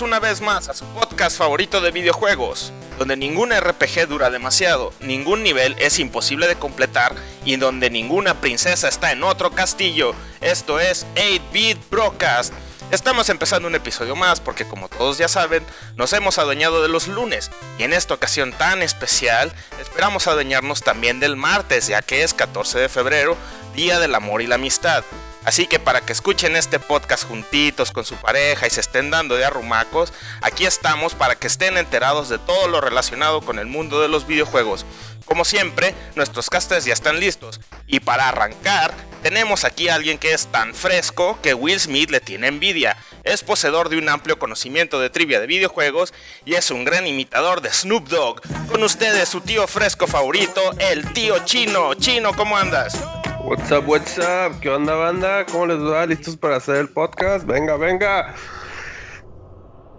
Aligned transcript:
Una 0.00 0.18
vez 0.18 0.40
más 0.40 0.68
a 0.68 0.74
su 0.74 0.84
podcast 0.86 1.38
favorito 1.38 1.80
de 1.80 1.92
videojuegos, 1.92 2.72
donde 2.98 3.16
ningún 3.16 3.52
RPG 3.52 4.08
dura 4.08 4.28
demasiado, 4.28 4.92
ningún 4.98 5.44
nivel 5.44 5.76
es 5.78 6.00
imposible 6.00 6.48
de 6.48 6.56
completar 6.56 7.14
y 7.44 7.56
donde 7.56 7.90
ninguna 7.90 8.40
princesa 8.40 8.88
está 8.88 9.12
en 9.12 9.22
otro 9.22 9.52
castillo. 9.52 10.12
Esto 10.40 10.80
es 10.80 11.06
8-Bit 11.14 11.78
Broadcast. 11.90 12.52
Estamos 12.90 13.28
empezando 13.28 13.68
un 13.68 13.76
episodio 13.76 14.16
más 14.16 14.40
porque 14.40 14.66
como 14.66 14.88
todos 14.88 15.16
ya 15.16 15.28
saben, 15.28 15.64
nos 15.94 16.12
hemos 16.12 16.38
adueñado 16.38 16.82
de 16.82 16.88
los 16.88 17.06
lunes 17.06 17.52
y 17.78 17.84
en 17.84 17.92
esta 17.92 18.14
ocasión 18.14 18.52
tan 18.52 18.82
especial 18.82 19.52
esperamos 19.80 20.26
adueñarnos 20.26 20.82
también 20.82 21.20
del 21.20 21.36
martes 21.36 21.86
ya 21.86 22.02
que 22.02 22.24
es 22.24 22.34
14 22.34 22.80
de 22.80 22.88
febrero, 22.88 23.36
Día 23.76 24.00
del 24.00 24.16
Amor 24.16 24.42
y 24.42 24.48
la 24.48 24.56
Amistad. 24.56 25.04
Así 25.44 25.66
que 25.66 25.78
para 25.78 26.00
que 26.00 26.12
escuchen 26.12 26.56
este 26.56 26.80
podcast 26.80 27.24
juntitos 27.24 27.92
con 27.92 28.04
su 28.04 28.16
pareja 28.16 28.66
y 28.66 28.70
se 28.70 28.80
estén 28.80 29.10
dando 29.10 29.36
de 29.36 29.44
arrumacos, 29.44 30.12
aquí 30.40 30.64
estamos 30.64 31.14
para 31.14 31.36
que 31.36 31.46
estén 31.46 31.76
enterados 31.76 32.28
de 32.28 32.38
todo 32.38 32.68
lo 32.68 32.80
relacionado 32.80 33.42
con 33.42 33.58
el 33.58 33.66
mundo 33.66 34.00
de 34.00 34.08
los 34.08 34.26
videojuegos. 34.26 34.86
Como 35.24 35.44
siempre, 35.44 35.94
nuestros 36.16 36.50
casters 36.50 36.84
ya 36.84 36.92
están 36.92 37.18
listos. 37.18 37.60
Y 37.86 38.00
para 38.00 38.28
arrancar, 38.28 38.94
tenemos 39.22 39.64
aquí 39.64 39.88
a 39.88 39.94
alguien 39.94 40.18
que 40.18 40.34
es 40.34 40.46
tan 40.48 40.74
fresco 40.74 41.38
que 41.42 41.54
Will 41.54 41.80
Smith 41.80 42.10
le 42.10 42.20
tiene 42.20 42.48
envidia. 42.48 42.96
Es 43.22 43.42
poseedor 43.42 43.88
de 43.88 43.96
un 43.96 44.08
amplio 44.08 44.38
conocimiento 44.38 45.00
de 45.00 45.08
trivia 45.08 45.40
de 45.40 45.46
videojuegos 45.46 46.12
y 46.44 46.54
es 46.54 46.70
un 46.70 46.84
gran 46.84 47.06
imitador 47.06 47.62
de 47.62 47.72
Snoop 47.72 48.08
Dogg. 48.08 48.42
Con 48.68 48.82
ustedes 48.82 49.28
su 49.28 49.40
tío 49.40 49.66
fresco 49.66 50.06
favorito, 50.06 50.60
el 50.78 51.12
tío 51.14 51.38
Chino. 51.44 51.94
Chino, 51.94 52.34
¿cómo 52.34 52.56
andas? 52.56 52.98
What's 53.46 53.70
up, 53.70 53.86
what's 53.86 54.16
up? 54.16 54.58
¿Qué 54.60 54.70
onda, 54.70 54.94
banda? 54.94 55.44
¿Cómo 55.44 55.66
les 55.66 55.78
va? 55.78 56.06
¿Listos 56.06 56.34
para 56.34 56.56
hacer 56.56 56.76
el 56.76 56.88
podcast? 56.88 57.44
Venga, 57.44 57.76
venga. 57.76 58.34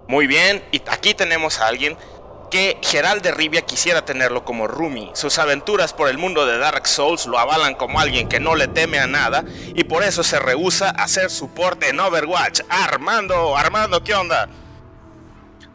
Muy 0.08 0.26
bien, 0.26 0.64
y 0.72 0.82
aquí 0.90 1.14
tenemos 1.14 1.60
a 1.60 1.68
alguien 1.68 1.96
que 2.50 2.80
Gerald 2.82 3.22
de 3.22 3.32
Rivia 3.32 3.62
quisiera 3.62 4.04
tenerlo 4.04 4.44
como 4.46 4.68
roomie. 4.68 5.12
Sus 5.14 5.38
aventuras 5.38 5.94
por 5.94 6.10
el 6.10 6.18
mundo 6.18 6.48
de 6.48 6.58
Dark 6.58 6.88
Souls 6.88 7.28
lo 7.28 7.38
avalan 7.38 7.76
como 7.76 8.00
alguien 8.00 8.28
que 8.28 8.40
no 8.40 8.56
le 8.56 8.68
teme 8.68 8.98
a 8.98 9.06
nada 9.06 9.46
y 9.76 9.84
por 9.84 10.02
eso 10.02 10.24
se 10.24 10.40
rehúsa 10.40 10.90
a 10.90 11.04
hacer 11.04 11.30
soporte 11.30 11.90
en 11.90 12.00
Overwatch. 12.00 12.62
Armando, 12.68 13.56
Armando, 13.56 14.04
¿qué 14.04 14.16
onda? 14.16 14.50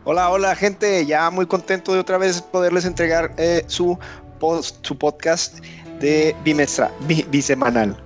Hola, 0.02 0.30
hola 0.30 0.56
gente, 0.56 1.06
ya 1.06 1.30
muy 1.30 1.46
contento 1.46 1.92
de 1.92 2.00
otra 2.00 2.18
vez 2.18 2.42
poderles 2.42 2.84
entregar 2.84 3.32
eh, 3.36 3.62
su, 3.68 3.96
post, 4.40 4.84
su 4.84 4.98
podcast 4.98 5.60
de 6.00 6.34
bimestra, 6.42 6.90
bisemanal. 7.28 7.96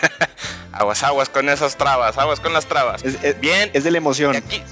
aguas, 0.72 1.02
aguas 1.02 1.28
con 1.28 1.48
esas 1.48 1.76
trabas, 1.76 2.16
aguas 2.18 2.40
con 2.40 2.52
las 2.52 2.66
trabas. 2.66 3.02
Bien. 3.40 3.70
Es 3.72 3.84
de 3.84 3.90
la 3.90 3.98
emoción. 3.98 4.34
Y 4.34 4.38
aquí, 4.38 4.62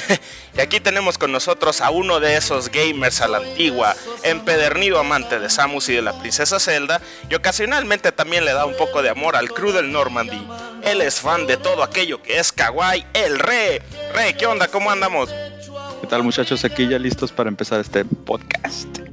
y 0.56 0.60
aquí 0.60 0.80
tenemos 0.80 1.18
con 1.18 1.32
nosotros 1.32 1.80
a 1.80 1.90
uno 1.90 2.20
de 2.20 2.36
esos 2.36 2.70
gamers 2.70 3.20
a 3.20 3.28
la 3.28 3.38
antigua, 3.38 3.94
empedernido 4.22 4.98
amante 4.98 5.38
de 5.38 5.50
Samus 5.50 5.88
y 5.88 5.94
de 5.94 6.02
la 6.02 6.18
princesa 6.18 6.60
Zelda, 6.60 7.00
y 7.28 7.34
ocasionalmente 7.34 8.12
también 8.12 8.44
le 8.44 8.52
da 8.52 8.66
un 8.66 8.76
poco 8.76 9.02
de 9.02 9.10
amor 9.10 9.36
al 9.36 9.50
crew 9.50 9.72
del 9.72 9.90
Normandy. 9.92 10.46
Él 10.84 11.00
es 11.00 11.20
fan 11.20 11.46
de 11.46 11.56
todo 11.56 11.82
aquello 11.82 12.22
que 12.22 12.38
es 12.38 12.52
kawaii, 12.52 13.06
el 13.14 13.38
Re. 13.38 13.82
Re, 14.14 14.36
¿qué 14.36 14.46
onda? 14.46 14.68
¿Cómo 14.68 14.90
andamos? 14.90 15.30
¿Qué 16.00 16.06
tal 16.08 16.22
muchachos? 16.22 16.64
Aquí 16.64 16.88
ya 16.88 16.98
listos 16.98 17.32
para 17.32 17.48
empezar 17.48 17.80
este 17.80 18.04
podcast. 18.04 19.11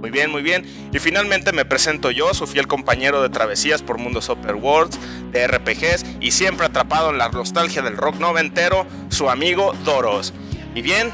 Muy 0.00 0.10
bien, 0.10 0.30
muy 0.30 0.42
bien. 0.42 0.64
Y 0.92 0.98
finalmente 0.98 1.52
me 1.52 1.64
presento 1.64 2.10
yo, 2.10 2.32
su 2.32 2.46
fiel 2.46 2.66
compañero 2.66 3.22
de 3.22 3.28
travesías 3.28 3.82
por 3.82 3.98
mundos 3.98 4.24
Super 4.24 4.54
Worlds, 4.54 4.98
de 5.30 5.46
RPGs 5.46 6.04
y 6.20 6.30
siempre 6.30 6.66
atrapado 6.66 7.10
en 7.10 7.18
la 7.18 7.28
nostalgia 7.28 7.82
del 7.82 7.96
rock 7.96 8.16
noventero, 8.16 8.86
su 9.10 9.28
amigo 9.28 9.74
Doros. 9.84 10.32
Y 10.74 10.80
bien, 10.80 11.10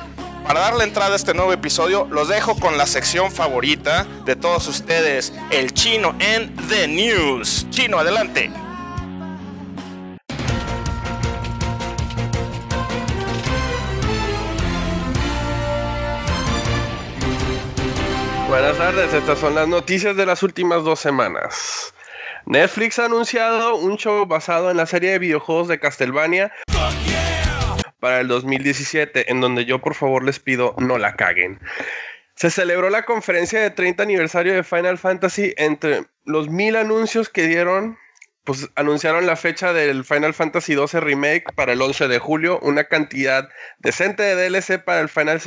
para 0.46 0.60
darle 0.60 0.84
entrada 0.84 1.14
a 1.14 1.16
este 1.16 1.34
nuevo 1.34 1.52
episodio, 1.52 2.06
los 2.12 2.28
dejo 2.28 2.56
con 2.60 2.78
la 2.78 2.86
sección 2.86 3.32
favorita 3.32 4.06
de 4.24 4.36
todos 4.36 4.68
ustedes, 4.68 5.32
el 5.50 5.72
chino 5.72 6.14
en 6.20 6.54
The 6.68 6.86
News. 6.86 7.66
Chino, 7.70 7.98
adelante. 7.98 8.52
Buenas 18.56 18.78
tardes, 18.78 19.12
estas 19.12 19.38
son 19.38 19.54
las 19.54 19.68
noticias 19.68 20.16
de 20.16 20.24
las 20.24 20.42
últimas 20.42 20.82
dos 20.82 20.98
semanas. 20.98 21.92
Netflix 22.46 22.98
ha 22.98 23.04
anunciado 23.04 23.76
un 23.76 23.98
show 23.98 24.24
basado 24.24 24.70
en 24.70 24.78
la 24.78 24.86
serie 24.86 25.10
de 25.10 25.18
videojuegos 25.18 25.68
de 25.68 25.78
Castlevania 25.78 26.50
para 28.00 28.20
el 28.20 28.28
2017, 28.28 29.30
en 29.30 29.42
donde 29.42 29.66
yo 29.66 29.82
por 29.82 29.94
favor 29.94 30.24
les 30.24 30.38
pido 30.38 30.74
no 30.78 30.96
la 30.96 31.16
caguen. 31.16 31.60
Se 32.34 32.50
celebró 32.50 32.88
la 32.88 33.04
conferencia 33.04 33.60
de 33.60 33.68
30 33.68 34.02
aniversario 34.02 34.54
de 34.54 34.64
Final 34.64 34.96
Fantasy 34.96 35.52
entre 35.58 36.06
los 36.24 36.48
mil 36.48 36.76
anuncios 36.76 37.28
que 37.28 37.46
dieron 37.46 37.98
pues 38.44 38.70
anunciaron 38.74 39.26
la 39.26 39.36
fecha 39.36 39.74
del 39.74 40.02
Final 40.02 40.32
Fantasy 40.32 40.72
XII 40.72 41.00
Remake 41.00 41.44
para 41.54 41.74
el 41.74 41.82
11 41.82 42.08
de 42.08 42.18
julio, 42.18 42.58
una 42.62 42.84
cantidad 42.84 43.50
decente 43.80 44.22
de 44.22 44.48
DLC 44.48 44.82
para 44.82 45.00
el 45.00 45.10
Final 45.10 45.42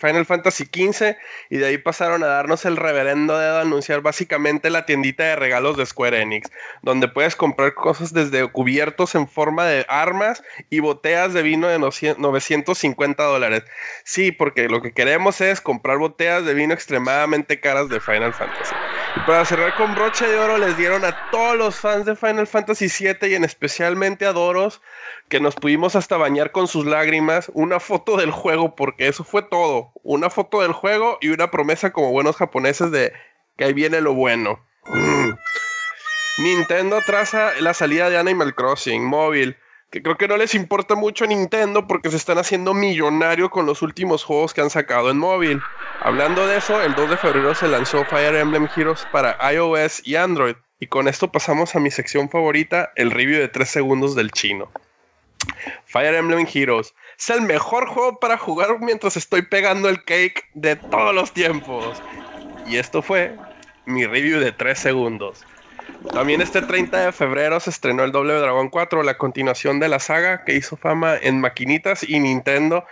Final 0.00 0.26
Fantasy 0.26 0.64
XV 0.64 1.16
y 1.50 1.58
de 1.58 1.66
ahí 1.66 1.78
pasaron 1.78 2.24
a 2.24 2.26
darnos 2.26 2.64
el 2.64 2.76
reverendo 2.76 3.36
a 3.36 3.60
anunciar 3.60 4.00
básicamente 4.00 4.70
la 4.70 4.86
tiendita 4.86 5.24
de 5.24 5.36
regalos 5.36 5.76
de 5.76 5.86
Square 5.86 6.20
Enix, 6.20 6.50
donde 6.82 7.06
puedes 7.06 7.36
comprar 7.36 7.74
cosas 7.74 8.12
desde 8.12 8.46
cubiertos 8.48 9.14
en 9.14 9.28
forma 9.28 9.64
de 9.66 9.86
armas 9.88 10.42
y 10.68 10.80
botellas 10.80 11.32
de 11.32 11.42
vino 11.42 11.68
de 11.68 11.78
950 11.78 13.22
dólares. 13.22 13.64
Sí, 14.04 14.32
porque 14.32 14.68
lo 14.68 14.82
que 14.82 14.92
queremos 14.92 15.40
es 15.40 15.60
comprar 15.60 15.98
botellas 15.98 16.44
de 16.44 16.54
vino 16.54 16.74
extremadamente 16.74 17.60
caras 17.60 17.88
de 17.88 18.00
Final 18.00 18.34
Fantasy. 18.34 18.74
Y 19.16 19.20
para 19.20 19.44
cerrar 19.44 19.76
con 19.76 19.94
broche 19.94 20.26
de 20.26 20.36
oro 20.36 20.58
les 20.58 20.76
dieron 20.76 21.04
a 21.04 21.30
todos 21.30 21.56
los 21.56 21.76
fans 21.76 22.04
de 22.04 22.16
Final 22.16 22.48
Fantasy 22.48 22.88
VII 22.88 23.30
y 23.30 23.34
en 23.34 23.44
especialmente 23.44 24.26
a 24.26 24.32
Doros 24.32 24.82
que 25.28 25.40
nos 25.40 25.54
pudimos 25.54 25.96
hasta 25.96 26.16
bañar 26.16 26.52
con 26.52 26.68
sus 26.68 26.86
lágrimas, 26.86 27.50
una 27.54 27.80
foto 27.80 28.16
del 28.16 28.30
juego, 28.30 28.74
porque 28.76 29.08
eso 29.08 29.24
fue 29.24 29.42
todo. 29.42 29.92
Una 30.02 30.30
foto 30.30 30.60
del 30.60 30.72
juego 30.72 31.18
y 31.20 31.28
una 31.28 31.50
promesa 31.50 31.92
como 31.92 32.10
buenos 32.10 32.36
japoneses 32.36 32.90
de 32.90 33.12
que 33.56 33.64
ahí 33.64 33.72
viene 33.72 34.00
lo 34.00 34.14
bueno. 34.14 34.60
Mm. 34.86 35.30
Nintendo 36.38 37.00
traza 37.06 37.52
la 37.60 37.74
salida 37.74 38.10
de 38.10 38.18
Animal 38.18 38.54
Crossing 38.54 39.04
móvil, 39.04 39.56
que 39.90 40.02
creo 40.02 40.16
que 40.16 40.26
no 40.26 40.36
les 40.36 40.56
importa 40.56 40.96
mucho 40.96 41.24
a 41.24 41.28
Nintendo 41.28 41.86
porque 41.86 42.10
se 42.10 42.16
están 42.16 42.38
haciendo 42.38 42.74
millonario 42.74 43.50
con 43.50 43.66
los 43.66 43.82
últimos 43.82 44.24
juegos 44.24 44.52
que 44.52 44.60
han 44.60 44.70
sacado 44.70 45.10
en 45.10 45.18
móvil. 45.18 45.62
Hablando 46.00 46.46
de 46.48 46.56
eso, 46.56 46.82
el 46.82 46.94
2 46.96 47.10
de 47.10 47.16
febrero 47.16 47.54
se 47.54 47.68
lanzó 47.68 48.04
Fire 48.04 48.34
Emblem 48.34 48.68
Heroes 48.76 49.06
para 49.12 49.38
iOS 49.52 50.02
y 50.04 50.16
Android. 50.16 50.56
Y 50.80 50.88
con 50.88 51.06
esto 51.06 51.30
pasamos 51.30 51.76
a 51.76 51.80
mi 51.80 51.92
sección 51.92 52.28
favorita, 52.28 52.92
el 52.96 53.12
review 53.12 53.38
de 53.38 53.48
3 53.48 53.68
segundos 53.68 54.16
del 54.16 54.32
chino. 54.32 54.72
Fire 55.86 56.14
Emblem 56.14 56.46
Heroes 56.52 56.94
es 57.18 57.30
el 57.30 57.42
mejor 57.42 57.86
juego 57.86 58.18
para 58.18 58.36
jugar 58.36 58.80
mientras 58.80 59.16
estoy 59.16 59.42
pegando 59.42 59.88
el 59.88 60.02
cake 60.04 60.44
de 60.54 60.76
todos 60.76 61.14
los 61.14 61.32
tiempos. 61.32 62.02
Y 62.66 62.76
esto 62.76 63.02
fue 63.02 63.36
mi 63.86 64.06
review 64.06 64.40
de 64.40 64.52
3 64.52 64.78
segundos. 64.78 65.44
También 66.12 66.40
este 66.40 66.60
30 66.60 67.06
de 67.06 67.12
febrero 67.12 67.58
se 67.60 67.70
estrenó 67.70 68.04
el 68.04 68.12
Doble 68.12 68.34
Dragon 68.34 68.68
4, 68.68 69.02
la 69.02 69.16
continuación 69.16 69.80
de 69.80 69.88
la 69.88 69.98
saga 69.98 70.44
que 70.44 70.54
hizo 70.54 70.76
fama 70.76 71.16
en 71.20 71.40
maquinitas 71.40 72.02
y 72.02 72.20
Nintendo. 72.20 72.84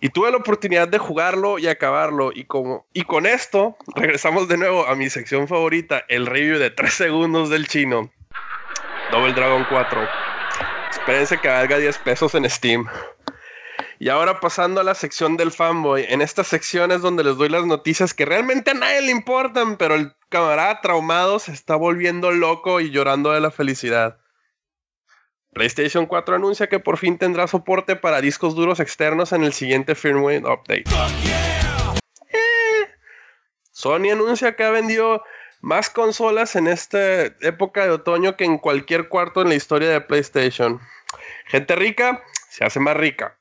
Y 0.00 0.10
tuve 0.10 0.30
la 0.30 0.36
oportunidad 0.36 0.88
de 0.88 0.98
jugarlo 0.98 1.58
y 1.58 1.66
acabarlo. 1.66 2.30
Y, 2.32 2.44
como, 2.44 2.86
y 2.92 3.02
con 3.02 3.26
esto 3.26 3.76
regresamos 3.96 4.48
de 4.48 4.56
nuevo 4.56 4.86
a 4.86 4.94
mi 4.94 5.10
sección 5.10 5.48
favorita, 5.48 6.04
el 6.08 6.26
review 6.26 6.58
de 6.58 6.70
3 6.70 6.92
segundos 6.92 7.50
del 7.50 7.66
chino. 7.66 8.10
Double 9.10 9.32
Dragon 9.32 9.66
4. 9.68 10.29
Espérense 10.90 11.38
que 11.38 11.48
valga 11.48 11.78
10 11.78 11.98
pesos 11.98 12.34
en 12.34 12.48
Steam. 12.48 12.86
Y 13.98 14.08
ahora 14.08 14.40
pasando 14.40 14.80
a 14.80 14.84
la 14.84 14.94
sección 14.94 15.36
del 15.36 15.52
fanboy. 15.52 16.06
En 16.08 16.22
esta 16.22 16.42
sección 16.42 16.90
es 16.90 17.02
donde 17.02 17.22
les 17.22 17.36
doy 17.36 17.48
las 17.48 17.66
noticias 17.66 18.14
que 18.14 18.24
realmente 18.24 18.70
a 18.70 18.74
nadie 18.74 19.02
le 19.02 19.10
importan, 19.10 19.76
pero 19.76 19.94
el 19.94 20.14
camarada 20.28 20.80
traumado 20.80 21.38
se 21.38 21.52
está 21.52 21.76
volviendo 21.76 22.30
loco 22.30 22.80
y 22.80 22.90
llorando 22.90 23.32
de 23.32 23.40
la 23.40 23.50
felicidad. 23.50 24.18
PlayStation 25.52 26.06
4 26.06 26.36
anuncia 26.36 26.68
que 26.68 26.78
por 26.78 26.96
fin 26.96 27.18
tendrá 27.18 27.46
soporte 27.46 27.96
para 27.96 28.20
discos 28.20 28.54
duros 28.54 28.80
externos 28.80 29.32
en 29.32 29.44
el 29.44 29.52
siguiente 29.52 29.94
firmware 29.94 30.44
update. 30.44 30.84
Eh. 32.32 32.88
Sony 33.72 34.12
anuncia 34.12 34.54
que 34.54 34.64
ha 34.64 34.70
vendido 34.70 35.22
más 35.60 35.90
consolas 35.90 36.56
en 36.56 36.66
esta 36.66 37.24
época 37.40 37.84
de 37.84 37.90
otoño 37.90 38.36
que 38.36 38.44
en 38.44 38.58
cualquier 38.58 39.08
cuarto 39.08 39.42
en 39.42 39.48
la 39.48 39.54
historia 39.54 39.90
de 39.90 40.00
PlayStation. 40.00 40.80
Gente 41.46 41.76
rica 41.76 42.22
se 42.48 42.64
hace 42.64 42.80
más 42.80 42.96
rica. 42.96 43.36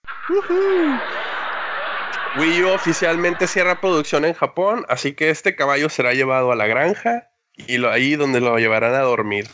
Wii 2.37 2.63
U 2.63 2.69
oficialmente 2.69 3.47
cierra 3.47 3.81
producción 3.81 4.25
en 4.25 4.33
Japón, 4.33 4.85
así 4.87 5.13
que 5.13 5.29
este 5.29 5.55
caballo 5.55 5.89
será 5.89 6.13
llevado 6.13 6.51
a 6.51 6.55
la 6.55 6.67
granja 6.67 7.29
y 7.55 7.77
lo, 7.77 7.89
ahí 7.89 8.15
donde 8.15 8.39
lo 8.39 8.57
llevarán 8.57 8.93
a 8.93 8.99
dormir. 8.99 9.47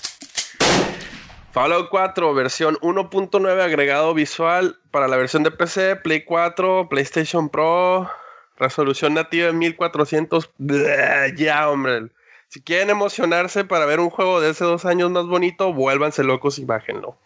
Fallout 1.53 1.88
4, 1.89 2.33
versión 2.33 2.75
1.9 2.81 3.61
agregado 3.61 4.13
visual 4.13 4.77
para 4.91 5.07
la 5.07 5.15
versión 5.15 5.44
de 5.44 5.51
PC, 5.51 5.95
Play 5.95 6.25
4, 6.25 6.89
PlayStation 6.89 7.47
Pro, 7.47 8.11
resolución 8.57 9.13
nativa 9.13 9.50
en 9.50 9.59
1400. 9.59 10.51
ya, 11.38 11.69
hombre. 11.69 12.09
Si 12.47 12.62
quieren 12.62 12.89
emocionarse 12.89 13.65
para 13.65 13.86
ver 13.86 14.00
un 14.00 14.09
juego 14.09 14.39
de 14.39 14.50
hace 14.50 14.63
dos 14.63 14.86
años 14.86 15.12
más 15.12 15.25
bonito, 15.25 15.74
vuélvanse 15.74 16.24
locos 16.24 16.59
y 16.59 16.65
bájenlo. 16.65 17.18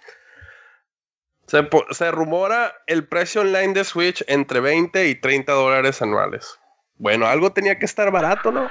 Se, 1.48 1.68
se, 1.92 2.12
rumora 2.12 2.76
el 2.88 3.08
precio 3.08 3.42
online 3.42 3.74
de 3.74 3.84
Switch 3.84 4.24
entre 4.28 4.60
20 4.60 5.08
y 5.08 5.16
30 5.16 5.52
dólares 5.52 6.02
anuales. 6.02 6.60
Bueno, 6.96 7.28
algo 7.28 7.54
tenía 7.54 7.80
que 7.80 7.86
estar 7.86 8.12
barato, 8.12 8.52
¿no? 8.52 8.70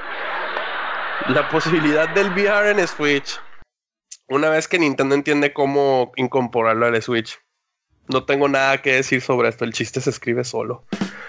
La 1.28 1.48
posibilidad 1.48 2.08
del 2.10 2.30
VR 2.30 2.70
en 2.70 2.86
Switch. 2.86 3.40
Una 4.28 4.50
vez 4.50 4.68
que 4.68 4.78
Nintendo 4.78 5.14
entiende 5.14 5.52
cómo 5.52 6.12
incorporarlo 6.16 6.86
al 6.86 7.02
Switch. 7.02 7.38
No 8.08 8.24
tengo 8.24 8.48
nada 8.48 8.80
que 8.80 8.94
decir 8.94 9.20
sobre 9.20 9.48
esto, 9.48 9.64
el 9.64 9.72
chiste 9.72 10.00
se 10.00 10.10
escribe 10.10 10.44
solo. 10.44 10.84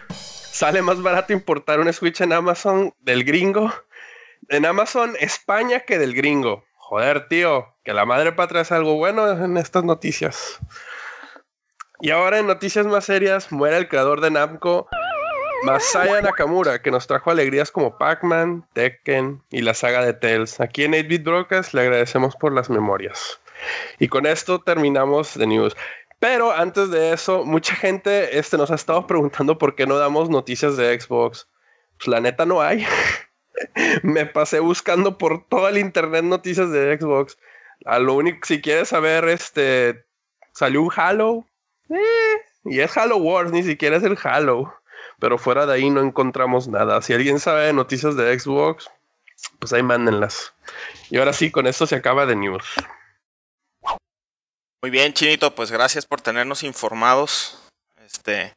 Sale 0.10 0.82
más 0.82 1.02
barato 1.02 1.34
importar 1.34 1.80
un 1.80 1.92
Switch 1.92 2.22
en 2.22 2.34
Amazon 2.34 2.94
del 3.00 3.24
gringo 3.24 3.74
en 4.48 4.66
Amazon 4.66 5.16
España 5.20 5.82
que 5.82 5.98
del 5.98 6.14
gringo. 6.14 6.64
Joder, 6.76 7.28
tío, 7.28 7.68
que 7.84 7.94
la 7.94 8.06
madre 8.06 8.32
patria 8.32 8.62
es 8.62 8.72
algo 8.72 8.96
bueno 8.96 9.30
en 9.30 9.58
estas 9.58 9.84
noticias. 9.84 10.60
Y 12.02 12.12
ahora 12.12 12.40
en 12.40 12.48
noticias 12.48 12.86
más 12.86 13.06
serias, 13.06 13.52
muere 13.52 13.78
el 13.78 13.90
creador 13.90 14.22
de 14.22 14.32
Namco, 14.32 14.88
Masaya 15.64 16.22
Nakamura, 16.22 16.82
que 16.82 16.92
nos 16.92 17.08
trajo 17.08 17.32
alegrías 17.32 17.72
como 17.72 17.98
Pac-Man, 17.98 18.66
Tekken 18.74 19.44
y 19.52 19.62
la 19.62 19.74
saga 19.74 20.06
de 20.06 20.14
Tales. 20.14 20.60
Aquí 20.62 20.86
en 20.86 20.94
8-Bit 20.94 21.24
Broadcast 21.24 21.74
le 21.74 21.82
agradecemos 21.82 22.36
por 22.38 22.54
las 22.54 22.70
memorias. 22.70 23.40
Y 24.00 24.08
con 24.08 24.26
esto 24.26 24.62
terminamos 24.62 25.38
de 25.38 25.48
news. 25.48 25.76
Pero 26.20 26.52
antes 26.52 26.90
de 26.90 27.14
eso, 27.14 27.46
mucha 27.46 27.76
gente 27.76 28.38
este, 28.38 28.58
nos 28.58 28.72
ha 28.72 28.76
estado 28.76 29.06
preguntando 29.08 29.58
por 29.58 29.76
qué 29.76 29.86
no 29.86 29.98
damos 29.98 30.30
noticias 30.30 30.78
de 30.78 31.00
Xbox. 31.00 31.48
Pues 31.98 32.08
la 32.08 32.22
neta 32.22 32.46
no 32.46 32.62
hay. 32.62 32.86
me 34.04 34.26
pasé 34.26 34.60
buscando 34.60 35.18
por 35.18 35.48
todo 35.48 35.68
el 35.68 35.78
internet 35.78 36.24
noticias 36.24 36.72
de 36.72 36.98
Xbox. 36.98 37.38
A 37.86 38.00
lo 38.00 38.14
único, 38.14 38.46
si 38.46 38.62
quieres 38.62 38.90
saber, 38.90 39.28
este, 39.30 40.06
salió 40.54 40.82
un 40.82 40.92
Halo. 40.96 41.46
Eh, 41.90 42.42
y 42.66 42.80
es 42.80 42.96
Halo 42.98 43.18
Wars, 43.18 43.52
ni 43.52 43.64
siquiera 43.64 43.98
es 43.98 44.04
el 44.04 44.18
Halo. 44.22 44.74
Pero 45.20 45.38
fuera 45.38 45.66
de 45.66 45.74
ahí 45.74 45.90
no 45.90 46.02
encontramos 46.02 46.68
nada. 46.68 47.02
Si 47.02 47.14
alguien 47.14 47.40
sabe 47.40 47.66
de 47.66 47.74
noticias 47.74 48.16
de 48.16 48.38
Xbox, 48.38 48.90
pues 49.60 49.74
ahí 49.74 49.84
mándenlas. 49.84 50.54
Y 51.10 51.18
ahora 51.18 51.34
sí, 51.34 51.52
con 51.52 51.68
esto 51.68 51.88
se 51.88 51.96
acaba 51.96 52.26
de 52.26 52.36
news. 52.36 52.66
Muy 54.82 54.92
bien, 54.92 55.14
Chinito, 55.14 55.54
pues 55.56 55.72
gracias 55.72 56.06
por 56.06 56.22
tenernos 56.22 56.64
informados. 56.64 57.62
Este, 58.06 58.56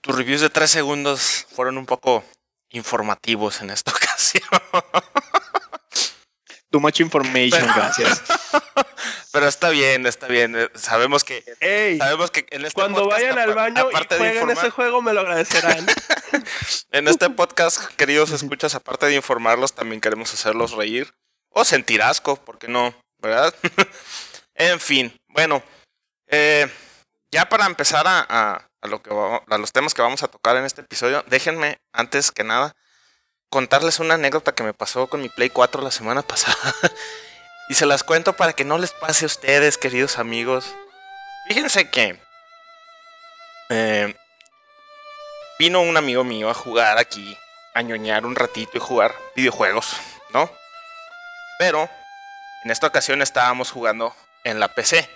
tus 0.00 0.16
reviews 0.16 0.40
de 0.40 0.48
tres 0.48 0.70
segundos 0.70 1.46
fueron 1.50 1.76
un 1.76 1.84
poco 1.84 2.24
informativos 2.72 3.60
en 3.62 3.70
esta 3.70 3.90
ocasión. 3.96 4.44
Too 6.70 6.80
much 6.80 7.00
information, 7.00 7.66
gracias. 7.74 8.22
Pero 9.32 9.46
está 9.46 9.70
bien, 9.70 10.06
está 10.06 10.26
bien. 10.26 10.70
Sabemos 10.74 11.24
que, 11.24 11.44
sabemos 11.98 12.30
que 12.30 12.46
en 12.50 12.64
este 12.64 12.74
cuando 12.74 13.06
vayan 13.06 13.38
al 13.38 13.54
baño 13.54 13.90
y 13.90 14.14
jueguen 14.16 14.50
ese 14.50 14.70
juego 14.70 15.00
me 15.00 15.12
lo 15.12 15.20
agradecerán. 15.20 15.86
en 16.92 17.08
este 17.08 17.30
podcast, 17.30 17.84
queridos 17.96 18.30
escuchas, 18.30 18.74
aparte 18.74 19.06
de 19.06 19.14
informarlos, 19.14 19.74
también 19.74 20.00
queremos 20.00 20.32
hacerlos 20.32 20.72
reír 20.72 21.12
o 21.50 21.64
sentir 21.64 22.02
asco, 22.02 22.36
porque 22.36 22.68
no, 22.68 22.94
¿verdad? 23.18 23.54
en 24.54 24.80
fin, 24.80 25.14
bueno, 25.28 25.62
eh, 26.28 26.70
ya 27.30 27.48
para 27.48 27.66
empezar 27.66 28.06
a, 28.06 28.26
a, 28.28 28.68
lo 28.88 29.02
que, 29.02 29.10
a 29.10 29.58
los 29.58 29.72
temas 29.72 29.94
que 29.94 30.02
vamos 30.02 30.22
a 30.22 30.28
tocar 30.28 30.56
en 30.56 30.64
este 30.64 30.80
episodio, 30.80 31.24
déjenme, 31.28 31.80
antes 31.92 32.30
que 32.30 32.44
nada, 32.44 32.74
contarles 33.48 34.00
una 34.00 34.14
anécdota 34.14 34.54
que 34.54 34.62
me 34.62 34.74
pasó 34.74 35.06
con 35.08 35.20
mi 35.20 35.28
Play 35.28 35.50
4 35.50 35.82
la 35.82 35.90
semana 35.90 36.22
pasada. 36.26 36.74
y 37.68 37.74
se 37.74 37.86
las 37.86 38.02
cuento 38.02 38.32
para 38.32 38.52
que 38.52 38.64
no 38.64 38.78
les 38.78 38.92
pase 38.92 39.24
a 39.24 39.26
ustedes, 39.26 39.78
queridos 39.78 40.18
amigos. 40.18 40.74
Fíjense 41.48 41.90
que 41.90 42.18
eh, 43.68 44.14
vino 45.58 45.80
un 45.80 45.96
amigo 45.96 46.24
mío 46.24 46.50
a 46.50 46.54
jugar 46.54 46.98
aquí, 46.98 47.36
a 47.74 47.82
ñoñar 47.82 48.26
un 48.26 48.36
ratito 48.36 48.72
y 48.74 48.80
jugar 48.80 49.14
videojuegos, 49.36 49.96
¿no? 50.32 50.50
Pero 51.58 51.88
en 52.64 52.70
esta 52.70 52.86
ocasión 52.86 53.22
estábamos 53.22 53.70
jugando 53.70 54.14
en 54.44 54.60
la 54.60 54.68
PC. 54.68 55.08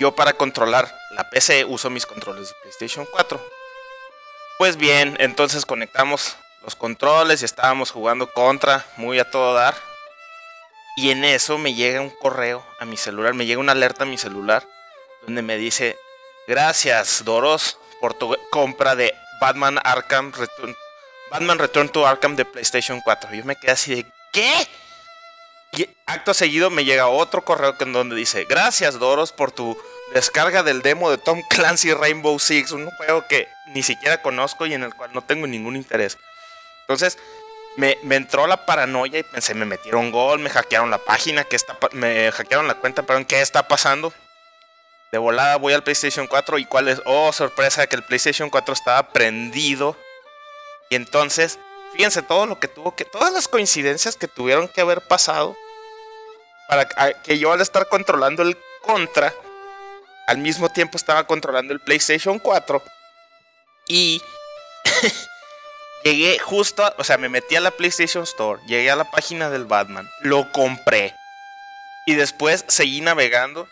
Yo 0.00 0.16
para 0.16 0.32
controlar 0.32 0.98
la 1.10 1.28
PC 1.28 1.66
uso 1.66 1.90
mis 1.90 2.06
controles 2.06 2.48
de 2.48 2.54
PlayStation 2.62 3.06
4. 3.12 3.38
Pues 4.56 4.78
bien, 4.78 5.14
entonces 5.20 5.66
conectamos 5.66 6.38
los 6.62 6.74
controles 6.74 7.42
y 7.42 7.44
estábamos 7.44 7.90
jugando 7.90 8.32
contra, 8.32 8.86
muy 8.96 9.18
a 9.18 9.30
todo 9.30 9.52
dar. 9.52 9.74
Y 10.96 11.10
en 11.10 11.22
eso 11.22 11.58
me 11.58 11.74
llega 11.74 12.00
un 12.00 12.08
correo 12.08 12.66
a 12.78 12.86
mi 12.86 12.96
celular, 12.96 13.34
me 13.34 13.44
llega 13.44 13.60
una 13.60 13.72
alerta 13.72 14.04
a 14.04 14.06
mi 14.06 14.16
celular 14.16 14.66
donde 15.26 15.42
me 15.42 15.58
dice, 15.58 15.98
gracias 16.48 17.22
Doros 17.22 17.76
por 18.00 18.14
tu 18.14 18.34
compra 18.50 18.96
de 18.96 19.14
Batman 19.38 19.78
Arkham 19.84 20.32
Return, 20.32 20.74
Batman 21.30 21.58
Return 21.58 21.90
to 21.90 22.06
Arkham 22.06 22.36
de 22.36 22.46
PlayStation 22.46 23.02
4. 23.02 23.34
Yo 23.34 23.44
me 23.44 23.54
quedé 23.54 23.72
así 23.72 23.96
de, 23.96 24.06
¿qué? 24.32 24.66
Y 25.72 25.88
acto 26.06 26.34
seguido 26.34 26.70
me 26.70 26.84
llega 26.84 27.08
otro 27.08 27.44
correo 27.44 27.76
en 27.78 27.92
donde 27.92 28.16
dice, 28.16 28.44
gracias 28.44 28.98
Doros 28.98 29.32
por 29.32 29.52
tu 29.52 29.78
descarga 30.12 30.62
del 30.62 30.82
demo 30.82 31.10
de 31.10 31.18
Tom 31.18 31.42
Clancy 31.48 31.92
Rainbow 31.94 32.38
Six, 32.38 32.72
un 32.72 32.90
juego 32.90 33.26
que 33.28 33.46
ni 33.68 33.82
siquiera 33.82 34.20
conozco 34.20 34.66
y 34.66 34.74
en 34.74 34.82
el 34.82 34.94
cual 34.94 35.10
no 35.12 35.22
tengo 35.22 35.46
ningún 35.46 35.76
interés. 35.76 36.18
Entonces 36.82 37.18
me, 37.76 37.96
entró 38.10 38.46
la 38.46 38.66
paranoia 38.66 39.20
y 39.20 39.22
pensé, 39.22 39.54
me 39.54 39.64
metieron 39.64 40.10
gol, 40.10 40.40
me 40.40 40.50
hackearon 40.50 40.90
la 40.90 40.98
página, 40.98 41.44
que 41.44 41.56
está, 41.56 41.78
me 41.92 42.30
hackearon 42.32 42.66
la 42.66 42.74
cuenta, 42.74 43.02
perdón, 43.04 43.24
¿qué 43.24 43.40
está 43.40 43.68
pasando? 43.68 44.12
De 45.12 45.18
volada 45.18 45.56
voy 45.56 45.72
al 45.72 45.82
PlayStation 45.82 46.26
4 46.26 46.58
y 46.58 46.64
cuál 46.64 46.88
es, 46.88 47.00
oh 47.04 47.32
sorpresa, 47.32 47.86
que 47.86 47.96
el 47.96 48.02
PlayStation 48.02 48.50
4 48.50 48.74
estaba 48.74 49.12
prendido. 49.12 49.96
Y 50.88 50.96
entonces, 50.96 51.58
fíjense 51.92 52.22
todo 52.22 52.46
lo 52.46 52.58
que 52.58 52.68
tuvo 52.68 52.94
que, 52.94 53.04
todas 53.04 53.32
las 53.32 53.48
coincidencias 53.48 54.16
que 54.16 54.28
tuvieron 54.28 54.68
que 54.68 54.80
haber 54.80 55.00
pasado 55.00 55.56
para 56.68 56.86
que 57.22 57.38
yo 57.38 57.52
al 57.52 57.60
estar 57.60 57.88
controlando 57.88 58.42
el 58.42 58.56
contra, 58.82 59.34
al 60.26 60.38
mismo 60.38 60.68
tiempo 60.68 60.96
estaba 60.96 61.26
controlando 61.26 61.72
el 61.72 61.80
PlayStation 61.80 62.38
4 62.38 62.82
y 63.88 64.22
llegué 66.04 66.38
justo, 66.38 66.94
o 66.96 67.04
sea, 67.04 67.18
me 67.18 67.28
metí 67.28 67.56
a 67.56 67.60
la 67.60 67.72
PlayStation 67.72 68.22
Store, 68.22 68.62
llegué 68.66 68.90
a 68.90 68.96
la 68.96 69.10
página 69.10 69.50
del 69.50 69.64
Batman, 69.64 70.08
lo 70.20 70.50
compré 70.52 71.14
y 72.06 72.14
después 72.14 72.64
seguí 72.68 73.00
navegando 73.00 73.68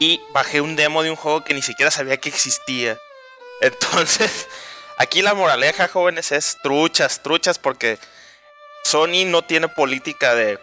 y 0.00 0.20
bajé 0.32 0.60
un 0.60 0.74
demo 0.74 1.02
de 1.04 1.10
un 1.10 1.16
juego 1.16 1.44
que 1.44 1.54
ni 1.54 1.62
siquiera 1.62 1.90
sabía 1.90 2.16
que 2.16 2.28
existía. 2.28 2.98
Entonces, 3.60 4.48
aquí 4.98 5.22
la 5.22 5.34
moraleja, 5.34 5.88
jóvenes, 5.88 6.32
es 6.32 6.58
truchas, 6.62 7.22
truchas, 7.22 7.58
porque 7.58 7.98
Sony 8.84 9.24
no 9.26 9.42
tiene 9.42 9.68
política 9.68 10.34
de, 10.34 10.58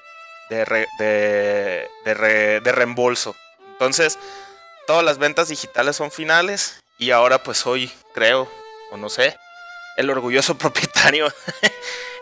de, 0.50 1.88
de, 2.06 2.72
reembolso. 2.72 3.36
Entonces, 3.72 4.18
todas 4.88 5.04
las 5.04 5.18
ventas 5.18 5.50
digitales 5.50 5.96
son 5.96 6.12
finales 6.12 6.82
y 6.98 7.12
ahora 7.12 7.42
pues 7.44 7.60
soy, 7.60 7.92
creo, 8.14 8.52
o 8.92 8.98
no 8.98 9.10
sé, 9.10 9.38
el 9.98 10.10
orgulloso 10.10 10.58
propietario 10.58 11.32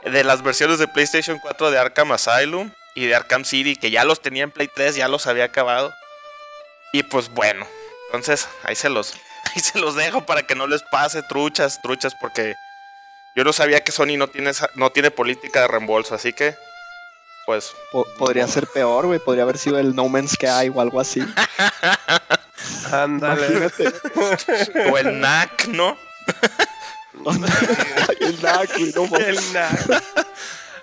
de 0.04 0.24
las 0.24 0.44
versiones 0.44 0.80
de 0.80 0.88
PlayStation 0.88 1.40
4 1.40 1.72
de 1.72 1.80
Arkham 1.80 2.12
Asylum 2.12 2.72
y 2.96 3.06
de 3.06 3.16
Arkham 3.16 3.46
City, 3.46 3.76
que 3.76 3.92
ya 3.92 4.04
los 4.04 4.22
tenía 4.22 4.44
en 4.44 4.52
Play 4.52 4.70
3, 4.74 4.96
ya 4.96 5.08
los 5.08 5.28
había 5.28 5.46
acabado. 5.46 5.94
Y 6.92 7.04
pues 7.04 7.30
bueno, 7.30 7.68
entonces 8.08 8.48
ahí 8.64 8.76
se 8.76 8.90
los, 8.90 9.14
ahí 9.56 9.62
se 9.62 9.80
los 9.80 9.96
dejo 9.96 10.26
para 10.26 10.44
que 10.44 10.56
no 10.56 10.68
les 10.68 10.84
pase 10.84 11.24
truchas, 11.24 11.82
truchas, 11.82 12.16
porque 12.16 12.56
yo 13.36 13.44
no 13.44 13.54
sabía 13.54 13.84
que 13.84 13.92
Sony 13.92 14.18
no 14.18 14.28
tiene, 14.28 14.52
no 14.76 14.92
tiene 14.92 15.12
política 15.12 15.62
de 15.62 15.68
reembolso, 15.68 16.16
así 16.16 16.34
que 16.34 16.56
pues... 17.46 17.74
podría 18.18 18.48
ser 18.48 18.68
peor, 18.68 19.06
güey, 19.06 19.20
podría 19.20 19.44
haber 19.44 19.58
sido 19.58 19.80
el 19.80 19.96
No 19.96 20.10
Man's 20.10 20.32
Sky 20.32 20.70
o 20.74 20.82
algo 20.82 21.00
así. 21.00 21.22
Ándale. 22.92 23.70
o 24.92 24.98
el 24.98 25.20
NAC, 25.20 25.68
¿no? 25.68 25.98
el 28.20 28.42
NAC, 28.42 28.78
güey, 28.78 28.94
no 28.94 29.18
El 29.18 29.54
NAC. 29.54 30.04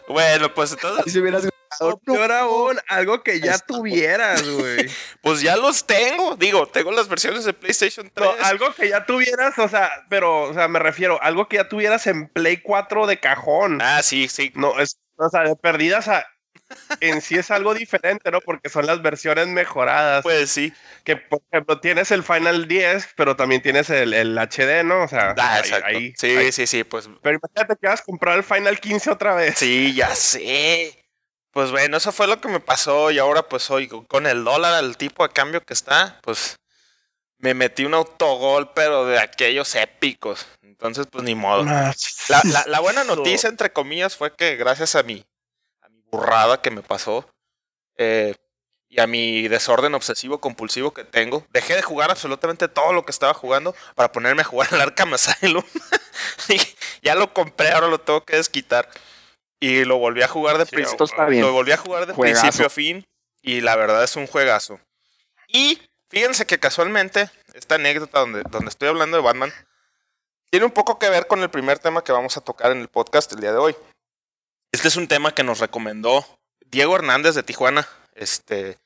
Bueno, 0.08 0.52
pues 0.54 0.72
entonces. 0.72 1.12
Si 1.12 1.18
hubieras 1.18 1.44
Peor 2.04 2.32
aún, 2.32 2.78
algo 2.88 3.22
que 3.22 3.40
ya 3.40 3.58
tuvieras, 3.58 4.42
güey. 4.48 4.88
Pues 5.22 5.40
ya 5.40 5.56
los 5.56 5.86
tengo. 5.86 6.36
Digo, 6.36 6.66
tengo 6.66 6.92
las 6.92 7.08
versiones 7.08 7.44
de 7.44 7.52
PlayStation 7.54 8.10
3. 8.12 8.28
No, 8.38 8.44
algo 8.46 8.74
que 8.74 8.88
ya 8.88 9.06
tuvieras, 9.06 9.58
o 9.58 9.68
sea, 9.68 9.90
pero, 10.08 10.42
o 10.42 10.54
sea, 10.54 10.68
me 10.68 10.78
refiero, 10.78 11.20
algo 11.22 11.48
que 11.48 11.56
ya 11.56 11.68
tuvieras 11.68 12.06
en 12.06 12.28
Play 12.28 12.58
4 12.58 13.06
de 13.06 13.18
cajón. 13.20 13.80
Ah, 13.80 14.02
sí, 14.02 14.28
sí. 14.28 14.52
No, 14.54 14.78
es, 14.78 14.98
o 15.16 15.28
sea, 15.28 15.42
de 15.42 15.56
perdidas 15.56 16.08
a 16.08 16.26
en 17.00 17.20
sí 17.20 17.36
es 17.36 17.50
algo 17.50 17.74
diferente, 17.74 18.30
¿no? 18.30 18.40
Porque 18.40 18.68
son 18.68 18.86
las 18.86 19.00
versiones 19.02 19.46
mejoradas. 19.48 20.22
Pues 20.22 20.50
sí. 20.50 20.72
Que, 21.04 21.16
por 21.16 21.40
ejemplo, 21.52 21.78
tienes 21.80 22.10
el 22.10 22.22
Final 22.22 22.66
10, 22.66 23.10
pero 23.16 23.36
también 23.36 23.60
tienes 23.62 23.90
el, 23.90 24.14
el 24.14 24.36
HD, 24.38 24.82
¿no? 24.82 25.04
O 25.04 25.08
sea, 25.08 25.34
Ah, 25.38 25.62
ahí- 25.84 26.14
sí, 26.16 26.26
ahí. 26.36 26.52
sí, 26.52 26.66
sí, 26.66 26.82
pues 26.84 27.08
Pero 27.22 27.38
imagínate 27.38 27.76
que 27.80 27.86
vas 27.86 28.00
a 28.00 28.04
comprar 28.04 28.36
el 28.38 28.44
Final 28.44 28.80
15 28.80 29.10
otra 29.10 29.34
vez. 29.34 29.54
sí, 29.58 29.94
ya 29.94 30.14
sé. 30.14 31.03
Pues 31.54 31.70
bueno, 31.70 31.96
eso 31.96 32.12
fue 32.12 32.26
lo 32.26 32.40
que 32.40 32.48
me 32.48 32.60
pasó 32.60 33.10
y 33.10 33.18
ahora 33.18 33.48
pues 33.48 33.70
hoy 33.70 33.88
con 33.88 34.26
el 34.26 34.44
dólar, 34.44 34.82
el 34.84 34.96
tipo 34.96 35.26
de 35.26 35.32
cambio 35.32 35.64
que 35.64 35.72
está, 35.72 36.18
pues 36.22 36.56
me 37.38 37.54
metí 37.54 37.84
un 37.84 37.94
autogol, 37.94 38.72
pero 38.74 39.06
de 39.06 39.18
aquellos 39.20 39.74
épicos. 39.74 40.46
Entonces, 40.62 41.06
pues 41.10 41.24
ni 41.24 41.34
modo. 41.34 41.62
La, 42.28 42.40
la- 42.44 42.64
la 42.66 42.80
buena 42.80 43.04
noticia, 43.04 43.48
entre 43.48 43.72
comillas, 43.72 44.16
fue 44.16 44.34
que 44.34 44.56
gracias 44.56 44.94
a 44.96 45.02
mi, 45.02 45.24
a 45.82 45.88
mi 45.88 46.00
burrada 46.10 46.60
que 46.60 46.70
me 46.70 46.82
pasó 46.82 47.28
eh, 47.96 48.34
y 48.88 49.00
a 49.00 49.06
mi 49.06 49.46
desorden 49.48 49.94
obsesivo 49.94 50.40
compulsivo 50.40 50.92
que 50.92 51.04
tengo, 51.04 51.46
dejé 51.50 51.76
de 51.76 51.82
jugar 51.82 52.10
absolutamente 52.10 52.66
todo 52.68 52.92
lo 52.92 53.04
que 53.04 53.12
estaba 53.12 53.34
jugando 53.34 53.74
para 53.94 54.10
ponerme 54.10 54.42
a 54.42 54.46
jugar 54.46 54.74
al 54.74 54.80
Arkham 54.80 55.14
Asylum. 55.14 55.62
y 56.48 56.60
ya 57.02 57.14
lo 57.14 57.32
compré, 57.32 57.70
ahora 57.70 57.86
lo 57.88 58.00
tengo 58.00 58.24
que 58.24 58.36
desquitar. 58.36 58.88
Y 59.64 59.86
lo 59.86 59.96
volví 59.96 60.20
a 60.20 60.28
jugar 60.28 60.58
de 60.58 60.66
Sí, 60.66 60.76
principio. 60.76 61.06
Lo 61.40 61.52
volví 61.52 61.72
a 61.72 61.78
jugar 61.78 62.04
de 62.04 62.12
Juegazo. 62.12 62.42
principio 62.42 62.66
a 62.66 62.70
fin. 62.70 63.06
Y 63.40 63.62
la 63.62 63.76
verdad 63.76 64.04
es 64.04 64.14
un 64.14 64.26
juegazo. 64.26 64.78
Y 65.48 65.80
fíjense 66.10 66.44
que 66.44 66.58
casualmente, 66.58 67.30
esta 67.54 67.76
anécdota 67.76 68.20
donde, 68.20 68.42
donde 68.50 68.68
estoy 68.68 68.88
hablando 68.88 69.16
de 69.16 69.22
Batman, 69.22 69.50
tiene 70.50 70.66
un 70.66 70.72
poco 70.72 70.98
que 70.98 71.08
ver 71.08 71.26
con 71.28 71.40
el 71.40 71.48
primer 71.48 71.78
tema 71.78 72.04
que 72.04 72.12
vamos 72.12 72.36
a 72.36 72.42
tocar 72.42 72.72
en 72.72 72.80
el 72.82 72.88
podcast 72.88 73.32
el 73.32 73.40
día 73.40 73.52
de 73.52 73.58
hoy. 73.58 73.74
Este 74.70 74.88
es 74.88 74.96
un 74.96 75.08
tema 75.08 75.32
que 75.34 75.44
nos 75.44 75.60
recomendó 75.60 76.26
Diego 76.66 76.96
Hernández 76.96 77.34
de 77.34 77.42
Tijuana. 77.42 77.88
Este, 78.14 78.76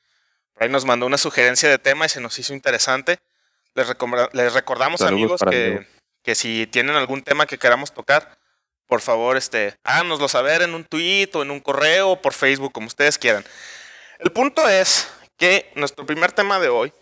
por 0.54 0.62
ahí 0.62 0.68
nos 0.68 0.84
mandó 0.84 1.06
una 1.06 1.18
sugerencia 1.18 1.68
de 1.68 1.78
tema 1.78 2.06
y 2.06 2.08
se 2.08 2.20
nos 2.20 2.38
hizo 2.38 2.54
interesante. 2.54 3.18
Les, 3.74 3.88
recordamos, 4.54 5.00
Saludos 5.00 5.42
amigos, 5.42 5.42
que, 5.50 5.56
Diego. 5.70 5.84
que 6.22 6.34
si 6.36 6.68
tienen 6.68 6.94
algún 6.94 7.22
tema 7.22 7.46
que 7.46 7.58
queramos 7.58 7.92
tocar, 7.92 8.38
por 8.88 9.00
favor, 9.00 9.36
este, 9.36 9.76
háganoslo 9.84 10.28
saber 10.28 10.62
en 10.62 10.74
un 10.74 10.84
tweet 10.84 11.30
o 11.34 11.42
en 11.42 11.50
un 11.50 11.60
correo 11.60 12.10
o 12.10 12.22
por 12.22 12.32
Facebook, 12.32 12.72
como 12.72 12.86
ustedes 12.86 13.18
quieran. 13.18 13.44
El 14.18 14.32
punto 14.32 14.68
es 14.68 15.08
que 15.36 15.70
nuestro 15.74 16.06
primer 16.06 16.32
tema 16.32 16.58
de 16.58 16.68
hoy 16.68 16.92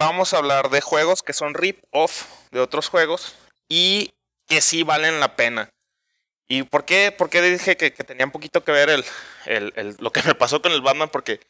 vamos 0.00 0.32
a 0.34 0.38
hablar 0.38 0.70
de 0.70 0.80
juegos 0.80 1.22
que 1.22 1.32
son 1.32 1.54
rip-off 1.54 2.24
de 2.50 2.60
otros 2.60 2.88
juegos 2.88 3.36
y 3.68 4.12
que 4.48 4.60
sí 4.60 4.82
valen 4.82 5.20
la 5.20 5.36
pena. 5.36 5.70
¿Y 6.48 6.64
por 6.64 6.84
qué, 6.84 7.14
por 7.16 7.30
qué 7.30 7.40
dije 7.42 7.76
que, 7.76 7.90
tenía 7.90 8.26
un 8.26 8.32
poquito 8.32 8.64
que 8.64 8.72
ver 8.72 8.90
el- 8.90 9.96
lo 9.98 10.10
que 10.10 10.22
me 10.24 10.34
pasó 10.34 10.60
con 10.60 10.72
el 10.72 10.82
Batman? 10.82 11.08
Porque 11.08 11.40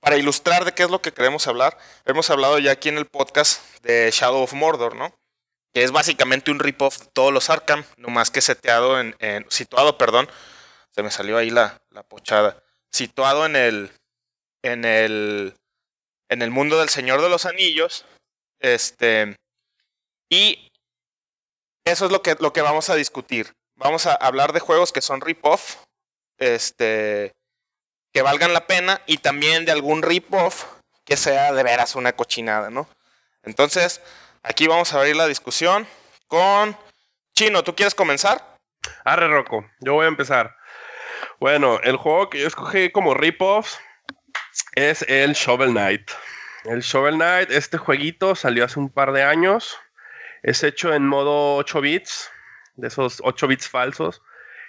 para 0.00 0.16
ilustrar 0.16 0.64
de 0.64 0.72
qué 0.72 0.84
es 0.84 0.90
lo 0.90 1.02
que 1.02 1.12
queremos 1.12 1.46
hablar, 1.46 1.76
hemos 2.04 2.30
hablado 2.30 2.58
ya 2.58 2.70
aquí 2.72 2.88
en 2.88 2.98
el 2.98 3.06
podcast 3.06 3.62
de 3.82 4.10
Shadow 4.12 4.42
of 4.42 4.52
Mordor, 4.52 4.94
¿no? 4.94 5.12
Que 5.76 5.82
es 5.82 5.92
básicamente 5.92 6.50
un 6.50 6.58
rip-off 6.58 7.00
de 7.00 7.06
todos 7.12 7.34
los 7.34 7.50
Arkham, 7.50 7.84
nomás 7.98 8.30
que 8.30 8.40
seteado 8.40 8.98
en, 8.98 9.14
en- 9.18 9.44
situado, 9.50 9.98
perdón, 9.98 10.26
se 10.90 11.02
me 11.02 11.10
salió 11.10 11.36
ahí 11.36 11.50
la, 11.50 11.82
la 11.90 12.02
pochada, 12.02 12.62
situado 12.90 13.44
en 13.44 13.56
el, 13.56 13.92
en 14.62 14.86
el, 14.86 15.54
en 16.30 16.40
el 16.40 16.50
mundo 16.50 16.78
del 16.78 16.88
Señor 16.88 17.20
de 17.20 17.28
los 17.28 17.44
Anillos, 17.44 18.06
este, 18.58 19.36
y 20.30 20.72
eso 21.84 22.06
es 22.06 22.10
lo 22.10 22.22
que, 22.22 22.36
lo 22.40 22.54
que 22.54 22.62
vamos 22.62 22.88
a 22.88 22.94
discutir. 22.94 23.52
Vamos 23.74 24.06
a 24.06 24.14
hablar 24.14 24.54
de 24.54 24.60
juegos 24.60 24.92
que 24.92 25.02
son 25.02 25.20
rip-off, 25.20 25.82
este, 26.38 27.34
que 28.14 28.22
valgan 28.22 28.54
la 28.54 28.66
pena, 28.66 29.02
y 29.04 29.18
también 29.18 29.66
de 29.66 29.72
algún 29.72 30.00
rip-off 30.00 30.64
que 31.04 31.18
sea 31.18 31.52
de 31.52 31.62
veras 31.62 31.96
una 31.96 32.14
cochinada, 32.14 32.70
¿no? 32.70 32.88
Entonces, 33.42 34.00
aquí 34.46 34.68
vamos 34.68 34.92
a 34.92 34.98
abrir 34.98 35.16
la 35.16 35.26
discusión 35.26 35.86
con 36.28 36.76
Chino. 37.34 37.64
¿Tú 37.64 37.74
quieres 37.74 37.94
comenzar? 37.94 38.56
Arre, 39.04 39.28
Rocco, 39.28 39.68
yo 39.80 39.94
voy 39.94 40.04
a 40.04 40.08
empezar. 40.08 40.56
Bueno, 41.40 41.80
el 41.82 41.96
juego 41.96 42.30
que 42.30 42.40
yo 42.40 42.46
escogí 42.46 42.90
como 42.90 43.14
rip-off 43.14 43.74
es 44.74 45.02
el 45.08 45.32
Shovel 45.32 45.70
Knight. 45.70 46.10
El 46.64 46.80
Shovel 46.80 47.16
Knight, 47.16 47.50
este 47.50 47.78
jueguito 47.78 48.34
salió 48.34 48.64
hace 48.64 48.78
un 48.78 48.88
par 48.88 49.12
de 49.12 49.22
años. 49.22 49.78
Es 50.42 50.62
hecho 50.62 50.94
en 50.94 51.06
modo 51.06 51.56
8 51.56 51.80
bits, 51.80 52.30
de 52.76 52.88
esos 52.88 53.20
8 53.24 53.48
bits 53.48 53.68
falsos. 53.68 54.22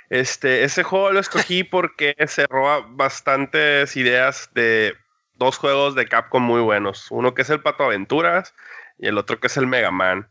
Este, 0.09 0.63
ese 0.63 0.83
juego 0.83 1.11
lo 1.11 1.19
escogí 1.19 1.63
porque 1.63 2.15
se 2.27 2.47
roba 2.47 2.85
bastantes 2.89 3.95
ideas 3.95 4.49
de 4.53 4.95
dos 5.35 5.57
juegos 5.57 5.93
de 5.93 6.07
Capcom 6.07 6.41
muy 6.41 6.61
buenos. 6.61 7.07
Uno 7.11 7.35
que 7.35 7.43
es 7.43 7.49
el 7.49 7.61
Pato 7.61 7.83
Aventuras 7.83 8.55
y 8.99 9.07
el 9.07 9.17
otro 9.17 9.39
que 9.39 9.47
es 9.47 9.57
el 9.57 9.67
Mega 9.67 9.91
Man. 9.91 10.29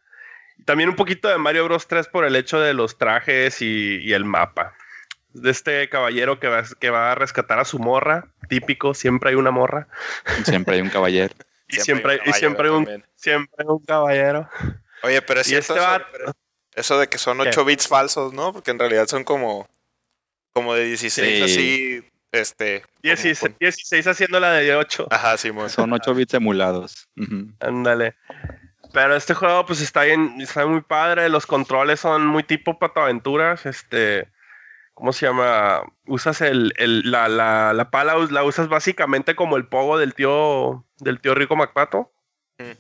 También 0.65 0.89
un 0.89 0.97
poquito 0.97 1.29
de 1.29 1.39
Mario 1.39 1.65
Bros 1.65 1.87
3 1.87 2.09
por 2.09 2.25
el 2.25 2.35
hecho 2.37 2.59
de 2.61 2.73
los 2.75 2.97
trajes 2.99 3.61
y, 3.63 3.99
y 4.03 4.13
el 4.15 4.25
mapa. 4.25 4.75
De 5.35 5.51
este 5.51 5.89
caballero 5.91 6.41
que 6.41 6.49
va, 6.49 6.63
que 6.81 6.89
va 6.91 7.13
a 7.13 7.15
rescatar 7.15 7.59
a 7.59 7.65
su 7.67 7.79
morra, 7.79 8.29
típico, 8.49 8.95
siempre 8.95 9.31
hay 9.31 9.37
una 9.37 9.51
morra. 9.51 9.87
Siempre 10.45 10.77
hay 10.77 10.81
un 10.83 10.91
caballero. 10.91 11.35
Y 11.69 11.81
siempre, 11.81 12.21
y 12.25 12.33
siempre, 12.33 12.69
hay 12.69 12.75
un, 12.75 12.85
también. 12.85 13.05
siempre 13.17 13.53
hay 13.59 13.67
un 13.67 13.85
caballero. 13.85 14.49
Oye, 15.03 15.21
pero 15.21 15.41
es 15.41 15.49
cierto 15.49 15.75
este 15.75 15.85
eso, 15.85 15.91
vato- 15.99 16.33
eso 16.77 16.99
de 17.01 17.09
que 17.09 17.19
son 17.19 17.39
¿Qué? 17.39 17.49
8 17.49 17.65
bits 17.65 17.89
falsos, 17.89 18.33
¿no? 18.33 18.53
Porque 18.53 18.71
en 18.71 18.79
realidad 18.79 19.09
son 19.09 19.25
como, 19.25 19.69
como 20.53 20.75
de 20.75 20.85
16 20.85 21.11
Sí. 21.39 21.43
así, 21.43 22.11
este... 22.33 22.81
como 22.83 22.93
16, 23.03 23.41
con- 23.41 23.57
16 23.61 24.07
haciendo 24.07 24.41
la 24.41 24.53
de 24.53 24.75
8. 24.75 25.07
Ajá, 25.11 25.37
Simón. 25.37 25.71
Son 25.71 25.93
8 25.93 26.15
bits 26.15 26.35
emulados. 26.35 27.09
Ándale. 27.61 28.15
Pero 28.93 29.15
este 29.17 29.35
juego, 29.35 29.67
pues 29.67 29.81
está 29.81 30.03
bien, 30.05 30.35
está 30.41 30.67
muy 30.67 30.81
padre. 30.81 31.29
Los 31.29 31.47
controles 31.47 32.01
son 32.01 32.27
muy 32.27 32.43
tipo 32.43 32.79
patoaventuras. 32.79 33.67
Este, 33.67 34.29
¿cómo 34.95 35.13
se 35.13 35.27
llama? 35.27 35.83
Usas 36.07 36.41
el, 36.41 36.73
el- 36.77 37.11
la, 37.11 37.29
la, 37.29 37.73
la 37.73 37.91
pala, 37.91 38.15
la 38.31 38.43
usas 38.45 38.69
básicamente 38.69 39.35
como 39.35 39.57
el 39.57 39.67
pogo 39.67 39.99
del 39.99 40.15
tío, 40.15 40.85
del 40.99 41.21
tío 41.21 41.35
Rico 41.35 41.57
MacPato. 41.57 42.13
Mm. 42.59 42.73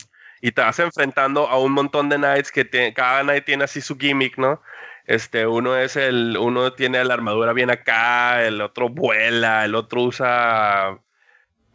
Y 0.42 0.52
te 0.52 0.60
vas 0.60 0.78
enfrentando 0.78 1.48
a 1.48 1.58
un 1.58 1.72
montón 1.72 2.08
de 2.08 2.16
knights 2.16 2.52
que 2.52 2.92
cada 2.94 3.22
knight 3.22 3.44
tiene 3.44 3.64
así 3.64 3.80
su 3.80 3.96
gimmick, 3.98 4.36
¿no? 4.38 4.60
Este, 5.06 5.46
uno 5.46 5.76
es 5.76 5.96
el, 5.96 6.36
uno 6.38 6.72
tiene 6.72 7.04
la 7.04 7.14
armadura 7.14 7.52
bien 7.52 7.70
acá, 7.70 8.44
el 8.44 8.60
otro 8.60 8.88
vuela, 8.88 9.64
el 9.64 9.74
otro 9.74 10.02
usa 10.02 10.98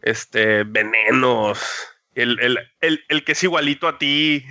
este 0.02 0.64
venenos, 0.64 1.60
el, 2.16 2.40
el, 2.40 2.60
el, 2.82 3.04
el 3.08 3.24
que 3.24 3.32
es 3.32 3.44
igualito 3.44 3.88
a 3.88 3.98
ti. 3.98 4.46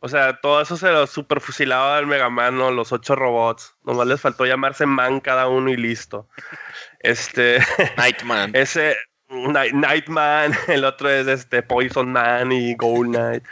O 0.00 0.08
sea, 0.08 0.40
todo 0.40 0.60
eso 0.60 0.76
se 0.76 0.90
lo 0.90 1.06
super 1.06 1.40
fusilaba 1.40 1.96
del 1.96 2.06
Mega 2.06 2.30
Man, 2.30 2.56
¿no? 2.56 2.70
Los 2.70 2.92
ocho 2.92 3.16
robots. 3.16 3.74
Nomás 3.82 4.06
les 4.06 4.20
faltó 4.20 4.46
llamarse 4.46 4.86
Man 4.86 5.20
cada 5.20 5.48
uno 5.48 5.70
y 5.70 5.76
listo. 5.76 6.28
Este, 7.00 7.58
Nightman. 7.96 8.52
ese 8.54 8.96
Night, 9.28 9.74
Nightman, 9.74 10.52
el 10.68 10.84
otro 10.84 11.10
es 11.10 11.26
este 11.26 11.62
Poison 11.62 12.10
Man 12.10 12.52
y 12.52 12.74
Gold 12.74 13.10
Knight. 13.10 13.44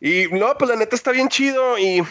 Y 0.00 0.26
no, 0.30 0.56
pues 0.58 0.70
la 0.70 0.76
neta 0.76 0.96
está 0.96 1.12
bien 1.12 1.28
chido 1.28 1.78
y, 1.78 2.02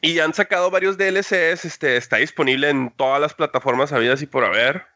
y 0.00 0.18
han 0.20 0.34
sacado 0.34 0.70
varios 0.70 0.96
DLCs. 0.98 1.64
Este, 1.64 1.96
está 1.96 2.16
disponible 2.16 2.68
en 2.70 2.90
todas 2.90 3.20
las 3.20 3.34
plataformas 3.34 3.92
habidas 3.92 4.22
y 4.22 4.26
por 4.26 4.44
haber. 4.44 4.86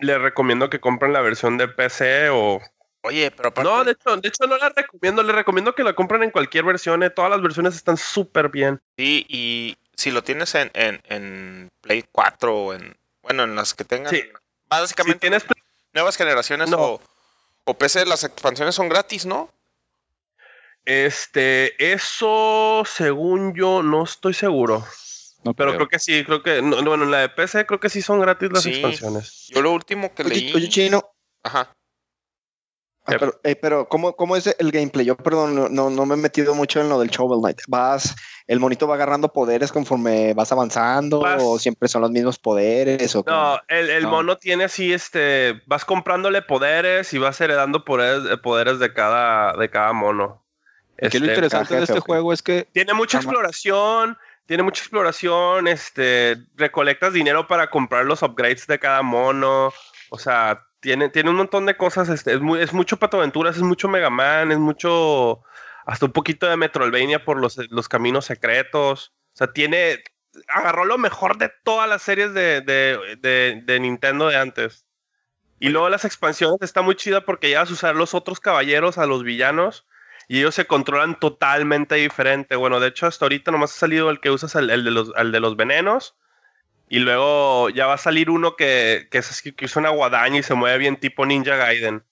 Les 0.00 0.20
recomiendo 0.20 0.70
que 0.70 0.80
compren 0.80 1.12
la 1.12 1.20
versión 1.20 1.58
de 1.58 1.68
PC 1.68 2.30
o... 2.30 2.60
Oye, 3.02 3.30
pero 3.30 3.48
aparte... 3.48 3.70
No, 3.70 3.82
de 3.84 3.92
hecho, 3.92 4.16
de 4.16 4.28
hecho 4.28 4.46
no 4.46 4.56
la 4.58 4.68
recomiendo. 4.70 5.22
Les 5.22 5.34
recomiendo 5.34 5.74
que 5.74 5.82
la 5.82 5.94
compren 5.94 6.22
en 6.22 6.30
cualquier 6.30 6.64
versión. 6.64 7.02
eh. 7.02 7.10
Todas 7.10 7.30
las 7.30 7.42
versiones 7.42 7.74
están 7.74 7.96
súper 7.96 8.48
bien. 8.50 8.80
Sí, 8.96 9.24
y 9.28 9.76
si 9.96 10.10
lo 10.10 10.22
tienes 10.22 10.54
en, 10.54 10.70
en, 10.74 11.00
en 11.08 11.70
Play 11.80 12.04
4 12.12 12.54
o 12.54 12.74
en... 12.74 12.96
Bueno, 13.22 13.44
en 13.44 13.56
las 13.56 13.74
que 13.74 13.84
tengan... 13.84 14.14
Sí. 14.14 14.20
Si 14.22 14.28
Básicamente 14.68 15.18
tienes 15.20 15.44
nuevas 15.92 16.16
generaciones 16.16 16.70
No. 16.70 16.78
o, 16.78 17.02
o 17.64 17.74
PC, 17.74 18.06
las 18.06 18.22
expansiones 18.24 18.74
son 18.74 18.88
gratis, 18.88 19.26
¿no? 19.26 19.50
Este, 20.90 21.92
eso, 21.92 22.82
según 22.84 23.54
yo, 23.54 23.80
no 23.80 24.02
estoy 24.02 24.34
seguro. 24.34 24.84
No 25.44 25.54
Pero 25.54 25.70
creo. 25.70 25.78
creo 25.78 25.88
que 25.88 25.98
sí, 26.00 26.24
creo 26.24 26.42
que, 26.42 26.60
no, 26.62 26.82
bueno, 26.82 27.04
en 27.04 27.12
la 27.12 27.18
de 27.18 27.28
PC 27.28 27.64
creo 27.64 27.78
que 27.78 27.88
sí 27.88 28.02
son 28.02 28.18
gratis 28.18 28.50
las 28.50 28.64
Sí. 28.64 28.70
expansiones. 28.70 29.46
Yo 29.54 29.62
lo 29.62 29.70
último 29.70 30.12
que 30.12 30.24
leí... 30.24 30.48
Oye, 30.48 30.54
oye, 30.56 30.68
Chino, 30.68 31.04
Ajá. 31.44 31.72
ah, 33.06 33.16
pero, 33.18 33.40
eh, 33.44 33.54
pero 33.54 33.88
¿cómo, 33.88 34.16
¿cómo 34.16 34.34
es 34.34 34.52
el 34.58 34.72
gameplay? 34.72 35.06
Yo, 35.06 35.16
perdón, 35.16 35.54
no- 35.54 35.68
no, 35.68 35.90
no 35.90 36.06
me 36.06 36.14
he 36.14 36.18
metido 36.18 36.56
mucho 36.56 36.80
en 36.80 36.88
lo 36.88 36.98
del 36.98 37.08
Shovel 37.10 37.38
Knight. 37.40 37.60
¿Vas, 37.68 38.16
el 38.48 38.58
monito 38.58 38.88
va 38.88 38.96
agarrando 38.96 39.32
poderes 39.32 39.70
conforme 39.70 40.34
vas 40.34 40.50
avanzando 40.50 41.20
Vas- 41.20 41.40
o 41.40 41.56
siempre 41.60 41.88
son 41.88 42.02
los 42.02 42.10
mismos 42.10 42.36
poderes? 42.40 43.14
O? 43.14 43.22
No, 43.28 43.60
el, 43.68 43.90
el 43.90 44.02
No. 44.02 44.10
mono 44.10 44.36
tiene 44.38 44.64
así, 44.64 44.92
este, 44.92 45.62
vas 45.66 45.84
comprándole 45.84 46.42
poderes 46.42 47.14
y 47.14 47.18
vas 47.18 47.40
heredando 47.40 47.84
poderes, 47.84 48.36
poderes 48.40 48.80
de 48.80 48.92
cada, 48.92 49.52
de 49.56 49.70
cada 49.70 49.92
mono. 49.92 50.39
Aquí 51.02 51.18
lo 51.18 51.26
Este, 51.26 51.34
interesante 51.34 51.76
de 51.76 51.84
este 51.84 52.00
juego 52.00 52.32
es 52.32 52.42
que 52.42 52.68
tiene 52.72 52.92
mucha 52.94 53.18
exploración, 53.18 54.18
tiene 54.46 54.62
mucha 54.62 54.82
exploración, 54.82 55.68
este, 55.68 56.36
recolectas 56.56 57.12
dinero 57.12 57.46
para 57.46 57.70
comprar 57.70 58.04
los 58.04 58.22
upgrades 58.22 58.66
de 58.66 58.78
cada 58.78 59.02
mono, 59.02 59.72
o 60.10 60.18
sea, 60.18 60.66
tiene, 60.80 61.08
tiene 61.08 61.30
un 61.30 61.36
montón 61.36 61.66
de 61.66 61.76
cosas, 61.76 62.08
este, 62.08 62.34
es, 62.34 62.40
muy, 62.40 62.60
es 62.60 62.72
mucho 62.72 62.98
Pato 62.98 63.18
Aventuras, 63.18 63.56
es 63.56 63.62
mucho 63.62 63.88
Mega 63.88 64.10
Man, 64.10 64.52
es 64.52 64.58
mucho, 64.58 65.42
hasta 65.86 66.06
un 66.06 66.12
poquito 66.12 66.46
de 66.48 66.56
Metroidvania 66.56 67.24
por 67.24 67.38
los, 67.40 67.56
los 67.70 67.88
caminos 67.88 68.26
secretos, 68.26 69.12
o 69.32 69.36
sea, 69.36 69.52
tiene, 69.52 70.02
agarró 70.48 70.84
lo 70.84 70.98
mejor 70.98 71.38
de 71.38 71.50
todas 71.64 71.88
las 71.88 72.02
series 72.02 72.34
de, 72.34 72.60
de, 72.60 72.98
de, 73.20 73.62
de 73.64 73.80
Nintendo 73.80 74.28
de 74.28 74.36
antes. 74.36 74.84
Y 75.62 75.68
luego 75.68 75.90
las 75.90 76.06
expansiones 76.06 76.58
está 76.62 76.80
muy 76.80 76.94
chida 76.94 77.26
porque 77.26 77.50
ya 77.50 77.60
vas 77.60 77.70
a 77.70 77.74
usar 77.74 77.94
los 77.94 78.14
otros 78.14 78.40
caballeros 78.40 78.96
a 78.96 79.04
los 79.04 79.22
villanos 79.22 79.86
y 80.30 80.38
ellos 80.38 80.54
se 80.54 80.68
controlan 80.68 81.18
totalmente 81.18 81.96
diferente. 81.96 82.54
Bueno, 82.54 82.78
de 82.78 82.86
hecho, 82.86 83.08
hasta 83.08 83.24
ahorita 83.24 83.50
nomás 83.50 83.74
ha 83.74 83.80
salido 83.80 84.10
el 84.10 84.20
que 84.20 84.30
usas 84.30 84.54
el, 84.54 84.68
de, 84.68 84.76
los, 84.92 85.10
el 85.16 85.32
de 85.32 85.40
los 85.40 85.56
venenos. 85.56 86.14
Y 86.88 87.00
luego 87.00 87.68
ya 87.70 87.88
va 87.88 87.94
a 87.94 87.98
salir 87.98 88.30
uno 88.30 88.54
que, 88.54 89.08
que, 89.10 89.18
es, 89.18 89.42
que 89.42 89.64
usa 89.64 89.80
una 89.80 89.90
guadaña 89.90 90.38
y 90.38 90.44
se 90.44 90.54
mueve 90.54 90.78
bien 90.78 91.00
tipo 91.00 91.26
Ninja 91.26 91.56
Gaiden. 91.56 92.04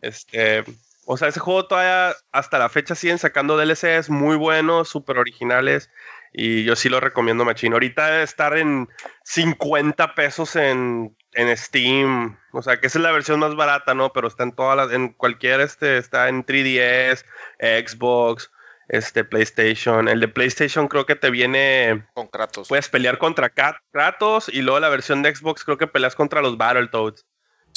Este, 0.00 0.64
o 1.04 1.16
sea, 1.16 1.28
ese 1.28 1.38
juego 1.38 1.68
todavía 1.68 2.16
hasta 2.32 2.58
la 2.58 2.68
fecha 2.68 2.96
siguen 2.96 3.18
sacando 3.18 3.56
DLCs 3.56 4.10
muy 4.10 4.34
buenos, 4.34 4.88
súper 4.88 5.18
originales. 5.18 5.88
Y 6.32 6.64
yo 6.64 6.74
sí 6.74 6.88
lo 6.88 6.98
recomiendo, 6.98 7.44
machino. 7.44 7.76
Ahorita 7.76 8.10
debe 8.10 8.24
estar 8.24 8.58
en 8.58 8.88
50 9.22 10.16
pesos 10.16 10.56
en 10.56 11.16
en 11.34 11.56
Steam, 11.56 12.36
o 12.52 12.62
sea, 12.62 12.78
que 12.78 12.86
esa 12.86 12.98
es 12.98 13.02
la 13.02 13.12
versión 13.12 13.40
más 13.40 13.56
barata, 13.56 13.94
¿no? 13.94 14.12
Pero 14.12 14.28
está 14.28 14.42
en 14.42 14.52
todas 14.52 14.76
las, 14.76 14.92
en 14.92 15.10
cualquier, 15.10 15.60
este, 15.60 15.98
está 15.98 16.28
en 16.28 16.44
3DS, 16.44 17.24
Xbox, 17.58 18.50
este, 18.88 19.24
PlayStation. 19.24 20.08
El 20.08 20.20
de 20.20 20.28
PlayStation 20.28 20.88
creo 20.88 21.06
que 21.06 21.16
te 21.16 21.30
viene... 21.30 22.06
Con 22.14 22.28
Kratos. 22.28 22.68
Puedes 22.68 22.88
pelear 22.88 23.18
contra 23.18 23.50
Kratos 23.50 24.48
y 24.48 24.62
luego 24.62 24.80
la 24.80 24.90
versión 24.90 25.22
de 25.22 25.34
Xbox 25.34 25.64
creo 25.64 25.78
que 25.78 25.86
peleas 25.86 26.14
contra 26.14 26.42
los 26.42 26.58
Battletoads. 26.58 27.24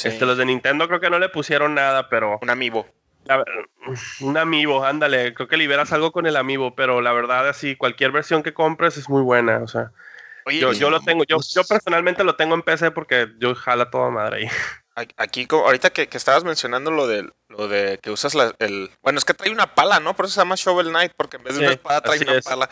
Este, 0.03 0.25
los 0.25 0.37
de 0.37 0.45
Nintendo 0.45 0.87
creo 0.87 0.99
que 0.99 1.09
no 1.09 1.19
le 1.19 1.29
pusieron 1.29 1.73
nada, 1.75 2.09
pero... 2.09 2.37
Un 2.41 2.49
amiibo. 2.49 2.85
un 4.19 4.37
amiibo, 4.37 4.83
ándale. 4.83 5.33
Creo 5.33 5.47
que 5.47 5.55
liberas 5.55 5.93
algo 5.93 6.11
con 6.11 6.25
el 6.25 6.35
amiibo, 6.35 6.75
pero 6.75 6.99
la 6.99 7.13
verdad, 7.13 7.47
así, 7.47 7.77
cualquier 7.77 8.11
versión 8.11 8.43
que 8.43 8.53
compres 8.53 8.97
es 8.97 9.07
muy 9.07 9.21
buena, 9.21 9.59
o 9.59 9.67
sea 9.67 9.91
yo, 10.51 10.73
yo 10.73 10.89
lo 10.89 11.01
tengo, 11.01 11.23
yo, 11.23 11.37
yo 11.41 11.63
personalmente 11.63 12.23
lo 12.23 12.35
tengo 12.35 12.55
en 12.55 12.61
PC 12.61 12.91
porque 12.91 13.29
yo 13.39 13.55
jala 13.55 13.89
toda 13.89 14.09
madre 14.09 14.37
ahí. 14.37 14.47
Aquí, 15.17 15.45
ahorita 15.51 15.89
que, 15.89 16.07
que, 16.07 16.17
estabas 16.17 16.45
mencionando 16.45 16.89
lo 16.89 17.05
de, 17.05 17.29
lo 17.49 17.67
de 17.67 17.99
que 18.01 18.11
usas 18.11 18.33
la, 18.33 18.55
el... 18.59 18.89
Bueno, 19.01 19.19
es 19.19 19.25
que 19.25 19.33
trae 19.33 19.51
una 19.51 19.75
pala, 19.75 19.99
¿no? 19.99 20.15
Por 20.15 20.25
eso 20.25 20.35
se 20.35 20.39
llama 20.39 20.55
Shovel 20.55 20.87
Knight, 20.87 21.11
porque 21.17 21.35
en 21.35 21.43
vez 21.43 21.55
de 21.55 21.65
una 21.65 21.73
espada 21.73 21.99
trae 21.99 22.21
una 22.21 22.39
pala. 22.39 22.69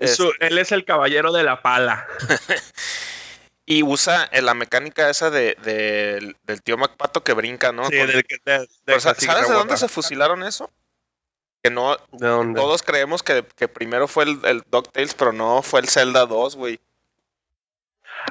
Este 0.00 0.24
él 0.40 0.58
es 0.58 0.72
el 0.72 0.84
caballero 0.84 1.30
de 1.32 1.44
la 1.44 1.62
pala. 1.62 2.08
y 3.66 3.84
usa 3.84 4.28
la 4.32 4.54
mecánica 4.54 5.08
esa 5.08 5.30
de, 5.30 5.56
de, 5.62 6.34
del 6.42 6.62
tío 6.62 6.76
MacPato 6.76 7.22
que 7.22 7.34
brinca, 7.34 7.70
¿no? 7.70 7.86
Sí, 7.86 7.94
del 7.94 8.24
que, 8.24 8.38
de, 8.44 9.00
¿Sabes 9.00 9.48
de 9.48 9.54
dónde 9.54 9.76
se 9.76 9.86
fusilaron 9.86 10.42
eso? 10.42 10.72
Que 11.62 11.70
no... 11.70 11.96
¿De 12.10 12.26
dónde? 12.26 12.60
Todos 12.60 12.82
creemos 12.82 13.22
que, 13.22 13.46
que 13.56 13.68
primero 13.68 14.08
fue 14.08 14.24
el, 14.24 14.44
el 14.44 14.64
DuckTales, 14.68 15.14
pero 15.14 15.32
no, 15.32 15.62
fue 15.62 15.78
el 15.78 15.88
Zelda 15.88 16.26
2, 16.26 16.56
güey. 16.56 16.80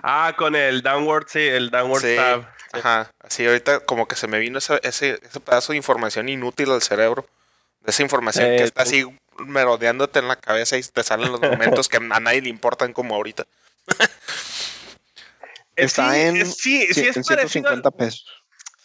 Ah, 0.01 0.33
con 0.37 0.55
el 0.55 0.81
downward, 0.81 1.27
sí, 1.27 1.39
el 1.39 1.69
downward 1.69 2.01
sí, 2.01 2.15
tab. 2.15 2.47
Ajá, 2.71 3.11
así 3.19 3.45
ahorita 3.45 3.81
como 3.81 4.07
que 4.07 4.15
se 4.15 4.27
me 4.27 4.39
vino 4.39 4.57
ese, 4.57 4.79
ese, 4.83 5.19
ese 5.21 5.39
pedazo 5.39 5.73
de 5.73 5.77
información 5.77 6.27
inútil 6.29 6.71
al 6.71 6.81
cerebro. 6.81 7.27
De 7.81 7.91
esa 7.91 8.01
información 8.01 8.45
Eh, 8.45 8.57
que 8.57 8.63
está 8.63 8.83
tú- 8.83 8.89
así 8.89 9.05
merodeándote 9.45 10.19
en 10.19 10.27
la 10.27 10.35
cabeza 10.37 10.77
y 10.77 10.81
te 10.83 11.03
salen 11.03 11.31
los 11.31 11.41
momentos 11.41 11.87
que 11.89 11.97
a 11.97 11.99
nadie 12.19 12.41
le 12.41 12.49
importan 12.49 12.93
como 12.93 13.15
ahorita. 13.15 13.45
Eh, 15.75 15.85
Está 15.85 16.13
sí, 16.13 16.19
en, 16.19 16.37
eh, 16.37 16.45
sí, 16.45 16.85
sí, 16.87 16.93
sí, 16.93 17.01
es 17.07 17.17
en 17.17 17.23
parecido. 17.23 17.47
150 17.69 17.89
pesos. 17.91 18.25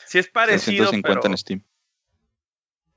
Sí 0.07 0.19
es 0.19 0.29
parecido, 0.29 0.87
150 0.89 1.21
pero... 1.21 1.31
en 1.33 1.37
Steam. 1.39 1.63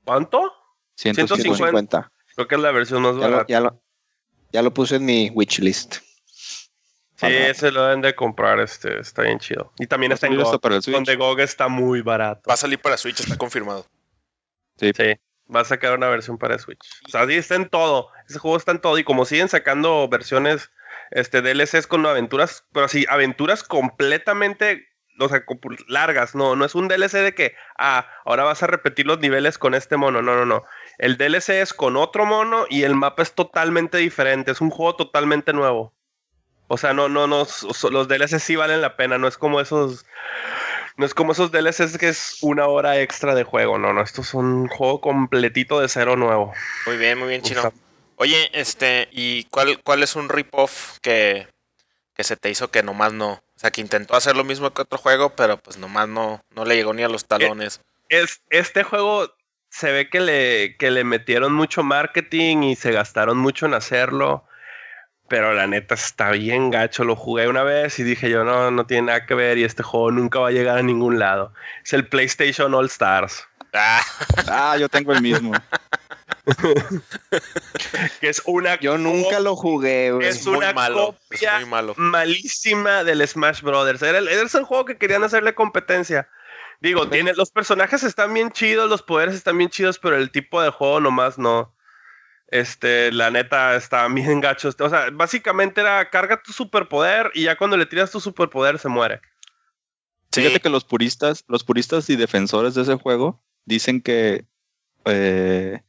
¿Cuánto? 0.04 0.50
150. 0.96 1.36
150. 1.42 1.98
150. 2.08 2.12
Creo 2.34 2.48
que 2.48 2.54
es 2.54 2.60
la 2.62 2.70
versión 2.72 3.02
más 3.02 3.12
Ya 3.16 3.20
lo, 3.28 3.30
barata. 3.32 3.44
ya, 3.48 3.60
lo, 3.60 3.82
ya 4.50 4.62
lo 4.62 4.72
puse 4.72 4.96
en 4.96 5.04
mi 5.04 5.30
wishlist. 5.34 5.96
Sí, 7.28 7.34
ese 7.34 7.70
lo 7.70 7.84
deben 7.84 8.00
de 8.00 8.14
comprar, 8.14 8.60
este, 8.60 8.98
está 8.98 9.22
bien 9.22 9.38
chido. 9.38 9.72
Y 9.78 9.86
también 9.86 10.10
¿Va 10.10 10.14
a 10.14 10.16
está 10.16 10.26
en 10.26 10.36
GOG, 10.36 10.60
para 10.60 10.76
el 10.76 10.82
Switch? 10.82 10.94
donde 10.94 11.16
GOG 11.16 11.40
está 11.40 11.68
muy 11.68 12.02
barato. 12.02 12.42
Va 12.48 12.54
a 12.54 12.56
salir 12.56 12.78
para 12.80 12.96
Switch, 12.96 13.20
está 13.20 13.36
confirmado. 13.36 13.86
Sí, 14.76 14.92
va 15.54 15.60
a 15.60 15.64
sacar 15.64 15.94
una 15.96 16.08
versión 16.08 16.38
para 16.38 16.58
Switch. 16.58 16.84
O 17.06 17.10
sea, 17.10 17.26
sí 17.26 17.34
está 17.34 17.54
en 17.54 17.68
todo. 17.68 18.08
Ese 18.28 18.38
juego 18.38 18.56
está 18.56 18.72
en 18.72 18.80
todo. 18.80 18.98
Y 18.98 19.04
como 19.04 19.24
siguen 19.24 19.48
sacando 19.48 20.08
versiones, 20.08 20.70
este, 21.10 21.42
DLCs 21.42 21.86
con 21.86 22.04
aventuras, 22.06 22.64
pero 22.72 22.88
sí, 22.88 23.06
aventuras 23.08 23.62
completamente, 23.62 24.88
o 25.18 25.28
sea, 25.28 25.44
largas. 25.88 26.34
No, 26.34 26.56
no 26.56 26.64
es 26.64 26.74
un 26.74 26.88
DLC 26.88 27.18
de 27.18 27.34
que, 27.34 27.54
ah, 27.78 28.08
ahora 28.24 28.44
vas 28.44 28.62
a 28.62 28.66
repetir 28.66 29.06
los 29.06 29.20
niveles 29.20 29.58
con 29.58 29.74
este 29.74 29.96
mono. 29.96 30.22
No, 30.22 30.34
no, 30.34 30.46
no. 30.46 30.64
El 30.98 31.16
DLC 31.16 31.50
es 31.50 31.72
con 31.74 31.96
otro 31.96 32.26
mono 32.26 32.66
y 32.68 32.82
el 32.82 32.94
mapa 32.94 33.22
es 33.22 33.34
totalmente 33.34 33.98
diferente. 33.98 34.50
Es 34.50 34.60
un 34.60 34.70
juego 34.70 34.96
totalmente 34.96 35.52
nuevo. 35.52 35.94
O 36.72 36.78
sea, 36.78 36.94
no, 36.94 37.10
no, 37.10 37.26
no, 37.26 37.46
los 37.90 38.08
DLCs 38.08 38.42
sí 38.42 38.56
valen 38.56 38.80
la 38.80 38.96
pena. 38.96 39.18
No 39.18 39.28
es 39.28 39.36
como 39.36 39.60
esos. 39.60 40.06
No 40.96 41.04
es 41.04 41.12
como 41.12 41.32
esos 41.32 41.52
DLCs 41.52 41.98
que 41.98 42.08
es 42.08 42.38
una 42.40 42.66
hora 42.66 42.98
extra 42.98 43.34
de 43.34 43.44
juego, 43.44 43.78
no, 43.78 43.92
no, 43.92 44.00
estos 44.02 44.28
son 44.28 44.46
un 44.46 44.68
juego 44.68 45.02
completito 45.02 45.80
de 45.80 45.88
cero 45.90 46.16
nuevo. 46.16 46.54
Muy 46.86 46.96
bien, 46.96 47.18
muy 47.18 47.28
bien, 47.28 47.42
chino. 47.42 47.70
Oye, 48.16 48.48
este, 48.54 49.08
¿y 49.12 49.44
cuál, 49.44 49.82
cuál 49.82 50.02
es 50.02 50.16
un 50.16 50.30
rip-off 50.30 50.98
que, 51.02 51.46
que 52.14 52.24
se 52.24 52.38
te 52.38 52.48
hizo 52.48 52.70
que 52.70 52.82
nomás 52.82 53.12
no? 53.12 53.32
O 53.32 53.58
sea, 53.58 53.70
que 53.70 53.82
intentó 53.82 54.16
hacer 54.16 54.34
lo 54.34 54.44
mismo 54.44 54.72
que 54.72 54.80
otro 54.80 54.96
juego, 54.96 55.36
pero 55.36 55.58
pues 55.58 55.76
nomás 55.76 56.08
no, 56.08 56.42
no 56.54 56.64
le 56.64 56.74
llegó 56.74 56.94
ni 56.94 57.02
a 57.02 57.08
los 57.08 57.26
talones. 57.26 57.82
Es, 58.08 58.40
este 58.48 58.82
juego 58.82 59.30
se 59.68 59.92
ve 59.92 60.08
que 60.08 60.20
le, 60.20 60.76
que 60.78 60.90
le 60.90 61.04
metieron 61.04 61.52
mucho 61.52 61.82
marketing 61.82 62.62
y 62.62 62.76
se 62.76 62.92
gastaron 62.92 63.36
mucho 63.36 63.66
en 63.66 63.74
hacerlo, 63.74 64.46
pero 65.32 65.54
la 65.54 65.66
neta 65.66 65.94
está 65.94 66.30
bien 66.30 66.68
gacho. 66.68 67.04
Lo 67.04 67.16
jugué 67.16 67.48
una 67.48 67.62
vez 67.62 67.98
y 67.98 68.02
dije 68.02 68.28
yo, 68.28 68.44
no, 68.44 68.70
no 68.70 68.84
tiene 68.84 69.06
nada 69.06 69.24
que 69.24 69.34
ver 69.34 69.56
y 69.56 69.64
este 69.64 69.82
juego 69.82 70.10
nunca 70.10 70.38
va 70.40 70.48
a 70.48 70.50
llegar 70.50 70.76
a 70.76 70.82
ningún 70.82 71.18
lado. 71.18 71.54
Es 71.82 71.94
el 71.94 72.06
PlayStation 72.06 72.74
All 72.74 72.84
Stars, 72.84 73.48
Ah, 73.72 74.02
Ah, 74.46 74.76
yo 74.78 74.90
tengo 74.90 75.14
el 75.14 75.22
mismo. 75.22 75.52
que 78.20 78.28
es 78.28 78.42
una 78.44 78.78
Yo 78.78 78.98
nunca 78.98 79.40
lo 79.40 79.56
jugué, 79.56 80.12
güey. 80.12 80.28
Es 80.28 80.40
es 80.40 80.46
muy 80.46 80.58
una 80.58 80.74
malo, 80.74 81.16
copia 81.30 81.54
es 81.54 81.60
muy 81.62 81.70
malo. 81.70 81.94
malísima 81.96 83.02
del 83.02 83.26
Smash 83.26 83.62
Brothers. 83.62 84.02
Era 84.02 84.18
el, 84.18 84.28
era 84.28 84.42
el 84.42 84.64
juego 84.64 84.84
que 84.84 84.98
querían 84.98 85.24
hacerle 85.24 85.54
competencia. 85.54 86.28
Digo, 86.80 87.08
tiene, 87.08 87.32
los 87.32 87.50
personajes 87.50 88.02
están 88.02 88.34
bien 88.34 88.50
chidos, 88.50 88.90
los 88.90 89.00
poderes 89.02 89.34
están 89.34 89.56
bien 89.56 89.70
chidos, 89.70 89.98
pero 89.98 90.16
el 90.18 90.30
tipo 90.30 90.60
de 90.60 90.68
juego 90.68 91.00
nomás 91.00 91.38
no. 91.38 91.74
Este, 92.52 93.10
la 93.12 93.30
neta, 93.30 93.74
está 93.74 94.06
bien 94.14 94.40
gacho. 94.40 94.68
O 94.78 94.88
sea, 94.90 95.08
básicamente 95.10 95.80
era 95.80 96.08
carga 96.10 96.40
tu 96.42 96.52
superpoder 96.52 97.30
y 97.34 97.44
ya 97.44 97.56
cuando 97.56 97.76
le 97.78 97.86
tiras 97.86 98.10
tu 98.10 98.20
superpoder 98.20 98.78
se 98.78 98.88
muere. 98.88 99.20
sí, 100.30 100.42
Fíjate 100.42 100.60
que 100.60 100.68
los 100.68 100.84
puristas, 100.84 101.44
los 101.48 101.64
puristas 101.64 102.08
y 102.10 102.16
defensores 102.16 102.74
de 102.74 102.82
ese 102.82 102.94
juego 102.96 103.42
dicen 103.64 104.02
que, 104.02 104.44
eh, 105.06 105.80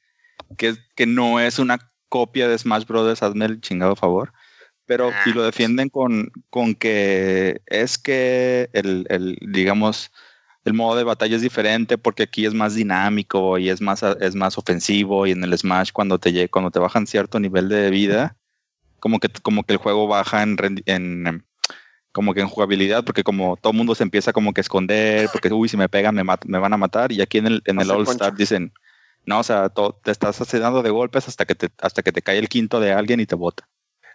que, 0.58 0.76
que 0.96 1.06
no 1.06 1.42
es 1.42 1.60
una 1.60 1.92
copia 2.08 2.48
de 2.48 2.58
Smash 2.58 2.86
Brothers, 2.86 3.24
hazme 3.24 3.46
el 3.46 3.60
chingado 3.62 3.96
favor. 3.98 4.32
Pero 4.86 5.10
Ah, 5.14 5.22
y 5.26 5.30
lo 5.30 5.36
pues. 5.42 5.46
defienden 5.48 5.90
con, 5.90 6.32
con 6.50 6.76
que 6.76 7.62
es 7.66 7.98
que 7.98 8.70
el, 8.74 9.06
el, 9.10 9.38
digamos, 9.42 10.12
el 10.66 10.74
modo 10.74 10.96
de 10.98 11.04
batalla 11.04 11.36
es 11.36 11.42
diferente 11.42 11.98
porque 11.98 12.24
aquí 12.24 12.46
es 12.46 12.54
más 12.54 12.76
dinámico 12.76 13.58
y 13.58 13.70
es 13.70 13.82
más, 13.82 14.04
es 14.04 14.36
más 14.36 14.58
ofensivo 14.58 15.28
y 15.28 15.32
en 15.32 15.44
el 15.44 15.58
Smash 15.58 15.92
cuando 15.92 16.20
te, 16.20 16.50
cuando 16.50 16.72
te 16.72 16.80
bajan 16.80 17.08
cierto 17.08 17.40
nivel 17.40 17.70
de 17.70 17.90
vida, 17.90 18.38
como 19.00 19.20
que, 19.20 19.30
como 19.30 19.64
que 19.64 19.74
el 19.74 19.80
juego 19.80 20.08
baja 20.08 20.44
en, 20.44 20.58
en 20.86 21.46
como 22.14 22.34
que 22.34 22.42
en 22.42 22.48
jugabilidad, 22.48 23.04
porque 23.04 23.24
como 23.24 23.58
todo 23.58 23.74
mundo 23.74 23.96
se 23.96 24.04
empieza 24.04 24.32
como 24.32 24.54
que 24.54 24.62
a 24.62 24.64
esconder, 24.64 25.30
porque 25.34 25.52
uy, 25.52 25.68
si 25.68 25.76
me 25.76 25.90
pegan 25.90 26.16
me, 26.16 26.24
me 26.24 26.60
van 26.60 26.74
a 26.74 26.78
matar, 26.78 27.12
y 27.12 27.22
aquí 27.22 27.40
en 27.40 27.48
el, 27.48 27.62
en 27.66 27.82
el 27.82 27.92
All 27.92 28.04
Star 28.04 28.30
concha. 28.30 28.38
dicen, 28.38 28.72
no, 29.26 29.40
o 29.40 29.44
sea, 29.44 29.70
te 29.70 30.12
estás 30.12 30.40
asediando 30.40 30.84
de 30.84 30.92
golpes 30.92 31.28
hasta 31.28 31.46
que 31.46 31.56
te, 31.56 31.70
hasta 31.80 32.04
que 32.04 32.12
te 32.12 32.22
cae 32.22 32.38
el 32.38 32.50
quinto 32.50 32.80
de 32.80 32.94
alguien 32.94 33.20
y 33.20 33.26
te 33.26 33.36
bota. 33.36 33.68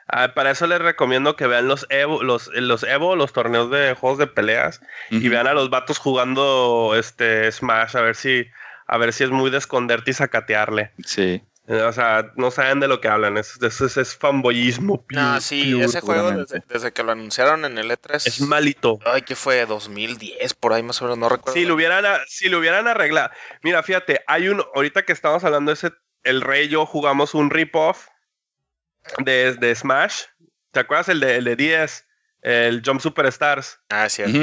Ah, 0.08 0.32
para 0.34 0.50
eso 0.52 0.66
les 0.66 0.80
recomiendo 0.80 1.36
que 1.36 1.46
vean 1.46 1.68
los 1.68 1.86
Evo, 1.90 2.22
los, 2.22 2.48
los 2.54 2.82
Evo, 2.82 3.14
los 3.14 3.32
torneos 3.32 3.70
de 3.70 3.94
juegos 3.94 4.18
de 4.18 4.26
peleas, 4.26 4.80
y 5.10 5.28
vean 5.28 5.46
a 5.46 5.52
los 5.52 5.68
vatos 5.70 5.98
jugando 5.98 6.94
este 6.96 7.50
Smash, 7.52 7.96
a 7.96 8.00
ver 8.00 8.16
si, 8.16 8.46
a 8.86 8.96
ver 8.98 9.12
si 9.12 9.24
es 9.24 9.30
muy 9.30 9.50
de 9.50 9.58
esconderte 9.58 10.10
y 10.10 10.14
sacatearle. 10.14 10.92
Sí. 11.04 11.42
Eh, 11.70 11.82
O 11.82 11.92
sea, 11.92 12.32
no 12.36 12.50
saben 12.50 12.80
de 12.80 12.88
lo 12.88 13.02
que 13.02 13.08
hablan. 13.08 13.36
Es, 13.36 13.60
es, 13.62 13.82
es, 13.82 13.98
es 13.98 14.16
fanboyismo. 14.16 15.04
no, 15.10 15.40
sí, 15.42 15.74
pure. 15.74 15.84
ese 15.84 16.00
juego 16.00 16.30
desde, 16.32 16.62
desde 16.66 16.92
que 16.92 17.02
lo 17.02 17.12
anunciaron 17.12 17.66
en 17.66 17.76
el 17.76 17.90
E3. 17.90 18.26
Es 18.26 18.40
malito. 18.40 18.98
Ay, 19.04 19.20
que 19.20 19.36
fue 19.36 19.66
2010, 19.66 20.54
por 20.54 20.72
ahí 20.72 20.82
más 20.82 21.02
o 21.02 21.04
menos, 21.04 21.18
no 21.18 21.28
recuerdo. 21.28 21.52
Si 21.52 21.66
lo 21.66 21.74
hubieran, 21.74 22.04
si 22.26 22.48
lo 22.48 22.58
hubieran 22.58 22.88
arreglado. 22.88 23.30
Mira, 23.62 23.82
fíjate, 23.82 24.22
hay 24.26 24.48
un. 24.48 24.64
Ahorita 24.74 25.02
que 25.04 25.12
estamos 25.12 25.44
hablando 25.44 25.68
de 25.70 25.74
ese. 25.74 25.92
El 26.24 26.40
Rey 26.40 26.66
y 26.66 26.68
yo 26.70 26.86
jugamos 26.86 27.34
un 27.34 27.50
rip-off 27.50 28.06
de, 29.24 29.54
de 29.54 29.74
Smash. 29.74 30.22
¿Te 30.72 30.80
acuerdas 30.80 31.08
el 31.08 31.20
de, 31.20 31.36
el 31.36 31.44
de 31.44 31.56
10? 31.56 32.06
El 32.42 32.82
Jump 32.84 33.00
Superstars. 33.00 33.80
Ah, 33.88 34.08
cierto. 34.08 34.36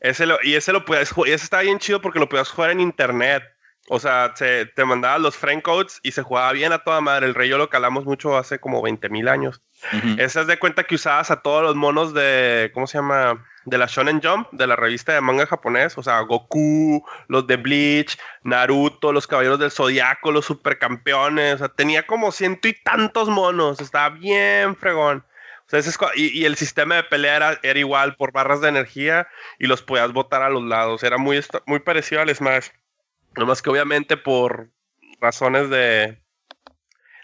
Ese 0.00 0.26
lo, 0.26 0.38
y 0.42 0.54
ese 0.54 0.72
lo 0.72 0.84
podías 0.84 1.10
jugar. 1.10 1.30
Y 1.30 1.32
ese 1.32 1.44
estaba 1.44 1.62
bien 1.62 1.78
chido 1.78 2.00
porque 2.00 2.18
lo 2.18 2.28
podías 2.28 2.48
jugar 2.48 2.70
en 2.70 2.80
internet. 2.80 3.44
O 3.88 3.98
sea, 3.98 4.32
se- 4.36 4.66
te 4.66 4.84
mandaban 4.84 5.22
los 5.22 5.36
friend 5.36 5.62
codes 5.62 6.00
y 6.02 6.12
se 6.12 6.22
jugaba 6.22 6.52
bien 6.52 6.72
a 6.72 6.78
toda 6.78 7.00
madre. 7.00 7.26
El 7.26 7.34
rey 7.34 7.48
yo 7.48 7.58
lo 7.58 7.68
calamos 7.70 8.04
mucho 8.04 8.36
hace 8.36 8.58
como 8.58 8.82
20 8.82 9.08
mil 9.08 9.28
años. 9.28 9.60
Ujú. 9.92 10.20
Esa 10.20 10.42
es 10.42 10.46
de 10.46 10.58
cuenta 10.58 10.84
que 10.84 10.94
usabas 10.96 11.30
a 11.30 11.42
todos 11.42 11.62
los 11.62 11.74
monos 11.76 12.14
de. 12.14 12.70
¿Cómo 12.74 12.86
se 12.86 12.98
llama? 12.98 13.44
De 13.64 13.78
la 13.78 13.86
Shonen 13.86 14.20
Jump, 14.22 14.48
de 14.52 14.66
la 14.66 14.76
revista 14.76 15.12
de 15.12 15.20
manga 15.20 15.46
japonés. 15.46 15.96
O 15.96 16.02
sea, 16.02 16.20
Goku, 16.20 17.04
los 17.28 17.46
de 17.46 17.56
Bleach, 17.56 18.18
Naruto, 18.42 19.12
los 19.12 19.26
Caballeros 19.26 19.58
del 19.58 19.70
Zodiaco, 19.70 20.32
los 20.32 20.46
supercampeones. 20.46 21.56
O 21.56 21.58
sea, 21.58 21.68
tenía 21.68 22.06
como 22.06 22.32
ciento 22.32 22.68
y 22.68 22.74
tantos 22.74 23.28
monos. 23.28 23.80
Estaba 23.80 24.10
bien 24.10 24.76
fregón. 24.76 25.24
O 25.66 25.70
sea, 25.72 25.78
ese 25.78 25.90
es 25.90 25.98
y, 26.16 26.40
y 26.40 26.44
el 26.44 26.56
sistema 26.56 26.96
de 26.96 27.04
pelea 27.04 27.36
era, 27.36 27.60
era 27.62 27.78
igual 27.78 28.16
por 28.16 28.32
barras 28.32 28.60
de 28.60 28.68
energía 28.68 29.28
y 29.58 29.66
los 29.66 29.82
podías 29.82 30.12
botar 30.12 30.42
a 30.42 30.50
los 30.50 30.64
lados. 30.64 31.02
Era 31.02 31.18
muy, 31.18 31.40
muy 31.66 31.78
parecido 31.78 32.20
al 32.20 32.34
Smash. 32.34 32.68
Nomás 33.36 33.62
que 33.62 33.70
obviamente 33.70 34.16
por 34.16 34.70
razones 35.20 35.70
de 35.70 36.20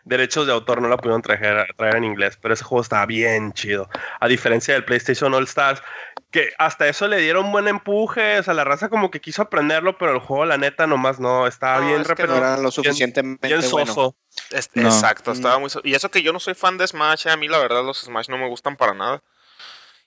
derechos 0.09 0.47
de 0.47 0.53
autor 0.53 0.81
no 0.83 0.89
la 0.89 0.97
pudieron 0.97 1.23
traer, 1.23 1.67
traer 1.77 1.97
en 1.97 2.05
inglés, 2.05 2.39
pero 2.41 2.55
ese 2.55 2.65
juego 2.65 2.83
estaba 2.83 3.05
bien 3.07 3.53
chido. 3.53 3.89
A 4.21 4.27
diferencia 4.29 4.75
del 4.75 4.85
PlayStation 4.85 5.33
All 5.35 5.45
Stars, 5.45 5.83
que 6.31 6.51
hasta 6.59 6.89
eso 6.89 7.07
le 7.09 7.19
dieron 7.19 7.53
buen 7.53 7.69
empuje, 7.69 8.39
o 8.39 8.43
sea, 8.43 8.55
la 8.55 8.65
raza 8.65 8.89
como 8.89 9.11
que 9.11 9.21
quiso 9.21 9.43
aprenderlo, 9.43 9.97
pero 9.99 10.13
el 10.13 10.19
juego 10.21 10.45
la 10.47 10.59
neta 10.59 10.87
nomás 10.87 11.21
no, 11.21 11.47
estaba 11.47 11.81
No, 11.81 11.87
bien 11.89 12.01
es 12.03 12.09
No 12.09 12.37
era 12.37 12.57
lo 12.59 12.71
suficientemente 12.71 13.47
bien 13.47 13.61
bueno. 13.71 13.87
soso. 13.95 14.17
Es- 14.51 14.71
No. 14.75 14.89
Exacto, 14.89 15.31
Mm. 15.31 15.35
estaba 15.35 15.59
muy... 15.59 15.71
so- 15.71 15.81
Y 15.85 15.95
eso 15.95 16.11
que 16.11 16.23
yo 16.23 16.33
no 16.33 16.41
soy 16.41 16.55
fan 16.55 16.79
de 16.79 16.87
Smash, 16.87 17.27
eh, 17.27 17.31
a 17.31 17.37
mí 17.37 17.49
la 17.49 17.59
verdad 17.59 17.85
los 17.85 18.01
Smash 18.03 18.29
no 18.29 18.39
me 18.39 18.49
gustan 18.49 18.77
para 18.77 18.95
nada. 18.95 19.23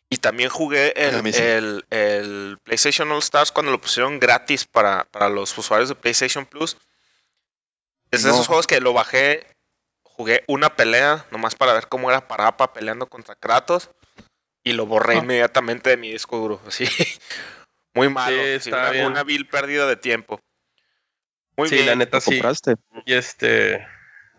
Y 0.09 0.17
también 0.17 0.49
jugué 0.49 0.93
el, 0.97 1.33
sí. 1.33 1.41
el- 1.41 1.85
el 1.89 2.57
PlayStation 2.63 3.09
All 3.11 3.19
Stars 3.19 3.51
cuando 3.51 3.71
lo 3.71 3.79
pusieron 3.79 4.19
gratis 4.19 4.65
para, 4.65 5.05
para 5.05 5.29
los 5.29 5.57
usuarios 5.57 5.87
de 5.89 5.95
PlayStation 5.95 6.45
Plus. 6.45 6.75
Es 8.11 8.23
de 8.23 8.29
No. 8.29 8.35
esos 8.35 8.47
juegos 8.47 8.67
que 8.67 8.81
lo 8.81 8.91
bajé, 8.91 9.47
jugué 10.21 10.43
una 10.47 10.75
pelea, 10.75 11.25
nomás 11.31 11.55
para 11.55 11.73
ver 11.73 11.87
cómo 11.87 12.09
era 12.11 12.27
Parapa 12.27 12.73
peleando 12.73 13.07
contra 13.07 13.35
Kratos. 13.35 13.89
Y 14.63 14.73
lo 14.73 14.85
borré 14.85 15.15
Ah. 15.15 15.19
inmediatamente 15.19 15.89
de 15.89 15.97
mi 15.97 16.11
disco 16.11 16.37
duro. 16.37 16.61
Así. 16.67 16.85
Muy 17.95 18.09
malo. 18.09 18.35
Sí, 18.37 18.43
sí, 18.59 18.69
está 18.69 18.77
una, 18.83 18.89
bien. 18.91 19.05
una 19.07 19.23
vil 19.23 19.47
pérdida 19.47 19.87
de 19.87 19.95
tiempo. 19.95 20.39
Muy 21.57 21.67
sí, 21.67 21.75
bien. 21.75 21.87
la 21.87 21.95
neta 21.95 22.17
¿Lo 22.17 22.21
sí. 22.21 22.31
compraste? 22.31 22.75
Y 23.05 23.13
este, 23.13 23.85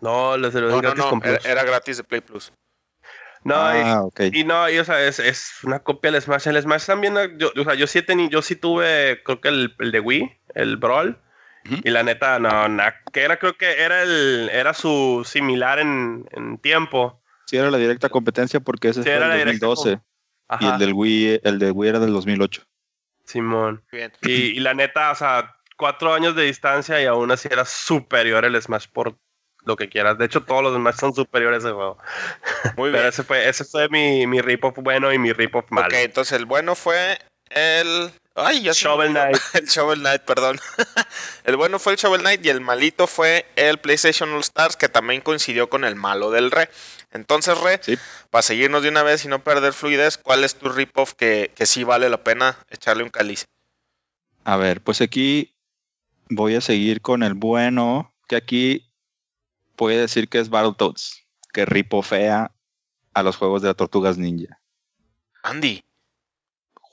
no, 0.01 0.37
los 0.37 0.53
de 0.53 0.61
los 0.61 0.71
No, 0.71 0.75
no, 0.77 0.81
gratis 0.81 1.03
no, 1.03 1.09
con 1.09 1.21
era, 1.23 1.37
Plus. 1.37 1.45
era 1.45 1.63
gratis 1.63 1.97
de 1.97 2.03
Play 2.05 2.21
Plus. 2.21 2.53
No, 3.43 3.55
y- 3.55 3.81
ah, 3.83 4.01
ok. 4.03 4.21
Y 4.31 4.43
no, 4.45 4.69
y, 4.69 4.79
o 4.79 4.85
sea, 4.85 5.05
es, 5.05 5.19
es 5.19 5.51
una 5.63 5.79
copia 5.79 6.11
del 6.11 6.21
Smash. 6.21 6.47
El 6.47 6.61
Smash 6.61 6.85
también, 6.85 7.15
yo, 7.37 7.51
o 7.59 7.63
sea, 7.65 7.73
yo 7.73 7.85
sí, 7.87 7.99
he 7.99 8.05
teni- 8.05 8.29
yo 8.29 8.41
sí 8.41 8.55
tuve, 8.55 9.21
creo 9.23 9.41
que 9.41 9.49
el, 9.49 9.75
el 9.79 9.91
de 9.91 9.99
Wii, 9.99 10.39
el 10.55 10.77
Brawl. 10.77 11.19
Y 11.83 11.89
la 11.89 12.03
neta, 12.03 12.39
no, 12.39 12.67
na- 12.67 12.95
que 13.11 13.21
era, 13.21 13.37
creo 13.37 13.55
que 13.57 13.81
era 13.81 14.03
el, 14.03 14.49
era 14.51 14.73
su 14.73 15.23
similar 15.25 15.79
en, 15.79 16.27
en 16.31 16.57
tiempo. 16.57 17.21
Sí, 17.45 17.57
era 17.57 17.71
la 17.71 17.77
directa 17.77 18.09
competencia 18.09 18.59
porque 18.59 18.89
ese 18.89 19.01
Sí, 19.03 19.09
fue 19.09 19.13
era 19.17 19.33
el 19.33 19.39
directa 19.39 19.65
2012 19.67 20.01
y 20.59 20.65
el 20.67 20.77
del 20.79 20.93
Wii, 20.93 21.41
el 21.43 21.59
de 21.59 21.71
Wii 21.71 21.89
era 21.89 21.99
del 21.99 22.13
2008. 22.13 22.63
Simón. 23.25 23.83
Y, 24.21 24.29
y 24.31 24.59
la 24.59 24.73
neta, 24.73 25.11
o 25.11 25.15
sea, 25.15 25.55
cuatro 25.77 26.13
años 26.13 26.35
de 26.35 26.43
distancia 26.43 27.01
y 27.01 27.05
aún 27.05 27.31
así 27.31 27.47
era 27.51 27.65
superior 27.65 28.43
el 28.45 28.61
Smash 28.61 28.87
por 28.91 29.15
lo 29.65 29.75
que 29.77 29.87
quieras. 29.87 30.17
De 30.17 30.25
hecho, 30.25 30.43
todos 30.43 30.61
los 30.61 30.75
Smash 30.75 30.95
son 30.95 31.13
superiores 31.13 31.63
de 31.63 31.71
juego. 31.71 31.97
Muy 32.75 32.89
Pero 32.91 33.03
bien. 33.03 33.05
ese 33.07 33.23
fue, 33.23 33.47
ese 33.47 33.63
fue 33.63 33.87
mi, 33.89 34.27
mi 34.27 34.41
rip-off 34.41 34.75
bueno 34.81 35.13
y 35.13 35.17
mi 35.17 35.31
rip-off 35.31 35.71
malo. 35.71 35.87
Ok, 35.87 35.93
entonces 35.95 36.37
el 36.37 36.45
bueno 36.45 36.75
fue 36.75 37.17
el. 37.49 38.11
Ay, 38.35 38.63
ya 38.63 38.71
Shovel. 38.73 39.11
Knight. 39.11 39.37
El 39.53 39.65
Shovel 39.67 39.99
Knight, 39.99 40.23
perdón. 40.23 40.59
el 41.43 41.55
bueno 41.55 41.77
fue 41.77 41.93
el 41.93 41.99
Shovel 41.99 42.21
Knight 42.21 42.43
y 42.45 42.49
el 42.49 42.61
malito 42.61 43.05
fue 43.05 43.45
el 43.55 43.77
PlayStation 43.79 44.31
All 44.31 44.39
Stars, 44.41 44.75
que 44.75 44.89
también 44.89 45.21
coincidió 45.21 45.69
con 45.69 45.83
el 45.83 45.95
malo 45.95 46.31
del 46.31 46.49
Re. 46.49 46.69
Entonces, 47.11 47.55
Re, 47.59 47.79
Sí. 47.83 47.95
para 48.31 48.41
seguirnos 48.41 48.81
de 48.81 48.89
una 48.89 49.03
vez 49.03 49.23
y 49.25 49.27
no 49.27 49.43
perder 49.43 49.73
fluidez, 49.73 50.17
¿cuál 50.17 50.43
es 50.43 50.55
tu 50.55 50.69
rip-off 50.69 51.13
que, 51.13 51.51
que 51.55 51.67
sí 51.67 51.83
vale 51.83 52.09
la 52.09 52.23
pena 52.23 52.57
echarle 52.71 53.03
un 53.03 53.09
calice? 53.11 53.45
A 54.45 54.57
ver, 54.57 54.81
pues 54.81 54.99
aquí 55.01 55.55
voy 56.29 56.55
a 56.55 56.61
seguir 56.61 57.01
con 57.01 57.21
el 57.21 57.35
bueno, 57.35 58.13
que 58.27 58.35
aquí 58.35 58.91
voy 59.77 59.93
a 59.93 59.99
decir 60.01 60.27
que 60.27 60.39
es 60.39 60.49
Battletoads, 60.49 61.23
que 61.53 61.65
ripofea 61.65 62.51
a 63.13 63.23
los 63.23 63.37
juegos 63.37 63.61
de 63.61 63.67
las 63.67 63.77
tortugas 63.77 64.17
ninja. 64.17 64.59
Andy. 65.43 65.83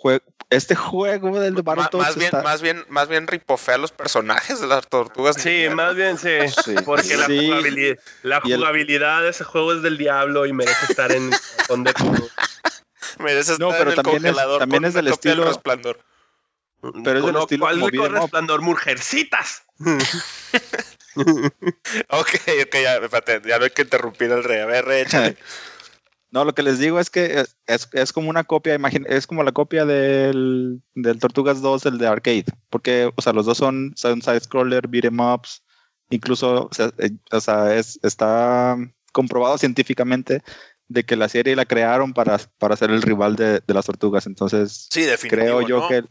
Jue- 0.03 0.22
este 0.50 0.74
juego 0.76 1.40
del 1.40 1.54
de 1.54 1.62
Battletoads 1.62 2.06
más, 2.06 2.16
bien, 2.16 2.26
está- 2.26 2.42
más, 2.42 2.60
bien, 2.62 2.84
más 2.88 3.08
bien 3.08 3.26
ripofea 3.26 3.76
a 3.76 3.78
los 3.78 3.92
personajes 3.92 4.60
de 4.60 4.66
las 4.66 4.86
tortugas. 4.88 5.36
Sí, 5.40 5.66
¿no? 5.70 5.76
más 5.76 5.94
bien 5.94 6.18
sí. 6.18 6.30
Sí. 6.64 6.74
Porque 6.84 7.16
la, 7.16 7.26
Sí. 7.26 7.46
jugabilidad, 7.46 7.96
la 8.22 8.40
el- 8.44 9.22
de 9.22 9.28
ese 9.30 9.44
juego 9.44 9.72
es 9.72 9.82
del 9.82 9.96
diablo 9.96 10.46
y 10.46 10.52
merece 10.52 10.86
estar 10.90 11.10
en 11.12 11.30
donde 11.68 11.92
Mereces 13.18 13.58
No, 13.58 13.70
estar 13.70 13.78
pero 13.80 13.90
en 13.92 13.98
el 13.98 14.02
también 14.02 14.16
es- 14.16 14.22
congelador 14.32 14.58
también 14.60 14.82
con 14.82 14.88
es 14.88 14.94
del 14.94 15.08
estilo- 15.08 15.44
resplandor. 15.44 15.98
Pero 17.04 17.18
es 17.18 17.24
del 17.26 17.32
No, 17.34 17.40
estilo 17.42 17.64
¿Cuál 17.66 17.82
up. 17.82 17.90
resplandor? 18.22 18.60
Mujercitas. 18.62 19.62
Ok, 22.08 22.28
ok, 22.66 22.74
ya, 22.82 22.96
espérate, 22.96 23.42
ya 23.46 23.58
no 23.58 23.64
hay 23.64 23.70
que 23.70 23.82
interrumpir 23.82 24.32
al 24.32 24.44
rey. 24.44 24.60
A 24.60 24.66
ver, 24.66 24.84
Re, 24.84 25.00
échale. 25.02 25.36
No, 26.32 26.44
lo 26.44 26.54
que 26.54 26.62
les 26.62 26.78
digo 26.78 27.00
es 27.00 27.10
que 27.10 27.44
es, 27.66 27.88
es- 27.92 28.12
como 28.12 28.30
una 28.30 28.44
copia, 28.44 28.78
es 29.08 29.26
como 29.26 29.42
la 29.42 29.52
copia 29.52 29.84
del, 29.84 30.80
del 30.94 31.18
Tortugas 31.18 31.60
2, 31.60 31.86
el 31.86 31.98
de 31.98 32.06
arcade, 32.06 32.44
porque, 32.68 33.10
o 33.16 33.22
sea, 33.22 33.32
los 33.32 33.46
dos 33.46 33.58
son, 33.58 33.92
son 33.96 34.22
side-scroller, 34.22 34.86
beat 34.88 35.06
'em 35.06 35.18
ups, 35.20 35.64
incluso, 36.10 36.68
o 36.70 36.74
sea, 36.74 36.90
eh, 36.98 37.10
o 37.32 37.40
sea, 37.40 37.74
es, 37.76 37.98
está 38.02 38.76
comprobado 39.12 39.58
científicamente 39.58 40.42
de 40.88 41.04
que 41.04 41.16
la 41.16 41.28
serie 41.28 41.56
la 41.56 41.66
crearon 41.66 42.12
para, 42.14 42.38
para 42.58 42.76
ser 42.76 42.90
el 42.90 43.02
rival 43.02 43.34
de, 43.36 43.60
de 43.60 43.74
las 43.74 43.86
tortugas, 43.86 44.26
entonces 44.26 44.88
Sí, 44.90 45.02
definitivo. 45.02 45.42
creo 45.58 45.68
yo 45.68 45.78
¿no? 45.80 45.88
que... 45.88 46.02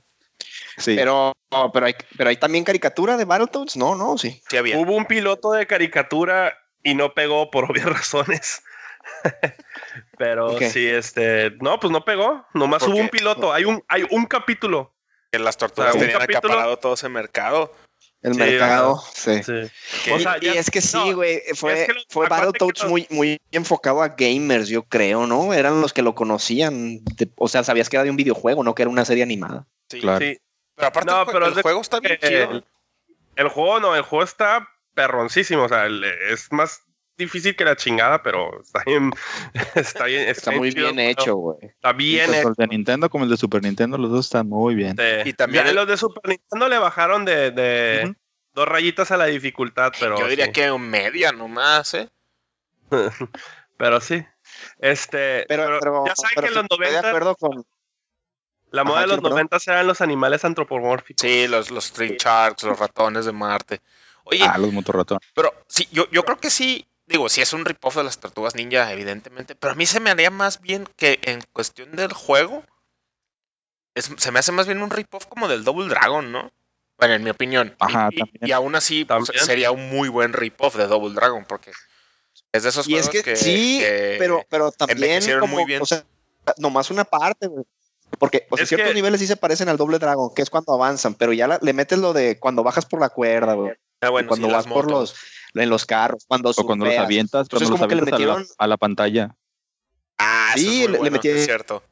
Sí, 0.78 0.96
Pero, 0.96 1.34
no, 1.52 1.72
pero, 1.72 1.86
hay, 1.86 1.96
pero 2.18 2.30
hay 2.30 2.38
también 2.38 2.64
caricatura 2.64 3.18
de 3.18 3.26
Battletoads. 3.26 3.76
No, 3.76 3.96
no, 3.96 4.18
sí. 4.18 4.42
Sí, 4.50 4.56
había. 4.56 4.78
Hubo 4.78 4.96
un 4.96 5.06
piloto 5.06 5.52
de 5.52 5.68
caricatura 5.68 6.54
y 6.82 6.96
no 6.96 7.14
pegó 7.14 7.52
por 7.52 7.70
obvias 7.70 7.86
razones. 7.90 8.62
Pero 10.18 10.58
sí, 10.60 10.88
este, 10.88 11.52
no, 11.62 11.80
pues 11.80 11.92
no 11.92 12.04
pegó. 12.04 12.46
Nomás 12.54 12.84
¿Por 12.84 12.90
hubo 12.94 13.00
un 13.00 13.10
piloto. 13.10 13.54
Hay 13.54 13.66
un, 13.66 13.84
hay 13.88 14.06
un 14.10 14.26
capítulo. 14.26 14.94
Que 15.32 15.40
las 15.40 15.58
tortugas 15.58 15.90
O 15.90 15.94
sea, 15.94 16.02
un 16.02 16.08
tenían 16.08 16.22
capítulo- 16.22 16.54
acaparado 16.54 16.78
todo 16.78 16.94
ese 16.96 17.08
mercado. 17.10 17.74
El 18.22 18.34
Sí, 18.34 18.40
mercado, 18.40 19.02
sí. 19.14 19.42
Sí. 19.44 19.54
Que- 20.04 20.14
O 20.14 20.20
sea, 20.20 20.38
y, 20.42 20.46
ya- 20.46 20.56
y 20.56 20.58
es 20.58 20.70
que 20.70 20.82
sí, 20.82 20.98
no, 20.98 21.16
güey, 21.16 21.42
fue, 21.56 21.84
es 21.84 21.88
que 21.88 21.94
fue 22.10 22.28
Battletoads 22.28 22.82
los- 22.82 22.90
muy, 22.92 23.08
muy 23.10 23.40
enfocado 23.52 24.02
a 24.02 24.10
gamers, 24.10 24.68
yo 24.68 24.84
creo, 24.84 25.26
¿no? 25.26 25.54
Eran 25.54 25.80
los 25.80 25.94
que 25.94 26.02
lo 26.02 26.16
conocían. 26.16 27.02
de- 27.16 27.32
o 27.38 27.48
sea, 27.48 27.64
sabías 27.64 27.88
que 27.88 27.96
era 27.96 28.04
de 28.04 28.10
un 28.10 28.18
videojuego, 28.18 28.64
no 28.64 28.76
que 28.76 28.82
era 28.82 28.90
una 28.90 29.06
serie 29.06 29.24
animada. 29.24 29.68
sí. 29.90 30.02
claro. 30.02 30.20
sí. 30.20 30.38
Pero 30.76 30.88
aparte, 30.88 31.12
No, 31.12 31.22
el, 31.22 31.28
pero 31.32 31.46
el 31.48 31.62
juego 31.62 31.82
está 31.82 32.00
bien 32.00 32.18
chido. 32.22 32.52
el, 32.52 32.66
el 33.36 33.48
juego 33.50 33.80
no, 33.82 33.96
el 33.96 34.02
juego 34.02 34.24
está 34.24 34.68
perroncísimo. 34.96 35.64
O 35.64 35.70
sea, 35.70 35.86
el- 35.86 36.04
es 36.04 36.52
más 36.52 36.82
difícil 37.20 37.56
que 37.56 37.64
la 37.66 37.76
chingada, 37.76 38.24
pero 38.24 38.60
está 38.60 38.82
bien. 38.86 39.12
Está 39.76 40.06
bien. 40.06 40.28
Está 40.28 40.50
bien 40.50 40.60
muy 40.62 40.74
chido, 40.74 40.92
bien 40.92 41.00
hecho, 41.10 41.36
güey. 41.36 41.58
Está 41.62 41.94
bien 41.94 42.26
tanto 42.32 42.40
hecho. 42.40 42.48
el 42.50 42.54
de 42.56 42.68
Nintendo 42.68 43.10
como 43.12 43.26
el 43.26 43.30
de 43.30 43.38
Super 43.38 43.62
Nintendo, 43.62 43.98
los 44.00 44.10
dos 44.10 44.26
están 44.26 44.50
muy 44.50 44.74
bien. 44.74 44.98
Sí. 44.98 45.30
Y 45.30 45.34
también 45.34 45.66
Ya 45.66 45.70
el- 45.70 45.76
los 45.76 45.88
de 45.88 45.98
Super 45.98 46.28
Nintendo 46.28 46.68
le 46.68 46.80
bajaron 46.80 47.26
de, 47.26 48.16
dos 48.54 48.68
rayitas 48.68 49.12
a 49.12 49.18
la 49.18 49.26
dificultad, 49.26 49.92
pero 50.00 50.18
Yo 50.18 50.28
diría 50.28 50.46
sí. 50.48 50.52
que 50.54 50.72
media 50.80 51.32
nomás, 51.32 51.94
¿eh? 51.94 52.10
pero 53.78 54.02
sí. 54.02 54.24
Este, 54.80 55.46
Pero, 55.48 55.66
pero 55.66 55.80
pero, 55.80 56.04
ya 56.08 56.16
saben 56.16 56.32
pero 56.36 56.48
que 56.48 56.54
en 56.54 56.54
los 56.56 56.64
sí 56.64 56.68
estoy 56.72 56.86
de 56.88 56.92
90 56.94 57.08
acuerdo 57.10 57.36
con. 57.36 57.66
la 58.72 58.84
moda 58.84 58.98
Ajá, 58.98 59.02
de 59.02 59.08
los 59.08 59.16
sí, 59.18 59.22
perdón. 59.22 59.32
90 59.50 59.58
eran 59.68 59.88
los 59.88 60.02
animales 60.02 60.44
antropomórficos. 60.46 61.22
Sí, 61.22 61.48
los, 61.48 61.70
los 61.72 61.86
String 61.86 62.18
Sharks, 62.18 62.64
los 62.64 62.78
ratones 62.80 63.26
de 63.26 63.32
Marte. 63.32 63.82
Oye, 64.26 64.44
Ah, 64.44 64.58
los 64.58 64.72
motorratones. 64.74 65.28
pero 65.34 65.54
sí, 65.68 65.88
yo, 65.92 66.10
yo 66.12 66.24
creo 66.24 66.38
que 66.38 66.50
sí. 66.50 66.86
Digo, 67.10 67.28
sí 67.28 67.42
es 67.42 67.52
un 67.54 67.66
rip-off 67.66 67.96
de 67.98 68.04
las 68.04 68.20
tortugas 68.20 68.54
ninja, 68.56 68.92
evidentemente. 68.94 69.56
Pero 69.56 69.74
a 69.74 69.76
mí 69.76 69.86
se 69.88 70.00
me 70.00 70.12
haría 70.12 70.30
más 70.30 70.62
bien 70.62 70.88
que 70.96 71.20
en 71.24 71.42
cuestión 71.54 71.96
del 71.96 72.14
juego. 72.14 72.64
es- 73.96 74.10
se 74.18 74.32
me 74.32 74.40
hace 74.40 74.52
más 74.54 74.68
bien 74.68 74.82
un 74.82 74.92
rip-off 74.92 75.26
como 75.26 75.48
del 75.50 75.64
Double 75.64 75.90
Dragon, 75.90 76.32
¿no? 76.32 76.52
Bueno, 76.98 77.16
en 77.16 77.24
mi 77.24 77.32
opinión. 77.32 77.70
Y- 77.70 77.76
Ajá, 77.80 78.10
y, 78.12 78.18
también. 78.20 78.48
y 78.48 78.52
aún 78.52 78.76
así 78.76 79.04
pues, 79.04 79.32
sería 79.44 79.72
un 79.72 79.90
muy 79.90 80.08
buen 80.08 80.32
rip-off 80.32 80.76
de 80.76 80.86
Double 80.88 81.14
Dragon, 81.16 81.44
porque 81.46 81.72
es 82.54 82.64
de 82.64 82.70
esos 82.70 82.88
Y 82.88 82.96
es 82.96 83.10
que, 83.10 83.24
que, 83.24 83.36
sí, 83.36 83.80
que 83.80 84.16
pero, 84.20 84.46
pero 84.50 84.72
también 84.72 85.22
como, 85.40 85.56
muy 85.56 85.66
bien. 85.66 85.82
o 85.82 85.86
sea, 85.86 86.06
nomás 86.58 86.92
una 86.92 87.04
parte, 87.04 87.48
güey. 87.48 87.66
Porque 88.20 88.48
o 88.50 88.56
sea, 88.58 88.64
Es 88.64 88.70
ciertos 88.70 88.90
que- 88.90 88.94
niveles 88.96 89.20
sí 89.20 89.28
se 89.28 89.36
parecen 89.36 89.68
al 89.70 89.78
doble 89.78 89.98
dragón, 90.00 90.34
que 90.34 90.44
es 90.44 90.50
cuando 90.50 90.74
avanzan, 90.74 91.16
pero 91.16 91.34
ya 91.34 91.48
la- 91.48 91.60
le 91.62 91.74
metes 91.74 91.98
lo 92.00 92.14
de 92.14 92.40
cuando 92.40 92.64
bajas 92.64 92.86
por 92.86 93.00
la 93.02 93.10
cuerda, 93.10 93.54
güey. 93.56 93.74
Ah, 94.02 94.10
bueno, 94.10 94.28
cuando 94.30 94.48
sí, 94.48 94.54
vas 94.54 94.66
las 94.66 94.74
por 94.74 94.90
los 94.90 95.16
en 95.54 95.70
los 95.70 95.86
carros, 95.86 96.26
cuando 96.28 96.50
O 96.50 96.66
cuando 96.66 96.86
los 96.86 96.98
avientas, 96.98 97.42
Entonces, 97.46 97.70
cuando 97.70 97.72
los 97.72 97.80
como 97.80 97.88
que 97.90 97.96
le 97.96 98.02
avientas 98.02 98.20
a 98.20 98.26
la- 98.26 98.34
metieron- 98.40 98.56
a 98.58 98.68
la 98.68 98.78
pantalla. 98.78 99.36
Ah, 100.18 100.52
eso 100.56 100.60
Sí, 100.70 100.84
es 100.84 100.90
muy 100.90 100.98
le- 100.98 101.04
le 101.06 101.12
metieron- 101.12 101.40
es 101.40 101.46
cierto. 101.46 101.84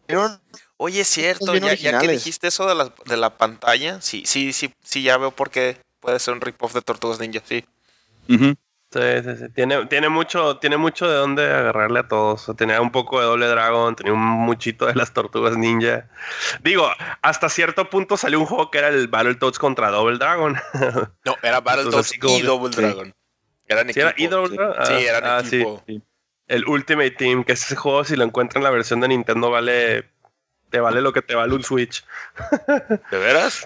Oye, 0.80 1.02
es 1.02 1.08
cierto, 1.08 1.56
ya, 1.56 1.74
ya 1.74 2.00
que 2.00 2.08
dijiste 2.08 2.48
eso 2.50 2.68
de 2.68 2.76
la, 2.76 2.94
de 3.06 3.18
la 3.18 3.36
pantalla, 3.38 4.00
sí, 4.02 4.24
sí, 4.26 4.54
sí, 4.54 4.74
sí, 4.84 5.02
ya 5.02 5.18
veo 5.18 5.32
por 5.32 5.50
qué 5.50 5.78
puede 6.00 6.20
ser 6.20 6.34
un 6.36 6.42
rip-off 6.42 6.74
de 6.74 6.82
Tortugas 6.82 7.20
Ninja, 7.20 7.42
sí. 7.44 7.66
Sí, 8.28 9.00
sí, 9.24 9.36
sí. 9.38 9.50
Tiene, 9.54 9.86
tiene, 9.88 10.08
mucho, 10.08 10.58
tiene 10.60 10.78
mucho 10.78 11.10
de 11.10 11.16
dónde 11.16 11.44
agarrarle 11.52 12.00
a 12.00 12.08
todos. 12.08 12.44
O 12.44 12.46
sea, 12.46 12.54
tenía 12.56 12.80
un 12.80 12.92
poco 12.92 13.20
de 13.20 13.26
Doble 13.26 13.48
Dragon, 13.48 13.96
tenía 13.96 14.14
un 14.14 14.20
muchito 14.22 14.86
de 14.86 14.96
las 14.96 15.12
tortugas 15.14 15.58
ninja. 15.58 16.08
Digo, 16.64 16.88
hasta 17.22 17.50
cierto 17.50 17.90
punto 17.90 18.16
salió 18.16 18.40
un 18.40 18.46
juego 18.46 18.72
que 18.72 18.78
era 18.78 18.88
el 18.88 19.08
Battletoads 19.10 19.60
contra 19.60 19.90
Double 19.92 20.18
Dragon. 20.18 20.56
No, 21.26 21.36
era 21.44 21.60
Battletoads 21.60 22.16
y 22.16 22.20
que- 22.20 22.44
Double. 22.44 22.74
Dragon. 22.76 23.14
Eran 23.68 23.92
¿Sí 23.94 24.00
era 24.00 24.14
Dragon? 24.18 24.50
Sí, 24.50 24.58
Ah, 24.60 25.00
eran 25.00 25.24
ah, 25.26 25.44
sí. 25.44 26.02
El 26.48 26.66
Ultimate 26.68 27.12
Team, 27.12 27.44
que 27.44 27.54
ese 27.54 27.76
juego, 27.76 28.04
si 28.04 28.16
lo 28.16 28.24
encuentran 28.24 28.62
en 28.62 28.64
la 28.66 28.70
versión 28.72 29.02
de 29.02 29.10
Nintendo, 29.10 29.50
vale. 29.52 30.10
Te 30.70 30.80
vale 30.80 31.02
lo 31.02 31.14
que 31.14 31.22
te 31.22 31.34
vale 31.36 31.54
un 31.56 31.64
Switch. 31.64 32.04
¿De 33.12 33.18
veras? 33.18 33.64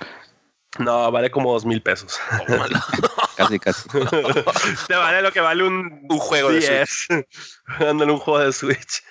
No, 0.80 1.12
vale 1.12 1.30
como 1.32 1.52
dos 1.54 1.66
mil 1.66 1.82
pesos. 1.82 2.20
Casi, 3.36 3.60
casi. 3.60 3.90
te 4.88 4.96
vale 4.96 5.22
lo 5.22 5.32
que 5.32 5.40
vale 5.42 5.64
un, 5.64 6.06
Un 6.10 6.20
juego 6.20 6.52
de 6.52 6.60
10. 6.60 7.08
Dándole 7.80 8.12
un 8.12 8.20
juego 8.20 8.40
de 8.40 8.52
Switch. 8.54 9.04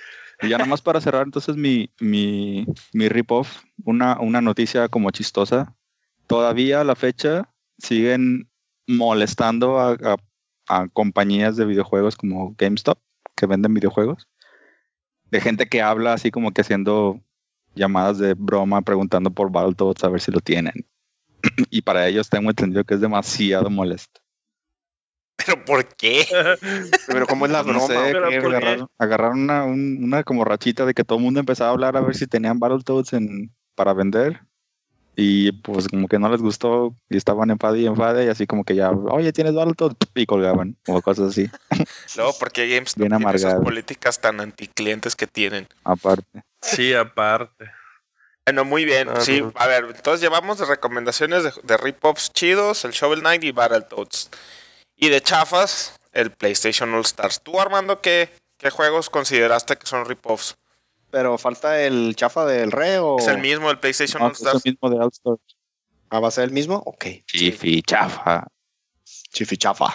Y 0.42 0.48
ya 0.50 0.58
nomás 0.58 0.80
para 0.82 1.00
cerrar 1.00 1.24
entonces 1.24 1.56
mi, 1.56 1.90
mi, 2.00 2.66
mi 2.92 3.08
rip-off, 3.08 3.62
una, 3.84 4.18
una 4.20 4.40
noticia 4.40 4.88
como 4.88 5.10
chistosa. 5.10 5.74
Todavía 6.26 6.80
a 6.80 6.84
la 6.84 6.94
fecha 6.94 7.50
siguen 7.78 8.48
molestando 8.86 9.78
a, 9.80 9.92
a- 9.92 10.16
a 10.70 10.88
compañías 10.88 11.56
de 11.56 11.64
videojuegos 11.64 12.16
como 12.16 12.54
GameStop, 12.56 12.98
que 13.36 13.46
venden 13.46 13.74
videojuegos, 13.74 14.28
de 15.30 15.40
gente 15.40 15.66
que 15.66 15.82
habla 15.82 16.12
así 16.14 16.30
como 16.30 16.52
que 16.52 16.60
haciendo 16.60 17.20
llamadas 17.74 18.18
de 18.18 18.34
broma 18.34 18.82
preguntando 18.82 19.30
por 19.30 19.50
Battletoads 19.50 20.04
a 20.04 20.08
ver 20.08 20.20
si 20.20 20.30
lo 20.32 20.40
tienen. 20.40 20.86
y 21.70 21.82
para 21.82 22.06
ellos 22.08 22.28
tengo 22.28 22.50
entendido 22.50 22.84
que 22.84 22.94
es 22.94 23.00
demasiado 23.00 23.70
molesto. 23.70 24.20
¿Pero 25.36 25.64
por 25.64 25.86
qué? 25.96 26.26
Pero 27.06 27.26
¿cómo 27.26 27.46
es 27.46 27.52
la 27.52 27.62
No 27.62 27.68
broma? 27.72 27.86
sé, 27.86 27.96
o 27.96 28.12
pero 28.12 28.28
qué, 28.30 28.40
¿por 28.40 28.50
güey? 28.50 28.60
qué? 28.60 28.66
agarraron, 28.66 28.88
agarraron 28.98 29.40
una, 29.40 29.64
un- 29.64 30.04
una 30.04 30.22
como 30.22 30.44
rachita 30.44 30.84
de 30.84 30.92
que 30.94 31.04
todo 31.04 31.18
el 31.18 31.24
mundo 31.24 31.40
empezaba 31.40 31.70
a 31.70 31.72
hablar 31.72 31.96
a 31.96 32.00
ver 32.02 32.14
si 32.14 32.26
tenían 32.26 32.58
Battletoads 32.58 33.12
en, 33.14 33.50
para 33.74 33.92
vender. 33.94 34.40
Y 35.22 35.52
pues 35.52 35.86
como 35.88 36.08
que 36.08 36.18
no 36.18 36.30
les 36.30 36.40
gustó 36.40 36.94
y 37.10 37.16
estaban 37.18 37.50
enfade 37.50 37.80
y 37.80 37.86
enfade 37.86 38.24
y 38.24 38.28
así 38.28 38.46
como 38.46 38.64
que 38.64 38.74
ya, 38.74 38.90
oye, 38.90 39.32
¿tienes 39.32 39.54
Battletoads? 39.54 39.96
Y 40.14 40.24
colgaban 40.24 40.76
o 40.88 41.02
cosas 41.02 41.30
así, 41.30 41.50
No, 42.16 42.30
porque 42.38 42.66
GameStop 42.68 42.98
Bien 43.00 43.10
tiene 43.10 43.30
esas 43.34 43.44
amargado. 43.44 43.62
políticas 43.64 44.20
tan 44.20 44.40
anticlientes 44.40 45.14
que 45.16 45.26
tienen. 45.26 45.68
aparte. 45.84 46.42
Sí, 46.62 46.94
aparte. 46.94 47.70
Bueno, 48.46 48.64
muy 48.64 48.84
bien. 48.86 49.08
Ah, 49.10 49.20
sí, 49.20 49.42
no. 49.42 49.52
a 49.56 49.66
ver, 49.66 49.84
entonces 49.94 50.20
llevamos 50.22 50.58
de 50.58 50.64
recomendaciones 50.64 51.44
de, 51.44 51.52
de 51.62 51.76
rip-offs 51.76 52.32
chidos, 52.32 52.84
el 52.86 52.92
Shovel 52.92 53.20
Knight 53.20 53.44
y 53.44 53.52
Battletoads. 53.52 54.30
Y 54.96 55.08
de 55.10 55.20
chafas, 55.20 55.96
el 56.12 56.30
PlayStation 56.30 56.92
All 56.94 57.02
Stars. 57.02 57.42
¿Tú, 57.42 57.60
Armando, 57.60 58.00
qué, 58.00 58.30
qué 58.58 58.70
juegos 58.70 59.10
consideraste 59.10 59.76
que 59.76 59.86
son 59.86 60.06
rip-offs? 60.06 60.56
Pero 61.10 61.36
falta 61.38 61.82
el 61.82 62.14
chafa 62.16 62.44
del 62.46 62.70
re 62.72 62.98
o 62.98 63.18
¿Es 63.18 63.26
el 63.26 63.38
mismo 63.38 63.70
el 63.70 63.78
PlayStation 63.78 64.20
No, 64.20 64.26
All 64.26 64.32
es 64.32 64.40
el 64.40 64.46
Stars? 64.46 64.64
mismo 64.64 64.90
de 64.90 64.96
All 64.96 65.10
Stars. 65.12 65.40
Ah, 66.10 66.20
va 66.20 66.28
a 66.28 66.30
ser 66.30 66.44
el 66.44 66.50
mismo. 66.52 66.82
Ok, 66.86 67.06
Chifi, 67.26 67.82
chafa. 67.82 68.46
chifi 69.32 69.56
chafa. 69.56 69.94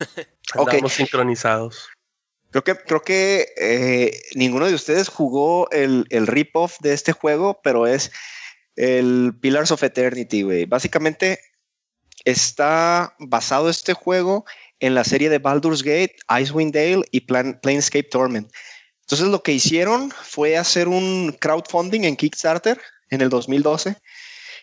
Ok. 0.56 0.68
Andamos 0.74 0.92
sincronizados. 0.92 1.88
Creo 2.50 2.62
que, 2.62 2.74
creo 2.76 3.02
que 3.02 3.48
eh, 3.56 4.20
ninguno 4.34 4.66
de 4.66 4.74
ustedes 4.74 5.08
jugó 5.08 5.68
el, 5.70 6.06
el 6.10 6.26
rip-off 6.26 6.76
de 6.80 6.92
este 6.92 7.12
juego, 7.12 7.60
pero 7.64 7.86
es 7.86 8.12
el 8.76 9.34
Pillars 9.40 9.70
of 9.72 9.82
Eternity, 9.82 10.42
güey. 10.42 10.64
Básicamente 10.66 11.40
está 12.24 13.14
basado 13.18 13.68
este 13.70 13.92
juego 13.94 14.44
en 14.80 14.94
la 14.94 15.04
serie 15.04 15.30
de 15.30 15.38
Baldur's 15.38 15.82
Gate, 15.82 16.16
Icewind 16.40 16.74
Dale 16.74 17.02
y 17.10 17.20
Plan- 17.22 17.58
Planescape 17.62 18.04
Torment. 18.04 18.52
Entonces 19.04 19.28
lo 19.28 19.42
que 19.42 19.52
hicieron 19.52 20.10
fue 20.10 20.56
hacer 20.56 20.88
un 20.88 21.36
crowdfunding 21.38 22.04
en 22.04 22.16
Kickstarter 22.16 22.80
en 23.10 23.20
el 23.20 23.28
2012 23.28 23.96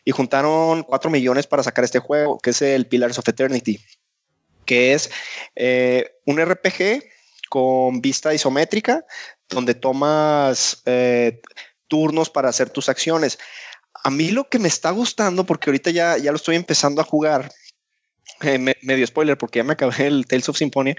y 0.03 0.11
juntaron 0.11 0.83
4 0.83 1.11
millones 1.11 1.45
para 1.47 1.61
sacar 1.63 1.83
este 1.85 1.99
juego, 1.99 2.39
que 2.39 2.49
es 2.49 2.61
el 2.63 2.87
Pillars 2.87 3.19
of 3.19 3.27
Eternity, 3.27 3.79
que 4.65 4.93
es 4.93 5.11
eh, 5.55 6.15
un 6.25 6.39
RPG 6.39 7.03
con 7.49 8.01
vista 8.01 8.33
isométrica, 8.33 9.05
donde 9.49 9.75
tomas 9.75 10.81
eh, 10.85 11.39
turnos 11.87 12.29
para 12.29 12.49
hacer 12.49 12.69
tus 12.71 12.89
acciones. 12.89 13.37
A 14.03 14.09
mí 14.09 14.31
lo 14.31 14.49
que 14.49 14.57
me 14.57 14.69
está 14.69 14.89
gustando, 14.89 15.45
porque 15.45 15.69
ahorita 15.69 15.91
ya, 15.91 16.17
ya 16.17 16.31
lo 16.31 16.37
estoy 16.37 16.55
empezando 16.55 17.01
a 17.01 17.05
jugar, 17.05 17.51
eh, 18.41 18.57
me- 18.57 18.77
medio 18.81 19.05
spoiler, 19.05 19.37
porque 19.37 19.59
ya 19.59 19.63
me 19.63 19.73
acabé 19.73 20.07
el 20.07 20.25
Tales 20.25 20.49
of 20.49 20.57
Symphonia, 20.57 20.95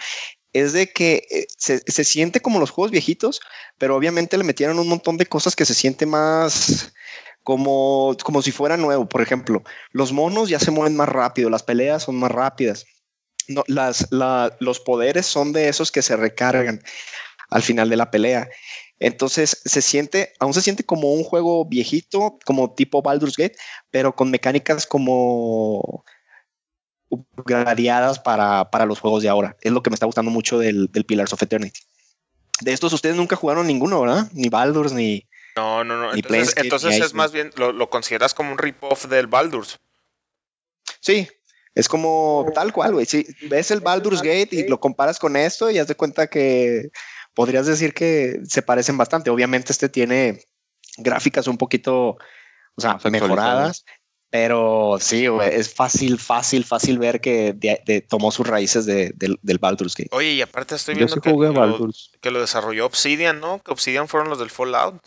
es 0.53 0.73
de 0.73 0.93
que 0.93 1.27
eh, 1.31 1.47
se, 1.57 1.79
se 1.87 2.05
siente 2.05 2.41
como 2.41 2.61
los 2.61 2.71
juegos 2.71 2.91
viejitos, 2.91 3.41
pero 3.79 3.97
obviamente 3.97 4.39
le 4.39 4.45
metieron 4.45 4.79
un 4.79 4.89
montón 4.89 5.17
de 5.17 5.27
cosas 5.27 5.57
que 5.57 5.65
se 5.65 5.75
siente 5.75 6.07
más 6.07 6.93
como, 7.43 8.17
como 8.23 8.43
si 8.43 8.53
fuera 8.53 8.77
nuevo. 8.77 9.09
Por 9.09 9.23
ejemplo, 9.23 9.63
los 9.93 10.13
monos 10.13 10.49
ya 10.49 10.59
se 10.59 10.71
mueven 10.71 10.97
más 10.97 11.09
rápido, 11.09 11.51
las 11.51 11.63
peleas 11.63 12.05
son 12.05 12.17
más 12.17 12.31
rápidas 12.31 12.85
no, 13.49 13.65
los 14.61 14.81
poderes 14.81 15.27
son 15.27 15.53
de 15.53 15.69
esos 15.69 15.91
que 15.91 16.03
se 16.03 16.17
recargan 16.17 16.83
al 17.51 17.63
final 17.63 17.89
de 17.89 17.97
la 17.97 18.11
pelea. 18.11 18.49
Entonces 18.99 19.61
se 19.65 19.83
siente, 19.83 20.33
aún 20.39 20.55
se 20.55 20.63
siente 20.63 20.85
como 20.85 21.13
un 21.13 21.25
juego 21.25 21.65
viejito, 21.65 22.39
como 22.45 22.75
tipo 22.75 23.03
Baldur's 23.03 23.37
Gate, 23.37 23.57
pero 23.91 24.15
con 24.15 24.31
mecánicas 24.31 24.87
como 24.87 26.05
gradeadas 27.45 28.19
para, 28.19 28.71
para 28.71 28.87
los 28.87 29.01
juegos 29.01 29.23
de 29.23 29.29
ahora. 29.29 29.57
Es 29.61 29.73
lo 29.73 29.83
que 29.83 29.91
me 29.91 29.95
está 29.95 30.07
gustando 30.07 30.31
mucho 30.31 30.59
del, 30.59 30.89
del 30.93 31.05
Pillars 31.05 31.33
of 31.33 31.43
Eternity. 31.43 31.81
De 32.61 32.73
estos 32.73 32.93
ustedes 32.93 33.17
nunca 33.17 33.37
jugaron 33.37 33.67
ninguno, 33.67 34.01
¿verdad? 34.01 34.29
Ni 34.33 34.49
Baldur's 34.49 34.93
ni... 34.93 35.27
No, 35.57 35.85
no, 35.85 36.01
no. 36.01 36.13
Ni 36.13 36.21
Entonces, 36.21 36.55
entonces 36.57 36.91
ni 36.99 37.05
es 37.05 37.15
más 37.15 37.33
bien, 37.33 37.51
lo, 37.57 37.73
lo 37.73 37.91
consideras 37.91 38.33
como 38.33 38.53
un 38.53 38.59
rip-off 38.59 39.07
del 39.07 39.27
Baldur's. 39.27 39.79
Sí, 41.01 41.29
es 41.75 41.89
como 41.89 42.47
tal 42.55 42.73
cual, 42.73 42.93
güey. 42.93 43.07
Si 43.07 43.27
ves 43.49 43.71
el 43.71 43.81
Baldur's 43.81 44.23
Gate 44.23 44.49
y 44.53 44.69
lo 44.69 44.81
comparas 44.81 45.19
con 45.19 45.37
esto 45.37 45.71
y 45.71 45.79
haz 45.79 45.89
de 45.89 45.95
cuenta 45.95 46.27
que 46.27 46.91
podrías 47.35 47.67
decir 47.67 47.95
que 47.95 48.41
se 48.47 48.63
parecen 48.63 48.97
bastante. 48.97 49.31
Obviamente 49.31 49.73
este 49.73 49.89
tiene 49.89 50.41
gráficas 50.99 51.47
un 51.47 51.59
poquito, 51.59 52.17
o 52.75 52.81
sea, 52.81 52.99
mejoradas, 53.11 53.85
pero 54.33 54.97
sí, 54.99 55.27
güey, 55.27 55.55
es 55.55 55.75
fácil, 55.75 56.19
fácil, 56.19 56.65
fácil 56.65 56.99
ver 56.99 57.21
que 57.21 57.53
de- 57.53 57.83
de- 57.85 58.01
tomó 58.01 58.33
sus 58.33 58.47
raíces 58.47 58.87
de- 58.87 59.13
del, 59.15 59.39
del 59.43 59.59
Baldur's 59.59 59.95
Gate. 59.95 60.09
Oye, 60.11 60.33
y 60.33 60.41
aparte 60.41 60.75
estoy 60.75 60.95
viendo 60.95 61.15
sí 61.15 61.21
que, 61.21 61.31
jugué 61.31 61.49
que 61.49 61.55
lo, 61.55 61.61
Baldur's. 61.61 62.11
que 62.23 62.31
lo 62.31 62.41
desarrolló 62.41 62.87
Obsidian, 62.87 63.41
¿no? 63.41 63.63
Que 63.63 63.73
Obsidian 63.73 64.09
fueron 64.09 64.31
los 64.31 64.39
del 64.39 64.49
Fallout. 64.49 65.03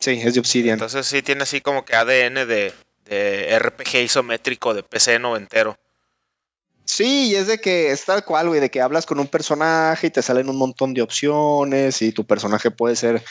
Sí, 0.00 0.20
es 0.20 0.34
de 0.34 0.40
Obsidian. 0.40 0.74
Entonces 0.74 1.06
sí 1.06 1.22
tiene 1.22 1.44
así 1.44 1.60
como 1.60 1.84
que 1.84 1.94
ADN 1.94 2.44
de, 2.44 2.72
de 3.04 3.56
RPG 3.60 4.02
isométrico 4.02 4.74
de 4.74 4.82
PC 4.82 5.20
noventero. 5.20 5.78
Sí, 6.84 7.28
y 7.30 7.34
es 7.36 7.46
de 7.46 7.60
que 7.60 7.92
es 7.92 8.04
tal 8.04 8.24
cual, 8.24 8.48
güey, 8.48 8.60
de 8.60 8.70
que 8.70 8.80
hablas 8.80 9.06
con 9.06 9.20
un 9.20 9.28
personaje 9.28 10.08
y 10.08 10.10
te 10.10 10.22
salen 10.22 10.48
un 10.48 10.56
montón 10.56 10.92
de 10.92 11.02
opciones 11.02 12.02
y 12.02 12.10
tu 12.12 12.24
personaje 12.26 12.70
puede 12.72 12.96
ser 12.96 13.22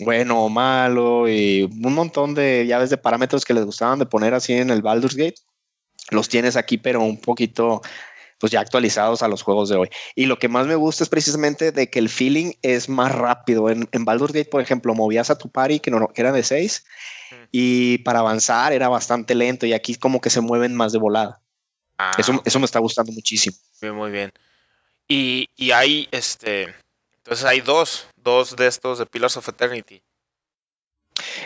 bueno 0.00 0.44
o 0.44 0.48
malo 0.48 1.28
y 1.28 1.62
un 1.62 1.94
montón 1.94 2.34
de 2.34 2.66
llaves 2.66 2.90
de 2.90 2.96
parámetros 2.98 3.44
que 3.44 3.54
les 3.54 3.64
gustaban 3.64 3.98
de 3.98 4.06
poner 4.06 4.34
así 4.34 4.52
en 4.52 4.70
el 4.70 4.82
Baldur's 4.82 5.16
Gate. 5.16 5.40
Los 6.10 6.28
tienes 6.28 6.56
aquí, 6.56 6.78
pero 6.78 7.00
un 7.00 7.20
poquito, 7.20 7.80
pues 8.38 8.50
ya 8.52 8.60
actualizados 8.60 9.22
a 9.22 9.28
los 9.28 9.42
juegos 9.42 9.68
de 9.68 9.76
hoy. 9.76 9.88
Y 10.14 10.26
lo 10.26 10.38
que 10.38 10.48
más 10.48 10.66
me 10.66 10.74
gusta 10.74 11.04
es 11.04 11.08
precisamente 11.08 11.70
de 11.72 11.88
que 11.88 11.98
el 12.00 12.08
feeling 12.08 12.52
es 12.62 12.88
más 12.88 13.12
rápido. 13.12 13.70
En, 13.70 13.88
en 13.92 14.04
Baldur's 14.04 14.32
Gate, 14.32 14.50
por 14.50 14.60
ejemplo, 14.60 14.94
movías 14.94 15.30
a 15.30 15.38
tu 15.38 15.48
party 15.48 15.80
que, 15.80 15.90
no, 15.90 16.08
que 16.08 16.20
era 16.20 16.32
de 16.32 16.42
6 16.42 16.84
y 17.50 17.98
para 17.98 18.18
avanzar 18.18 18.72
era 18.72 18.88
bastante 18.88 19.34
lento 19.34 19.66
y 19.66 19.72
aquí 19.72 19.94
como 19.94 20.20
que 20.20 20.30
se 20.30 20.40
mueven 20.40 20.74
más 20.74 20.92
de 20.92 20.98
volada. 20.98 21.40
Ah, 21.98 22.12
Eso, 22.18 22.42
eso 22.44 22.58
me 22.58 22.64
está 22.64 22.78
gustando 22.80 23.12
muchísimo. 23.12 23.56
muy 23.94 24.10
bien. 24.10 24.32
Y, 25.06 25.48
y 25.56 25.70
hay 25.70 26.08
este. 26.10 26.74
Entonces 27.18 27.44
hay 27.44 27.60
dos, 27.60 28.06
dos 28.22 28.56
de 28.56 28.66
estos 28.66 28.98
de 28.98 29.06
Pillars 29.06 29.36
of 29.36 29.48
Eternity. 29.48 30.02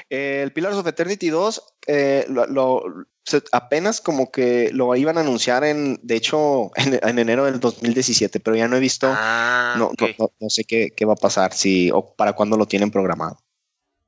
El 0.09 0.53
Pillars 0.53 0.77
of 0.77 0.87
Eternity 0.87 1.29
2, 1.31 1.63
eh, 1.89 2.27
lo, 2.29 2.47
lo- 2.47 2.83
se- 3.25 3.43
apenas 3.53 4.01
como 4.01 4.31
que 4.31 4.71
lo 4.73 4.95
iban 4.95 5.19
a 5.19 5.23
anunciar 5.23 5.65
en, 5.65 5.99
de 6.03 6.17
hecho, 6.17 6.71
en, 6.77 6.99
en 7.03 7.19
enero 7.19 7.45
del 7.45 7.59
2017, 7.61 8.39
pero 8.41 8.57
ya 8.57 8.69
no 8.69 8.77
he 8.77 8.81
visto, 8.81 9.09
Ah, 9.11 9.75
no, 9.79 9.91
no, 9.99 10.09
no- 10.19 10.33
no 10.39 10.51
sé 10.51 10.65
qué, 10.65 10.91
qué 10.97 11.05
va 11.05 11.15
a 11.15 11.17
pasar, 11.17 11.53
si 11.53 11.91
o 11.93 12.15
para 12.15 12.35
cuándo 12.35 12.57
lo 12.57 12.67
tienen 12.67 12.91
programado. 12.91 13.39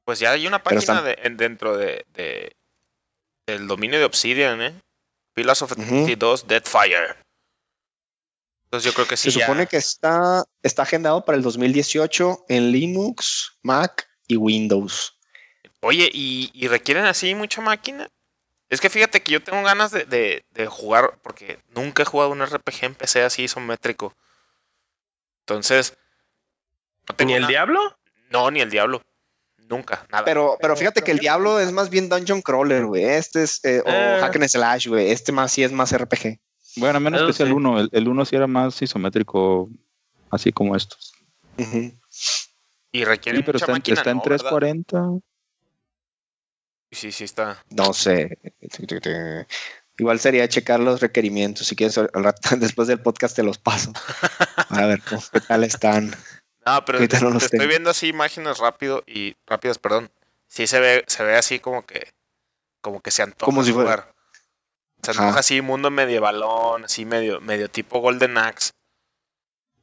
Pues 0.04 0.20
ya 0.20 0.30
hay 0.32 0.46
una 0.46 0.62
página 0.62 0.80
están- 0.80 1.04
de, 1.04 1.18
en- 1.22 1.36
dentro 1.36 1.76
de, 1.76 2.04
de- 2.14 2.52
del 3.46 3.66
dominio 3.66 3.98
de 3.98 4.04
Obsidian, 4.04 4.62
¿eh? 4.62 4.80
Pillars 5.34 5.62
of. 5.62 5.72
Eternity 5.72 6.14
2 6.14 6.46
Deadfire. 6.46 7.16
Entonces 8.68 8.92
yo 8.92 8.94
creo 8.94 9.08
que 9.08 9.16
sí. 9.16 9.30
Se 9.30 9.40
supone 9.40 9.66
que 9.66 9.78
está, 9.78 10.44
está 10.62 10.82
agendado 10.82 11.24
para 11.24 11.36
el 11.38 11.42
2018 11.42 12.44
en 12.50 12.70
Linux, 12.70 13.58
Mac 13.62 14.06
y 14.26 14.36
Windows. 14.36 15.18
Oye, 15.80 16.10
¿y, 16.12 16.68
requieren 16.68 17.06
así 17.06 17.34
mucha 17.34 17.62
máquina? 17.62 18.10
Es 18.68 18.82
que 18.82 18.90
fíjate 18.90 19.22
que 19.22 19.32
yo 19.32 19.42
tengo 19.42 19.62
ganas 19.62 19.90
de, 19.92 20.44
jugar, 20.68 21.18
porque 21.22 21.58
nunca 21.70 22.02
he 22.02 22.06
jugado 22.06 22.30
un 22.30 22.44
RPG 22.44 22.82
en 22.84 22.94
PC 22.94 23.22
así 23.22 23.44
isométrico. 23.44 24.14
Entonces. 25.46 25.96
¿Ni 27.24 27.32
el 27.32 27.46
Diablo? 27.46 27.98
No, 28.28 28.50
ni 28.50 28.60
el 28.60 28.68
Diablo. 28.68 29.02
Nunca, 29.56 30.06
nada. 30.10 30.26
Pero, 30.26 30.58
pero 30.60 30.76
fíjate 30.76 31.00
que 31.00 31.12
el 31.12 31.20
Diablo 31.20 31.58
es 31.58 31.72
más 31.72 31.88
bien 31.88 32.10
Dungeon 32.10 32.42
Crawler, 32.42 32.84
güey. 32.84 33.04
Este 33.04 33.44
es. 33.44 33.64
Eh, 33.64 33.80
o 33.82 33.88
eh. 33.88 34.18
Hack 34.20 34.36
and 34.36 34.46
Slash, 34.46 34.88
güey. 34.88 35.10
Este 35.10 35.32
más 35.32 35.52
sí 35.52 35.62
es 35.62 35.72
más 35.72 35.96
RPG. 35.96 36.38
Bueno, 36.76 37.00
menos 37.00 37.26
que 37.26 37.32
sea 37.32 37.46
el 37.46 37.52
1. 37.52 37.88
El 37.92 38.08
1 38.08 38.24
sí 38.24 38.36
era 38.36 38.46
más 38.46 38.80
isométrico, 38.80 39.68
así 40.30 40.52
como 40.52 40.76
estos. 40.76 41.12
Y 42.92 43.04
requiere 43.04 43.42
pero 43.42 43.58
está, 43.58 43.76
está 43.76 44.10
en 44.10 44.22
340. 44.22 45.20
Sí, 46.90 47.12
sí 47.12 47.24
está. 47.24 47.62
No 47.70 47.92
sé. 47.92 48.38
Igual 49.98 50.20
sería 50.20 50.48
checar 50.48 50.80
los 50.80 51.00
requerimientos. 51.00 51.66
Si 51.66 51.76
quieres, 51.76 52.00
después 52.58 52.88
del 52.88 53.00
podcast 53.00 53.36
te 53.36 53.42
los 53.42 53.58
paso. 53.58 53.92
A 54.70 54.86
ver 54.86 55.02
qué 55.32 55.40
tal 55.40 55.64
están. 55.64 56.14
No, 56.64 56.84
pero 56.84 56.98
estoy 56.98 57.66
viendo 57.66 57.90
así 57.90 58.08
imágenes 58.08 58.58
rápido 58.58 59.02
y 59.06 59.36
rápidas, 59.46 59.78
perdón. 59.78 60.10
Sí 60.46 60.66
se 60.66 60.80
ve, 60.80 61.04
se 61.06 61.24
ve 61.24 61.36
así 61.36 61.58
como 61.58 61.84
que, 61.84 62.12
como 62.80 63.00
que 63.00 63.10
se 63.10 63.22
antoja 63.22 63.44
como 63.44 63.64
si 63.64 63.72
jugar. 63.72 64.14
Se 65.02 65.12
antoja 65.12 65.38
así 65.38 65.60
mundo 65.62 65.90
medievalón, 65.90 66.84
así 66.84 67.04
medio, 67.04 67.40
medio 67.40 67.70
tipo 67.70 68.00
Golden 68.00 68.36
Axe. 68.38 68.70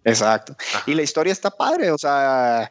Exacto. 0.03 0.55
Y 0.85 0.93
la 0.93 1.01
historia 1.01 1.33
está 1.33 1.49
padre, 1.49 1.91
o 1.91 1.97
sea, 1.97 2.69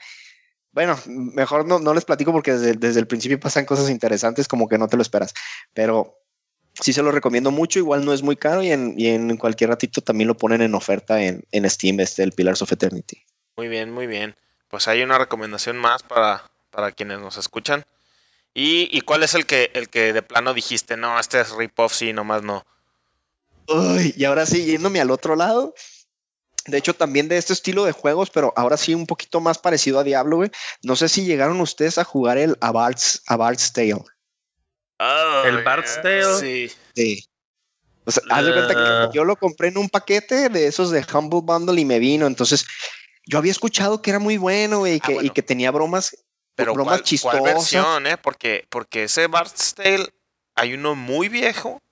bueno, 0.72 0.98
mejor 1.06 1.66
no, 1.66 1.78
no 1.78 1.94
les 1.94 2.04
platico 2.04 2.32
porque 2.32 2.52
desde, 2.52 3.00
el 3.00 3.06
principio 3.06 3.40
pasan 3.40 3.64
cosas 3.64 3.90
interesantes 3.90 4.48
como 4.48 4.68
que 4.68 4.78
no 4.78 4.88
te 4.88 4.96
lo 4.96 5.02
esperas, 5.02 5.34
pero 5.72 6.18
sí 6.74 6.92
se 6.92 7.02
lo 7.02 7.12
recomiendo 7.12 7.50
mucho, 7.50 7.78
igual 7.78 8.04
no 8.04 8.12
es 8.12 8.22
muy 8.22 8.36
caro 8.36 8.62
y 8.62 8.70
en, 8.70 8.94
y 8.96 9.08
en 9.08 9.36
cualquier 9.36 9.70
ratito 9.70 10.00
también 10.00 10.28
lo 10.28 10.36
ponen 10.36 10.62
en 10.62 10.74
oferta 10.74 11.22
en, 11.22 11.44
en 11.50 11.68
Steam, 11.68 12.00
este, 12.00 12.22
el 12.22 12.32
Pillars 12.32 12.62
of 12.62 12.72
Eternity. 12.72 13.24
Muy 13.56 13.68
bien, 13.68 13.92
muy 13.92 14.06
bien. 14.06 14.36
Pues 14.68 14.88
hay 14.88 15.02
una 15.02 15.18
recomendación 15.18 15.76
más 15.76 16.02
para, 16.02 16.50
para 16.70 16.92
quienes 16.92 17.20
nos 17.20 17.36
escuchan. 17.36 17.84
¿Y, 18.54 18.88
¿Y, 18.96 19.00
cuál 19.00 19.24
es 19.24 19.34
el 19.34 19.46
que, 19.46 19.70
el 19.74 19.88
que 19.88 20.12
de 20.12 20.22
plano 20.22 20.54
dijiste, 20.54 20.96
no, 20.96 21.18
este 21.18 21.40
es 21.40 21.50
rip-off, 21.50 21.92
sí, 21.92 22.12
nomás 22.12 22.42
no? 22.42 22.64
Uy, 23.66 24.14
y 24.16 24.24
ahora 24.24 24.46
sí, 24.46 24.64
yéndome 24.64 25.00
al 25.00 25.10
otro 25.10 25.34
lado, 25.34 25.74
de 26.66 26.78
hecho, 26.78 26.94
también 26.94 27.28
de 27.28 27.36
este 27.36 27.52
estilo 27.52 27.84
de 27.84 27.92
juegos, 27.92 28.30
pero 28.30 28.52
ahora 28.56 28.76
sí 28.76 28.94
un 28.94 29.06
poquito 29.06 29.40
más 29.40 29.58
parecido 29.58 29.98
a 29.98 30.04
Diablo, 30.04 30.36
güey. 30.36 30.50
No 30.82 30.96
sé 30.96 31.08
si 31.08 31.24
llegaron 31.24 31.60
ustedes 31.60 31.98
a 31.98 32.04
jugar 32.04 32.38
el 32.38 32.56
A 32.60 32.72
Bard's, 32.72 33.22
Tale. 33.72 34.02
¿El 35.44 35.62
Bard's 35.62 36.00
Tale? 36.02 36.40
Sí. 36.40 36.72
Sí. 36.94 37.24
O 38.06 38.10
sea, 38.10 38.22
haz 38.30 38.46
de 38.46 38.52
cuenta 38.52 38.74
que 38.74 38.80
ah. 38.80 39.10
yo 39.12 39.24
lo 39.24 39.36
compré 39.36 39.68
en 39.68 39.78
un 39.78 39.88
paquete 39.88 40.48
de 40.48 40.66
esos 40.66 40.90
de 40.90 41.04
Humble 41.12 41.40
Bundle 41.42 41.80
y 41.80 41.84
me 41.84 41.98
vino. 41.98 42.26
Entonces, 42.26 42.66
yo 43.26 43.38
había 43.38 43.52
escuchado 43.52 44.00
que 44.00 44.10
era 44.10 44.18
muy 44.18 44.38
bueno, 44.38 44.80
güey, 44.80 44.94
y, 44.94 45.00
ah, 45.02 45.06
que, 45.06 45.18
y 45.26 45.30
que 45.30 45.42
tenía 45.42 45.70
bromas, 45.70 46.16
pero 46.54 46.74
bromas 46.74 47.02
chistosas. 47.02 47.40
¿cuál 47.40 47.54
versión, 47.54 48.06
eh? 48.06 48.16
Porque, 48.16 48.66
porque 48.70 49.04
ese 49.04 49.26
Bard's 49.26 49.74
Tale 49.74 50.08
hay 50.54 50.74
uno 50.74 50.94
muy 50.94 51.28
viejo, 51.28 51.82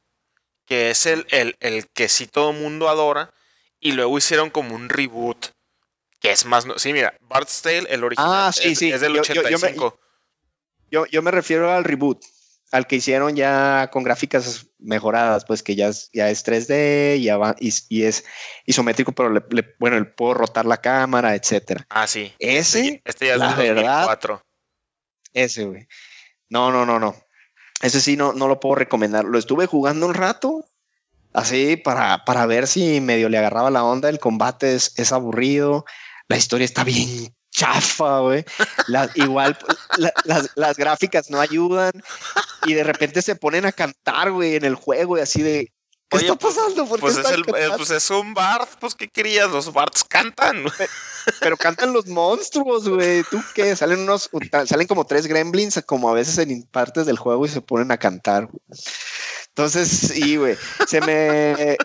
que 0.66 0.90
es 0.90 1.07
el, 1.07 1.27
el, 1.31 1.57
el 1.61 1.88
que 1.88 2.09
sí 2.09 2.27
todo 2.27 2.53
mundo 2.53 2.88
adora 2.88 3.33
y 3.81 3.92
luego 3.92 4.16
hicieron 4.18 4.51
como 4.51 4.75
un 4.75 4.88
reboot 4.88 5.53
que 6.22 6.31
es 6.31 6.46
más. 6.46 6.64
Sí, 6.77 6.92
mira, 6.92 7.14
Bart's 7.20 7.61
Tale, 7.62 7.85
el 7.90 8.05
original, 8.05 8.31
ah, 8.33 8.53
sí, 8.53 8.72
es, 8.72 8.79
sí. 8.79 8.92
es, 8.92 9.01
del 9.01 9.18
85. 9.18 9.98
Yo, 10.90 11.05
yo, 11.07 11.20
me, 11.20 11.31
refiero 11.31 11.72
al 11.72 11.85
reboot, 11.85 12.22
al 12.70 12.87
que 12.87 12.96
hicieron 12.96 13.35
ya 13.35 13.90
con 13.92 14.05
gráficas 14.05 14.66
mejoradas, 14.79 15.44
pues 15.44 15.62
que 15.62 15.75
ya 15.75 15.88
es, 15.88 16.11
ya 16.12 16.31
es 16.31 16.46
3D 16.46 17.18
y, 17.18 17.29
va, 17.29 17.57
y, 17.59 18.05
es 18.05 18.25
isométrico, 18.66 19.12
pero 19.12 19.31
le, 19.31 19.75
bueno, 19.81 19.98
le 19.98 20.05
puedo 20.05 20.35
rotar 20.35 20.64
la 20.64 20.77
cámara, 20.77 21.35
etcétera. 21.35 21.87
Ah, 21.90 22.07
sí. 22.07 22.33
Ese, 22.38 23.03
este 23.05 23.27
ya 23.27 23.33
es 23.35 23.38
la 23.40 23.55
del 23.55 23.75
2004. 23.75 24.44
Ese, 25.33 25.64
güey. 25.64 25.87
No, 26.49 26.71
no, 26.71 26.85
no, 26.85 26.99
no. 26.99 27.14
Ese 27.81 28.01
sí 28.01 28.16
no, 28.16 28.33
no 28.33 28.49
lo 28.49 28.61
puedo 28.61 28.77
recomendar. 28.77 29.25
Lo 29.25 29.38
estuve 29.38 29.66
jugando 29.66 30.07
un 30.07 30.14
rato 30.14 30.64
así 31.33 31.77
para, 31.77 32.25
para 32.25 32.47
ver 32.47 32.66
si 32.66 33.01
medio 33.01 33.29
le 33.29 33.38
agarraba 33.38 33.71
la 33.71 33.85
onda. 33.85 34.09
El 34.09 34.18
combate 34.18 34.75
es, 34.75 34.92
es 34.97 35.12
aburrido, 35.12 35.85
la 36.29 36.37
historia 36.37 36.64
está 36.64 36.85
bien 36.85 37.35
chafa, 37.53 38.21
güey. 38.21 38.45
igual 39.14 39.57
las, 40.25 40.51
las, 40.57 40.77
gráficas 40.77 41.31
no 41.31 41.40
ayudan 41.40 41.92
y 42.66 42.75
de 42.75 42.83
repente 42.83 43.23
se 43.23 43.37
ponen 43.37 43.66
a 43.66 43.73
cantar, 43.73 44.33
güey, 44.33 44.57
en 44.57 44.64
el 44.64 44.75
juego 44.75 45.18
y 45.18 45.21
así 45.21 45.42
de... 45.42 45.72
¿Qué 46.12 46.27
está 46.27 46.37
pues, 46.37 46.55
pasando? 46.55 46.87
pues, 46.87 47.16
es 47.16 47.31
el, 47.31 47.40
eh, 47.57 47.70
pues 47.77 47.90
es 47.90 48.11
un 48.11 48.35
Bard, 48.35 48.68
pues 48.79 48.94
¿qué 48.94 49.09
querías? 49.09 49.51
Los 49.51 49.72
Bards 49.72 50.05
cantan. 50.05 50.64
Pero, 51.40 51.57
cantan 51.57 51.92
los 51.92 52.07
monstruos, 52.07 52.88
güey. 52.88 53.22
¿Tú 53.25 53.42
qué? 53.55 53.75
Salen 53.75 54.01
unos, 54.01 54.29
salen 54.66 54.87
como 54.87 55.07
tres 55.07 55.27
gremlins, 55.27 55.83
como 55.87 56.11
a 56.11 56.14
veces 56.14 56.38
en 56.38 56.64
partes 56.64 57.07
del 57.07 57.18
juego 57.18 57.46
y 57.46 57.48
se 57.48 57.61
ponen 57.61 57.90
a 57.92 57.96
cantar. 57.96 58.48
Entonces, 59.48 59.88
sí, 59.88 60.37
güey, 60.37 60.57
se 60.87 61.01
me, 61.01 61.77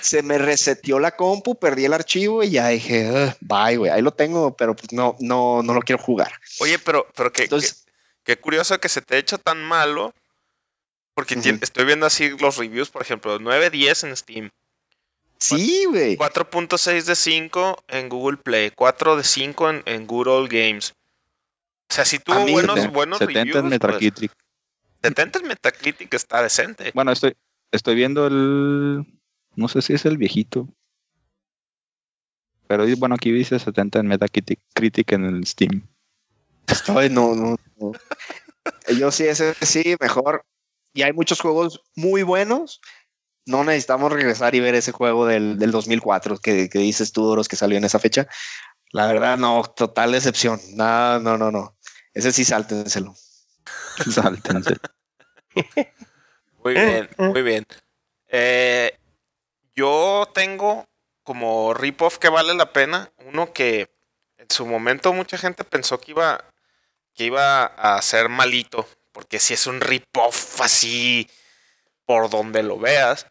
se 0.00 0.22
me 0.22 0.38
reseteó 0.38 0.98
la 0.98 1.16
compu, 1.16 1.54
perdí 1.54 1.84
el 1.84 1.92
archivo 1.92 2.42
y 2.42 2.50
ya 2.50 2.68
dije, 2.68 3.34
bye, 3.40 3.76
güey, 3.76 3.90
ahí 3.90 4.02
lo 4.02 4.12
tengo, 4.12 4.56
pero 4.56 4.76
pues 4.76 4.92
no, 4.92 5.16
no, 5.20 5.62
no 5.62 5.74
lo 5.74 5.80
quiero 5.80 6.02
jugar. 6.02 6.32
Oye, 6.60 6.78
pero, 6.78 7.06
pero 7.16 7.32
qué, 7.32 7.48
qué, 8.24 8.36
curioso 8.36 8.78
que 8.78 8.88
se 8.88 9.02
te 9.02 9.18
echa 9.18 9.38
tan 9.38 9.62
malo, 9.62 10.12
porque 11.14 11.34
estoy 11.34 11.84
viendo 11.84 12.06
así 12.06 12.30
los 12.38 12.56
reviews, 12.56 12.90
por 12.90 13.02
ejemplo, 13.02 13.38
9.10 13.38 14.08
en 14.08 14.16
Steam. 14.16 14.50
Sí, 15.38 15.84
güey. 15.86 16.16
4.6 16.16 17.04
de 17.04 17.16
5 17.16 17.84
en 17.88 18.08
Google 18.08 18.36
Play, 18.38 18.70
4 18.70 19.16
de 19.16 19.24
5 19.24 19.70
en, 19.70 19.82
en 19.86 20.06
Google 20.06 20.48
Games. 20.48 20.94
O 21.90 21.94
sea, 21.94 22.04
si 22.04 22.18
tuvo 22.18 22.46
buenos, 22.46 22.90
buenos 22.92 23.18
reviews. 23.20 23.56
En 23.56 23.68
Metacritic. 23.68 24.32
70 25.02 25.40
el 25.40 25.44
Metacritic 25.44 26.14
está 26.14 26.42
decente. 26.42 26.92
Bueno, 26.94 27.12
estoy, 27.12 27.34
estoy 27.72 27.94
viendo 27.96 28.26
el. 28.26 29.04
No 29.56 29.68
sé 29.68 29.82
si 29.82 29.92
es 29.92 30.06
el 30.06 30.16
viejito. 30.16 30.68
Pero 32.68 32.86
bueno, 32.96 33.16
aquí 33.16 33.30
dice 33.32 33.58
70 33.58 33.98
en 33.98 34.06
Metacritic 34.06 35.12
en 35.12 35.24
el 35.24 35.46
Steam. 35.46 35.86
Estoy, 36.68 37.10
no, 37.10 37.34
no, 37.34 37.56
no. 37.76 37.92
Yo 38.98 39.10
sí, 39.10 39.24
ese 39.24 39.54
sí, 39.60 39.96
mejor. 40.00 40.44
Y 40.92 41.02
hay 41.02 41.12
muchos 41.12 41.40
juegos 41.40 41.82
muy 41.94 42.22
buenos. 42.22 42.80
No 43.46 43.64
necesitamos 43.64 44.12
regresar 44.12 44.54
y 44.54 44.60
ver 44.60 44.74
ese 44.74 44.92
juego 44.92 45.26
del, 45.26 45.58
del 45.58 45.70
2004 45.70 46.38
que, 46.38 46.68
que 46.68 46.78
dices 46.78 47.12
tú, 47.12 47.24
Doros, 47.24 47.48
que 47.48 47.56
salió 47.56 47.76
en 47.76 47.84
esa 47.84 47.98
fecha. 47.98 48.28
La 48.92 49.06
verdad, 49.06 49.38
no, 49.38 49.64
total 49.64 50.12
decepción. 50.12 50.60
No, 50.74 51.18
no, 51.18 51.38
no, 51.38 51.50
no. 51.50 51.76
Ese 52.12 52.30
sí, 52.30 52.44
sáltenselo. 52.44 53.14
muy 56.62 56.74
bien, 56.74 57.08
muy 57.18 57.42
bien. 57.42 57.66
Eh, 58.28 58.98
yo 59.74 60.30
tengo 60.34 60.86
como 61.22 61.74
rip-off 61.74 62.18
que 62.18 62.28
vale 62.28 62.54
la 62.54 62.72
pena. 62.72 63.10
Uno 63.26 63.52
que 63.52 63.90
en 64.36 64.50
su 64.50 64.66
momento 64.66 65.12
mucha 65.12 65.38
gente 65.38 65.64
pensó 65.64 66.00
que 66.00 66.12
iba, 66.12 66.44
que 67.14 67.24
iba 67.24 67.64
a 67.64 68.00
ser 68.02 68.28
malito. 68.28 68.86
Porque 69.12 69.38
si 69.38 69.54
es 69.54 69.66
un 69.66 69.80
rip-off 69.80 70.60
así 70.60 71.28
por 72.06 72.30
donde 72.30 72.62
lo 72.62 72.78
veas. 72.78 73.26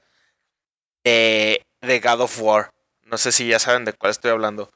de 1.03 1.63
God 1.81 2.21
of 2.21 2.41
War. 2.41 2.71
No 3.03 3.17
sé 3.17 3.31
si 3.31 3.47
ya 3.47 3.59
saben 3.59 3.85
de 3.85 3.93
cuál 3.93 4.11
estoy 4.11 4.31
hablando. 4.31 4.71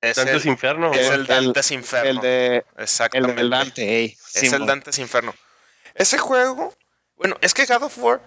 Es 0.00 0.16
Dante's 0.16 0.44
el, 0.44 0.50
Inferno. 0.50 0.92
Es 0.92 1.10
el 1.10 1.26
Dante's 1.26 1.70
Inferno. 1.70 2.10
El 2.10 2.20
de. 2.20 2.64
Exactamente. 2.78 3.40
El 3.40 3.50
Dante, 3.50 4.04
Es 4.34 4.52
el 4.52 4.66
Dante's 4.66 4.98
Inferno. 4.98 5.34
Ese 5.94 6.18
juego. 6.18 6.74
Bueno, 7.16 7.36
es 7.42 7.52
que 7.52 7.66
God 7.66 7.82
of 7.82 7.98
War. 7.98 8.20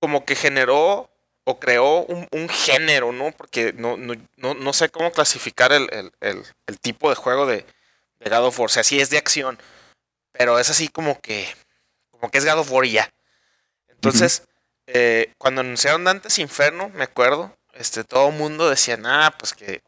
Como 0.00 0.24
que 0.24 0.34
generó. 0.36 1.10
O 1.46 1.60
creó 1.60 2.06
un, 2.06 2.48
género, 2.48 3.12
¿no? 3.12 3.30
Porque 3.32 3.74
no, 3.76 3.98
no, 3.98 4.14
no, 4.38 4.72
sé 4.72 4.88
cómo 4.88 5.12
clasificar 5.12 5.72
el, 5.72 6.10
tipo 6.80 7.10
de 7.10 7.16
juego 7.16 7.44
de, 7.44 7.66
de, 8.20 8.30
God 8.30 8.46
of 8.46 8.58
War. 8.58 8.64
O 8.64 8.68
sea, 8.70 8.82
sí 8.82 8.98
es 8.98 9.10
de 9.10 9.18
acción. 9.18 9.58
Pero 10.34 10.58
es 10.58 10.68
así 10.68 10.88
como 10.88 11.20
que. 11.20 11.48
Como 12.10 12.30
que 12.30 12.38
es 12.38 12.44
God 12.44 12.58
of 12.58 12.70
War 12.70 12.84
y 12.84 12.92
ya. 12.92 13.10
Entonces. 13.88 14.42
Eh, 14.86 15.32
cuando 15.38 15.62
anunciaron 15.62 16.04
Dante's 16.04 16.38
Inferno, 16.38 16.90
me 16.90 17.04
acuerdo. 17.04 17.56
Este, 17.72 18.04
todo 18.04 18.30
mundo 18.30 18.68
decía, 18.68 18.98
ah, 19.04 19.34
pues 19.38 19.54
que 19.54 19.82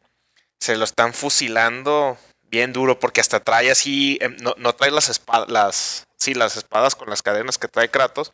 se 0.59 0.77
lo 0.77 0.85
están 0.85 1.13
fusilando 1.13 2.19
bien 2.49 2.73
duro 2.73 2.99
porque 2.99 3.21
hasta 3.21 3.41
trae 3.41 3.71
así, 3.71 4.19
em, 4.21 4.37
no, 4.41 4.55
no 4.59 4.75
trae 4.75 4.91
las 4.91 5.09
espadas, 5.09 6.07
sí, 6.17 6.35
las 6.35 6.57
espadas 6.57 6.95
con 6.95 7.11
las 7.11 7.23
cadenas 7.23 7.59
que 7.59 7.69
trae 7.69 7.91
Kratos, 7.91 8.33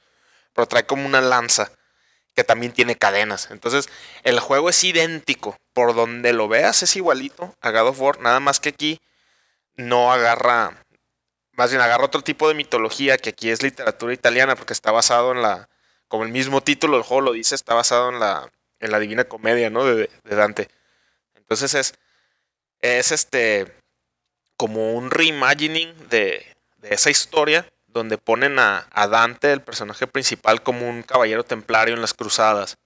pero 0.55 0.67
trae 0.67 0.87
como 0.87 1.07
una 1.07 1.21
lanza. 1.21 1.73
que 2.35 2.45
también 2.45 2.73
tiene 2.73 2.97
cadenas. 2.97 3.51
Entonces, 3.51 3.91
el 4.23 4.41
juego 4.41 4.71
es 4.71 4.83
idéntico. 4.85 5.59
Por 5.75 5.95
donde 5.95 6.33
lo 6.33 6.49
veas 6.49 6.83
es 6.83 6.97
igualito 6.97 7.55
a 7.61 7.71
God 7.71 7.89
of 7.89 8.01
War, 8.01 8.21
nada 8.21 8.41
más 8.41 8.59
que 8.59 8.71
aquí 8.71 9.03
no 9.77 10.13
agarra, 10.13 10.83
más 11.53 11.71
bien 11.71 11.83
agarra 11.83 12.05
otro 12.05 12.23
tipo 12.23 12.49
de 12.49 12.55
mitología, 12.55 13.19
que 13.19 13.31
aquí 13.31 13.51
es 13.51 13.63
literatura 13.63 14.13
italiana, 14.13 14.57
porque 14.57 14.73
está 14.73 14.91
basado 14.91 15.33
en 15.33 15.43
la, 15.43 15.69
como 16.09 16.25
el 16.25 16.31
mismo 16.31 16.63
título 16.63 16.97
del 16.97 17.05
juego 17.05 17.21
lo 17.21 17.33
dice, 17.33 17.55
está 17.55 17.75
basado 17.75 18.11
en 18.11 18.21
la, 18.21 18.51
en 18.81 18.91
la 18.91 18.99
Divina 18.99 19.25
Comedia, 19.25 19.71
¿no? 19.71 19.85
De, 19.85 20.09
Dante. 20.25 20.69
Entonces 21.35 21.75
es, 21.75 21.95
es 22.81 23.13
este, 23.13 23.73
como 24.57 24.93
un 24.95 25.11
reimagining 25.11 26.09
de, 26.09 26.47
de 26.79 26.95
esa 26.95 27.11
historia, 27.11 27.67
donde 27.87 28.19
ponen 28.19 28.59
a, 28.59 28.87
Dante, 29.09 29.53
el 29.53 29.63
personaje 29.63 30.07
principal, 30.07 30.63
como 30.63 30.89
un 30.89 31.03
caballero 31.03 31.45
templario 31.45 31.95
en 31.95 32.01
las 32.01 32.15
cruzadas. 32.15 32.79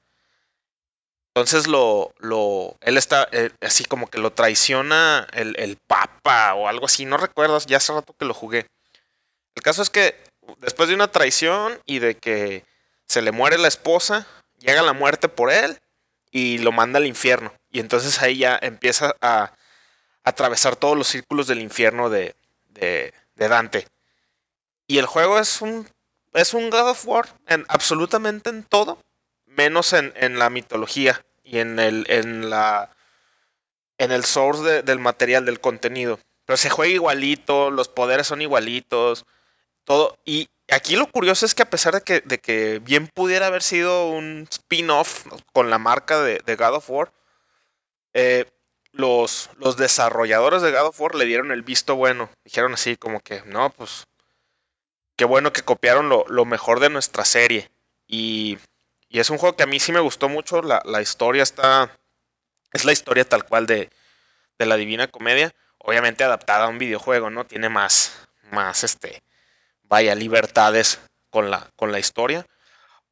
Entonces 1.37 1.67
lo, 1.67 2.15
lo, 2.19 2.79
él 2.81 2.97
está 2.97 3.29
eh, 3.31 3.51
así 3.61 3.85
como 3.85 4.07
que 4.07 4.17
lo 4.17 4.33
traiciona 4.33 5.27
el, 5.35 5.55
el, 5.59 5.77
papa 5.77 6.55
o 6.55 6.67
algo 6.67 6.87
así, 6.87 7.05
no 7.05 7.19
recuerdo, 7.19 7.59
ya 7.67 7.77
hace 7.77 7.93
rato 7.93 8.15
que 8.19 8.25
lo 8.25 8.33
jugué. 8.33 8.67
El 9.55 9.63
caso 9.63 9.83
es 9.83 9.91
que 9.91 10.17
después 10.61 10.89
de 10.89 10.95
una 10.95 11.11
traición 11.13 11.79
y 11.85 11.99
de 11.99 12.17
que 12.17 12.65
se 13.07 13.21
le 13.21 13.33
muere 13.33 13.59
la 13.59 13.69
esposa, 13.69 14.27
llega 14.61 14.81
la 14.81 14.95
muerte 14.95 15.29
por 15.29 15.53
él 15.53 15.79
y 16.31 16.57
lo 16.57 16.73
manda 16.73 17.01
al 17.01 17.07
infierno. 17.07 17.53
Y 17.71 17.81
entonces 17.81 18.23
ahí 18.23 18.39
ya 18.39 18.59
empieza 18.63 19.15
a, 19.21 19.53
atravesar 20.25 20.75
todos 20.77 20.97
los 20.97 21.07
círculos 21.07 21.49
del 21.49 21.61
infierno 21.61 22.09
de, 22.09 22.35
de, 22.71 23.13
de 23.35 23.49
Dante. 23.49 23.87
Y 24.87 24.97
el 24.97 25.05
juego 25.05 25.39
es 25.39 25.61
un, 25.61 25.87
es 26.33 26.55
un 26.55 26.71
God 26.71 26.89
of 26.89 27.07
War 27.07 27.29
en 27.47 27.67
absolutamente 27.69 28.49
en 28.49 28.65
todo, 28.65 28.99
menos 29.45 29.93
en, 29.93 30.15
en 30.17 30.39
la 30.39 30.49
mitología 30.49 31.23
y 31.47 31.59
en 31.59 31.79
el, 31.79 32.05
en 32.09 32.51
la, 32.51 32.91
en 33.99 34.13
el 34.13 34.25
source 34.25 34.83
del 34.83 34.99
material, 34.99 35.47
del 35.47 35.61
contenido. 35.61 36.19
Pero 36.45 36.57
se 36.57 36.71
juega 36.71 36.93
igualito, 36.93 37.71
los 37.71 37.89
poderes 37.89 38.27
son 38.27 38.43
igualitos, 38.43 39.25
todo. 39.85 40.19
Y 40.25 40.49
aquí 40.71 40.97
lo 40.97 41.07
curioso 41.07 41.47
es 41.47 41.55
que 41.55 41.63
a 41.63 41.71
pesar 41.71 41.95
de 41.95 42.03
que, 42.03 42.21
de 42.21 42.39
que 42.39 42.81
bien 42.81 43.09
pudiera 43.09 43.47
haber 43.47 43.63
sido 43.63 44.09
un 44.11 44.47
spin-off 44.51 45.27
con 45.53 45.71
la 45.71 45.79
marca 45.79 46.21
de, 46.21 46.41
de 46.45 46.57
God 46.57 46.75
of 46.75 46.91
War, 46.91 47.13
eh, 48.13 48.47
los, 48.93 49.51
los 49.59 49.77
desarrolladores 49.77 50.63
de 50.63 50.73
God 50.73 50.87
of 50.87 51.01
War 51.01 51.15
le 51.15 51.27
dieron 51.27 51.53
el 51.53 51.63
visto 51.63 51.97
bueno. 51.97 52.31
Dijeron 52.45 52.75
así 52.75 52.97
como 52.97 53.21
que, 53.21 53.43
no, 53.47 53.71
pues 53.71 54.07
qué 55.17 55.25
bueno 55.25 55.53
que 55.53 55.63
copiaron 55.63 56.09
lo, 56.09 56.45
mejor 56.45 56.81
de 56.81 56.91
nuestra 56.91 57.25
serie. 57.25 57.71
Y, 58.07 58.59
y, 59.17 59.21
es 59.21 59.31
un 59.31 59.39
juego 59.39 59.57
que 59.57 59.63
a 59.63 59.67
mí 59.67 59.81
sí 59.81 59.93
me 59.93 60.01
gustó 60.01 60.29
mucho. 60.29 60.63
La, 60.63 60.83
la 60.85 61.01
historia 61.01 61.43
está. 61.43 61.91
Es 62.73 62.85
la 62.85 62.93
historia 62.93 63.25
tal 63.25 63.45
cual 63.45 63.67
de, 63.67 63.91
de, 64.59 64.67
la 64.67 64.77
Divina 64.77 65.07
Comedia. 65.09 65.55
Obviamente 65.79 66.25
adaptada 66.25 66.65
a 66.65 66.69
un 66.69 66.79
videojuego, 66.79 67.31
¿no? 67.31 67.47
Tiene 67.47 67.69
más. 67.69 68.13
Más 68.51 68.85
este. 68.85 69.23
Vaya, 69.85 70.15
libertades 70.15 71.01
con 71.31 71.51
la, 71.51 71.71
con 71.77 71.93
la 71.93 71.99
historia. 71.99 72.47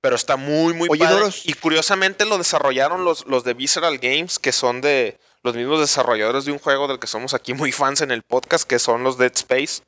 Pero 0.01 0.17
está 0.17 0.37
muy, 0.37 0.75
muy 0.75 0.89
padre. 0.99 1.31
Y 1.45 1.55
curiosamente 1.55 2.27
lo 2.27 2.37
desarrollaron 2.37 3.05
los, 3.05 3.27
los 3.27 3.45
de 3.45 3.55
Visceral 3.55 3.99
Games, 3.99 4.39
que 4.39 4.53
son 4.53 4.81
de 4.81 5.19
los 5.43 5.55
mismos 5.55 5.81
desarrolladores 5.81 6.45
de 6.45 6.53
un 6.53 6.59
juego 6.59 6.89
del 6.89 6.99
que 6.99 7.07
somos 7.07 7.33
aquí 7.33 7.55
muy 7.55 7.73
fans 7.73 8.03
en 8.03 8.11
el 8.11 8.23
podcast, 8.23 8.69
que 8.69 8.79
son 8.79 9.03
los 9.03 9.17
Dead 9.17 9.33
Space. 9.35 9.83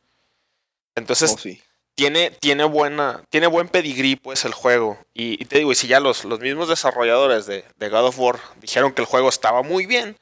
Entonces, 0.95 1.33
oh, 1.35 1.39
sí 1.39 1.63
tiene, 1.97 2.31
tiene, 2.31 2.65
buena, 2.65 3.25
tiene 3.31 3.47
buen 3.47 3.69
pedigrí, 3.69 4.17
pues, 4.17 4.45
el 4.45 4.53
juego. 4.53 4.99
Y, 5.15 5.45
te 5.47 5.59
digo, 5.59 5.73
y 5.73 5.75
si 5.75 5.89
ya 5.89 5.99
los, 5.99 6.25
los 6.25 6.41
mismos 6.41 6.69
desarrolladores 6.69 7.47
de, 7.47 7.65
God 7.81 8.07
of 8.07 8.19
War 8.19 8.39
dijeron 8.61 8.93
que 8.93 9.01
el 9.01 9.09
juego 9.09 9.29
estaba 9.31 9.63
muy 9.63 9.87
bien, 9.87 10.17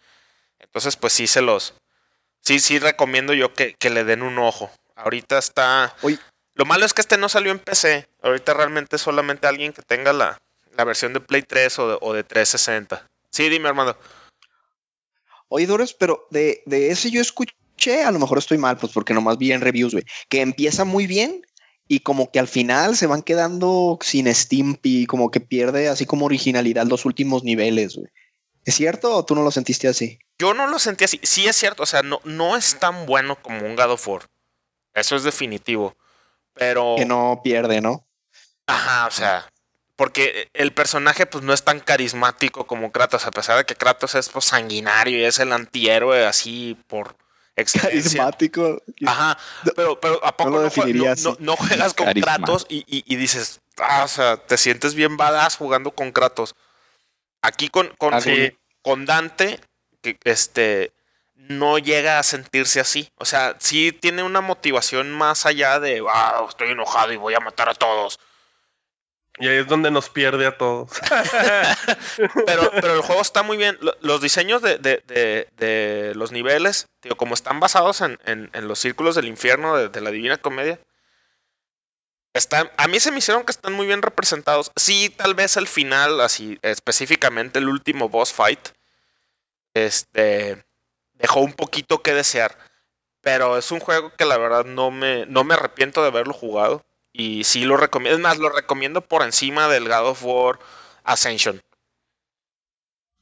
entonces, 0.60 0.96
pues 0.96 1.12
sí 1.12 1.26
se 1.26 1.42
los. 1.42 1.74
Sí, 2.40 2.60
sí 2.60 2.78
recomiendo 2.78 3.34
yo 3.34 3.52
que, 3.54 3.76
le 3.82 4.04
den 4.04 4.22
un 4.22 4.38
ojo. 4.38 4.70
Ahorita 4.94 5.36
está. 5.36 5.94
Lo 6.54 6.64
malo 6.64 6.86
es 6.86 6.94
que 6.94 7.00
este 7.00 7.18
no 7.18 7.28
salió 7.28 7.50
en 7.50 7.58
PC. 7.58 8.08
Ahorita 8.22 8.54
realmente 8.54 8.96
solamente 8.96 9.46
alguien 9.46 9.72
que 9.72 9.82
tenga 9.82 10.12
la, 10.12 10.38
versión 10.76 11.12
de 11.12 11.20
Play 11.20 11.42
3 11.42 11.78
o 11.80 11.88
de, 11.88 11.98
o 12.00 12.12
de 12.12 12.22
360. 12.22 13.06
Sí, 13.30 13.48
dime, 13.48 13.68
hermano. 13.68 13.96
Oye, 15.48 15.66
pero 15.98 16.26
de, 16.30 16.62
de 16.66 16.90
ese 16.90 17.10
yo 17.10 17.20
escuché, 17.20 18.04
a 18.04 18.10
lo 18.12 18.18
mejor 18.18 18.38
estoy 18.38 18.58
mal, 18.58 18.76
pues 18.78 18.92
porque 18.92 19.14
nomás 19.14 19.38
vi 19.38 19.52
en 19.52 19.60
reviews, 19.60 19.92
güey, 19.92 20.04
que 20.28 20.40
empieza 20.40 20.84
muy 20.84 21.06
bien 21.06 21.44
y 21.86 22.00
como 22.00 22.30
que 22.30 22.38
al 22.38 22.48
final 22.48 22.96
se 22.96 23.06
van 23.06 23.22
quedando 23.22 23.98
sin 24.00 24.32
Steam 24.34 24.78
y 24.82 25.06
como 25.06 25.30
que 25.30 25.40
pierde 25.40 25.88
así 25.88 26.06
como 26.06 26.26
originalidad 26.26 26.86
los 26.86 27.04
últimos 27.04 27.44
niveles, 27.44 27.96
güey. 27.96 28.08
¿Es 28.64 28.76
cierto 28.76 29.14
o 29.14 29.24
tú 29.24 29.34
no 29.34 29.42
lo 29.42 29.50
sentiste 29.50 29.88
así? 29.88 30.18
Yo 30.38 30.54
no 30.54 30.66
lo 30.66 30.78
sentí 30.78 31.04
así. 31.04 31.20
Sí 31.22 31.46
es 31.46 31.56
cierto, 31.56 31.82
o 31.82 31.86
sea, 31.86 32.02
no, 32.02 32.20
no 32.24 32.56
es 32.56 32.78
tan 32.78 33.04
bueno 33.04 33.36
como 33.42 33.66
un 33.66 33.76
God 33.76 33.90
of 33.90 34.08
War. 34.08 34.22
Eso 34.94 35.16
es 35.16 35.22
definitivo. 35.22 35.94
Pero... 36.54 36.94
Que 36.96 37.04
no 37.04 37.40
pierde, 37.44 37.82
¿no? 37.82 38.06
Ajá, 38.66 39.06
o 39.06 39.10
sea, 39.10 39.52
porque 39.96 40.48
el 40.54 40.72
personaje 40.72 41.26
pues 41.26 41.44
no 41.44 41.52
es 41.52 41.62
tan 41.62 41.80
carismático 41.80 42.66
como 42.66 42.90
Kratos, 42.90 43.26
a 43.26 43.30
pesar 43.30 43.58
de 43.58 43.64
que 43.64 43.76
Kratos 43.76 44.14
es 44.14 44.30
pues, 44.30 44.46
sanguinario 44.46 45.18
y 45.18 45.24
es 45.24 45.38
el 45.38 45.52
antihéroe 45.52 46.24
así 46.24 46.78
por 46.86 47.16
Carismático. 47.54 48.82
Ajá, 49.06 49.38
pero, 49.76 50.00
pero 50.00 50.24
¿a 50.24 50.36
poco 50.36 50.50
no, 50.50 51.36
no, 51.38 51.56
juegas 51.56 51.94
con 51.94 52.12
Kratos 52.12 52.66
y, 52.68 53.16
dices, 53.16 53.60
ah, 53.78 54.02
o 54.04 54.08
sea, 54.08 54.36
te 54.36 54.56
sientes 54.56 54.94
bien 54.94 55.16
badass 55.16 55.56
jugando 55.56 55.92
con 55.92 56.10
Kratos? 56.12 56.54
Aquí 57.42 57.68
con, 57.68 57.88
con, 57.98 58.12
con 58.82 59.06
Dante, 59.06 59.60
que 60.00 60.18
este 60.24 60.92
no 61.36 61.78
llega 61.78 62.18
a 62.18 62.22
sentirse 62.22 62.80
así. 62.80 63.08
O 63.16 63.24
sea, 63.24 63.56
sí 63.58 63.92
tiene 63.92 64.22
una 64.22 64.40
motivación 64.40 65.12
más 65.12 65.46
allá 65.46 65.78
de, 65.78 66.02
ah, 66.10 66.44
estoy 66.48 66.70
enojado 66.70 67.12
y 67.12 67.16
voy 67.16 67.34
a 67.34 67.40
matar 67.40 67.68
a 67.68 67.74
todos. 67.74 68.18
Y 69.38 69.48
ahí 69.48 69.56
es 69.58 69.66
donde 69.66 69.90
nos 69.90 70.10
pierde 70.10 70.46
a 70.46 70.56
todos. 70.56 70.90
pero, 72.46 72.70
pero 72.70 72.94
el 72.94 73.02
juego 73.02 73.20
está 73.20 73.42
muy 73.42 73.56
bien. 73.56 73.76
Los 74.00 74.20
diseños 74.20 74.62
de, 74.62 76.12
los 76.14 76.30
niveles, 76.30 76.86
tío, 77.00 77.16
como 77.16 77.34
están 77.34 77.58
basados 77.58 78.00
en, 78.00 78.50
los 78.52 78.78
círculos 78.78 79.16
del 79.16 79.26
infierno 79.26 79.76
de, 79.76 80.00
la 80.00 80.10
Divina 80.10 80.36
Comedia, 80.36 80.78
a 82.76 82.88
mí 82.88 83.00
se 83.00 83.10
me 83.10 83.18
hicieron 83.18 83.44
que 83.44 83.52
están 83.52 83.72
muy 83.72 83.86
bien 83.86 84.02
representados. 84.02 84.70
Sí, 84.76 85.08
tal 85.10 85.34
vez 85.34 85.56
el 85.56 85.66
final, 85.66 86.20
así 86.20 86.58
específicamente 86.62 87.58
el 87.58 87.68
último 87.68 88.08
boss 88.08 88.32
fight, 88.32 88.68
este, 89.74 90.64
dejó 91.14 91.40
un 91.40 91.52
poquito 91.52 92.02
que 92.02 92.14
desear. 92.14 92.56
Pero 93.20 93.56
es 93.56 93.72
un 93.72 93.80
juego 93.80 94.12
que 94.16 94.26
la 94.26 94.36
verdad 94.38 94.64
no 94.64 94.90
me, 94.90 95.26
no 95.26 95.44
me 95.44 95.54
arrepiento 95.54 96.02
de 96.02 96.08
haberlo 96.08 96.34
jugado. 96.34 96.84
Y 97.16 97.44
sí 97.44 97.64
lo 97.64 97.76
recomiendo. 97.76 98.16
Es 98.16 98.20
más, 98.20 98.38
lo 98.38 98.48
recomiendo 98.48 99.00
por 99.00 99.22
encima 99.22 99.68
del 99.68 99.88
God 99.88 100.08
of 100.08 100.24
War 100.24 100.58
Ascension. 101.04 101.62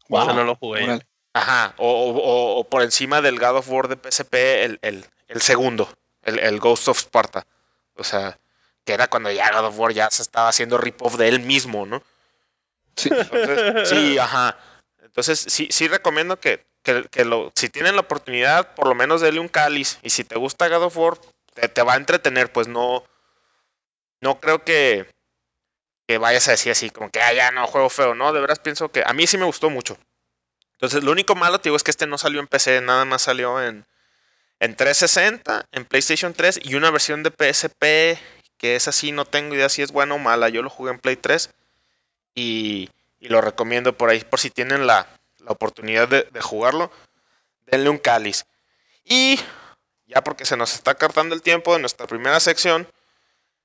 Wow. 0.09 0.33
no 0.33 0.45
lo 0.45 0.57
jugué. 0.57 0.99
Ajá. 1.35 1.75
O, 1.77 2.67
por 2.71 2.83
encima 2.83 3.21
del 3.21 3.39
God 3.39 3.59
of 3.59 3.69
War 3.69 3.89
de 3.89 3.97
PSP, 3.97 4.35
el, 4.65 4.79
el, 4.81 5.43
segundo. 5.43 5.93
El, 6.23 6.59
Ghost 6.59 6.89
of 6.89 6.99
Sparta. 6.99 7.47
O 7.95 8.03
sea, 8.03 8.39
que 8.87 8.95
era 8.95 9.09
cuando 9.09 9.31
ya 9.31 9.53
God 9.53 9.67
of 9.67 9.79
War 9.79 9.93
ya 9.93 10.11
se 10.11 10.23
estaba 10.23 10.49
haciendo 10.49 10.79
rip-off 10.79 11.17
de 11.17 11.29
él 11.29 11.41
mismo, 11.41 11.85
¿no? 11.85 12.03
Sí. 12.97 13.11
sí, 13.85 14.19
ajá. 14.19 14.57
Entonces, 15.03 15.39
sí, 15.39 15.69
sí 15.71 15.87
recomiendo 15.87 16.41
que, 16.41 16.65
que, 16.83 17.25
lo, 17.27 17.53
si 17.55 17.69
tienen 17.69 17.97
la 17.97 18.01
oportunidad, 18.01 18.75
por 18.75 18.87
lo 18.87 18.95
menos 18.95 19.21
denle 19.21 19.41
un 19.41 19.49
cáliz. 19.49 19.99
Y 20.03 20.09
si 20.09 20.25
te 20.25 20.39
gusta 20.39 20.69
God 20.69 20.85
of 20.85 20.97
War, 20.97 21.19
te, 21.53 21.69
te 21.69 21.83
va 21.83 21.93
a 21.93 21.97
entretener, 21.97 22.51
pues 22.51 22.69
no 22.69 23.05
no 24.23 24.41
creo 24.41 24.65
que, 24.65 25.07
que 26.07 26.17
vayas 26.17 26.49
a 26.49 26.53
decir 26.53 26.73
así, 26.73 26.89
como 26.91 27.11
que, 27.11 27.21
ah, 27.21 27.33
ya 27.35 27.51
no, 27.51 27.67
juego 27.67 27.91
feo, 27.91 28.15
¿no? 28.15 28.33
De 28.33 28.41
veras 28.41 28.61
pienso 28.61 28.91
que 28.91 29.03
a 29.05 29.13
mí 29.13 29.27
sí 29.27 29.37
me 29.37 29.45
gustó 29.45 29.69
mucho. 29.69 29.99
Entonces, 30.75 31.05
lo 31.05 31.13
único 31.13 31.35
malo, 31.35 31.59
te 31.59 31.69
digo, 31.69 31.77
es 31.77 31.83
que 31.83 31.91
este 31.91 32.07
no 32.07 32.17
salió 32.19 32.41
en 32.41 32.47
PC, 32.47 32.81
nada 32.81 33.05
más 33.05 33.23
salió 33.23 33.61
en, 33.61 33.85
en 34.61 34.77
360, 34.77 35.67
en 35.73 35.85
PlayStation 35.85 36.35
3 36.35 36.61
y 36.63 36.77
una 36.77 36.91
versión 36.93 37.25
de 37.25 37.31
PSP, 37.31 38.17
que 38.59 38.77
es 38.77 38.87
así, 38.87 39.11
no 39.11 39.25
tengo 39.25 39.57
idea 39.57 39.69
si 39.69 39.83
es 39.83 39.91
buena 39.91 40.15
o 40.15 40.19
mala. 40.19 40.49
Yo 40.49 40.63
lo 40.63 40.71
jugué 40.71 40.93
en 40.93 41.01
Play 41.01 41.17
3 41.17 41.51
y, 42.37 42.91
y 43.19 43.29
lo 43.29 43.41
recomiendo 43.41 43.97
por 43.97 44.09
ahí, 44.09 44.21
por 44.21 44.39
si 44.39 44.51
tienen 44.51 44.87
la, 44.87 45.09
la 45.41 45.51
oportunidad 45.51 46.07
de, 46.07 46.29
de, 46.31 46.41
jugarlo, 46.41 46.93
denle 47.67 47.91
un 47.91 47.99
cáliz. 47.99 48.47
Y 49.05 49.41
ya 50.07 50.23
porque 50.23 50.45
se 50.45 50.57
nos 50.57 50.75
está 50.75 50.95
cartando 50.95 51.35
el 51.35 51.43
tiempo 51.43 51.75
de 51.75 51.81
nuestra 51.81 52.07
primera 52.07 52.39
sección, 52.39 52.87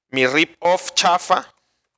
mi 0.09 0.25
rip-off 0.25 0.93
chafa 0.93 1.53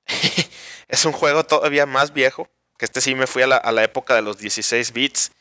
es 0.88 1.06
un 1.06 1.12
juego 1.12 1.44
todavía 1.44 1.86
más 1.86 2.14
viejo, 2.14 2.50
que 2.78 2.86
este 2.86 3.02
sí 3.02 3.16
me 3.16 3.28
fui 3.28 3.44
a 3.44 3.48
la, 3.48 3.84
época 3.84 4.16
de 4.16 4.22
los 4.22 4.38
16 4.38 4.94
bits, 4.94 5.32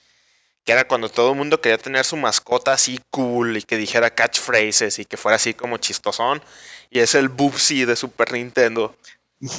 que 0.64 0.72
era 0.72 0.86
cuando 0.86 1.08
todo 1.08 1.30
el 1.30 1.36
mundo 1.38 1.60
quería 1.60 1.78
tener 1.78 2.04
su 2.04 2.16
mascota 2.16 2.72
así 2.72 3.00
cool 3.10 3.56
y 3.56 3.62
que 3.62 3.76
dijera 3.76 4.14
catchphrases 4.14 4.98
y 4.98 5.04
que 5.04 5.16
fuera 5.16 5.36
así 5.36 5.54
como 5.54 5.78
chistosón. 5.78 6.42
Y 6.90 7.00
es 7.00 7.14
el 7.14 7.28
Bubsy 7.28 7.84
de 7.84 7.96
Super 7.96 8.32
Nintendo. 8.32 8.94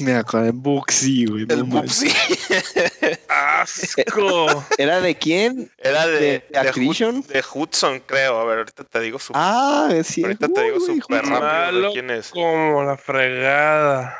Me 0.00 0.14
acuerdo 0.14 0.46
de 0.46 0.52
Buxi, 0.52 1.24
güey. 1.26 1.46
El 1.48 1.60
no. 1.68 1.80
Bubsy. 1.80 2.12
¡Asco! 3.28 4.64
¿Era 4.76 5.00
de 5.00 5.14
quién? 5.16 5.70
Era 5.78 6.06
de, 6.06 6.20
¿De 6.20 6.44
de, 6.50 6.58
Activision? 6.58 7.22
Hud- 7.22 7.26
de 7.26 7.44
Hudson, 7.54 8.00
creo. 8.00 8.38
A 8.40 8.44
ver, 8.44 8.58
ahorita 8.58 8.84
te 8.84 9.00
digo 9.00 9.18
su. 9.18 9.32
Ah, 9.34 9.88
sí. 10.04 10.22
ahorita 10.22 10.48
te 10.48 10.62
digo 10.64 10.78
güey, 10.78 11.20
rápido 11.20 11.82
de 11.88 11.92
quién 11.92 12.10
es. 12.10 12.30
como 12.30 12.82
la 12.84 12.96
fregada. 12.96 14.16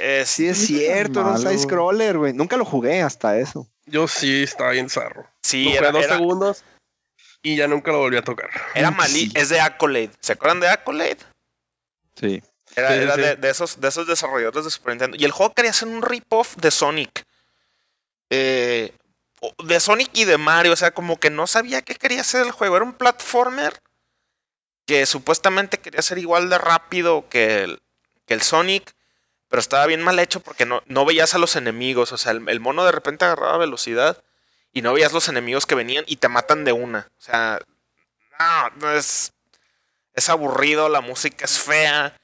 Es- 0.00 0.28
Sí, 0.30 0.48
es 0.48 0.58
cierto, 0.66 1.20
era 1.20 1.28
un 1.30 1.34
Malo. 1.34 1.50
side 1.50 1.58
scroller, 1.62 2.18
güey. 2.18 2.32
Nunca 2.32 2.56
lo 2.56 2.64
jugué 2.64 3.00
hasta 3.02 3.38
eso. 3.38 3.68
Yo 3.86 4.08
sí 4.08 4.42
estaba 4.42 4.70
bien 4.72 4.90
zarro. 4.90 5.26
sí, 5.42 5.64
Lo 5.64 5.70
jugué 5.70 5.78
era, 5.78 5.92
dos 5.92 6.04
era, 6.04 6.16
segundos 6.16 6.64
y 7.42 7.56
ya 7.56 7.68
nunca 7.68 7.92
lo 7.92 7.98
volví 7.98 8.16
a 8.16 8.22
tocar. 8.22 8.50
era 8.74 8.90
malí. 8.90 9.30
Es 9.34 9.48
de 9.48 9.60
Accolade. 9.60 10.10
¿Se 10.20 10.32
acuerdan 10.32 10.60
de 10.60 10.68
Accolade? 10.68 11.18
Sí. 12.16 12.42
Era, 12.76 12.88
Sí, 12.88 12.94
era 12.94 13.14
sí. 13.14 13.20
De, 13.20 13.36
de 13.36 13.50
esos, 13.50 13.80
de 13.80 13.88
esos 13.88 14.06
desarrolladores 14.06 14.64
de 14.64 14.70
Super 14.70 14.94
Nintendo. 14.94 15.16
Y 15.18 15.24
el 15.24 15.32
juego 15.32 15.54
quería 15.54 15.70
hacer 15.70 15.88
un 15.88 16.02
rip-off 16.02 16.56
de 16.56 16.70
Sonic. 16.70 17.24
Eh, 18.30 18.92
de 19.64 19.80
Sonic 19.80 20.10
y 20.12 20.24
de 20.24 20.38
Mario. 20.38 20.72
O 20.72 20.76
sea, 20.76 20.92
como 20.92 21.18
que 21.18 21.30
no 21.30 21.46
sabía 21.46 21.82
qué 21.82 21.94
quería 21.94 22.20
hacer 22.20 22.44
el 22.44 22.52
juego. 22.52 22.76
Era 22.76 22.84
un 22.84 22.94
platformer 22.94 23.80
que 24.86 25.06
supuestamente 25.06 25.78
quería 25.78 26.02
ser 26.02 26.18
igual 26.18 26.48
de 26.48 26.58
rápido 26.58 27.28
que 27.28 27.62
el, 27.64 27.82
que 28.26 28.34
el 28.34 28.42
Sonic. 28.42 28.94
Pero 29.48 29.60
estaba 29.60 29.86
bien 29.86 30.02
mal 30.02 30.18
hecho 30.18 30.40
porque 30.40 30.66
no, 30.66 30.82
no 30.86 31.04
veías 31.04 31.34
a 31.34 31.38
los 31.38 31.56
enemigos. 31.56 32.12
O 32.12 32.18
sea, 32.18 32.32
el, 32.32 32.48
el 32.48 32.60
mono 32.60 32.84
de 32.84 32.92
repente 32.92 33.24
agarraba 33.24 33.58
velocidad 33.58 34.22
y 34.72 34.82
no 34.82 34.92
veías 34.92 35.12
los 35.12 35.28
enemigos 35.28 35.66
que 35.66 35.74
venían 35.74 36.04
y 36.06 36.16
te 36.16 36.28
matan 36.28 36.64
de 36.64 36.72
una. 36.72 37.10
O 37.18 37.20
sea, 37.20 37.58
no, 38.38 38.70
no 38.76 38.92
es, 38.92 39.32
es 40.14 40.28
aburrido, 40.28 40.88
la 40.88 41.00
música 41.00 41.44
es 41.44 41.58
fea. 41.58 42.17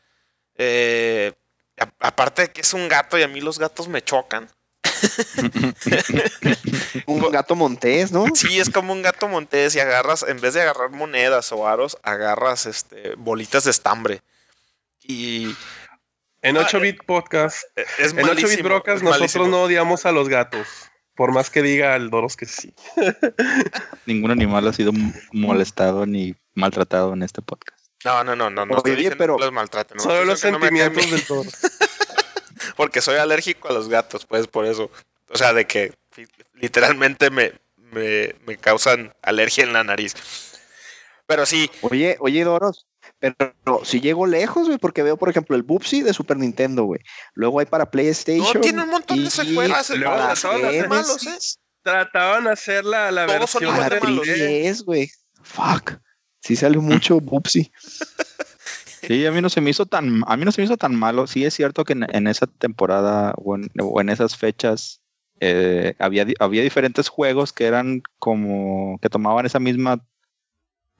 Eh, 0.56 1.32
a- 1.78 2.06
aparte 2.08 2.42
de 2.42 2.52
que 2.52 2.60
es 2.60 2.74
un 2.74 2.88
gato 2.88 3.18
y 3.18 3.22
a 3.22 3.28
mí 3.28 3.40
los 3.40 3.58
gatos 3.58 3.88
me 3.88 4.02
chocan. 4.02 4.48
Un 7.06 7.30
gato 7.30 7.54
montés, 7.56 8.12
¿no? 8.12 8.26
Sí, 8.34 8.58
es 8.58 8.70
como 8.70 8.92
un 8.92 9.02
gato 9.02 9.28
montés 9.28 9.74
y 9.74 9.80
agarras, 9.80 10.24
en 10.26 10.40
vez 10.40 10.54
de 10.54 10.62
agarrar 10.62 10.90
monedas 10.90 11.52
o 11.52 11.66
aros, 11.68 11.98
agarras 12.02 12.66
este, 12.66 13.14
bolitas 13.16 13.64
de 13.64 13.70
estambre. 13.70 14.22
Y 15.02 15.54
En 16.42 16.56
Ah, 16.56 16.66
8-bit 16.66 17.04
podcast, 17.04 17.64
es 17.98 18.12
en 18.12 18.18
8-bit 18.18 18.26
malísimo, 18.26 18.68
brocas, 18.68 19.02
nosotros 19.02 19.20
malísimo. 19.20 19.46
no 19.48 19.62
odiamos 19.64 20.06
a 20.06 20.12
los 20.12 20.28
gatos. 20.28 20.66
Por 21.14 21.32
más 21.32 21.50
que 21.50 21.62
diga 21.62 21.94
el 21.96 22.10
Doros 22.10 22.36
que 22.36 22.46
sí. 22.46 22.74
Ningún 24.06 24.30
animal 24.30 24.66
ha 24.66 24.72
sido 24.72 24.92
molestado 25.32 26.06
ni 26.06 26.34
maltratado 26.54 27.12
en 27.14 27.22
este 27.22 27.40
podcast. 27.42 27.83
No, 28.04 28.22
no, 28.24 28.36
no, 28.36 28.50
no, 28.50 28.66
no. 28.66 28.72
Oye, 28.74 28.78
estoy 28.78 28.92
diciendo 28.96 29.16
pero- 29.18 29.36
que 29.36 29.42
los 29.44 29.52
maltraten. 29.52 29.96
no, 29.96 30.02
Solo 30.02 30.24
los 30.24 30.44
no 30.44 30.50
sentimientos 30.50 31.10
del 31.10 31.24
Doros. 31.26 31.54
Porque 32.76 33.00
soy 33.00 33.16
alérgico 33.16 33.68
a 33.68 33.72
los 33.72 33.88
gatos, 33.88 34.26
pues 34.26 34.46
por 34.46 34.66
eso. 34.66 34.90
O 35.30 35.36
sea, 35.38 35.52
de 35.52 35.66
que 35.66 35.94
literalmente 36.54 37.30
me, 37.30 37.52
me, 37.76 38.34
me 38.46 38.56
causan 38.56 39.14
alergia 39.22 39.64
en 39.64 39.72
la 39.72 39.84
nariz. 39.84 40.14
Pero 41.26 41.46
sí, 41.46 41.70
Oye, 41.82 42.16
oye, 42.20 42.44
Doros, 42.44 42.86
pero 43.20 43.82
si 43.84 44.00
llego 44.00 44.26
lejos, 44.26 44.66
güey, 44.66 44.76
porque 44.78 45.02
veo, 45.02 45.16
por 45.16 45.30
ejemplo, 45.30 45.56
el 45.56 45.62
Bubsy 45.62 46.02
de 46.02 46.12
Super 46.12 46.36
Nintendo, 46.36 46.84
güey. 46.84 47.00
Luego 47.34 47.60
hay 47.60 47.66
para 47.66 47.90
PlayStation. 47.90 48.52
no 48.54 48.60
tiene 48.60 48.82
un 48.82 48.90
montón 48.90 49.18
de 49.22 49.28
y 49.28 49.30
secuelas. 49.30 49.88
el 49.90 50.00
luego 50.00 50.34
Super 50.36 50.60
las 50.80 50.88
malos, 50.88 51.26
¿eh? 51.26 51.38
Trataban 51.82 52.44
de 52.44 52.50
hacer 52.50 52.84
la, 52.84 53.10
la 53.10 53.26
Todos 53.26 53.50
son 53.50 53.60
versión 53.62 53.76
Para 53.82 53.94
de 53.94 54.00
malos. 54.00 54.26
de 54.26 54.64
3DS, 54.70 54.84
güey. 54.84 55.10
Fuck. 55.42 55.92
Sí 56.44 56.56
sale 56.56 56.76
mucho 56.78 57.20
Bubsy. 57.20 57.72
Sí, 59.06 59.26
a 59.26 59.32
mí 59.32 59.42
no 59.42 59.50
se 59.50 59.60
me 59.60 59.68
hizo 59.68 59.84
tan, 59.84 60.22
a 60.26 60.34
mí 60.38 60.46
no 60.46 60.50
se 60.52 60.62
me 60.62 60.64
hizo 60.64 60.78
tan 60.78 60.94
malo. 60.94 61.26
Sí 61.26 61.44
es 61.44 61.52
cierto 61.52 61.84
que 61.84 61.92
en, 61.92 62.06
en 62.10 62.26
esa 62.26 62.46
temporada 62.46 63.34
o 63.36 63.54
en, 63.54 63.70
o 63.78 64.00
en 64.00 64.08
esas 64.08 64.34
fechas 64.34 65.02
eh, 65.40 65.94
había, 65.98 66.26
había 66.40 66.62
diferentes 66.62 67.10
juegos 67.10 67.52
que 67.52 67.66
eran 67.66 68.02
como 68.18 68.98
que 69.02 69.10
tomaban 69.10 69.44
esa 69.44 69.60
misma 69.60 70.02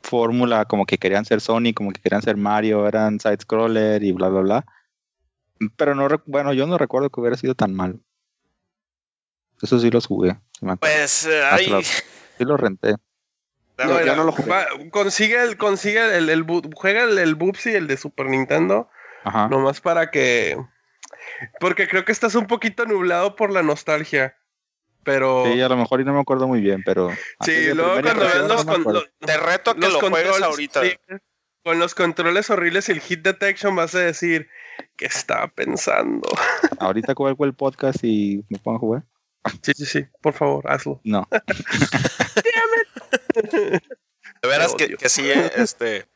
fórmula, 0.03 0.67
como 0.67 0.85
que 0.85 0.99
querían 0.99 1.25
ser 1.25 1.41
Sonic, 1.41 1.79
como 1.79 1.93
que 1.93 2.03
querían 2.03 2.21
ser 2.21 2.37
Mario, 2.37 2.87
eran 2.87 3.19
side 3.21 3.39
scroller 3.41 4.05
y 4.05 4.13
bla 4.13 4.29
bla 4.29 4.41
bla. 4.41 4.67
Pero 5.77 5.95
no, 5.95 6.07
bueno, 6.27 6.53
yo 6.53 6.67
no 6.67 6.77
recuerdo 6.77 7.09
que 7.09 7.21
hubiera 7.23 7.39
sido 7.39 7.55
tan 7.55 7.73
malo. 7.73 8.01
Eso 9.63 9.79
sí 9.79 9.91
los 9.91 10.05
jugué. 10.05 10.37
sí 10.59 10.67
me 10.67 10.73
acuerdo. 10.73 10.95
Pues 10.95 11.25
eh, 11.25 11.43
ahí. 11.43 11.83
Sí 12.37 12.45
los 12.45 12.61
renté. 12.61 12.97
La 13.77 13.87
No, 13.87 13.95
verdad, 13.95 14.07
yo 14.13 14.17
no 14.17 14.25
lo 14.25 14.33
jugué. 14.33 14.51
va- 14.51 14.67
consigue 14.91 15.43
el, 15.43 15.57
consigue 15.57 16.17
el, 16.17 16.29
el 16.31 16.45
juega 16.75 17.05
el, 17.05 17.19
el 17.19 17.35
Bubsy, 17.35 17.71
el 17.75 17.87
de 17.87 17.97
Super 17.97 18.27
Nintendo, 18.27 18.89
Ajá. 19.25 19.49
nomás 19.49 19.81
para 19.81 20.11
que, 20.11 20.57
porque 21.61 21.89
creo 21.89 22.05
que 22.05 22.13
estás 22.13 22.35
un 22.35 22.47
poquito 22.47 22.85
nublado 22.87 23.35
por 23.37 23.51
la 23.53 23.63
nostalgia, 23.63 24.37
pero 25.03 25.45
Sí, 25.53 25.61
a 25.61 25.69
lo 25.69 25.77
mejor 25.77 26.01
y 26.01 26.05
no 26.05 26.13
me 26.15 26.21
acuerdo 26.21 26.47
muy 26.49 26.61
bien, 26.61 26.83
pero. 26.85 27.11
sí, 27.45 27.75
luego 27.75 28.01
cuando 28.01 28.21
veas 28.21 28.35
impresión 28.37 28.49
los, 28.49 28.65
no 28.67 28.73
con- 28.73 28.81
acuerdo. 28.83 29.01
lo- 29.21 29.27
Te 29.27 29.37
reto 29.39 29.71
a 29.73 29.75
que 29.75 29.81
los 29.81 29.93
lo 29.95 30.01
juegues 30.01 30.31
controles, 30.31 30.43
ahorita. 30.43 30.83
sí, 30.83 30.97
con 31.65 31.79
los 31.79 31.95
controles 31.95 32.51
horribles 32.51 32.89
y 32.89 32.93
el 32.93 33.01
hit 33.01 33.23
detection 33.23 33.75
vas 33.75 33.95
a 33.95 34.01
decir 34.01 34.49
que 34.97 35.07
estaba 35.07 35.49
pensando. 35.49 36.29
Ahorita 36.79 37.15
cuelgo 37.15 37.45
el 37.47 37.55
podcast 37.55 38.01
y 38.03 38.45
me 38.51 38.59
pongo 38.59 38.77
a 38.77 38.81
jugar. 38.81 39.03
Sí, 39.63 39.73
sí, 39.75 39.87
sí, 39.87 40.05
por 40.21 40.33
favor, 40.35 40.71
hazlo. 40.71 41.01
No. 41.05 41.27
De 44.43 44.49
veras 44.49 44.75
que 44.75 45.09
sí, 45.09 45.31
eh, 45.31 45.53
este. 45.57 46.07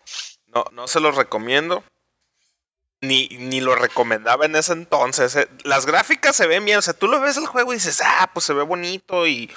No, 0.46 0.64
no 0.72 0.86
se 0.88 1.00
los 1.00 1.16
recomiendo. 1.16 1.82
Ni, 3.00 3.28
ni 3.28 3.60
lo 3.60 3.76
recomendaba 3.76 4.44
en 4.46 4.56
ese 4.56 4.72
entonces. 4.72 5.36
eh. 5.36 5.48
Las 5.64 5.86
gráficas 5.86 6.34
se 6.36 6.46
ven 6.46 6.64
bien. 6.64 6.78
O 6.78 6.82
sea, 6.82 6.94
tú 6.94 7.06
lo 7.06 7.20
ves 7.20 7.36
el 7.36 7.46
juego 7.46 7.72
y 7.72 7.76
dices, 7.76 8.02
ah, 8.04 8.30
pues 8.32 8.44
se 8.44 8.52
ve 8.52 8.62
bonito. 8.62 9.26
Y. 9.26 9.50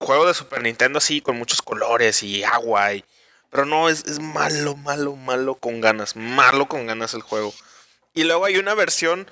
Juego 0.00 0.26
de 0.26 0.34
Super 0.34 0.62
Nintendo 0.62 0.98
así, 0.98 1.20
con 1.20 1.38
muchos 1.38 1.62
colores 1.62 2.22
y 2.22 2.42
agua. 2.42 2.94
Y, 2.94 3.04
pero 3.50 3.64
no, 3.64 3.88
es, 3.88 4.04
es 4.04 4.18
malo, 4.18 4.74
malo, 4.76 5.14
malo 5.14 5.54
con 5.54 5.80
ganas. 5.80 6.16
Malo 6.16 6.66
con 6.66 6.86
ganas 6.86 7.14
el 7.14 7.22
juego. 7.22 7.54
Y 8.12 8.24
luego 8.24 8.44
hay 8.44 8.56
una 8.56 8.74
versión 8.74 9.30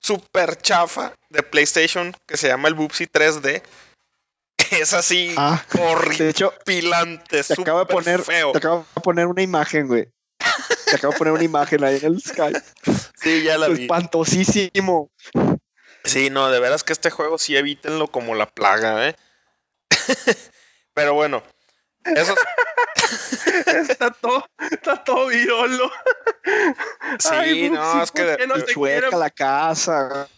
super 0.00 0.56
chafa 0.60 1.14
de 1.30 1.42
PlayStation 1.42 2.14
que 2.26 2.36
se 2.36 2.48
llama 2.48 2.68
el 2.68 2.74
Bubsy 2.74 3.06
3D. 3.06 3.62
Es 4.80 4.92
así 4.94 5.34
Ah, 5.36 5.62
horrible 5.78 6.24
de 6.24 6.30
hecho, 6.30 6.52
pilante, 6.64 7.42
te 7.42 7.52
acabo 7.54 7.80
de 7.80 7.86
poner, 7.86 8.22
feo. 8.22 8.52
te 8.52 8.58
acabo 8.58 8.86
de 8.94 9.00
poner 9.00 9.26
una 9.26 9.42
imagen, 9.42 9.86
güey. 9.88 10.08
Te 10.86 10.96
acabo 10.96 11.12
de 11.12 11.18
poner 11.18 11.32
una 11.34 11.44
imagen 11.44 11.84
ahí 11.84 11.96
en 11.96 12.04
el 12.04 12.20
Sky. 12.20 12.52
Sí, 13.20 13.42
ya 13.42 13.58
la 13.58 13.68
vi. 13.68 13.82
Espantosísimo. 13.82 15.10
Sí, 16.04 16.30
no, 16.30 16.50
de 16.50 16.60
veras 16.60 16.82
que 16.82 16.92
este 16.92 17.10
juego 17.10 17.38
sí 17.38 17.56
evítenlo 17.56 18.08
como 18.08 18.34
la 18.34 18.46
plaga, 18.46 19.08
¿eh? 19.08 19.16
Pero 20.94 21.14
bueno, 21.14 21.42
eso 22.04 22.34
está 23.88 24.10
todo, 24.10 24.44
está 24.70 25.04
todo 25.04 25.26
violo. 25.26 25.90
sí, 27.18 27.28
Ay, 27.30 27.70
no, 27.70 28.02
es 28.02 28.10
que 28.10 28.22
¿por 28.22 28.30
de- 28.32 28.36
qué 28.38 28.46
no 28.46 28.54
de- 28.54 28.62
te 28.62 28.72
Chueca 28.72 29.00
quieren? 29.00 29.20
la 29.20 29.30
casa. 29.30 30.28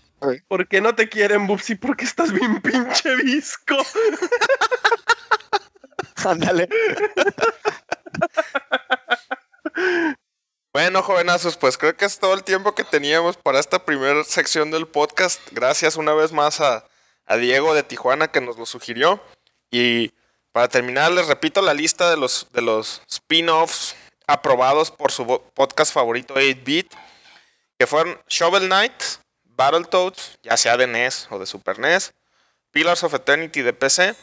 ¿Por 0.49 0.68
qué 0.68 0.81
no 0.81 0.95
te 0.95 1.09
quieren, 1.09 1.47
Bubsy? 1.47 1.75
Porque 1.75 2.05
estás 2.05 2.33
bien 2.33 2.62
pinche 2.62 3.14
visco. 3.16 3.77
Ándale. 6.25 6.68
Bueno, 10.73 11.03
jovenazos, 11.03 11.57
pues 11.57 11.77
creo 11.77 11.97
que 11.97 12.05
es 12.05 12.18
todo 12.18 12.35
el 12.35 12.45
tiempo 12.45 12.75
que 12.75 12.85
teníamos 12.85 13.37
para 13.37 13.59
esta 13.59 13.85
primera 13.85 14.23
sección 14.25 14.70
del 14.70 14.87
podcast. 14.87 15.41
Gracias 15.51 15.97
una 15.97 16.14
vez 16.14 16.33
más 16.33 16.61
a, 16.61 16.87
a 17.27 17.37
Diego 17.37 17.75
de 17.75 17.83
Tijuana 17.83 18.29
que 18.29 18.41
nos 18.41 18.57
lo 18.57 18.64
sugirió. 18.64 19.20
Y 19.70 20.12
para 20.53 20.68
terminar, 20.68 21.11
les 21.12 21.27
repito 21.27 21.62
la 21.62 21.75
lista 21.75 22.11
de 22.11 22.16
los, 22.16 22.49
de 22.53 22.62
los 22.62 23.03
spin-offs 23.09 23.97
aprobados 24.27 24.91
por 24.91 25.11
su 25.11 25.27
podcast 25.55 25.93
favorito 25.93 26.35
8-Bit, 26.35 26.95
que 27.79 27.87
fueron 27.87 28.18
Shovel 28.29 28.66
Knight, 28.66 28.93
Battletoads, 29.63 30.39
ya 30.43 30.57
sea 30.57 30.77
de 30.77 30.87
NES 30.87 31.29
o 31.31 31.39
de 31.39 31.47
Super 31.47 31.79
NES, 31.79 32.13
Pillars 32.73 33.05
of 33.05 33.15
Eternity 33.15 33.63
de 33.63 33.73
PC 33.73 34.15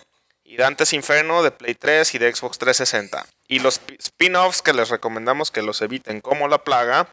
y 0.43 0.57
Dante's 0.57 0.91
Inferno 0.93 1.43
de 1.43 1.51
Play 1.51 1.75
3 1.75 2.15
y 2.15 2.17
de 2.17 2.33
Xbox 2.35 2.57
360. 2.57 3.25
Y 3.47 3.59
los 3.59 3.79
pi- 3.79 3.95
spin-offs 3.99 4.61
que 4.61 4.73
les 4.73 4.89
recomendamos 4.89 5.49
que 5.51 5.61
los 5.61 5.81
eviten 5.81 6.19
como 6.21 6.47
la 6.47 6.63
plaga, 6.63 7.07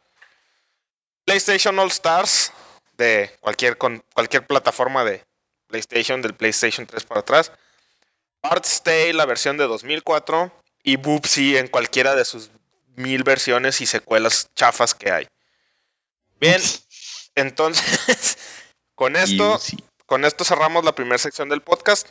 PlayStation 1.24 1.78
All 1.78 1.88
Stars 1.90 2.52
de 2.96 3.30
cualquier, 3.40 3.76
cualquier 3.76 4.46
plataforma 4.46 5.04
de 5.04 5.24
PlayStation, 5.68 6.22
del 6.22 6.34
PlayStation 6.34 6.86
3 6.86 7.04
para 7.04 7.20
atrás, 7.20 7.52
Art's 8.42 8.82
Tale, 8.82 9.12
la 9.12 9.26
versión 9.26 9.56
de 9.56 9.64
2004, 9.64 10.52
y 10.82 10.96
Boopsy 10.96 11.56
en 11.56 11.68
cualquiera 11.68 12.14
de 12.14 12.24
sus 12.24 12.50
mil 12.94 13.22
versiones 13.24 13.80
y 13.80 13.86
secuelas 13.86 14.48
chafas 14.54 14.94
que 14.94 15.10
hay. 15.10 15.28
Bien, 16.40 16.60
entonces, 17.36 18.38
con 18.96 19.14
esto, 19.14 19.58
sí. 19.58 19.76
con 20.06 20.24
esto 20.24 20.44
cerramos 20.44 20.84
la 20.84 20.94
primera 20.94 21.18
sección 21.18 21.48
del 21.48 21.62
podcast. 21.62 22.10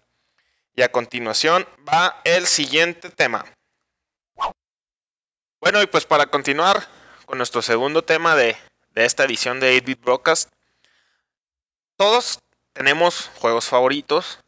Y 0.78 0.82
a 0.82 0.92
continuación 0.92 1.66
va 1.88 2.22
el 2.26 2.48
siguiente 2.48 3.10
tema. 3.10 3.46
Bueno, 5.62 5.82
y 5.82 5.88
pues 5.88 6.06
para 6.06 6.28
continuar 6.28 6.88
con 7.26 7.38
nuestro 7.38 7.62
segundo 7.62 8.04
tema 8.04 8.36
de, 8.36 8.58
de 8.94 9.06
esta 9.06 9.24
edición 9.24 9.60
de 9.60 9.82
8-Bit 9.82 10.02
Broadcast, 10.02 10.52
todos 11.96 12.40
tenemos 12.74 13.32
juegos 13.36 13.68
favoritos 13.68 14.40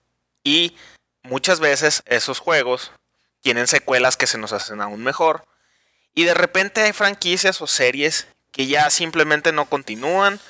y 0.44 0.76
muchas 1.24 1.62
veces 1.62 2.04
esos 2.06 2.40
juegos 2.40 2.92
tienen 3.40 3.68
secuelas 3.68 4.18
que 4.18 4.28
se 4.28 4.38
nos 4.38 4.52
hacen 4.52 4.82
aún 4.82 5.02
mejor. 5.02 5.46
Y 6.14 6.26
de 6.26 6.34
repente 6.34 6.82
hay 6.82 6.92
franquicias 6.92 7.62
o 7.62 7.68
series 7.68 8.28
que 8.52 8.68
ya 8.68 8.90
simplemente 8.90 9.54
no 9.54 9.66
continúan 9.70 10.42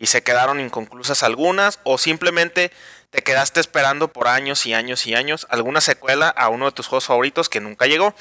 y 0.00 0.06
se 0.06 0.22
quedaron 0.22 0.58
inconclusas 0.58 1.22
algunas 1.22 1.78
o 1.84 1.98
simplemente 1.98 2.72
te 3.10 3.22
quedaste 3.22 3.60
esperando 3.60 4.08
por 4.08 4.26
años 4.26 4.64
y 4.66 4.72
años 4.72 5.06
y 5.06 5.14
años 5.14 5.46
alguna 5.50 5.80
secuela 5.82 6.28
a 6.30 6.48
uno 6.48 6.64
de 6.64 6.72
tus 6.72 6.88
juegos 6.88 7.06
favoritos 7.06 7.48
que 7.48 7.60
nunca 7.60 7.86
llegó. 7.86 8.14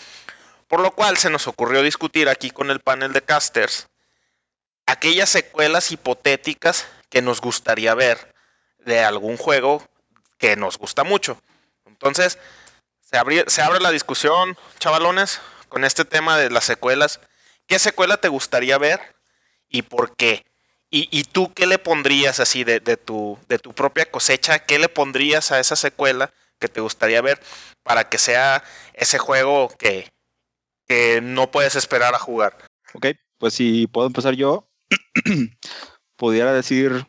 Por 0.67 0.81
lo 0.81 0.91
cual 0.91 1.17
se 1.17 1.29
nos 1.31 1.47
ocurrió 1.47 1.81
discutir 1.81 2.27
aquí 2.29 2.51
con 2.51 2.69
el 2.69 2.81
panel 2.81 3.13
de 3.13 3.23
casters 3.23 3.87
aquellas 4.85 5.29
secuelas 5.29 5.91
hipotéticas 5.91 6.87
que 7.09 7.21
nos 7.21 7.41
gustaría 7.41 7.93
ver 7.95 8.33
de 8.79 9.03
algún 9.03 9.37
juego 9.37 9.87
que 10.37 10.55
nos 10.55 10.77
gusta 10.77 11.03
mucho. 11.03 11.41
Entonces, 11.85 12.39
se, 13.01 13.45
se 13.47 13.61
abre 13.61 13.79
la 13.79 13.91
discusión, 13.91 14.57
chavalones, 14.79 15.41
con 15.69 15.85
este 15.85 16.05
tema 16.05 16.37
de 16.37 16.49
las 16.49 16.65
secuelas. 16.65 17.19
¿Qué 17.67 17.77
secuela 17.77 18.17
te 18.17 18.27
gustaría 18.27 18.77
ver 18.77 19.15
y 19.69 19.83
por 19.83 20.15
qué? 20.15 20.48
¿Y, 20.91 21.23
tú 21.25 21.53
qué 21.53 21.67
le 21.67 21.77
pondrías 21.77 22.39
así 22.39 22.63
de, 22.63 22.79
tu, 22.97 23.37
de 23.47 23.59
tu 23.59 23.73
propia 23.73 24.09
cosecha? 24.09 24.57
¿Qué 24.57 24.79
le 24.79 24.89
pondrías 24.89 25.51
a 25.51 25.59
esa 25.59 25.75
secuela 25.75 26.33
que 26.57 26.67
te 26.67 26.81
gustaría 26.81 27.21
ver 27.21 27.39
para 27.83 28.09
que 28.09 28.17
sea 28.17 28.63
ese 28.93 29.19
juego 29.19 29.69
que, 29.77 30.11
que 30.87 31.21
no 31.21 31.51
puedes 31.51 31.75
esperar 31.75 32.15
a 32.15 32.19
jugar? 32.19 32.57
Ok, 32.95 33.07
pues 33.37 33.53
si 33.53 33.85
puedo 33.85 34.07
empezar 34.07 34.33
yo, 34.33 34.67
pudiera 36.15 36.53
decir 36.53 37.05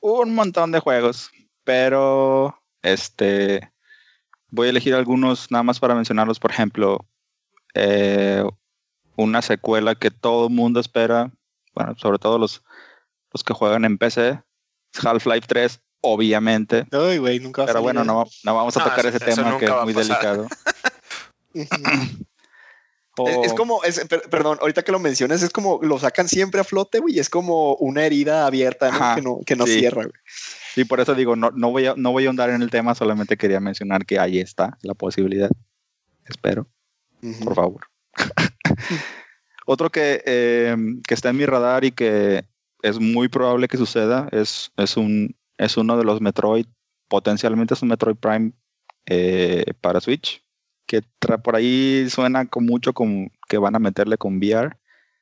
un 0.00 0.34
montón 0.34 0.72
de 0.72 0.80
juegos, 0.80 1.30
pero 1.64 2.58
este 2.80 3.70
voy 4.48 4.68
a 4.68 4.70
elegir 4.70 4.94
algunos 4.94 5.50
nada 5.50 5.62
más 5.62 5.78
para 5.78 5.94
mencionarlos. 5.94 6.40
Por 6.40 6.50
ejemplo, 6.50 7.06
eh, 7.74 8.44
una 9.16 9.42
secuela 9.42 9.94
que 9.94 10.10
todo 10.10 10.48
el 10.48 10.54
mundo 10.54 10.80
espera, 10.80 11.30
bueno, 11.74 11.94
sobre 11.98 12.18
todo 12.18 12.38
los, 12.38 12.62
los 13.32 13.44
que 13.44 13.54
juegan 13.54 13.84
en 13.84 13.98
PC, 13.98 14.40
Half-Life 15.02 15.46
3, 15.46 15.80
obviamente. 16.02 16.86
nunca 17.40 17.66
Pero 17.66 17.82
bueno, 17.82 18.04
no, 18.04 18.24
no, 18.44 18.54
vamos 18.54 18.76
a 18.76 18.84
tocar 18.84 19.06
ese 19.06 19.20
tema 19.20 19.58
que 19.58 19.66
es 19.66 19.72
muy 19.84 19.92
delicado. 19.92 20.46
Es, 23.44 23.52
como, 23.52 23.80
perdón, 24.30 24.58
ahorita 24.60 24.82
que 24.82 24.92
lo 24.92 24.98
mencionas, 24.98 25.42
es 25.42 25.50
como 25.50 25.80
lo 25.82 25.98
sacan 25.98 26.28
siempre 26.28 26.60
a 26.60 26.64
flote, 26.64 27.00
güey, 27.00 27.18
es 27.18 27.28
como 27.28 27.74
una 27.74 28.04
herida 28.04 28.46
abierta 28.46 29.14
que 29.14 29.20
no, 29.20 29.40
que 29.44 29.56
no 29.56 29.66
cierra, 29.66 30.04
güey. 30.04 30.14
Sí, 30.74 30.84
por 30.84 31.00
eso 31.00 31.14
digo, 31.14 31.36
no, 31.36 31.50
no, 31.50 31.70
voy 31.70 31.86
a, 31.86 31.94
no 31.96 32.12
voy 32.12 32.24
a 32.24 32.26
ahondar 32.28 32.50
en 32.50 32.62
el 32.62 32.70
tema, 32.70 32.94
solamente 32.94 33.36
quería 33.36 33.60
mencionar 33.60 34.06
que 34.06 34.18
ahí 34.18 34.38
está 34.38 34.78
la 34.82 34.94
posibilidad. 34.94 35.50
Espero, 36.24 36.68
por 37.44 37.54
favor. 37.54 37.86
Otro 39.66 39.90
que, 39.90 40.22
eh, 40.24 40.76
que, 41.06 41.14
está 41.14 41.30
en 41.30 41.36
mi 41.36 41.46
radar 41.46 41.84
y 41.84 41.92
que 41.92 42.44
es 42.82 42.98
muy 42.98 43.28
probable 43.28 43.68
que 43.68 43.76
suceda 43.76 44.28
es, 44.32 44.72
es, 44.76 44.96
un, 44.96 45.36
es 45.58 45.76
uno 45.76 45.96
de 45.96 46.04
los 46.04 46.20
Metroid, 46.20 46.66
potencialmente 47.08 47.74
es 47.74 47.82
un 47.82 47.88
Metroid 47.88 48.16
Prime 48.16 48.52
eh, 49.06 49.64
para 49.80 50.00
Switch, 50.00 50.44
que 50.86 51.02
por 51.42 51.56
ahí 51.56 52.08
suena 52.10 52.46
con 52.46 52.66
mucho 52.66 52.92
como 52.92 53.30
que 53.48 53.58
van 53.58 53.76
a 53.76 53.78
meterle 53.78 54.16
con 54.18 54.38
VR. 54.38 54.76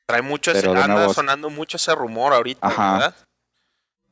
Trae 0.05 0.21
mucho, 0.21 0.51
ese, 0.51 0.67
anda 0.67 1.13
sonando 1.13 1.49
mucho 1.49 1.77
ese 1.77 1.93
rumor 1.93 2.33
ahorita, 2.33 2.67
¿verdad? 2.67 3.15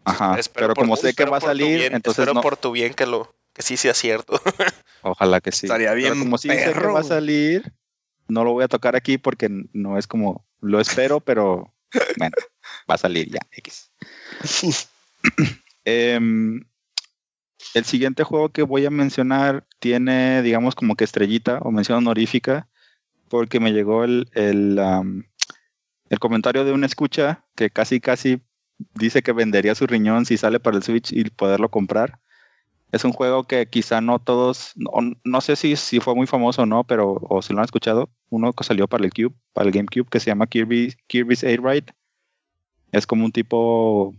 Ajá, 0.06 0.38
pero 0.54 0.74
como 0.74 0.96
sé 0.96 1.14
que 1.14 1.26
va 1.26 1.38
a 1.38 1.42
salir, 1.42 1.82
entonces 1.92 2.20
espero 2.20 2.42
por 2.42 2.56
tu 2.56 2.72
bien 2.72 2.94
que 2.94 3.06
lo 3.06 3.36
que 3.54 3.62
sí 3.62 3.76
sea 3.76 3.94
cierto. 3.94 4.40
Ojalá 5.02 5.42
que 5.42 5.52
sí. 5.52 5.66
Estaría 5.66 5.94
bien. 5.94 6.14
Pero 6.14 6.24
como 6.24 6.38
sí 6.38 6.48
sé 6.48 6.74
que 6.74 6.80
va 6.80 7.00
a 7.00 7.04
salir, 7.04 7.74
no 8.28 8.44
lo 8.44 8.54
voy 8.54 8.64
a 8.64 8.68
tocar 8.68 8.96
aquí 8.96 9.18
porque 9.18 9.50
no 9.74 9.98
es 9.98 10.08
como 10.08 10.46
lo 10.62 10.80
espero, 10.80 11.20
pero 11.20 11.74
bueno, 12.18 12.36
va 12.90 12.96
a 12.96 12.98
salir 12.98 13.30
ya. 13.32 13.40
X. 13.52 13.90
Em, 15.90 16.66
el 17.74 17.86
siguiente 17.86 18.26
juego 18.26 18.50
que 18.50 18.64
voy 18.64 18.86
a 18.86 18.90
mencionar 18.90 19.66
tiene, 19.80 20.42
digamos, 20.42 20.76
como 20.76 20.96
que 20.98 21.06
estrellita 21.06 21.60
o 21.60 21.72
mención 21.72 22.00
honorífica, 22.00 22.68
porque 23.30 23.62
me 23.62 23.72
llegó 23.72 24.04
el, 24.04 24.30
el, 24.34 24.78
el 26.10 26.20
comentario 26.20 26.66
de 26.66 26.74
una 26.74 26.86
escucha 26.86 27.46
que 27.56 27.70
casi, 27.70 28.02
casi 28.02 28.42
dice 28.96 29.22
que 29.22 29.32
vendería 29.32 29.76
su 29.76 29.88
riñón 29.88 30.26
si 30.26 30.38
sale 30.38 30.60
para 30.60 30.78
el 30.78 30.84
Switch 30.84 31.12
y 31.12 31.24
poderlo 31.30 31.70
comprar. 31.70 32.20
Es 32.92 33.04
un 33.04 33.12
juego 33.12 33.44
que 33.44 33.68
quizá 33.68 34.00
no 34.00 34.20
todos, 34.20 34.74
no, 34.76 35.42
sé 35.42 35.58
si, 35.58 35.76
si 35.76 36.00
fue 36.00 36.16
muy 36.16 36.26
famoso 36.26 36.62
o 36.62 36.66
no, 36.66 36.86
pero 36.86 37.18
o 37.30 37.42
si 37.42 37.52
lo 37.52 37.60
han 37.60 37.66
escuchado, 37.66 38.10
uno 38.30 38.54
que 38.54 38.64
salió 38.64 38.88
para 38.88 39.04
el 39.04 39.12
Cube, 39.12 39.36
para 39.52 39.68
el 39.68 39.74
GameCube, 39.74 40.10
que 40.10 40.22
se 40.22 40.28
llama 40.28 40.48
Kirby, 40.48 40.96
Kirby's 41.08 41.44
Air 41.44 41.62
Ride. 41.62 41.94
Es 42.92 43.06
como 43.06 43.26
un 43.26 43.32
tipo, 43.32 44.16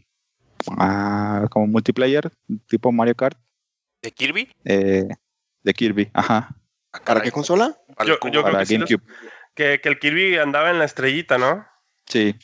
ah, 0.77 1.47
como 1.51 1.67
multiplayer, 1.67 2.31
tipo 2.67 2.93
Mario 2.93 3.15
Kart. 3.15 3.39
¿De 4.03 4.11
Kirby? 4.11 4.49
Eh, 4.65 5.09
de 5.63 5.75
Kirby, 5.75 6.11
ajá. 6.13 6.57
Ah, 6.93 7.01
¿Para 7.05 7.21
qué 7.21 7.33
consola? 7.33 7.77
Para, 7.97 8.09
yo, 8.09 8.19
creo 8.19 8.45
que 8.45 8.51
GameCube. 8.51 9.03
que, 9.55 9.81
que 9.81 9.89
el 9.89 9.99
Kirby 9.99 10.39
andaba 10.39 10.71
en 10.71 10.79
la 10.79 10.85
estrellita, 10.85 11.39
¿no? 11.39 11.67
Sí, 12.07 12.35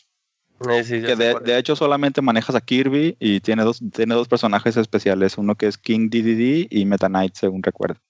que 0.61 1.17
de, 1.17 1.59
hecho 1.59 1.77
solamente 1.77 2.23
manejas 2.23 2.55
a 2.55 2.61
Kirby 2.61 3.17
y 3.19 3.41
tiene 3.41 3.65
dos, 3.65 3.81
tiene 3.93 4.15
dos 4.15 4.29
personajes 4.29 4.77
especiales, 4.77 5.37
uno 5.37 5.57
que 5.57 5.67
es 5.67 5.79
King 5.79 6.09
DDD 6.09 6.69
y 6.71 6.85
Meta 6.87 7.09
Knight, 7.09 7.35
según 7.35 7.63
recuerdo. 7.63 8.01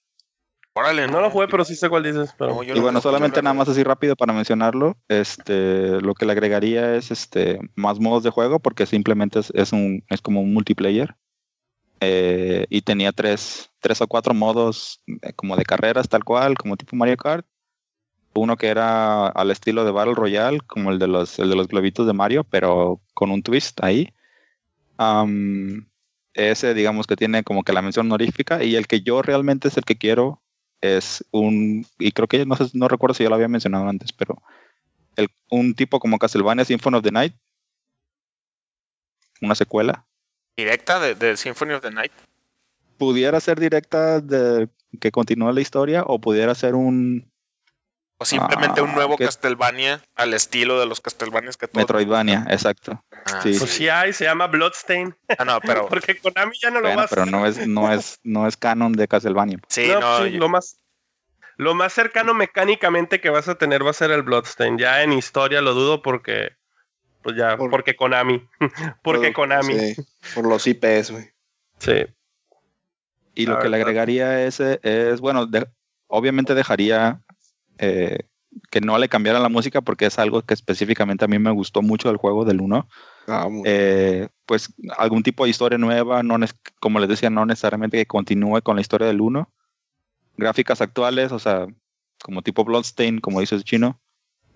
Órale, 0.77 1.07
no 1.07 1.21
lo 1.21 1.31
jugué, 1.31 1.47
pero 1.47 1.63
sí 1.63 1.75
sé 1.75 1.87
cuál 1.87 2.03
dices. 2.03 2.35
y 2.67 2.79
bueno, 2.79 2.99
solamente 2.99 3.41
nada 3.41 3.53
más 3.53 3.69
así 3.69 3.81
rápido 3.81 4.15
para 4.17 4.33
mencionarlo, 4.33 4.97
este, 5.07 6.01
lo 6.01 6.13
que 6.13 6.25
le 6.25 6.33
agregaría 6.33 6.95
es 6.95 7.11
este, 7.11 7.59
más 7.75 7.99
modos 7.99 8.23
de 8.23 8.29
juego, 8.29 8.59
porque 8.59 8.85
simplemente 8.85 9.39
es, 9.53 9.71
un, 9.71 10.03
es 10.09 10.21
como 10.21 10.41
un 10.41 10.53
multiplayer. 10.53 11.15
Eh, 12.01 12.65
y 12.69 12.81
tenía 12.81 13.13
tres, 13.13 13.71
tres 13.79 14.01
o 14.01 14.07
cuatro 14.07 14.33
modos 14.33 15.01
eh, 15.07 15.31
como 15.33 15.55
de 15.55 15.63
carreras 15.63 16.09
tal 16.09 16.25
cual, 16.25 16.57
como 16.57 16.75
tipo 16.75 16.93
Mario 16.97 17.15
Kart 17.15 17.45
uno 18.35 18.57
que 18.57 18.67
era 18.67 19.27
al 19.27 19.51
estilo 19.51 19.85
de 19.85 19.91
Battle 19.91 20.13
Royale, 20.13 20.59
como 20.61 20.91
el 20.91 20.99
de 20.99 21.07
los, 21.07 21.39
el 21.39 21.49
de 21.49 21.55
los 21.55 21.67
globitos 21.67 22.05
de 22.05 22.13
Mario, 22.13 22.43
pero 22.43 23.01
con 23.13 23.31
un 23.31 23.41
twist 23.41 23.81
ahí. 23.83 24.13
ese, 26.33 26.73
digamos 26.73 27.07
que 27.07 27.15
tiene 27.15 27.43
como 27.43 27.63
que 27.63 27.73
la 27.73 27.81
mención 27.81 28.07
honorífica. 28.07 28.63
Y 28.63 28.75
el 28.75 28.87
que 28.87 29.01
yo 29.01 29.21
realmente 29.21 29.69
es 29.69 29.77
el 29.77 29.85
que 29.85 29.97
quiero 29.97 30.41
es 30.81 31.23
un. 31.31 31.85
Y 31.99 32.11
creo 32.11 32.27
que 32.27 32.45
no, 32.45 32.55
sé, 32.55 32.65
no 32.73 32.87
recuerdo 32.87 33.13
si 33.13 33.23
ya 33.23 33.29
lo 33.29 33.35
había 33.35 33.47
mencionado 33.47 33.87
antes, 33.87 34.11
pero 34.13 34.41
el, 35.15 35.29
un 35.49 35.73
tipo 35.73 35.99
como 35.99 36.19
Castlevania 36.19 36.65
Symphony 36.65 36.97
of 36.97 37.03
the 37.03 37.11
Night. 37.11 37.33
Una 39.41 39.55
secuela. 39.55 40.05
¿Directa 40.57 40.99
de, 40.99 41.15
de 41.15 41.35
Symphony 41.35 41.73
of 41.73 41.81
the 41.81 41.91
Night? 41.91 42.11
Pudiera 42.97 43.39
ser 43.39 43.59
directa 43.59 44.21
de 44.21 44.69
que 45.01 45.11
continúe 45.11 45.51
la 45.51 45.61
historia 45.61 46.03
o 46.07 46.19
pudiera 46.19 46.55
ser 46.55 46.75
un, 46.75 47.29
o 48.17 48.25
simplemente 48.25 48.81
un 48.81 48.91
ah, 48.91 48.95
nuevo 48.95 49.17
Castlevania 49.17 50.01
al 50.15 50.33
estilo 50.33 50.79
de 50.79 50.85
los 50.85 51.01
Castlevanias 51.01 51.57
que 51.57 51.67
todos. 51.67 51.83
Metroidvania, 51.83 52.45
exacto. 52.49 53.03
Sí. 53.41 53.55
Pues 53.57 53.71
sí 53.71 53.89
hay, 53.89 54.13
se 54.13 54.25
llama 54.25 54.47
Bloodstain. 54.47 55.15
Ah, 55.37 55.45
no, 55.45 55.59
pero. 55.61 55.87
Porque 55.89 56.17
Konami 56.17 56.57
ya 56.61 56.71
no 56.71 56.81
lo 56.81 56.95
va 56.95 57.03
a 57.03 57.07
Pero 57.07 57.25
no 57.25 57.45
es, 57.45 57.67
no 57.67 57.91
es, 57.91 58.19
no 58.23 58.47
es 58.47 58.57
canon 58.57 58.93
de 58.93 59.07
Castlevania. 59.07 59.59
Sí, 59.69 59.87
no. 59.87 60.17
Pues 60.19 60.33
lo 60.33 60.49
más. 60.49 60.79
Lo 61.57 61.73
más 61.73 61.93
cercano 61.93 62.33
mecánicamente 62.33 63.21
que 63.21 63.29
vas 63.29 63.47
a 63.47 63.55
tener 63.55 63.85
va 63.85 63.91
a 63.91 63.93
ser 63.93 64.11
el 64.11 64.23
Bloodstain. 64.23 64.77
Ya 64.77 65.03
en 65.03 65.13
historia 65.13 65.61
lo 65.61 65.73
dudo 65.73 66.01
porque. 66.01 66.51
Pues 67.23 67.37
ya, 67.37 67.57
porque 67.57 67.95
Konami. 67.95 68.45
porque 69.03 69.31
Konami. 69.31 69.73
Sí, 69.73 70.05
por 70.35 70.47
los 70.47 70.67
IPs, 70.67 71.11
güey. 71.11 71.29
Sí. 71.79 72.05
Y 73.35 73.45
lo 73.45 73.59
que 73.59 73.69
le 73.69 73.77
agregaría 73.77 74.45
ese 74.45 74.79
es, 74.81 75.19
bueno, 75.19 75.47
obviamente 76.07 76.55
dejaría 76.55 77.21
eh, 77.77 78.19
que 78.71 78.81
no 78.81 78.97
le 78.97 79.09
cambiaran 79.09 79.43
la 79.43 79.49
música 79.49 79.81
porque 79.81 80.05
es 80.05 80.17
algo 80.19 80.41
que 80.41 80.53
específicamente 80.53 81.25
a 81.25 81.27
mí 81.27 81.37
me 81.37 81.51
gustó 81.51 81.81
mucho 81.81 82.07
del 82.07 82.17
juego 82.17 82.45
del 82.45 82.61
1. 82.61 82.87
Ah, 83.27 83.47
eh, 83.65 84.27
pues 84.45 84.73
algún 84.97 85.23
tipo 85.23 85.43
de 85.43 85.49
historia 85.49 85.77
nueva, 85.77 86.21
no 86.23 86.37
como 86.79 86.99
les 86.99 87.09
decía, 87.09 87.29
no 87.29 87.45
necesariamente 87.45 87.97
que 87.97 88.05
continúe 88.05 88.61
con 88.61 88.75
la 88.75 88.81
historia 88.81 89.07
del 89.07 89.21
1. 89.21 89.51
Gráficas 90.37 90.81
actuales, 90.81 91.31
o 91.31 91.39
sea, 91.39 91.67
como 92.21 92.41
tipo 92.41 92.63
Bloodstain, 92.63 93.19
como 93.19 93.39
dice 93.39 93.55
el 93.55 93.63
chino. 93.63 93.99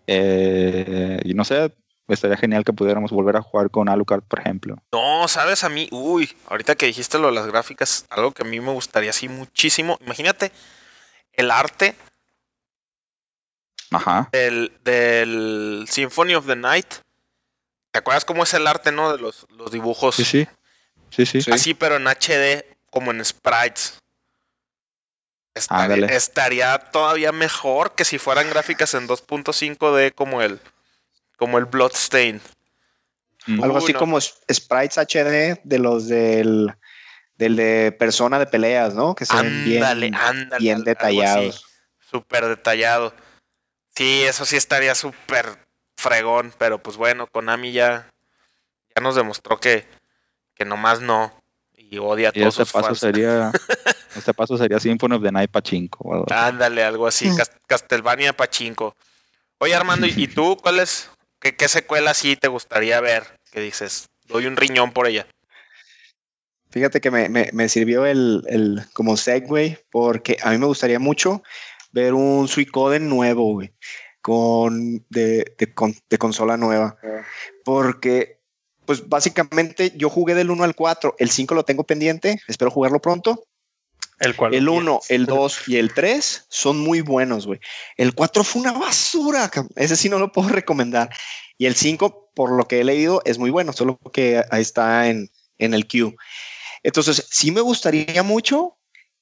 Eh, 0.08 1.20
y 1.24 1.34
no 1.34 1.46
sé, 1.46 1.74
estaría 2.08 2.38
genial 2.38 2.64
que 2.64 2.74
pudiéramos 2.74 3.12
volver 3.12 3.38
a 3.38 3.42
jugar 3.42 3.70
con 3.70 3.90
Alucard, 3.90 4.24
por 4.24 4.40
ejemplo. 4.40 4.78
No, 4.92 5.28
sabes, 5.28 5.64
a 5.64 5.70
mí, 5.70 5.88
uy, 5.92 6.30
ahorita 6.48 6.76
que 6.76 6.88
dijiste 6.88 7.18
lo 7.20 7.28
de 7.28 7.34
las 7.34 7.48
gráficas, 7.48 8.06
algo 8.10 8.32
que 8.32 8.44
a 8.44 8.46
mí 8.46 8.60
me 8.60 8.72
gustaría 8.72 9.12
así 9.12 9.30
muchísimo. 9.30 9.98
Imagínate 10.02 10.52
el 11.34 11.52
arte 11.52 11.96
Ajá. 13.92 14.30
Del, 14.32 14.72
del 14.84 15.86
Symphony 15.90 16.36
of 16.36 16.46
the 16.46 16.56
Night. 16.56 16.96
¿Te 17.92 18.00
acuerdas 18.00 18.26
cómo 18.26 18.44
es 18.44 18.54
el 18.54 18.68
arte, 18.68 18.92
no? 18.92 19.12
De 19.12 19.20
los, 19.22 19.48
los 19.50 19.72
dibujos. 19.72 20.16
Sí, 20.16 20.24
sí. 20.24 20.48
Sí, 21.10 21.26
sí. 21.26 21.52
Así, 21.52 21.74
pero 21.74 21.96
en 21.96 22.08
HD, 22.08 22.64
como 22.92 23.12
en 23.12 23.24
sprites. 23.26 23.98
Estaría, 25.56 25.84
Ándale. 25.96 26.16
estaría 26.16 26.78
todavía 26.78 27.32
mejor 27.32 27.96
que 27.96 28.06
si 28.06 28.20
fueran 28.20 28.50
gráficas 28.50 28.94
en 28.94 29.08
2.5D 29.08 30.14
como 30.14 30.42
el, 30.42 30.60
como 31.38 31.58
el 31.58 31.66
Bloodstain. 31.66 32.40
Mm. 33.48 33.64
Algo 33.64 33.80
así 33.80 33.94
no. 33.94 34.00
como 34.00 34.22
sprites 34.22 34.98
HD 35.00 35.60
de 35.64 35.80
los 35.80 36.08
del, 36.08 36.72
del 37.36 37.56
de 37.56 37.92
persona 37.98 38.38
de 38.38 38.46
peleas, 38.46 38.94
¿no? 38.94 39.16
Que 39.16 39.26
se 39.26 39.36
ven 39.36 39.66
bien, 39.66 39.84
Ándale, 39.84 40.12
ándale. 40.14 40.64
bien 40.64 40.84
detallados. 40.84 41.66
Súper 42.12 42.46
detallado. 42.48 43.14
Sí, 43.96 44.24
eso 44.24 44.46
sí 44.46 44.56
estaría 44.56 44.94
súper 44.94 45.58
fregón, 46.00 46.54
pero 46.58 46.82
pues 46.82 46.98
bueno, 46.98 47.28
Konami 47.28 47.72
ya, 47.72 48.10
ya 48.96 49.02
nos 49.02 49.16
demostró 49.16 49.60
que, 49.60 49.86
que 50.56 50.66
nomás 50.66 51.02
no. 51.02 51.34
Y 51.78 51.98
odia 51.98 52.30
a 52.30 52.32
Y 52.36 52.40
todos 52.42 52.54
este 52.60 52.66
sus 52.66 52.72
paso 52.74 52.88
fans. 52.88 53.00
sería. 53.00 53.52
este 54.16 54.34
paso 54.34 54.58
sería 54.58 54.80
Symphony 54.80 55.16
of 55.16 55.24
the 55.24 55.32
Night 55.32 55.50
Pachinko. 55.52 55.98
o 56.08 56.14
algo 56.14 56.26
así. 56.30 56.36
Ándale, 56.48 56.84
algo 56.84 57.08
así. 57.08 57.30
Cas- 57.36 57.52
Castlevania 57.68 58.34
Pachinko. 58.34 58.96
Oye, 59.60 59.74
Armando, 59.76 60.06
¿y 60.08 60.14
y 60.16 60.28
tú 60.28 60.56
cuál 60.62 60.80
es? 60.80 61.10
¿Qué, 61.40 61.56
qué 61.56 61.68
secuela 61.68 62.14
sí 62.14 62.36
te 62.36 62.48
gustaría 62.48 63.00
ver? 63.02 63.24
Que 63.52 63.60
dices, 63.62 64.08
doy 64.26 64.46
un 64.46 64.56
riñón 64.58 64.92
por 64.92 65.08
ella. 65.08 65.26
Fíjate 66.72 67.02
que 67.02 67.10
me, 67.10 67.30
me- 67.30 67.50
me 67.54 67.68
sirvió 67.70 68.06
el, 68.06 68.44
el 68.48 68.84
como 68.94 69.18
segue 69.18 69.84
porque 69.90 70.38
a 70.44 70.52
mí 70.52 70.58
me 70.60 70.68
gustaría 70.68 71.00
mucho 71.00 71.42
ver 71.92 72.14
un 72.14 72.48
Suicoden 72.48 73.10
nuevo, 73.10 73.54
güey, 73.54 73.74
con 74.22 75.06
de, 75.10 75.56
de, 75.58 75.74
con- 75.74 75.96
de 76.10 76.18
consola 76.18 76.58
nueva. 76.58 76.98
Porque, 77.64 78.40
pues 78.86 79.08
básicamente 79.08 79.94
yo 79.96 80.10
jugué 80.10 80.36
del 80.36 80.52
1 80.52 80.64
al 80.64 80.76
4, 80.76 81.16
el 81.20 81.30
5 81.30 81.56
lo 81.56 81.64
tengo 81.66 81.84
pendiente, 81.84 82.42
espero 82.48 82.72
jugarlo 82.72 83.00
pronto. 83.00 83.44
El 84.20 84.36
cual 84.36 84.54
El 84.54 84.68
1, 84.68 85.00
el 85.10 85.26
2 85.26 85.68
y 85.68 85.78
el 85.78 85.94
3 85.94 86.46
son 86.50 86.78
muy 86.80 87.00
buenos, 87.00 87.48
güey. 87.48 87.60
El 87.96 88.14
4 88.14 88.44
fue 88.44 88.62
una 88.62 88.74
basura, 88.74 89.50
ese 89.76 89.96
sí 89.96 90.10
no 90.10 90.20
lo 90.20 90.32
puedo 90.34 90.50
recomendar. 90.50 91.10
Y 91.58 91.68
el 91.68 91.76
5, 91.76 92.32
por 92.34 92.52
lo 92.52 92.68
que 92.68 92.82
he 92.82 92.84
leído, 92.84 93.22
es 93.26 93.38
muy 93.38 93.50
bueno, 93.50 93.72
solo 93.72 93.98
que 94.12 94.44
ahí 94.52 94.62
está 94.62 95.08
en, 95.08 95.30
en 95.58 95.74
el 95.74 95.88
queue. 95.88 96.16
Entonces, 96.84 97.28
sí 97.30 97.52
me 97.52 97.62
gustaría 97.62 98.24
mucho 98.24 98.78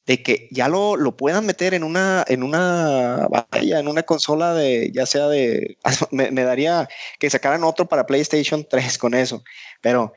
de 0.07 0.23
que 0.23 0.47
ya 0.51 0.69
lo, 0.69 0.95
lo 0.95 1.17
puedan 1.17 1.45
meter 1.45 1.73
en 1.73 1.83
una, 1.83 2.23
en 2.27 2.41
una, 2.41 3.27
vaya, 3.51 3.79
en 3.79 3.89
una 3.89 4.03
consola 4.03 4.53
de, 4.53 4.89
ya 4.93 5.05
sea 5.05 5.27
de, 5.27 5.77
me, 6.11 6.31
daría 6.31 6.87
que 7.19 7.29
sacaran 7.29 7.65
otro 7.65 7.87
para 7.87 8.07
PlayStation 8.07 8.65
3 8.67 8.97
con 8.97 9.13
eso, 9.13 9.43
pero 9.81 10.13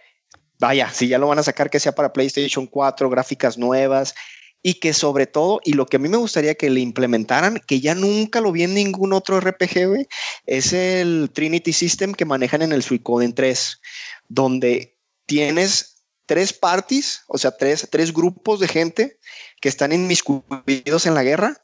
vaya, 0.60 0.90
si 0.92 1.08
ya 1.08 1.18
lo 1.18 1.26
van 1.26 1.40
a 1.40 1.42
sacar 1.42 1.70
que 1.70 1.80
sea 1.80 1.92
para 1.92 2.12
PlayStation 2.12 2.68
4, 2.68 3.10
gráficas 3.10 3.58
nuevas 3.58 4.14
y 4.62 4.74
que 4.74 4.92
sobre 4.92 5.26
todo, 5.26 5.60
y 5.64 5.72
lo 5.72 5.86
que 5.86 5.96
a 5.96 6.00
mí 6.00 6.08
me 6.08 6.18
gustaría 6.18 6.54
que 6.54 6.70
le 6.70 6.80
implementaran, 6.80 7.60
que 7.66 7.80
ya 7.80 7.96
nunca 7.96 8.40
lo 8.40 8.52
vi 8.52 8.62
en 8.62 8.74
ningún 8.74 9.12
otro 9.12 9.40
RPG, 9.40 10.06
es 10.46 10.72
el 10.72 11.30
Trinity 11.32 11.72
System 11.72 12.12
que 12.12 12.26
manejan 12.26 12.62
en 12.62 12.72
el 12.72 12.84
Suicoden 12.84 13.34
3, 13.34 13.80
donde 14.28 14.96
tienes 15.26 15.89
tres 16.30 16.52
parties, 16.52 17.24
o 17.26 17.38
sea, 17.38 17.50
tres, 17.50 17.88
tres 17.90 18.12
grupos 18.12 18.60
de 18.60 18.68
gente 18.68 19.18
que 19.60 19.68
están 19.68 19.90
inmiscuidos 19.90 21.06
en 21.06 21.14
la 21.14 21.24
guerra 21.24 21.56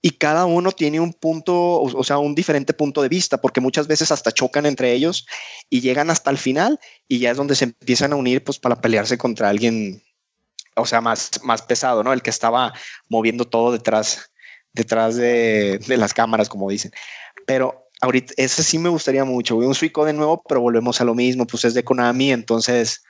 y 0.00 0.12
cada 0.12 0.46
uno 0.46 0.70
tiene 0.70 1.00
un 1.00 1.12
punto, 1.12 1.52
o, 1.52 1.98
o 1.98 2.04
sea, 2.04 2.18
un 2.18 2.36
diferente 2.36 2.74
punto 2.74 3.02
de 3.02 3.08
vista, 3.08 3.40
porque 3.40 3.60
muchas 3.60 3.88
veces 3.88 4.12
hasta 4.12 4.30
chocan 4.30 4.66
entre 4.66 4.92
ellos 4.92 5.26
y 5.68 5.80
llegan 5.80 6.10
hasta 6.10 6.30
el 6.30 6.38
final 6.38 6.78
y 7.08 7.18
ya 7.18 7.32
es 7.32 7.36
donde 7.36 7.56
se 7.56 7.64
empiezan 7.64 8.12
a 8.12 8.16
unir 8.16 8.44
pues 8.44 8.60
para 8.60 8.80
pelearse 8.80 9.18
contra 9.18 9.48
alguien, 9.48 10.00
o 10.76 10.86
sea, 10.86 11.00
más, 11.00 11.32
más 11.42 11.62
pesado, 11.62 12.04
¿no? 12.04 12.12
El 12.12 12.22
que 12.22 12.30
estaba 12.30 12.72
moviendo 13.08 13.46
todo 13.46 13.72
detrás, 13.72 14.30
detrás 14.74 15.16
de, 15.16 15.80
de 15.88 15.96
las 15.96 16.14
cámaras, 16.14 16.48
como 16.48 16.70
dicen. 16.70 16.92
Pero 17.48 17.90
ahorita 18.00 18.32
ese 18.36 18.62
sí 18.62 18.78
me 18.78 18.90
gustaría 18.90 19.24
mucho, 19.24 19.56
güey, 19.56 19.66
un 19.66 19.74
Suico 19.74 20.04
de 20.04 20.12
nuevo, 20.12 20.40
pero 20.48 20.60
volvemos 20.60 21.00
a 21.00 21.04
lo 21.04 21.16
mismo, 21.16 21.48
pues 21.48 21.64
es 21.64 21.74
de 21.74 21.82
Konami, 21.82 22.30
entonces 22.30 23.02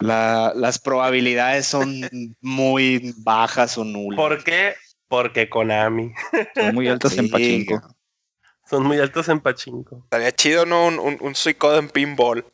la- 0.00 0.52
las 0.54 0.78
probabilidades 0.78 1.66
son 1.66 1.86
muy 2.40 3.14
bajas 3.18 3.76
o 3.78 3.84
nulas. 3.84 4.16
¿Por 4.16 4.42
qué? 4.44 4.74
Porque 5.08 5.48
Konami. 5.48 6.12
Son 6.54 6.74
muy 6.74 6.88
altas 6.88 7.16
en 7.16 7.30
Pachinko. 7.30 7.80
Son 8.68 8.82
muy 8.84 8.98
altos 8.98 9.28
en 9.28 9.40
Pachinko. 9.40 10.00
Estaría 10.04 10.32
chido, 10.32 10.66
¿no? 10.66 10.86
Un, 10.86 10.98
un, 10.98 11.16
un 11.20 11.34
Suicoden 11.36 11.88
pinball. 11.88 12.44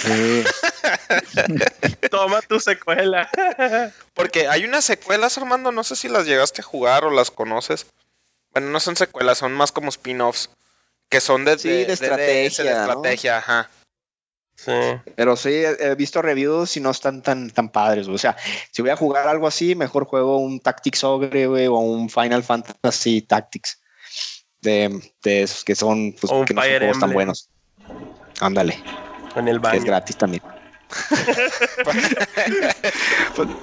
sí. 0.00 0.44
Toma 2.10 2.40
tu 2.42 2.60
secuela. 2.60 3.28
Porque 4.14 4.46
hay 4.48 4.64
unas 4.64 4.84
secuelas, 4.84 5.36
Armando, 5.38 5.72
no 5.72 5.82
sé 5.84 5.96
si 5.96 6.08
las 6.08 6.26
llegaste 6.26 6.60
a 6.60 6.64
jugar 6.64 7.04
o 7.04 7.10
las 7.10 7.30
conoces. 7.30 7.86
Bueno, 8.52 8.68
no 8.70 8.80
son 8.80 8.96
secuelas, 8.96 9.38
son 9.38 9.52
más 9.52 9.72
como 9.72 9.88
spin-offs. 9.88 10.50
Que 11.08 11.20
son 11.20 11.44
de, 11.44 11.58
Sí, 11.58 11.68
de, 11.68 11.86
de 11.86 11.92
estrategia, 11.92 12.64
de 12.64 12.70
¿no? 12.70 12.80
estrategia, 12.80 13.38
ajá. 13.38 13.70
Sí. 14.56 14.72
Pero 15.16 15.36
sí, 15.36 15.50
he, 15.52 15.94
visto 15.94 16.22
reviews 16.22 16.76
y 16.76 16.80
no 16.80 16.90
están 16.90 17.22
tan, 17.22 17.50
tan 17.50 17.68
padres. 17.68 18.08
O 18.08 18.16
sea, 18.18 18.36
si 18.70 18.82
voy 18.82 18.90
a 18.90 18.96
jugar 18.96 19.28
algo 19.28 19.46
así, 19.46 19.74
mejor 19.74 20.04
juego 20.04 20.38
un 20.38 20.60
Tactics 20.60 21.04
Ogre, 21.04 21.46
güey, 21.46 21.66
o 21.66 21.74
un 21.74 22.08
Final 22.08 22.42
Fantasy 22.42 23.22
Tactics. 23.22 23.80
De, 24.60 25.12
de 25.22 25.42
esos 25.42 25.62
que 25.62 25.74
son, 25.74 26.14
pues, 26.18 26.32
que 26.46 26.54
no 26.54 26.62
son 26.62 26.70
juegos 26.78 26.98
tan 27.00 27.12
buenos. 27.12 27.50
Ándale, 28.40 28.82
En 29.36 29.48
el 29.48 29.60
que 29.60 29.66
es 29.66 29.72
baño. 29.72 29.84
gratis 29.84 30.16
también. 30.16 30.42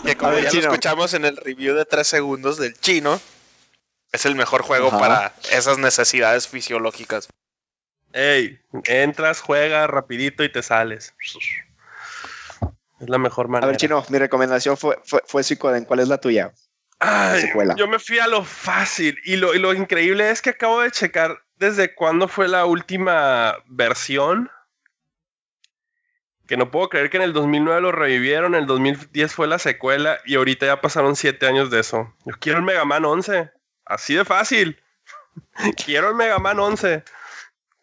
Que 0.05 0.17
como 0.17 0.31
ver, 0.31 0.43
ya 0.43 0.51
lo 0.51 0.59
escuchamos 0.59 1.13
en 1.13 1.25
el 1.25 1.37
review 1.37 1.75
de 1.75 1.85
3 1.85 2.05
segundos 2.05 2.57
del 2.57 2.79
chino, 2.79 3.19
es 4.11 4.25
el 4.25 4.35
mejor 4.35 4.61
juego 4.63 4.89
Ajá. 4.89 4.99
para 4.99 5.33
esas 5.51 5.77
necesidades 5.77 6.47
fisiológicas. 6.47 7.29
Ey, 8.13 8.59
entras, 8.85 9.41
juegas 9.41 9.89
rapidito 9.89 10.43
y 10.43 10.51
te 10.51 10.61
sales. 10.61 11.13
Es 12.99 13.09
la 13.09 13.17
mejor 13.17 13.45
A 13.47 13.49
manera. 13.49 13.67
ver, 13.67 13.77
Chino, 13.77 14.03
mi 14.09 14.17
recomendación 14.17 14.77
fue, 14.77 14.99
fue, 15.03 15.21
fue 15.25 15.43
Suicoden. 15.43 15.85
¿Cuál 15.85 16.01
es 16.01 16.07
la 16.07 16.19
tuya? 16.19 16.51
Ay, 16.99 17.41
secuela. 17.41 17.75
yo 17.75 17.87
me 17.87 17.97
fui 17.97 18.19
a 18.19 18.27
lo 18.27 18.43
fácil 18.43 19.17
y 19.23 19.35
lo, 19.37 19.55
y 19.55 19.59
lo 19.59 19.73
increíble 19.73 20.29
es 20.29 20.41
que 20.41 20.51
acabo 20.51 20.81
de 20.81 20.91
checar 20.91 21.41
desde 21.55 21.95
cuándo 21.95 22.27
fue 22.27 22.47
la 22.47 22.65
última 22.65 23.55
versión. 23.65 24.51
Que 26.47 26.57
no 26.57 26.69
puedo 26.69 26.89
creer 26.89 27.09
que 27.09 27.17
en 27.17 27.23
el 27.23 27.33
2009 27.33 27.81
lo 27.81 27.91
revivieron, 27.91 28.53
en 28.53 28.61
el 28.61 28.67
2010 28.67 29.33
fue 29.33 29.47
la 29.47 29.57
secuela 29.57 30.19
y 30.25 30.35
ahorita 30.35 30.65
ya 30.65 30.81
pasaron 30.81 31.15
7 31.15 31.47
años 31.47 31.71
de 31.71 31.79
eso. 31.79 32.13
Yo 32.25 32.33
quiero 32.39 32.59
el 32.59 32.65
Mega 32.65 32.83
Man 32.85 33.05
11, 33.05 33.49
así 33.85 34.13
de 34.15 34.25
fácil. 34.25 34.79
quiero 35.85 36.09
el 36.09 36.15
Mega 36.15 36.37
Man 36.39 36.59
11. 36.59 37.03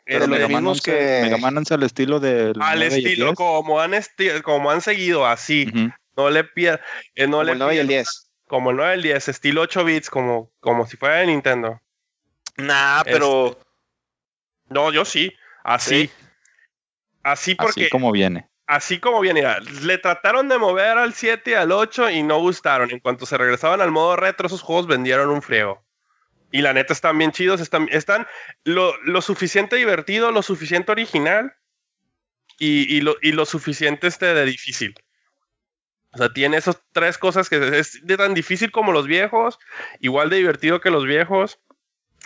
Pero 0.09 0.21
los 0.21 0.29
Mega 0.31 0.49
Man 0.49 0.63
mismos 0.65 0.79
11 0.79 0.91
que- 0.91 1.21
Mega 1.23 1.37
Man 1.37 1.59
11 1.59 1.75
al 1.75 1.83
estilo 1.83 2.19
del. 2.21 2.55
al 2.61 2.79
9 2.79 2.97
y 2.97 2.99
el 3.01 3.07
estilo, 3.07 3.25
10. 3.27 3.37
como 3.37 3.81
han, 3.81 3.93
esti- 3.93 4.43
como 4.43 4.71
han 4.71 4.81
seguido, 4.81 5.27
así. 5.27 5.71
No 6.17 6.31
le 6.31 6.45
pierdan. 6.45 6.81
no 7.17 7.25
Como 7.39 7.43
le 7.45 7.53
el 7.53 7.59
9 7.59 7.75
y 7.75 7.79
el 7.79 7.87
pierdan- 7.87 8.05
10. 8.05 8.31
Como 8.47 8.71
el 8.71 8.77
9 8.77 8.93
y 8.93 8.97
el 8.97 9.03
10, 9.03 9.29
estilo 9.29 9.61
8 9.61 9.85
bits, 9.85 10.09
como, 10.11 10.51
como 10.61 10.87
si 10.87 10.97
fuera 10.97 11.17
de 11.17 11.27
Nintendo. 11.27 11.81
Nah, 12.57 13.03
pero 13.05 13.59
No, 14.71 14.93
yo 14.93 15.05
sí. 15.05 15.33
Así. 15.65 16.07
¿Sí? 16.07 16.11
Así 17.23 17.55
porque, 17.55 17.83
Así 17.83 17.91
como 17.91 18.11
viene. 18.13 18.49
así 18.67 18.99
como 19.01 19.21
viene, 19.21 19.41
mira, 19.41 19.61
le 19.61 19.99
trataron 19.99 20.49
de 20.49 20.59
mover 20.59 20.97
al 20.99 21.13
7 21.15 21.51
y 21.53 21.55
al 21.55 21.73
8 21.73 22.11
y 22.11 22.23
no 22.23 22.39
gustaron. 22.41 22.91
En 22.91 23.01
cuanto 23.01 23.27
se 23.27 23.37
regresaban 23.39 23.81
al 23.81 23.91
modo 23.91 24.17
retro, 24.17 24.47
esos 24.47 24.63
juegos 24.63 24.87
vendieron 24.87 25.29
un 25.31 25.43
friego. 25.43 25.85
Y 26.51 26.63
la 26.63 26.73
neta 26.73 26.93
están 26.93 27.19
bien 27.19 27.33
chidos, 27.33 27.61
están, 27.61 27.89
están 27.91 28.27
lo, 28.65 28.97
lo 29.03 29.21
suficiente 29.21 29.77
divertido, 29.77 30.31
lo 30.33 30.43
suficiente 30.43 30.93
original 30.93 31.55
y, 32.59 32.97
y 32.97 33.01
lo, 33.01 33.17
y 33.21 33.33
lo 33.33 33.45
suficiente 33.45 34.07
este 34.07 34.33
de 34.35 34.45
difícil. 34.45 34.95
O 36.13 36.19
sea, 36.19 36.33
tiene 36.33 36.57
esas 36.57 36.81
tres 36.93 37.19
cosas 37.19 37.49
que 37.51 37.79
es 37.79 38.05
de 38.07 38.17
tan 38.17 38.35
difícil 38.35 38.71
como 38.71 38.93
los 38.93 39.07
viejos, 39.07 39.59
igual 40.01 40.31
de 40.31 40.37
divertido 40.37 40.81
que 40.81 40.91
los 40.91 41.05
viejos. 41.05 41.61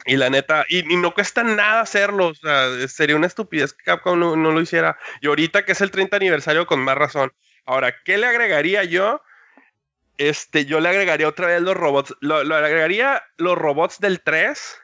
Y 0.06 0.16
la 0.16 0.30
neta, 0.30 0.64
y, 0.68 0.78
y 0.92 0.96
no 0.96 1.12
cuesta 1.14 1.42
nada 1.42 1.80
hacerlo. 1.80 2.28
O 2.28 2.34
sea, 2.34 2.88
sería 2.88 3.16
una 3.16 3.26
estupidez 3.26 3.72
que 3.72 3.84
Capcom 3.84 4.18
no, 4.18 4.36
no 4.36 4.52
lo 4.52 4.60
hiciera. 4.60 4.98
Y 5.20 5.26
ahorita 5.26 5.64
que 5.64 5.72
es 5.72 5.80
el 5.80 5.90
30 5.90 6.16
aniversario, 6.16 6.66
con 6.66 6.80
más 6.80 6.96
razón. 6.96 7.32
Ahora, 7.66 7.94
¿qué 8.04 8.18
le 8.18 8.26
agregaría 8.26 8.84
yo? 8.84 9.20
Este, 10.18 10.64
yo 10.66 10.80
le 10.80 10.88
agregaría 10.88 11.28
otra 11.28 11.46
vez 11.48 11.62
los 11.62 11.76
robots. 11.76 12.14
Lo, 12.20 12.44
lo 12.44 12.54
agregaría 12.54 13.22
los 13.36 13.56
robots 13.58 13.98
del 13.98 14.20
3. 14.22 14.78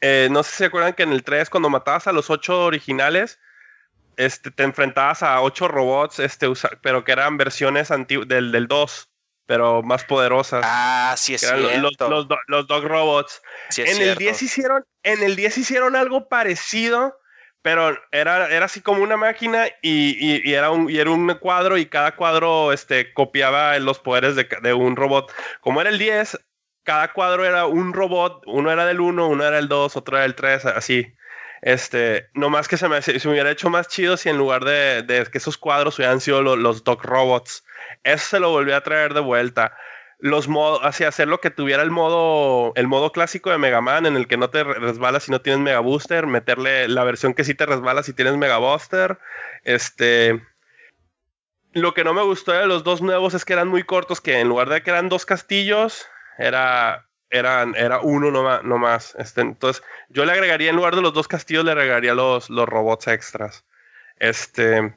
Eh, 0.00 0.28
no 0.30 0.42
sé 0.42 0.50
si 0.50 0.56
se 0.58 0.64
acuerdan 0.66 0.92
que 0.92 1.02
en 1.02 1.12
el 1.12 1.24
3, 1.24 1.48
cuando 1.50 1.70
matabas 1.70 2.06
a 2.06 2.12
los 2.12 2.28
8 2.30 2.64
originales, 2.64 3.38
este, 4.16 4.50
te 4.50 4.62
enfrentabas 4.62 5.22
a 5.22 5.40
8 5.40 5.68
robots, 5.68 6.18
este, 6.20 6.46
pero 6.82 7.04
que 7.04 7.12
eran 7.12 7.36
versiones 7.36 7.88
del, 7.88 8.52
del 8.52 8.66
2, 8.68 9.10
pero 9.46 9.82
más 9.82 10.04
poderosas. 10.04 10.62
Ah, 10.66 11.14
sí 11.16 11.34
es 11.34 11.42
lo- 11.50 11.56
los, 11.58 11.70
cierto. 11.70 12.08
los, 12.10 12.28
do- 12.28 12.38
los 12.46 12.66
dog 12.66 12.84
robots 12.84 13.40
sí 13.70 13.82
es 13.82 13.90
en 13.90 13.96
el 13.96 14.02
cierto. 14.02 14.20
10 14.20 14.42
hicieron 14.42 14.84
en 15.02 15.22
el 15.22 15.36
10 15.36 15.58
hicieron 15.58 15.96
algo 15.96 16.28
parecido 16.28 17.18
pero 17.66 17.98
era, 18.12 18.48
era 18.48 18.66
así 18.66 18.80
como 18.80 19.02
una 19.02 19.16
máquina 19.16 19.66
y, 19.82 20.52
era 20.54 20.70
un, 20.70 20.88
y 20.88 20.98
era 20.98 21.10
un 21.10 21.34
cuadro 21.40 21.76
y 21.76 21.86
cada 21.86 22.14
cuadro 22.14 22.72
este, 22.72 23.12
copiaba 23.12 23.76
los 23.80 23.98
poderes 23.98 24.36
de, 24.36 24.46
de, 24.62 24.72
un 24.72 24.94
robot. 24.94 25.32
Como 25.62 25.80
era 25.80 25.90
el 25.90 25.98
10, 25.98 26.38
cada 26.84 27.12
cuadro 27.12 27.44
era 27.44 27.66
un 27.66 27.92
robot, 27.92 28.44
uno 28.46 28.70
era 28.70 28.86
del 28.86 29.00
1, 29.00 29.26
uno 29.26 29.44
era 29.44 29.58
el 29.58 29.66
2, 29.66 29.96
otro 29.96 30.16
era 30.16 30.26
el 30.26 30.36
3, 30.36 30.64
así. 30.66 31.12
Este, 31.60 32.28
más 32.34 32.68
que 32.68 32.76
se 32.76 32.88
me, 32.88 33.02
se 33.02 33.28
hubiera 33.28 33.50
hecho 33.50 33.68
más 33.68 33.88
chido 33.88 34.16
si 34.16 34.28
en 34.28 34.38
lugar 34.38 34.64
de, 34.64 35.02
de 35.02 35.26
que 35.26 35.38
esos 35.38 35.58
cuadros 35.58 35.98
hubieran 35.98 36.20
sido 36.20 36.42
los, 36.42 36.56
los 36.56 36.84
Doc 36.84 37.02
Robots. 37.02 37.64
Eso 38.04 38.28
se 38.28 38.38
lo 38.38 38.50
volví 38.50 38.70
a 38.70 38.82
traer 38.82 39.12
de 39.12 39.18
vuelta 39.18 39.76
los 40.18 40.48
modos, 40.48 40.80
así 40.82 41.04
hacer 41.04 41.28
lo 41.28 41.40
que 41.40 41.50
tuviera 41.50 41.82
el 41.82 41.90
modo, 41.90 42.72
el 42.74 42.86
modo 42.86 43.12
clásico 43.12 43.50
de 43.50 43.58
Mega 43.58 43.80
Man 43.80 44.06
en 44.06 44.16
el 44.16 44.26
que 44.26 44.36
no 44.36 44.50
te 44.50 44.64
resbalas 44.64 45.24
si 45.24 45.30
no 45.30 45.40
tienes 45.40 45.60
Mega 45.60 45.80
Booster, 45.80 46.26
meterle 46.26 46.88
la 46.88 47.04
versión 47.04 47.34
que 47.34 47.44
sí 47.44 47.54
te 47.54 47.66
resbala 47.66 48.02
si 48.02 48.12
tienes 48.12 48.36
Mega 48.36 48.58
Booster. 48.58 49.18
Este, 49.64 50.42
lo 51.72 51.92
que 51.92 52.04
no 52.04 52.14
me 52.14 52.22
gustó 52.22 52.52
de 52.52 52.66
los 52.66 52.84
dos 52.84 53.02
nuevos 53.02 53.34
es 53.34 53.44
que 53.44 53.52
eran 53.52 53.68
muy 53.68 53.82
cortos, 53.82 54.20
que 54.20 54.40
en 54.40 54.48
lugar 54.48 54.70
de 54.70 54.82
que 54.82 54.90
eran 54.90 55.10
dos 55.10 55.26
castillos, 55.26 56.06
era, 56.38 57.06
eran, 57.28 57.74
era 57.76 58.00
uno 58.00 58.30
nomás. 58.30 58.64
más 58.64 59.14
Este, 59.18 59.42
entonces, 59.42 59.82
yo 60.08 60.24
le 60.24 60.32
agregaría, 60.32 60.70
en 60.70 60.76
lugar 60.76 60.96
de 60.96 61.02
los 61.02 61.12
dos 61.12 61.28
castillos, 61.28 61.64
le 61.64 61.72
agregaría 61.72 62.14
los, 62.14 62.48
los 62.48 62.66
robots 62.66 63.08
extras. 63.08 63.66
Este, 64.18 64.96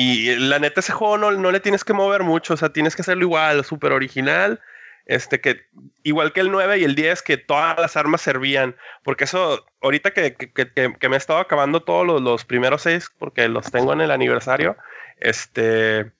y 0.00 0.36
la 0.36 0.60
neta, 0.60 0.78
ese 0.78 0.92
juego 0.92 1.18
no, 1.18 1.32
no 1.32 1.50
le 1.50 1.58
tienes 1.58 1.82
que 1.82 1.92
mover 1.92 2.22
mucho, 2.22 2.54
o 2.54 2.56
sea, 2.56 2.68
tienes 2.68 2.94
que 2.94 3.02
hacerlo 3.02 3.24
igual, 3.24 3.64
súper 3.64 3.90
original. 3.90 4.60
Este, 5.06 5.40
que 5.40 5.66
igual 6.04 6.32
que 6.32 6.38
el 6.38 6.52
9 6.52 6.78
y 6.78 6.84
el 6.84 6.94
10, 6.94 7.20
que 7.22 7.36
todas 7.36 7.76
las 7.80 7.96
armas 7.96 8.20
servían. 8.20 8.76
Porque 9.02 9.24
eso, 9.24 9.66
ahorita 9.82 10.12
que, 10.12 10.36
que, 10.36 10.48
que, 10.54 11.08
me 11.08 11.16
he 11.16 11.18
estado 11.18 11.40
acabando 11.40 11.82
todos 11.82 12.06
los, 12.06 12.22
los, 12.22 12.44
primeros 12.44 12.82
seis, 12.82 13.10
porque 13.18 13.48
los 13.48 13.72
tengo 13.72 13.92
en 13.92 14.00
el 14.00 14.12
aniversario, 14.12 14.76
este, 15.18 16.12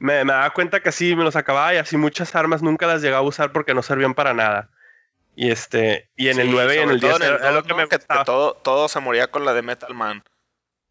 me, 0.00 0.24
me 0.24 0.32
daba 0.32 0.50
cuenta 0.50 0.80
que 0.80 0.88
así 0.88 1.14
me 1.14 1.22
los 1.22 1.36
acababa 1.36 1.72
y 1.72 1.76
así 1.76 1.96
muchas 1.96 2.34
armas 2.34 2.64
nunca 2.64 2.88
las 2.88 3.00
llegaba 3.00 3.24
a 3.24 3.28
usar 3.28 3.52
porque 3.52 3.74
no 3.74 3.82
servían 3.82 4.14
para 4.14 4.34
nada. 4.34 4.70
Y 5.36 5.52
este, 5.52 6.08
y 6.16 6.30
en 6.30 6.40
el 6.40 6.50
9 6.50 6.74
y 6.74 6.78
en 6.80 6.90
el 6.90 6.98
10 6.98 7.20
era, 7.20 7.52
lo 7.52 7.62
que 7.62 7.74
me 7.74 7.86
todo, 8.24 8.54
todo 8.54 8.88
se 8.88 8.98
moría 8.98 9.28
con 9.28 9.44
la 9.44 9.54
de 9.54 9.62
Metal 9.62 9.94
Man. 9.94 10.24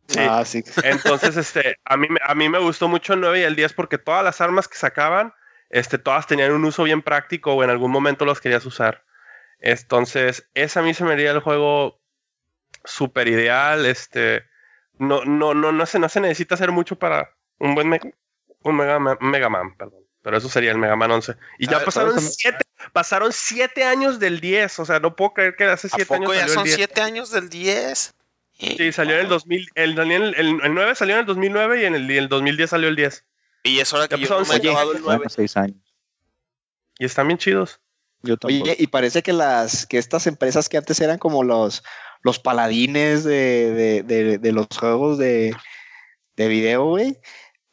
Sí. 0.07 0.19
Ah, 0.19 0.43
sí. 0.45 0.63
Entonces, 0.83 1.37
este, 1.37 1.77
a 1.85 1.97
mí, 1.97 2.07
a 2.23 2.35
mí 2.35 2.49
me 2.49 2.59
gustó 2.59 2.87
mucho 2.87 3.13
el 3.13 3.21
9 3.21 3.39
y 3.39 3.43
el 3.43 3.55
10 3.55 3.73
porque 3.73 3.97
todas 3.97 4.23
las 4.23 4.41
armas 4.41 4.67
que 4.67 4.77
sacaban, 4.77 5.33
este, 5.69 5.97
todas 5.97 6.27
tenían 6.27 6.51
un 6.51 6.65
uso 6.65 6.83
bien 6.83 7.01
práctico 7.01 7.53
o 7.53 7.63
en 7.63 7.69
algún 7.69 7.91
momento 7.91 8.25
los 8.25 8.41
querías 8.41 8.65
usar. 8.65 9.03
Entonces, 9.59 10.49
esa 10.53 10.81
a 10.81 10.83
mí 10.83 10.93
se 10.93 11.03
me 11.05 11.13
haría 11.13 11.31
el 11.31 11.39
juego 11.39 12.01
súper 12.83 13.27
ideal. 13.27 13.85
Este, 13.85 14.43
no, 14.97 15.23
no, 15.25 15.53
no, 15.53 15.71
no, 15.71 15.85
se, 15.85 15.99
no 15.99 16.09
se 16.09 16.19
necesita 16.19 16.55
hacer 16.55 16.71
mucho 16.71 16.97
para 16.97 17.33
un 17.59 17.75
buen 17.75 17.99
un 18.63 18.75
Mega, 18.75 18.99
Man, 18.99 19.17
Mega 19.21 19.49
Man, 19.49 19.75
perdón. 19.77 20.03
Pero 20.21 20.37
eso 20.37 20.47
sería 20.47 20.71
el 20.71 20.77
Mega 20.77 20.95
Man 20.95 21.11
11. 21.11 21.35
Y 21.59 21.67
ya 21.67 21.83
pasaron 21.83 22.19
siete, 22.19 22.65
pasaron 22.93 23.33
siete 23.33 23.83
años 23.83 24.19
del 24.19 24.39
10. 24.39 24.79
O 24.79 24.85
sea, 24.85 24.99
no 24.99 25.15
puedo 25.15 25.33
creer 25.33 25.55
que 25.55 25.65
hace 25.65 25.89
siete 25.89 26.15
años. 26.15 26.33
ya 26.33 26.47
son 26.47 26.65
siete 26.65 27.01
años 27.01 27.29
del 27.31 27.49
10? 27.49 28.13
Sí, 28.59 28.91
salió 28.91 29.15
en 29.15 29.21
el 29.21 29.29
2000. 29.29 29.69
El, 29.75 29.99
el, 29.99 30.35
el, 30.35 30.73
9 30.73 30.95
salió 30.95 31.15
en 31.15 31.21
el 31.21 31.25
2009 31.25 31.81
y 31.81 31.85
en 31.85 31.95
el, 31.95 32.09
el 32.09 32.29
2010 32.29 32.69
salió 32.69 32.87
el 32.87 32.95
10. 32.95 33.25
Y 33.63 33.79
es 33.79 33.93
hora 33.93 34.07
que 34.07 34.17
yo 34.17 34.29
no 34.29 34.45
me 34.45 34.53
he 34.53 34.57
acabado 34.57 34.93
el 34.93 35.01
9. 35.01 35.25
años. 35.55 35.77
Y 36.99 37.05
están 37.05 37.27
bien 37.27 37.37
chidos. 37.37 37.79
Oye, 38.43 38.75
y 38.79 38.87
parece 38.87 39.21
que 39.21 39.33
las 39.33 39.85
que 39.85 39.97
estas 39.97 40.27
empresas 40.27 40.69
que 40.69 40.77
antes 40.77 41.01
eran 41.01 41.17
como 41.17 41.43
los, 41.43 41.83
los 42.21 42.39
paladines 42.39 43.25
de, 43.25 43.71
de, 43.73 44.03
de, 44.03 44.37
de 44.37 44.51
los 44.53 44.67
juegos 44.79 45.17
de, 45.17 45.53
de 46.37 46.47
video, 46.47 46.85
güey, 46.85 47.19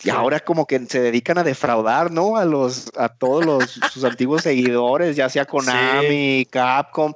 y 0.03 0.11
ahora 0.11 0.40
como 0.40 0.66
que 0.66 0.78
se 0.86 1.01
dedican 1.01 1.38
a 1.38 1.44
defraudar, 1.44 2.11
¿no? 2.11 2.36
A 2.36 2.44
los, 2.44 2.90
a 2.96 3.09
todos 3.09 3.44
los, 3.44 3.64
sus 3.92 4.05
antiguos 4.05 4.42
seguidores, 4.42 5.16
ya 5.16 5.28
sea 5.28 5.44
Konami, 5.44 6.46
Capcom, 6.51 7.12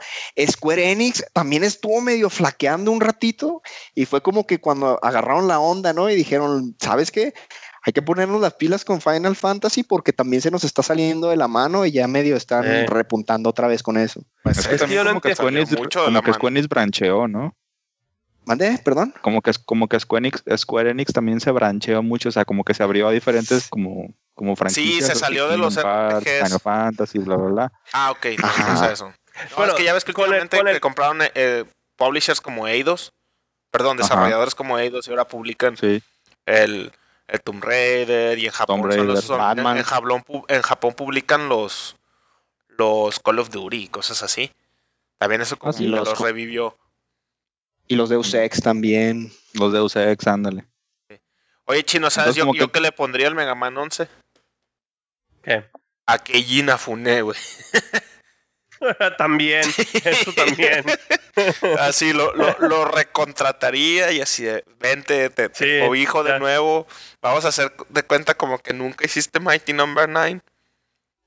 Square 0.47 0.93
Enix 0.93 1.25
también 1.33 1.65
estuvo 1.65 2.01
medio 2.01 2.29
flaqueando 2.31 2.91
un 2.91 3.01
ratito 3.01 3.63
y 3.95 4.05
fue 4.05 4.23
como 4.23 4.47
que 4.47 4.61
cuando 4.61 4.99
agarraron 5.03 5.49
la 5.49 5.61
onda, 5.61 5.93
¿no? 5.93 6.11
Y 6.11 6.15
dijeron, 6.15 6.77
¿sabes 6.79 7.11
qué? 7.11 7.35
Hay 7.87 7.93
que 7.93 8.01
ponernos 8.01 8.41
las 8.41 8.55
pilas 8.55 8.85
con 8.85 9.01
Final 9.01 9.37
Fantasy 9.37 9.83
porque 9.83 10.13
también 10.13 10.41
se 10.41 10.51
nos 10.51 10.65
está 10.65 10.83
saliendo 10.83 11.29
de 11.29 11.37
la 11.37 11.49
mano 11.49 11.85
y 11.85 11.93
ya 11.93 12.09
medio 12.09 12.35
están 12.37 12.87
repuntando 12.87 13.51
otra 13.51 13.69
vez 13.69 13.83
con 13.83 13.99
eso. 13.99 14.25
Pues 14.43 14.59
es 14.59 14.83
que, 14.83 14.97
como 14.97 15.21
que 15.21 15.35
Square 15.35 16.49
Enix 16.49 16.69
brancheó, 16.69 17.29
¿no? 17.29 17.55
¿Mande? 18.47 18.79
¿Perdón? 18.85 19.15
Como 19.23 19.41
que, 19.41 19.53
como 19.65 19.89
que 19.89 19.99
Square 19.99 20.29
Enix, 20.29 20.43
Square 20.57 20.91
Enix 20.91 21.13
también 21.13 21.41
se 21.41 21.51
brancheó 21.51 22.03
mucho, 22.03 22.29
o 22.29 22.33
sea, 22.33 22.45
como 22.45 22.65
que 22.65 22.75
se 22.75 22.83
abrió 22.83 23.09
a 23.09 23.13
diferentes 23.13 23.69
como, 23.69 24.15
como 24.35 24.55
franquicias. 24.57 24.95
Sí, 24.95 25.03
se 25.03 25.15
salió 25.19 25.49
de 25.49 25.57
los 25.57 25.77
RPGs. 25.77 26.45
Final 26.45 26.61
Fantasy, 26.61 27.19
bla, 27.19 27.37
bla, 27.37 27.49
bla. 27.49 27.73
Ah, 27.93 28.11
ok, 28.11 28.27
no, 28.41 28.85
eso. 28.91 29.13
bueno, 29.57 29.73
es 29.73 29.79
que 29.79 29.85
ya 29.85 29.95
ves 29.95 30.05
que 30.05 30.13
últimamente 30.13 30.59
el, 30.59 30.81
compraron 30.81 31.19
eh, 31.35 31.65
publishers 31.97 32.41
como 32.41 32.69
Eidos, 32.69 33.13
perdón, 33.71 33.97
desarrolladores 33.97 34.55
como 34.55 34.79
Eidos 34.79 35.09
y 35.09 35.11
ahora 35.11 35.27
publican 35.27 35.77
el, 36.47 36.93
el 37.29 37.41
Tomb 37.41 37.65
Raider 37.65 38.39
y 38.39 38.47
en 38.47 38.53
Japón, 38.53 38.93
en, 38.93 39.83
Japón, 39.83 40.23
en 40.49 40.63
Japón 40.63 40.95
publican 40.95 41.49
los, 41.49 41.97
los 42.69 43.21
Call 43.21 43.39
of 43.39 43.51
Duty 43.51 43.85
y 43.85 43.89
cosas 43.89 44.23
así. 44.23 44.51
También 45.19 45.41
eso 45.41 45.57
como 45.57 45.73
ah, 45.73 45.77
que 45.77 45.85
los 45.85 46.19
revivió. 46.19 46.77
Y 47.87 47.97
los 47.97 48.09
Deus 48.09 48.33
Ex 48.35 48.63
también. 48.63 49.33
Los 49.53 49.73
Deus 49.73 49.97
Ex, 49.97 50.27
ándale. 50.27 50.65
Oye, 51.67 51.83
Chino, 51.83 52.11
¿sabes 52.11 52.35
yo, 52.35 52.53
que... 52.53 52.81
le 52.81 52.93
pondría 52.93 53.29
al 53.29 53.35
Mega 53.35 53.55
Man 53.55 53.77
11? 53.77 54.09
¿Qué? 55.43 55.65
A 56.07 56.19
Keiji 56.19 56.63
Nafune, 56.63 57.23
güey. 57.23 57.39
también, 59.19 59.63
eso 60.05 60.33
también. 60.33 60.85
así 61.79 62.13
lo, 62.13 62.35
lo, 62.35 62.57
lo, 62.59 62.85
recontrataría 62.85 64.13
y 64.13 64.21
así, 64.21 64.47
vente, 64.79 65.31
te, 65.31 65.49
te 65.49 65.97
hijo 65.97 66.23
de 66.23 66.39
nuevo. 66.39 66.87
Vamos 67.23 67.45
a 67.45 67.49
hacer 67.49 67.73
de 67.89 68.03
cuenta 68.03 68.35
como 68.35 68.59
que 68.59 68.75
nunca 68.75 69.05
hiciste 69.07 69.41
Mighty 69.41 69.73
Number 69.73 70.09
no. 70.09 70.21
9. 70.21 70.41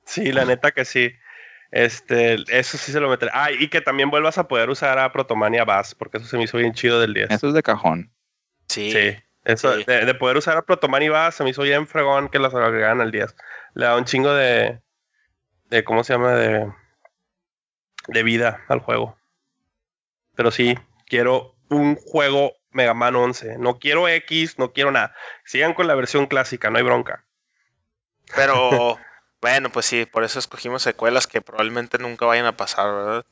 Sí, 0.06 0.32
la 0.32 0.46
neta 0.46 0.72
que 0.72 0.86
sí. 0.86 1.12
Este, 1.72 2.38
eso 2.48 2.78
sí 2.78 2.92
se 2.92 3.00
lo 3.00 3.10
meteré. 3.10 3.32
Ah, 3.34 3.52
y 3.52 3.68
que 3.68 3.82
también 3.82 4.10
vuelvas 4.10 4.38
a 4.38 4.48
poder 4.48 4.70
usar 4.70 5.00
a 5.00 5.12
Protomania 5.12 5.66
Bass, 5.66 5.96
porque 5.96 6.18
eso 6.18 6.28
se 6.28 6.38
me 6.38 6.44
hizo 6.44 6.58
bien 6.58 6.74
chido 6.74 7.00
del 7.00 7.14
10. 7.14 7.32
Eso 7.32 7.48
es 7.50 7.54
de 7.54 7.64
cajón. 7.64 8.12
Sí. 8.68 8.92
Sí. 8.92 9.18
Eso, 9.44 9.78
De, 9.78 10.14
poder 10.16 10.36
usar 10.36 10.58
a 10.58 10.64
Protomania 10.64 11.10
Bass 11.10 11.36
se 11.36 11.44
me 11.46 11.52
hizo 11.52 11.62
bien 11.62 11.88
fregón 11.88 12.28
que 12.28 12.38
las 12.38 12.54
agregaran 12.54 13.00
al 13.00 13.12
10. 13.12 13.34
Le 13.76 13.86
da 13.86 13.96
un 13.96 14.04
chingo 14.04 14.34
de. 14.34 14.82
de 15.70 15.84
¿Cómo 15.86 16.04
se 16.04 16.14
llama? 16.14 16.34
De. 16.34 16.70
de 18.10 18.24
vida 18.24 18.66
al 18.68 18.80
juego. 18.80 19.18
Pero 20.36 20.52
sí, 20.52 20.78
quiero 21.06 21.56
un 21.70 21.96
juego 21.96 22.58
Mega 22.72 22.94
Man 22.94 23.16
11. 23.16 23.58
No 23.58 23.80
quiero 23.80 24.10
X, 24.10 24.60
no 24.60 24.74
quiero 24.74 24.92
nada. 24.92 25.16
Sigan 25.46 25.74
con 25.74 25.88
la 25.88 25.96
versión 25.96 26.28
clásica, 26.28 26.70
no 26.70 26.78
hay 26.78 26.84
bronca. 26.84 27.24
Pero. 28.36 28.98
Bueno, 29.42 29.70
pues 29.72 29.86
sí, 29.86 30.06
por 30.06 30.24
eso 30.24 30.40
escogimos 30.40 30.82
secuelas 30.82 31.28
que 31.28 31.42
probablemente 31.42 31.98
nunca 31.98 32.26
vayan 32.26 32.46
a 32.46 32.58
pasar, 32.58 32.92
¿verdad? 32.92 33.26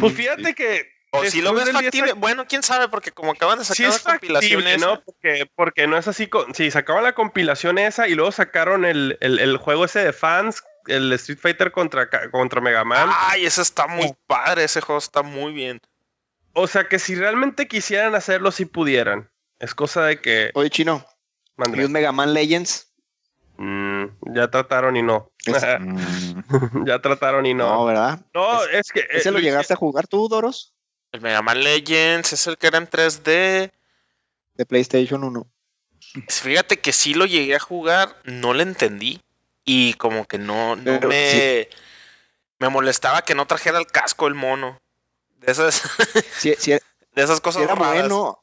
Pues 0.00 0.14
fíjate 0.14 0.54
que. 0.54 0.90
O 1.14 1.22
si 1.26 1.42
lo 1.42 1.52
ves 1.52 1.70
factible, 1.70 2.14
bueno, 2.14 2.46
quién 2.46 2.62
sabe, 2.62 2.88
porque 2.88 3.12
como 3.12 3.32
acaban 3.32 3.58
de 3.58 3.66
sacar 3.66 3.92
la 3.92 3.98
compilación 3.98 4.66
esa. 4.66 4.86
¿no? 4.86 5.02
Porque, 5.02 5.46
porque 5.54 5.86
no 5.86 5.98
es 5.98 6.08
así. 6.08 6.26
Con... 6.26 6.54
Sí, 6.54 6.70
sacaban 6.70 7.04
la 7.04 7.14
compilación 7.14 7.76
esa 7.76 8.08
y 8.08 8.14
luego 8.14 8.32
sacaron 8.32 8.86
el, 8.86 9.18
el, 9.20 9.56
juego 9.58 9.84
ese 9.84 9.98
de 9.98 10.14
fans, 10.14 10.64
el 10.86 11.12
Street 11.12 11.38
Fighter 11.38 11.70
contra, 11.70 12.08
contra 12.30 12.62
Mega 12.62 12.84
Man. 12.84 13.10
Ay, 13.12 13.44
ese 13.44 13.60
está 13.60 13.86
muy 13.86 14.14
padre, 14.26 14.64
ese 14.64 14.80
juego 14.80 14.98
está 14.98 15.22
muy 15.22 15.52
bien. 15.52 15.80
O 16.54 16.66
sea 16.66 16.88
que 16.88 16.98
si 16.98 17.14
realmente 17.14 17.68
quisieran 17.68 18.14
hacerlo, 18.14 18.50
sí 18.50 18.64
pudieran. 18.64 19.30
Es 19.58 19.74
cosa 19.74 20.04
de 20.04 20.18
que. 20.20 20.50
Oye, 20.54 20.70
chino. 20.70 21.06
¿Y 21.74 21.80
un 21.80 21.92
Mega 21.92 22.10
Man 22.10 22.32
Legends? 22.32 22.90
Mm, 23.58 23.91
ya 24.34 24.50
trataron 24.50 24.96
y 24.96 25.02
no. 25.02 25.30
Mm. 25.78 26.86
ya 26.86 27.00
trataron 27.00 27.46
y 27.46 27.54
no. 27.54 27.68
No, 27.68 27.84
¿verdad? 27.84 28.20
No, 28.34 28.64
es, 28.64 28.92
que. 28.92 29.06
¿Ese 29.10 29.30
lo 29.30 29.38
llegaste 29.38 29.72
a 29.72 29.76
jugar 29.76 30.06
tú, 30.06 30.28
Doros? 30.28 30.74
El 31.10 31.20
Mega 31.20 31.42
Man 31.42 31.62
Legends 31.62 32.32
es 32.32 32.46
el 32.46 32.56
que 32.58 32.68
era 32.68 32.78
en 32.78 32.88
3D. 32.88 33.72
De 34.54 34.66
PlayStation 34.66 35.24
1. 35.24 35.46
Fíjate 36.28 36.78
que 36.78 36.92
sí 36.92 37.14
lo 37.14 37.26
llegué 37.26 37.56
a 37.56 37.60
jugar, 37.60 38.16
no 38.24 38.54
lo 38.54 38.62
entendí. 38.62 39.20
Y 39.64 39.94
como 39.94 40.26
que 40.26 40.38
no, 40.38 40.76
no 40.76 41.00
me. 41.00 41.68
Me 42.58 42.68
molestaba 42.68 43.22
que 43.22 43.34
no 43.34 43.46
trajera 43.46 43.78
el 43.78 43.86
casco 43.86 44.26
el 44.26 44.34
mono. 44.34 44.80
De 45.38 45.52
esas. 45.52 45.82
de 46.42 46.80
esas 47.16 47.40
cosas 47.40 47.62
era 47.62 47.74
bueno. 47.74 48.38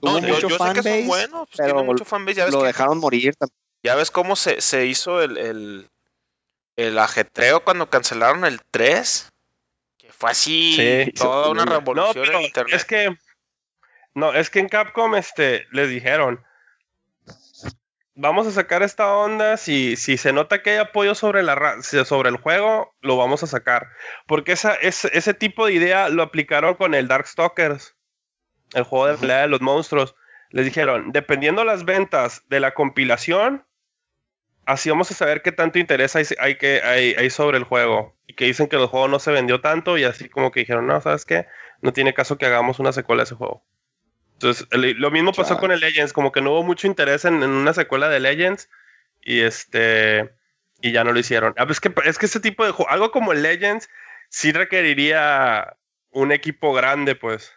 Tuvo 0.00 0.20
mucho 0.20 0.48
yo, 0.48 0.58
sé 0.58 0.72
que 0.74 0.82
son 0.82 1.06
buenos, 1.06 1.48
pues 1.48 1.66
tiene 1.66 1.82
mucho 1.82 2.04
fanbase. 2.04 2.36
Ya 2.36 2.44
ves 2.44 2.54
lo 2.54 2.62
dejaron 2.62 2.98
morir 2.98 3.34
también. 3.34 3.58
Ya 3.88 3.94
ves 3.94 4.10
cómo 4.10 4.36
se, 4.36 4.60
se 4.60 4.84
hizo 4.84 5.22
el, 5.22 5.38
el, 5.38 5.88
el, 6.76 6.98
ajetreo 6.98 7.64
cuando 7.64 7.88
cancelaron 7.88 8.44
el 8.44 8.60
3. 8.70 9.30
Que 9.96 10.12
fue 10.12 10.30
así 10.30 11.10
toda 11.16 11.48
una 11.48 11.64
revolución 11.64 12.26
en 12.34 12.42
internet. 12.42 12.74
Es 12.74 12.84
que 12.84 13.16
No, 14.12 14.34
es 14.34 14.50
que 14.50 14.58
en 14.58 14.68
Capcom 14.68 15.14
este, 15.14 15.66
les 15.72 15.88
dijeron, 15.88 16.44
vamos 18.14 18.46
a 18.46 18.50
sacar 18.50 18.82
esta 18.82 19.10
onda, 19.14 19.56
si, 19.56 19.96
si 19.96 20.18
se 20.18 20.34
nota 20.34 20.62
que 20.62 20.72
hay 20.72 20.76
apoyo 20.76 21.14
sobre, 21.14 21.42
la, 21.42 21.80
sobre 21.80 22.28
el 22.28 22.36
juego, 22.36 22.94
lo 23.00 23.16
vamos 23.16 23.42
a 23.42 23.46
sacar. 23.46 23.88
Porque 24.26 24.52
esa, 24.52 24.74
ese, 24.74 25.08
ese 25.16 25.32
tipo 25.32 25.64
de 25.64 25.72
idea 25.72 26.10
lo 26.10 26.22
aplicaron 26.22 26.74
con 26.74 26.94
el 26.94 27.08
Darkstalkers, 27.08 27.96
el 28.74 28.82
juego 28.82 29.06
de 29.06 29.16
pelea 29.16 29.40
de 29.40 29.48
los 29.48 29.62
monstruos. 29.62 30.14
Les 30.50 30.66
dijeron, 30.66 31.10
dependiendo 31.10 31.64
las 31.64 31.86
ventas 31.86 32.42
de 32.50 32.60
la 32.60 32.74
compilación, 32.74 33.64
así 34.68 34.90
vamos 34.90 35.10
a 35.10 35.14
saber 35.14 35.40
qué 35.40 35.50
tanto 35.50 35.78
interés 35.78 36.14
hay, 36.14 36.26
hay 36.38 36.56
que, 36.56 36.82
hay, 36.84 37.14
hay, 37.14 37.30
sobre 37.30 37.56
el 37.56 37.64
juego. 37.64 38.14
Y 38.26 38.34
que 38.34 38.44
dicen 38.44 38.68
que 38.68 38.76
el 38.76 38.86
juego 38.86 39.08
no 39.08 39.18
se 39.18 39.32
vendió 39.32 39.62
tanto 39.62 39.96
y 39.96 40.04
así 40.04 40.28
como 40.28 40.52
que 40.52 40.60
dijeron, 40.60 40.86
no, 40.86 41.00
¿sabes 41.00 41.24
qué? 41.24 41.46
No 41.80 41.94
tiene 41.94 42.12
caso 42.12 42.36
que 42.36 42.44
hagamos 42.44 42.78
una 42.78 42.92
secuela 42.92 43.22
de 43.22 43.24
ese 43.24 43.34
juego. 43.34 43.64
Entonces, 44.34 44.68
lo 44.70 45.10
mismo 45.10 45.32
pasó 45.32 45.58
con 45.58 45.72
el 45.72 45.80
Legends, 45.80 46.12
como 46.12 46.30
que 46.30 46.42
no 46.42 46.52
hubo 46.52 46.62
mucho 46.62 46.86
interés 46.86 47.24
en, 47.24 47.42
una 47.42 47.72
secuela 47.72 48.08
de 48.08 48.20
Legends 48.20 48.68
y 49.22 49.40
este 49.40 50.30
y 50.80 50.92
ya 50.92 51.02
no 51.02 51.12
lo 51.12 51.18
hicieron. 51.18 51.54
Ah, 51.56 51.66
es 51.68 51.80
que 51.80 51.92
es 52.04 52.18
que 52.18 52.26
ese 52.26 52.38
tipo 52.38 52.64
de 52.64 52.70
juego, 52.70 52.90
algo 52.90 53.10
como 53.10 53.32
el 53.32 53.42
Legends 53.42 53.88
sí 54.28 54.52
requeriría 54.52 55.76
un 56.10 56.30
equipo 56.30 56.72
grande, 56.74 57.16
pues. 57.16 57.52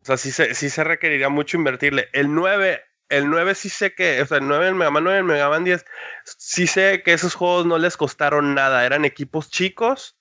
O 0.00 0.06
sea, 0.06 0.16
sí 0.16 0.32
se, 0.32 0.54
sí 0.54 0.70
se 0.70 0.82
requeriría 0.82 1.28
mucho 1.28 1.56
invertirle. 1.56 2.08
El 2.12 2.34
9, 2.34 2.82
el 3.08 3.30
9 3.30 3.54
sí 3.54 3.68
sé 3.68 3.94
que, 3.94 4.20
o 4.22 4.26
sea, 4.26 4.38
el 4.38 4.48
9, 4.48 4.68
el 4.68 4.74
Mega 4.74 4.90
Man 4.90 5.04
9, 5.04 5.18
el 5.18 5.24
Mega 5.24 5.48
Man 5.48 5.64
10, 5.64 5.84
sí 6.24 6.66
sé 6.66 7.02
que 7.04 7.12
esos 7.12 7.34
juegos 7.34 7.66
no 7.66 7.78
les 7.78 7.96
costaron 7.96 8.54
nada, 8.54 8.84
eran 8.84 9.04
equipos 9.04 9.50
chicos 9.50 10.16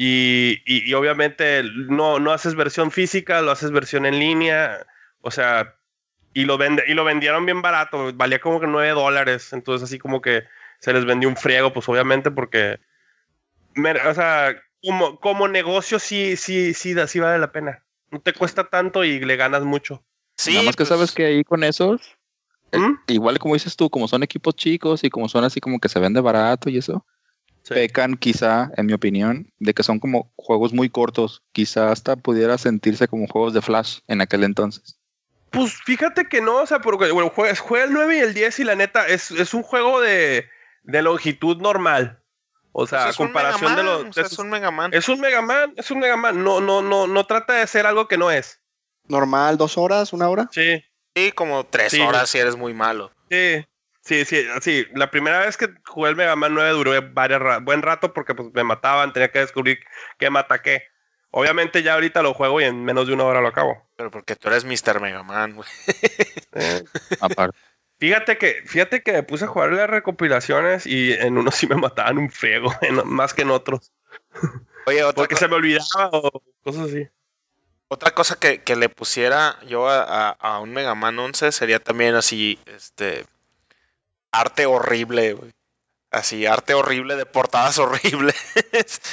y, 0.00 0.62
y, 0.64 0.94
obviamente 0.94 1.64
no, 1.64 2.20
no 2.20 2.30
haces 2.30 2.54
versión 2.54 2.92
física, 2.92 3.42
lo 3.42 3.50
haces 3.50 3.72
versión 3.72 4.06
en 4.06 4.20
línea. 4.20 4.86
O 5.22 5.32
sea, 5.32 5.74
y 6.32 6.44
lo, 6.44 6.56
vende, 6.56 6.84
y 6.86 6.94
lo 6.94 7.02
vendieron 7.02 7.44
bien 7.44 7.62
barato. 7.62 8.12
Valía 8.14 8.38
como 8.38 8.60
que 8.60 8.68
9 8.68 8.90
dólares. 8.90 9.52
Entonces, 9.52 9.88
así 9.88 9.98
como 9.98 10.20
que 10.20 10.44
se 10.78 10.92
les 10.92 11.04
vendió 11.04 11.28
un 11.28 11.36
friego, 11.36 11.72
pues 11.72 11.88
obviamente, 11.88 12.30
porque. 12.30 12.78
O 14.06 14.14
sea, 14.14 14.54
como, 14.84 15.18
como 15.18 15.48
negocio 15.48 15.98
sí, 15.98 16.36
sí, 16.36 16.74
sí, 16.74 16.94
sí 17.08 17.18
vale 17.18 17.40
la 17.40 17.50
pena. 17.50 17.84
No 18.12 18.20
te 18.20 18.32
cuesta 18.32 18.70
tanto 18.70 19.02
y 19.02 19.18
le 19.18 19.34
ganas 19.34 19.62
mucho. 19.62 20.04
Sí, 20.38 20.52
Nada 20.52 20.64
más 20.64 20.76
que 20.76 20.84
pues 20.84 20.88
sabes 20.88 21.12
que 21.12 21.26
ahí 21.26 21.44
con 21.44 21.64
esos, 21.64 22.00
eh, 22.72 22.78
¿Mm? 22.78 23.00
igual 23.08 23.38
como 23.38 23.54
dices 23.54 23.76
tú, 23.76 23.90
como 23.90 24.08
son 24.08 24.22
equipos 24.22 24.54
chicos 24.54 25.04
y 25.04 25.10
como 25.10 25.28
son 25.28 25.44
así 25.44 25.60
como 25.60 25.80
que 25.80 25.88
se 25.88 25.98
vende 25.98 26.20
barato 26.20 26.70
y 26.70 26.78
eso, 26.78 27.04
pecan 27.68 28.16
quizá, 28.16 28.70
en 28.76 28.86
mi 28.86 28.92
opinión, 28.92 29.52
de 29.58 29.74
que 29.74 29.82
son 29.82 29.98
como 29.98 30.32
juegos 30.36 30.72
muy 30.72 30.88
cortos. 30.88 31.42
Quizá 31.52 31.90
hasta 31.90 32.16
pudiera 32.16 32.58
sentirse 32.58 33.08
como 33.08 33.26
juegos 33.26 33.52
de 33.52 33.62
Flash 33.62 33.98
en 34.06 34.20
aquel 34.20 34.44
entonces. 34.44 34.98
Pues 35.50 35.74
fíjate 35.84 36.28
que 36.28 36.40
no, 36.40 36.56
o 36.56 36.66
sea, 36.66 36.80
porque 36.80 37.10
bueno, 37.10 37.32
juega, 37.34 37.84
el 37.84 37.92
9 37.92 38.16
y 38.16 38.20
el 38.20 38.34
10 38.34 38.60
y 38.60 38.64
la 38.64 38.74
neta 38.74 39.06
es, 39.06 39.30
es 39.30 39.54
un 39.54 39.62
juego 39.62 40.00
de, 40.00 40.46
de, 40.82 41.02
longitud 41.02 41.56
normal. 41.58 42.22
O 42.72 42.86
sea, 42.86 43.04
pues 43.04 43.16
comparación 43.16 43.74
de 43.74 43.82
los. 43.82 44.16
es 44.16 44.38
un 44.38 44.50
Mega 44.50 44.70
Man. 44.70 44.90
Es 44.92 45.08
un 45.08 45.20
Mega 45.20 45.40
Man, 45.40 45.72
es 45.76 45.90
un 45.90 46.00
Mega 46.00 46.16
Man. 46.16 46.44
No, 46.44 46.60
no, 46.60 46.82
no, 46.82 47.06
no 47.06 47.24
trata 47.24 47.54
de 47.54 47.66
ser 47.66 47.86
algo 47.86 48.08
que 48.08 48.18
no 48.18 48.30
es. 48.30 48.57
Normal, 49.08 49.56
dos 49.56 49.78
horas, 49.78 50.12
una 50.12 50.28
hora. 50.28 50.48
Sí. 50.52 50.84
Sí, 51.14 51.32
como 51.32 51.64
tres 51.64 51.94
horas 51.98 52.30
si 52.30 52.38
eres 52.38 52.56
muy 52.56 52.74
malo. 52.74 53.10
Sí. 53.30 53.64
Sí, 54.08 54.24
sí, 54.24 54.46
sí. 54.62 54.86
La 54.94 55.10
primera 55.10 55.40
vez 55.40 55.58
que 55.58 55.68
jugué 55.84 56.08
el 56.08 56.16
Mega 56.16 56.34
Man 56.34 56.54
9 56.54 56.70
duró 56.70 56.92
varias 57.12 57.62
buen 57.62 57.82
rato 57.82 58.14
porque 58.14 58.34
pues, 58.34 58.48
me 58.54 58.64
mataban, 58.64 59.12
tenía 59.12 59.30
que 59.30 59.40
descubrir 59.40 59.80
qué 60.18 60.30
mata 60.30 60.62
qué. 60.62 60.84
Obviamente 61.30 61.82
ya 61.82 61.92
ahorita 61.92 62.22
lo 62.22 62.32
juego 62.32 62.58
y 62.60 62.64
en 62.64 62.84
menos 62.84 63.06
de 63.06 63.12
una 63.12 63.24
hora 63.24 63.42
lo 63.42 63.48
acabo. 63.48 63.86
Pero 63.96 64.10
porque 64.10 64.34
tú 64.34 64.48
eres 64.48 64.64
Mr. 64.64 65.00
Mega 65.00 65.22
Man, 65.22 65.56
güey. 65.56 65.68
Aparte. 67.20 67.58
Fíjate 67.98 68.38
que, 68.38 68.62
fíjate 68.64 69.02
que 69.02 69.12
me 69.12 69.22
puse 69.24 69.44
a 69.44 69.48
jugar 69.48 69.72
las 69.72 69.90
recopilaciones 69.90 70.86
y 70.86 71.12
en 71.12 71.36
unos 71.36 71.56
sí 71.56 71.66
me 71.66 71.74
mataban 71.74 72.16
un 72.16 72.30
friego, 72.30 72.72
más 73.04 73.34
que 73.34 73.42
en 73.42 73.50
otros. 73.50 73.92
Oye, 74.86 75.02
otra 75.02 75.16
Porque 75.16 75.36
se 75.36 75.48
me 75.48 75.56
olvidaba 75.56 76.10
o 76.12 76.42
cosas 76.62 76.88
así. 76.88 77.08
Otra 77.88 78.10
cosa 78.12 78.36
que, 78.36 78.62
que 78.62 78.76
le 78.76 78.90
pusiera 78.90 79.58
yo 79.66 79.88
a, 79.88 80.02
a, 80.02 80.30
a, 80.32 80.60
un 80.60 80.72
Mega 80.72 80.94
Man 80.94 81.18
11 81.18 81.52
sería 81.52 81.78
también 81.78 82.14
así, 82.14 82.58
este, 82.66 83.24
arte 84.30 84.66
horrible, 84.66 85.32
güey. 85.32 85.52
Así, 86.10 86.46
arte 86.46 86.72
horrible 86.72 87.16
de 87.16 87.26
portadas 87.26 87.78
horribles. 87.78 88.36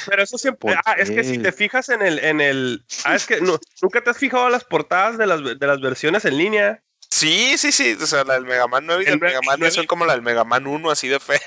Pero 0.07 0.23
eso 0.23 0.37
siempre. 0.37 0.75
Ah, 0.85 0.93
es 0.97 1.11
que 1.11 1.23
si 1.23 1.37
te 1.39 1.51
fijas 1.51 1.89
en 1.89 2.01
el. 2.01 2.19
En 2.19 2.39
el 2.39 2.85
ah, 3.03 3.15
es 3.15 3.25
que 3.25 3.41
no, 3.41 3.59
nunca 3.81 4.01
te 4.01 4.09
has 4.09 4.17
fijado 4.17 4.49
las 4.49 4.63
portadas 4.63 5.17
de 5.17 5.27
las, 5.27 5.43
de 5.43 5.67
las 5.67 5.81
versiones 5.81 6.23
en 6.25 6.37
línea. 6.37 6.83
Sí, 7.15 7.57
sí, 7.57 7.71
sí. 7.71 7.97
O 8.01 8.05
sea, 8.05 8.25
la 8.25 8.33
del 8.33 8.43
Mega 8.43 8.67
Man 8.67 8.85
9 8.85 9.05
y 9.07 9.09
el, 9.09 9.21
Mega 9.21 9.39
Man 9.45 9.55
9 9.57 9.71
son 9.71 9.85
como 9.85 10.05
la 10.05 10.11
del 10.11 10.21
Mega 10.21 10.43
Man 10.43 10.67
1, 10.67 10.91
así 10.91 11.07
de 11.07 11.21
fe. 11.21 11.39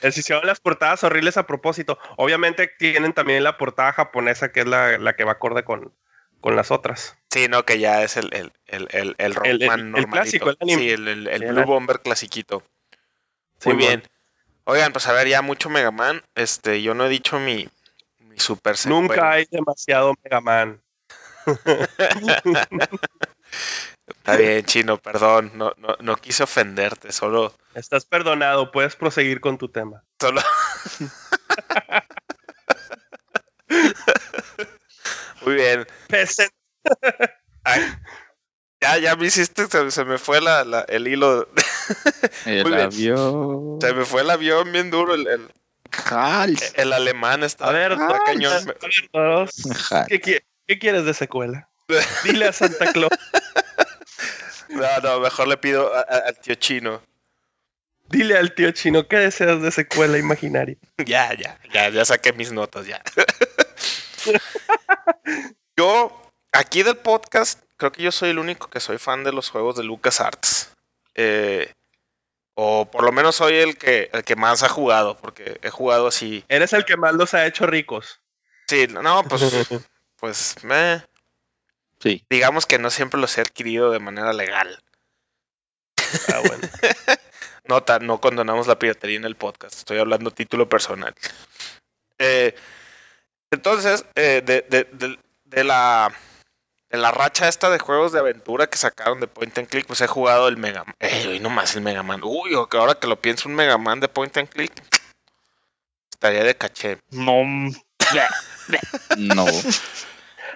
Sí. 0.00 0.22
se 0.22 0.40
las 0.44 0.60
portadas 0.60 1.02
horribles 1.02 1.36
a 1.36 1.48
propósito. 1.48 1.98
Obviamente 2.16 2.70
tienen 2.78 3.14
también 3.14 3.42
la 3.42 3.58
portada 3.58 3.92
japonesa, 3.92 4.52
que 4.52 4.60
es 4.60 4.66
la, 4.66 4.96
la 4.98 5.16
que 5.16 5.24
va 5.24 5.32
acorde 5.32 5.64
con, 5.64 5.92
con 6.40 6.54
las 6.54 6.70
otras. 6.70 7.16
Sí, 7.32 7.48
no, 7.48 7.64
que 7.64 7.80
ya 7.80 8.04
es 8.04 8.16
el, 8.16 8.32
el, 8.32 8.52
el, 8.66 8.86
el, 8.92 9.16
el 9.18 9.34
Rockman 9.34 9.96
el, 9.96 10.06
clásico, 10.06 10.50
el 10.50 10.56
Sí, 10.68 10.88
el, 10.88 11.26
el, 11.26 11.52
Blue 11.52 11.64
Bomber 11.64 11.98
clasiquito. 11.98 12.62
Muy 13.64 13.74
bien. 13.74 14.04
Oigan, 14.66 14.92
pues 14.92 15.08
a 15.08 15.14
ver, 15.14 15.26
ya 15.26 15.42
mucho 15.42 15.68
Mega 15.68 15.90
Man. 15.90 16.22
Este, 16.36 16.80
yo 16.80 16.94
no 16.94 17.06
he 17.06 17.08
dicho 17.08 17.40
mi, 17.40 17.68
mi 18.20 18.38
super 18.38 18.76
Nunca 18.86 19.32
hay 19.32 19.48
demasiado 19.50 20.14
Mega 20.22 20.40
Man. 20.40 20.80
Está 24.06 24.36
bien, 24.36 24.64
chino, 24.64 24.98
perdón. 24.98 25.50
No, 25.54 25.72
no, 25.78 25.96
no 26.00 26.16
quise 26.16 26.44
ofenderte, 26.44 27.12
solo. 27.12 27.52
Estás 27.74 28.04
perdonado, 28.04 28.70
puedes 28.70 28.94
proseguir 28.96 29.40
con 29.40 29.58
tu 29.58 29.68
tema. 29.68 30.04
Solo. 30.20 30.40
Muy 35.44 35.54
bien. 35.54 35.86
ya, 38.80 38.98
ya 38.98 39.16
me 39.16 39.26
hiciste, 39.26 39.66
se, 39.90 40.04
me 40.04 40.18
fue 40.18 40.40
la, 40.40 40.84
el 40.88 41.08
hilo. 41.08 41.48
el 42.46 42.74
avión. 42.74 43.78
Se 43.80 43.92
me 43.92 44.04
fue 44.04 44.22
el 44.22 44.30
avión 44.30 44.70
bien 44.72 44.90
duro. 44.90 45.14
El, 45.14 45.26
el, 45.26 45.48
el 46.74 46.92
alemán 46.92 47.42
está. 47.42 47.68
A 47.68 47.72
ver, 47.72 47.96
cañón. 48.24 48.72
¿Qué, 50.08 50.20
¿Qué, 50.66 50.78
quieres 50.78 51.04
de 51.04 51.14
secuela? 51.14 51.68
Dile 52.24 52.48
a 52.48 52.52
Santa 52.52 52.92
Claus. 52.92 53.10
No, 54.68 55.00
no, 55.02 55.20
mejor 55.20 55.48
le 55.48 55.56
pido 55.56 55.92
al 55.94 56.38
tío 56.38 56.54
chino. 56.54 57.02
Dile 58.08 58.38
al 58.38 58.54
tío 58.54 58.70
chino, 58.70 59.08
¿qué 59.08 59.16
deseas 59.16 59.60
de 59.60 59.70
secuela 59.70 60.16
imaginaria? 60.18 60.76
ya, 61.06 61.34
ya, 61.34 61.58
ya, 61.72 61.88
ya 61.88 62.04
saqué 62.04 62.32
mis 62.32 62.52
notas, 62.52 62.86
ya. 62.86 63.02
yo, 65.76 66.22
aquí 66.52 66.82
del 66.82 66.96
podcast, 66.96 67.62
creo 67.76 67.90
que 67.92 68.02
yo 68.02 68.12
soy 68.12 68.30
el 68.30 68.38
único 68.38 68.68
que 68.68 68.80
soy 68.80 68.98
fan 68.98 69.24
de 69.24 69.32
los 69.32 69.50
juegos 69.50 69.76
de 69.76 69.84
LucasArts. 69.84 70.72
Eh, 71.14 71.72
o 72.54 72.88
por 72.90 73.04
lo 73.04 73.12
menos 73.12 73.36
soy 73.36 73.54
el 73.56 73.76
que, 73.76 74.08
el 74.12 74.24
que 74.24 74.36
más 74.36 74.62
ha 74.62 74.68
jugado, 74.68 75.16
porque 75.16 75.58
he 75.62 75.70
jugado 75.70 76.06
así. 76.06 76.44
Eres 76.48 76.72
el 76.72 76.84
que 76.84 76.96
más 76.96 77.14
los 77.14 77.34
ha 77.34 77.46
hecho 77.46 77.66
ricos. 77.66 78.20
Sí, 78.66 78.86
no, 78.88 79.22
pues, 79.24 79.42
pues, 80.20 80.56
me. 80.62 81.02
Sí. 82.00 82.24
Digamos 82.30 82.66
que 82.66 82.78
no 82.78 82.90
siempre 82.90 83.20
los 83.20 83.36
he 83.38 83.40
adquirido 83.40 83.90
de 83.90 83.98
manera 83.98 84.32
legal. 84.32 84.82
Ah, 86.32 86.40
bueno. 86.46 86.68
no, 87.64 87.84
no 88.00 88.20
condonamos 88.20 88.66
la 88.66 88.78
piratería 88.78 89.16
en 89.16 89.24
el 89.24 89.36
podcast. 89.36 89.78
Estoy 89.78 89.98
hablando 89.98 90.30
título 90.30 90.68
personal. 90.68 91.14
Eh, 92.18 92.54
entonces, 93.50 94.04
eh, 94.14 94.42
de, 94.44 94.62
de, 94.68 95.18
de, 95.44 95.64
la, 95.64 96.12
de 96.90 96.98
la 96.98 97.10
racha 97.10 97.48
esta 97.48 97.70
de 97.70 97.78
juegos 97.78 98.12
de 98.12 98.18
aventura 98.18 98.68
que 98.68 98.78
sacaron 98.78 99.20
de 99.20 99.28
Point 99.28 99.58
and 99.58 99.68
Click, 99.68 99.86
pues 99.86 100.00
he 100.00 100.06
jugado 100.06 100.48
el 100.48 100.56
Mega 100.56 100.84
Man. 100.84 100.94
Eh, 101.00 101.38
no 101.40 101.50
más 101.50 101.74
el 101.74 101.82
Mega 101.82 102.02
Man. 102.02 102.20
Uy, 102.24 102.54
ahora 102.54 102.94
que 102.94 103.06
lo 103.06 103.20
pienso, 103.20 103.48
un 103.48 103.54
Mega 103.54 103.78
Man 103.78 104.00
de 104.00 104.08
Point 104.08 104.36
and 104.36 104.48
Click. 104.48 104.72
Estaría 106.10 106.44
de 106.44 106.56
caché. 106.56 106.98
No. 107.10 107.44
no. 109.16 109.46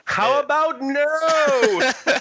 How 0.07 0.39
about 0.39 0.81
no? 0.81 1.01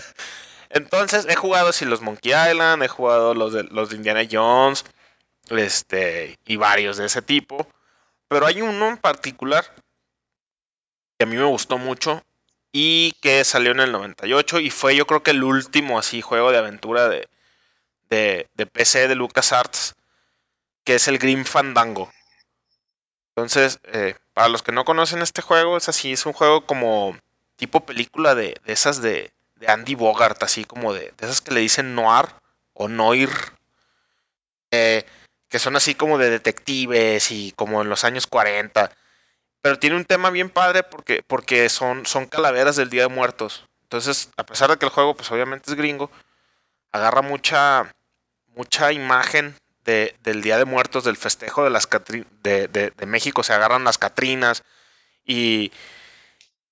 Entonces, 0.70 1.26
he 1.28 1.36
jugado 1.36 1.72
si 1.72 1.86
los 1.86 2.02
Monkey 2.02 2.32
Island, 2.32 2.84
he 2.84 2.88
jugado 2.88 3.34
los 3.34 3.54
de, 3.54 3.64
los 3.64 3.90
de 3.90 3.96
Indiana 3.96 4.22
Jones, 4.30 4.86
este, 5.50 6.38
y 6.46 6.58
varios 6.58 6.98
de 6.98 7.06
ese 7.06 7.22
tipo. 7.22 7.68
Pero 8.28 8.46
hay 8.46 8.62
uno 8.62 8.88
en 8.88 8.98
particular 8.98 9.66
que 11.18 11.24
a 11.24 11.26
mí 11.26 11.36
me 11.36 11.46
gustó 11.46 11.78
mucho 11.78 12.24
y 12.72 13.14
que 13.22 13.44
salió 13.44 13.72
en 13.72 13.80
el 13.80 13.92
98 13.92 14.60
y 14.60 14.70
fue 14.70 14.96
yo 14.96 15.08
creo 15.08 15.24
que 15.24 15.32
el 15.32 15.44
último 15.44 15.98
así 15.98 16.22
juego 16.22 16.52
de 16.52 16.60
aventura 16.60 17.10
de, 17.10 17.28
de, 18.10 18.48
de 18.54 18.66
PC 18.68 19.08
de 19.08 19.16
LucasArts, 19.16 19.96
que 20.84 20.96
es 20.96 21.08
el 21.08 21.18
Grim 21.18 21.46
Fandango. 21.46 22.12
Entonces, 23.36 23.80
eh, 23.86 24.16
para 24.34 24.50
los 24.50 24.62
que 24.62 24.72
no 24.72 24.86
conocen 24.86 25.22
este 25.22 25.42
juego, 25.42 25.78
es 25.78 25.90
así, 25.90 26.12
es 26.12 26.26
un 26.26 26.34
juego 26.34 26.66
como 26.66 27.18
tipo 27.60 27.86
película 27.86 28.34
de, 28.34 28.58
de 28.66 28.74
esas 28.74 29.02
de, 29.02 29.32
Andy 29.68 29.94
Bogart, 29.94 30.42
así 30.42 30.64
como 30.64 30.94
de, 30.94 31.14
de 31.18 31.26
esas 31.26 31.42
que 31.42 31.54
le 31.54 31.60
dicen 31.60 31.94
noir 31.94 32.28
o 32.74 32.88
noir, 32.88 33.30
eh, 34.72 35.06
que 35.50 35.60
son 35.60 35.76
así 35.76 35.96
como 35.96 36.18
de 36.18 36.30
detectives 36.30 37.30
y 37.32 37.52
como 37.52 37.82
en 37.82 37.90
los 37.90 38.06
años 38.06 38.26
40. 38.26 38.90
Pero 39.62 39.78
tiene 39.78 39.98
un 39.98 40.06
tema 40.06 40.30
bien 40.30 40.50
padre 40.50 40.84
porque, 40.84 41.22
porque 41.28 41.68
son, 41.68 42.06
son 42.06 42.26
calaveras 42.28 42.78
del 42.78 42.90
Día 42.90 43.02
de 43.02 43.10
Muertos. 43.10 43.66
Entonces, 43.84 44.30
a 44.38 44.46
pesar 44.46 44.70
de 44.70 44.78
que 44.78 44.86
el 44.86 44.92
juego, 44.92 45.16
pues 45.16 45.30
obviamente 45.30 45.70
es 45.70 45.76
gringo, 45.76 46.10
agarra 46.94 47.22
mucha, 47.22 47.94
mucha 48.56 48.94
imagen 48.94 49.56
de, 49.84 50.16
del 50.24 50.42
Día 50.42 50.58
de 50.58 50.66
Muertos, 50.66 51.04
del 51.04 51.18
festejo 51.18 51.66
de, 51.66 51.72
las 51.72 51.90
de, 52.44 52.68
de, 52.70 53.06
México. 53.06 53.44
Se 53.44 53.52
agarran 53.52 53.84
las 53.84 53.98
Catrinas 53.98 54.64
y, 55.26 55.74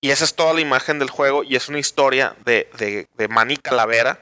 y 0.00 0.10
esa 0.10 0.24
es 0.24 0.34
toda 0.34 0.54
la 0.54 0.60
imagen 0.60 0.98
del 0.98 1.10
juego 1.10 1.42
y 1.42 1.56
es 1.56 1.68
una 1.68 1.78
historia 1.78 2.36
de, 2.44 2.70
de, 2.78 3.08
de 3.16 3.28
Manny 3.28 3.56
Calavera, 3.56 4.20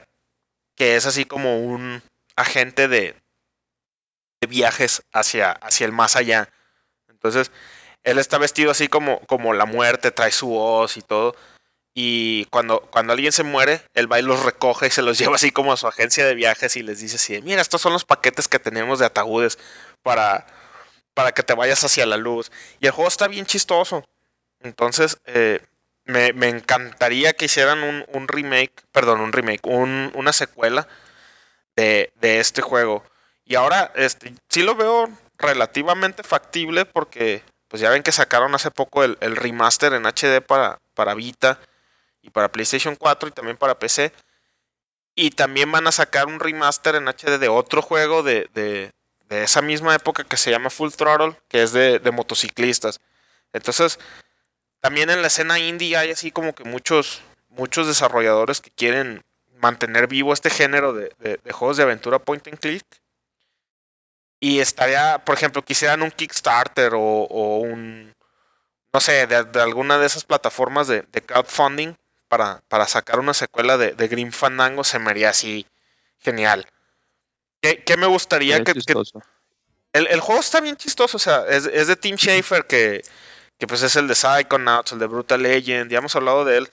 que 0.75 0.95
es 0.95 1.05
así 1.05 1.25
como 1.25 1.59
un 1.59 2.01
agente 2.35 2.87
de, 2.87 3.15
de 4.41 4.47
viajes 4.47 5.03
hacia, 5.11 5.51
hacia 5.51 5.85
el 5.85 5.91
más 5.91 6.15
allá. 6.15 6.49
Entonces, 7.09 7.51
él 8.03 8.17
está 8.17 8.37
vestido 8.37 8.71
así 8.71 8.87
como, 8.87 9.19
como 9.21 9.53
la 9.53 9.65
muerte, 9.65 10.11
trae 10.11 10.31
su 10.31 10.47
voz 10.47 10.97
y 10.97 11.01
todo. 11.01 11.35
Y 11.93 12.45
cuando, 12.45 12.81
cuando 12.91 13.13
alguien 13.13 13.31
se 13.31 13.43
muere, 13.43 13.81
él 13.93 14.11
va 14.11 14.19
y 14.19 14.21
los 14.21 14.43
recoge 14.43 14.87
y 14.87 14.91
se 14.91 15.01
los 15.01 15.17
lleva 15.19 15.35
así 15.35 15.51
como 15.51 15.73
a 15.73 15.77
su 15.77 15.87
agencia 15.87 16.25
de 16.25 16.35
viajes 16.35 16.75
y 16.75 16.83
les 16.83 16.99
dice 16.99 17.15
así, 17.15 17.41
mira, 17.41 17.61
estos 17.61 17.81
son 17.81 17.93
los 17.93 18.05
paquetes 18.05 18.47
que 18.47 18.59
tenemos 18.59 18.99
de 18.99 19.05
ataúdes 19.05 19.57
para, 20.03 20.47
para 21.13 21.31
que 21.31 21.43
te 21.43 21.53
vayas 21.53 21.83
hacia 21.83 22.05
la 22.05 22.17
luz. 22.17 22.51
Y 22.79 22.85
el 22.85 22.91
juego 22.91 23.07
está 23.07 23.27
bien 23.27 23.45
chistoso. 23.45 24.03
Entonces, 24.61 25.19
eh, 25.25 25.61
me, 26.05 26.29
encantaría 26.47 27.33
que 27.33 27.45
hicieran 27.45 27.83
un, 27.83 28.27
remake, 28.27 28.73
perdón, 28.91 29.19
un 29.21 29.33
remake, 29.33 29.65
una 29.65 30.33
secuela 30.33 30.87
de, 31.75 32.11
de 32.15 32.39
este 32.39 32.61
juego. 32.61 33.03
Y 33.45 33.55
ahora, 33.55 33.91
este, 33.95 34.33
sí 34.49 34.61
lo 34.63 34.75
veo 34.75 35.09
relativamente 35.37 36.23
factible 36.23 36.85
porque, 36.85 37.43
pues 37.67 37.81
ya 37.81 37.89
ven 37.89 38.03
que 38.03 38.11
sacaron 38.11 38.55
hace 38.55 38.71
poco 38.71 39.03
el, 39.03 39.17
remaster 39.19 39.93
en 39.93 40.05
HD 40.05 40.41
para, 40.41 40.79
para 40.93 41.13
Vita 41.13 41.59
y 42.21 42.29
para 42.29 42.51
PlayStation 42.51 42.95
4 42.95 43.29
y 43.29 43.31
también 43.31 43.57
para 43.57 43.79
PC. 43.79 44.11
Y 45.15 45.31
también 45.31 45.71
van 45.71 45.87
a 45.87 45.91
sacar 45.91 46.27
un 46.27 46.39
remaster 46.39 46.95
en 46.95 47.07
HD 47.07 47.39
de 47.39 47.49
otro 47.49 47.81
juego 47.81 48.21
de, 48.21 48.49
de, 48.53 48.91
de 49.29 49.43
esa 49.43 49.61
misma 49.61 49.95
época 49.95 50.23
que 50.23 50.37
se 50.37 50.51
llama 50.51 50.69
Full 50.69 50.91
Throttle, 50.91 51.39
que 51.47 51.63
es 51.63 51.71
de, 51.71 51.99
de, 51.99 52.11
motociclistas. 52.11 52.99
Entonces, 53.53 53.99
también 54.79 55.09
en 55.09 55.21
la 55.21 55.27
escena 55.27 55.59
indie 55.59 55.97
hay 55.97 56.11
así 56.11 56.31
como 56.31 56.53
que 56.53 56.63
muchos, 56.63 57.21
muchos 57.49 57.87
desarrolladores 57.87 58.61
que 58.61 58.71
quieren 58.71 59.23
mantener 59.59 60.07
vivo 60.07 60.33
este 60.33 60.49
género 60.49 60.93
de, 60.93 61.11
de 61.19 61.51
juegos 61.51 61.77
de 61.77 61.83
aventura 61.83 62.19
point 62.19 62.47
and 62.47 62.59
click 62.59 62.85
y 64.39 64.59
estaría, 64.59 65.23
por 65.25 65.35
ejemplo, 65.35 65.63
quisieran 65.63 66.03
un 66.03 66.11
Kickstarter 66.11 66.93
o, 66.93 67.57
un, 67.59 68.15
no 68.93 68.99
sé, 68.99 69.25
de, 69.25 69.61
alguna 69.61 69.97
de 69.97 70.05
esas 70.05 70.25
plataformas 70.25 70.87
de, 70.87 71.03
crowdfunding 71.25 71.95
para, 72.27 72.61
para, 72.67 72.87
sacar 72.87 73.19
una 73.19 73.33
secuela 73.33 73.77
de, 73.77 73.93
de 73.93 74.07
Grim 74.07 74.31
Fandango, 74.31 74.83
se 74.83 74.99
me 74.99 75.09
haría 75.09 75.29
así 75.29 75.65
genial. 76.19 76.67
¿Qué, 77.61 77.97
me 77.97 78.05
gustaría 78.05 78.63
que, 78.63 78.73
el, 79.93 80.19
juego 80.19 80.39
está 80.39 80.61
bien 80.61 80.77
chistoso, 80.77 81.17
o 81.17 81.19
sea, 81.19 81.45
es, 81.47 81.63
de 81.63 81.95
Tim 81.95 82.15
Schafer, 82.15 82.67
que, 82.67 83.01
que, 83.57 83.67
pues 83.67 83.81
es 83.81 83.95
el 83.95 84.07
de 84.07 84.15
Psychonauts, 84.15 84.91
el 84.91 84.99
de 84.99 85.07
Brutal 85.07 85.41
Legend, 85.41 85.91
ya 85.91 85.97
hemos 85.97 86.15
hablado 86.15 86.45
de 86.45 86.57
él 86.57 86.71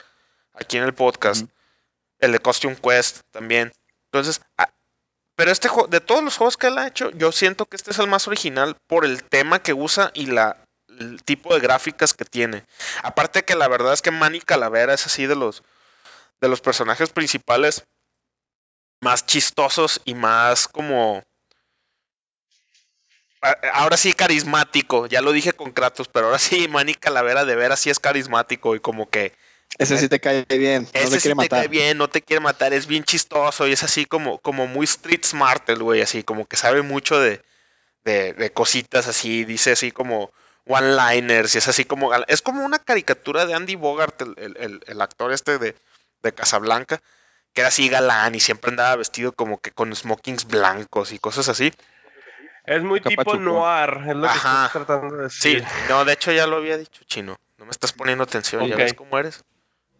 aquí 0.53 0.77
en 0.77 0.85
el 0.85 0.95
podcast. 0.95 1.47
El 2.19 2.33
de 2.33 2.39
Costume 2.39 2.77
Quest 2.77 3.21
también. 3.33 3.73
Entonces, 4.13 4.41
pero 5.37 5.51
este 5.51 5.69
juego, 5.69 5.89
de 5.89 6.01
todos 6.01 6.23
los 6.23 6.37
juegos 6.37 6.57
que 6.57 6.69
él 6.69 6.79
ha 6.79 6.87
hecho, 6.87 7.11
yo 7.11 7.33
siento 7.33 7.67
que 7.67 7.77
este 7.77 7.91
es 7.91 7.99
el 7.99 8.07
más 8.07 8.29
original 8.29 8.77
por 8.87 9.05
el 9.05 9.25
tema 9.25 9.61
que 9.61 9.75
usa 9.75 10.11
y 10.15 10.27
la, 10.27 10.65
el 10.89 11.23
tipo 11.25 11.53
de 11.53 11.61
gráficas 11.61 12.15
que 12.15 12.25
tiene. 12.25 12.65
Aparte 13.03 13.45
que 13.45 13.57
la 13.57 13.69
verdad 13.69 13.93
es 13.93 14.03
que 14.03 14.13
Manny 14.13 14.41
Calavera 14.41 14.95
es 14.95 15.07
así 15.07 15.27
de 15.27 15.35
los, 15.35 15.63
de 16.41 16.49
los 16.49 16.61
personajes 16.61 17.11
principales 17.11 17.85
más 19.01 19.27
chistosos 19.27 20.01
y 20.05 20.15
más 20.15 20.69
como... 20.69 21.23
Ahora 23.73 23.97
sí 23.97 24.13
carismático, 24.13 25.07
ya 25.07 25.21
lo 25.21 25.33
dije 25.33 25.53
con 25.53 25.73
Kratos, 25.73 26.09
pero 26.09 26.27
ahora 26.27 26.39
sí 26.39 26.69
Manny 26.71 26.95
Calavera 26.95 27.45
de 27.45 27.57
veras 27.57 27.81
sí 27.81 27.91
es 27.91 27.99
carismático 27.99 28.75
y 28.75 28.81
como 28.81 29.09
que 29.09 29.33
ese 29.79 29.99
sí 29.99 30.09
te 30.09 30.21
cae 30.21 30.45
bien. 30.51 30.89
No 30.95 31.11
te 31.11 31.19
quiere 31.19 31.35
matar. 31.35 31.49
te 31.49 31.57
cae 31.57 31.69
bien, 31.69 31.99
no 31.99 32.09
te 32.09 32.23
quiere 32.23 32.41
matar, 32.41 32.73
es 32.73 32.87
bien 32.87 33.05
chistoso 33.05 33.67
y 33.67 33.73
es 33.73 33.83
así 33.83 34.07
como, 34.07 34.39
como 34.39 34.67
muy 34.67 34.85
street 34.85 35.25
smart 35.25 35.69
el 35.69 35.83
güey, 35.83 36.01
así 36.01 36.23
como 36.23 36.47
que 36.47 36.57
sabe 36.57 36.83
mucho 36.83 37.19
de, 37.19 37.43
de, 38.05 38.53
cositas 38.53 39.09
así, 39.09 39.45
dice 39.45 39.73
así 39.73 39.91
como 39.91 40.31
one-liners 40.67 41.55
y 41.55 41.59
es 41.59 41.69
así 41.69 41.85
como... 41.85 42.15
Es 42.29 42.41
como 42.41 42.65
una 42.65 42.79
caricatura 42.79 43.47
de 43.47 43.55
Andy 43.55 43.75
Bogart, 43.75 44.21
el, 44.23 44.81
el, 44.87 45.01
actor 45.03 45.33
este 45.33 45.59
de, 45.59 45.75
de 46.23 46.33
Casablanca, 46.33 47.03
que 47.53 47.61
era 47.61 47.69
así 47.69 47.89
galán 47.89 48.35
y 48.35 48.41
siempre 48.41 48.71
andaba 48.71 48.97
vestido 48.97 49.33
como 49.33 49.61
que 49.61 49.73
con 49.73 49.95
smokings 49.95 50.47
blancos 50.47 51.13
y 51.13 51.19
cosas 51.19 51.49
así. 51.49 51.73
Es 52.65 52.83
muy 52.83 53.01
tipo 53.01 53.35
noir, 53.37 53.91
es 54.09 54.17
lo 54.17 54.27
que 54.27 54.35
estás 54.35 54.73
tratando 54.73 55.17
de 55.17 55.23
decir. 55.25 55.61
Sí, 55.61 55.67
no, 55.89 56.05
de 56.05 56.13
hecho 56.15 56.33
ya 56.33 56.47
lo 56.47 56.57
había 56.57 56.79
dicho, 56.79 57.03
chino. 57.05 57.37
No 57.59 57.67
me 57.67 57.71
estás 57.71 57.93
poniendo 57.93 58.25
atención, 58.25 58.67
¿ya 58.67 58.77
ves 58.77 58.95
cómo 58.95 59.19
eres? 59.19 59.45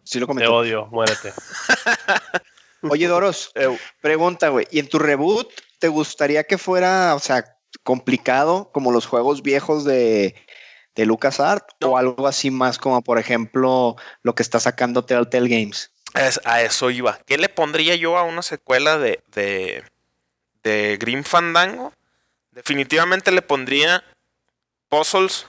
Sí 0.03 0.19
lo 0.19 0.27
Te 0.27 0.47
odio, 0.47 0.87
muérete. 0.87 1.33
Oye, 2.81 3.07
Doros, 3.07 3.51
pregunta, 4.01 4.49
güey. 4.49 4.67
¿Y 4.71 4.79
en 4.79 4.87
tu 4.87 4.99
reboot 4.99 5.49
te 5.79 5.87
gustaría 5.87 6.43
que 6.43 6.57
fuera, 6.57 7.15
o 7.15 7.19
sea, 7.19 7.57
complicado 7.83 8.71
como 8.71 8.91
los 8.91 9.05
juegos 9.05 9.41
viejos 9.41 9.83
de, 9.83 10.35
de 10.95 11.05
LucasArts 11.05 11.75
o 11.83 11.97
algo 11.97 12.27
así 12.27 12.51
más 12.51 12.77
como, 12.77 13.01
por 13.03 13.19
ejemplo, 13.19 13.95
lo 14.21 14.35
que 14.35 14.43
está 14.43 14.59
sacando 14.59 15.05
Telltale 15.05 15.49
Games? 15.49 15.91
Es, 16.13 16.39
a 16.45 16.61
eso 16.61 16.89
iba. 16.91 17.19
¿Qué 17.25 17.37
le 17.37 17.49
pondría 17.49 17.95
yo 17.95 18.17
a 18.17 18.23
una 18.23 18.41
secuela 18.41 18.97
de, 18.97 19.23
de, 19.33 19.83
de 20.63 20.97
Grim 20.97 21.23
Fandango? 21.23 21.91
Definitivamente 22.55 23.33
le 23.33 23.41
pondría 23.41 24.01
puzzles 24.87 25.45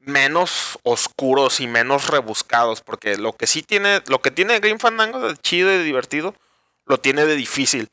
menos 0.00 0.76
oscuros 0.82 1.60
y 1.60 1.68
menos 1.68 2.08
rebuscados, 2.08 2.80
porque 2.80 3.16
lo 3.16 3.32
que 3.32 3.46
sí 3.46 3.62
tiene, 3.62 4.02
lo 4.08 4.20
que 4.20 4.32
tiene 4.32 4.58
Green 4.58 4.80
Fandango 4.80 5.20
de 5.20 5.36
chido 5.36 5.72
y 5.72 5.78
de 5.78 5.84
divertido, 5.84 6.34
lo 6.84 6.98
tiene 6.98 7.26
de 7.26 7.36
difícil. 7.36 7.88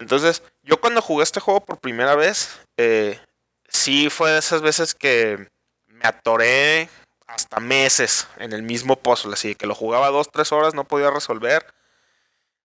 Entonces, 0.00 0.42
yo 0.62 0.80
cuando 0.80 1.00
jugué 1.00 1.22
este 1.22 1.38
juego 1.38 1.64
por 1.64 1.78
primera 1.78 2.16
vez, 2.16 2.58
eh, 2.76 3.20
sí 3.68 4.10
fue 4.10 4.32
de 4.32 4.40
esas 4.40 4.60
veces 4.60 4.96
que 4.96 5.48
me 5.86 6.08
atoré 6.08 6.88
hasta 7.28 7.60
meses 7.60 8.26
en 8.38 8.52
el 8.52 8.64
mismo 8.64 8.96
puzzle, 8.96 9.34
así 9.34 9.54
que 9.54 9.68
lo 9.68 9.76
jugaba 9.76 10.08
dos, 10.08 10.28
tres 10.32 10.50
horas, 10.50 10.74
no 10.74 10.82
podía 10.82 11.12
resolver, 11.12 11.64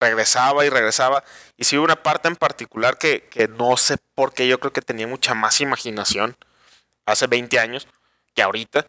regresaba 0.02 0.66
y 0.66 0.70
regresaba, 0.70 1.24
y 1.56 1.64
sí 1.64 1.78
hubo 1.78 1.86
una 1.86 2.04
parte 2.04 2.28
en 2.28 2.36
particular 2.36 2.98
que, 2.98 3.28
que 3.30 3.48
no 3.48 3.78
sé 3.78 3.98
por 4.16 4.34
qué, 4.34 4.48
yo 4.48 4.60
creo 4.60 4.74
que 4.74 4.82
tenía 4.82 5.08
mucha 5.08 5.36
más 5.36 5.62
imaginación 5.62 6.36
hace 7.06 7.28
20 7.28 7.60
años, 7.60 7.88
que 8.34 8.42
ahorita, 8.42 8.88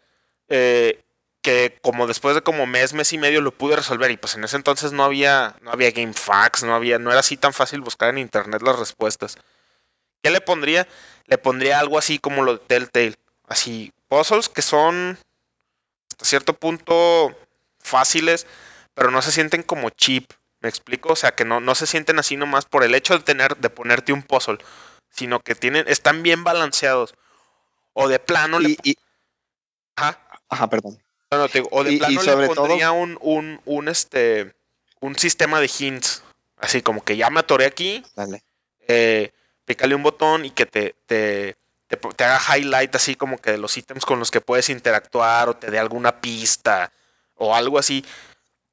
eh, 0.49 1.03
que 1.41 1.77
como 1.81 2.07
después 2.07 2.35
de 2.35 2.41
como 2.41 2.65
mes, 2.65 2.93
mes 2.93 3.13
y 3.13 3.17
medio 3.17 3.41
lo 3.41 3.51
pude 3.51 3.75
resolver 3.75 4.09
y 4.09 4.17
pues 4.17 4.35
en 4.35 4.43
ese 4.43 4.55
entonces 4.55 4.91
no 4.91 5.03
había, 5.03 5.55
no 5.61 5.71
había 5.71 5.91
GameFAQs, 5.91 6.63
no 6.63 6.73
había, 6.73 6.97
no 6.97 7.11
era 7.11 7.19
así 7.19 7.37
tan 7.37 7.53
fácil 7.53 7.81
buscar 7.81 8.09
en 8.09 8.17
internet 8.17 8.61
las 8.63 8.79
respuestas. 8.79 9.37
¿Qué 10.23 10.31
le 10.31 10.41
pondría? 10.41 10.87
Le 11.25 11.37
pondría 11.37 11.79
algo 11.79 11.99
así 11.99 12.17
como 12.17 12.43
lo 12.43 12.53
de 12.53 12.59
Telltale, 12.59 13.15
así 13.47 13.91
puzzles 14.07 14.49
que 14.49 14.61
son 14.61 15.17
hasta 16.11 16.25
cierto 16.25 16.53
punto 16.53 17.35
fáciles, 17.79 18.47
pero 18.93 19.11
no 19.11 19.21
se 19.21 19.31
sienten 19.31 19.63
como 19.63 19.89
cheap. 19.89 20.31
¿Me 20.63 20.69
explico? 20.69 21.11
O 21.11 21.15
sea, 21.17 21.35
que 21.35 21.43
no, 21.43 21.59
no 21.59 21.75
se 21.75 21.85
sienten 21.85 22.19
así 22.19 22.37
nomás 22.37 22.63
por 22.63 22.85
el 22.85 22.95
hecho 22.95 23.17
de 23.17 23.23
tener, 23.23 23.57
de 23.57 23.69
ponerte 23.69 24.13
un 24.13 24.23
puzzle, 24.23 24.59
sino 25.09 25.41
que 25.41 25.55
tienen, 25.55 25.85
están 25.89 26.23
bien 26.23 26.45
balanceados. 26.45 27.15
O 27.91 28.07
de 28.07 28.17
plano 28.17 28.59
le, 28.59 28.77
Ajá. 29.97 30.19
Ajá, 30.47 30.69
perdón. 30.69 30.97
o 31.69 31.83
de 31.83 31.97
plano 31.97 32.23
le 32.23 32.47
pondría 32.47 32.91
un, 32.93 33.17
un, 33.19 33.59
un, 33.65 33.89
este, 33.89 34.55
un 35.01 35.19
sistema 35.19 35.59
de 35.59 35.69
hints. 35.77 36.23
Así 36.55 36.81
como 36.81 37.03
que 37.03 37.17
ya 37.17 37.29
me 37.29 37.41
atoré 37.41 37.65
aquí. 37.65 38.01
Dale. 38.15 38.41
Eh, 38.87 39.31
pícale 39.65 39.95
un 39.95 40.03
botón 40.03 40.45
y 40.45 40.51
que 40.51 40.65
te, 40.65 40.95
te, 41.05 41.57
te, 41.87 42.23
haga 42.23 42.39
highlight 42.55 42.95
así 42.95 43.15
como 43.15 43.37
que 43.37 43.51
de 43.51 43.57
los 43.57 43.75
ítems 43.75 44.05
con 44.05 44.17
los 44.17 44.31
que 44.31 44.39
puedes 44.39 44.69
interactuar 44.69 45.49
o 45.49 45.57
te 45.57 45.69
dé 45.69 45.77
alguna 45.77 46.21
pista 46.21 46.89
o 47.35 47.53
algo 47.53 47.77
así. 47.77 48.05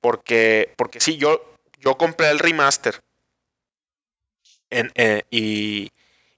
Porque, 0.01 0.73
porque 0.77 1.01
sí, 1.01 1.17
yo, 1.17 1.50
yo 1.81 1.97
compré 1.97 2.31
el 2.31 2.39
remaster. 2.39 3.03
En, 4.71 4.93
eh, 4.95 5.25
y, 5.31 5.91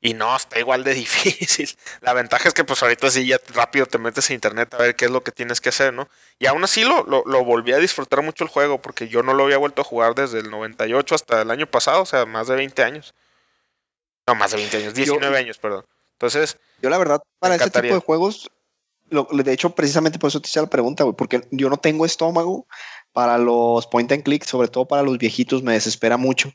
Y 0.04 0.14
no, 0.14 0.34
está 0.34 0.58
igual 0.58 0.82
de 0.82 0.94
difícil. 0.94 1.70
La 2.00 2.12
ventaja 2.12 2.48
es 2.48 2.54
que 2.54 2.64
pues 2.64 2.82
ahorita 2.82 3.08
sí 3.08 3.24
ya 3.24 3.38
rápido 3.54 3.86
te 3.86 3.98
metes 3.98 4.28
a 4.28 4.34
internet 4.34 4.74
a 4.74 4.78
ver 4.78 4.96
qué 4.96 5.04
es 5.04 5.10
lo 5.12 5.22
que 5.22 5.30
tienes 5.30 5.60
que 5.60 5.68
hacer, 5.68 5.94
¿no? 5.94 6.08
Y 6.40 6.46
aún 6.46 6.64
así 6.64 6.82
lo, 6.82 7.04
lo, 7.04 7.22
lo, 7.24 7.44
volví 7.44 7.72
a 7.72 7.78
disfrutar 7.78 8.20
mucho 8.22 8.42
el 8.42 8.50
juego 8.50 8.82
porque 8.82 9.06
yo 9.06 9.22
no 9.22 9.32
lo 9.32 9.44
había 9.44 9.58
vuelto 9.58 9.82
a 9.82 9.84
jugar 9.84 10.16
desde 10.16 10.40
el 10.40 10.50
98 10.50 11.14
hasta 11.14 11.42
el 11.42 11.50
año 11.52 11.68
pasado, 11.68 12.02
o 12.02 12.06
sea, 12.06 12.26
más 12.26 12.48
de 12.48 12.56
20 12.56 12.82
años. 12.82 13.14
No, 14.26 14.34
más 14.34 14.50
de 14.50 14.56
20 14.56 14.76
años, 14.76 14.94
19 14.94 15.38
años, 15.38 15.58
perdón. 15.58 15.86
Entonces... 16.14 16.58
Yo 16.80 16.90
la 16.90 16.98
verdad, 16.98 17.22
para 17.38 17.54
este 17.54 17.70
tipo 17.70 17.94
de 17.94 18.00
juegos, 18.00 18.50
lo, 19.08 19.24
de 19.30 19.52
hecho, 19.52 19.70
precisamente 19.74 20.18
por 20.18 20.28
eso 20.28 20.40
te 20.40 20.48
hice 20.48 20.60
la 20.60 20.66
pregunta, 20.66 21.04
güey, 21.04 21.14
porque 21.14 21.46
yo 21.52 21.68
no 21.70 21.76
tengo 21.76 22.06
estómago 22.06 22.66
para 23.12 23.38
los 23.38 23.86
point 23.86 24.10
and 24.12 24.22
click, 24.22 24.44
sobre 24.44 24.68
todo 24.68 24.86
para 24.86 25.02
los 25.02 25.18
viejitos, 25.18 25.62
me 25.62 25.72
desespera 25.72 26.16
mucho. 26.16 26.52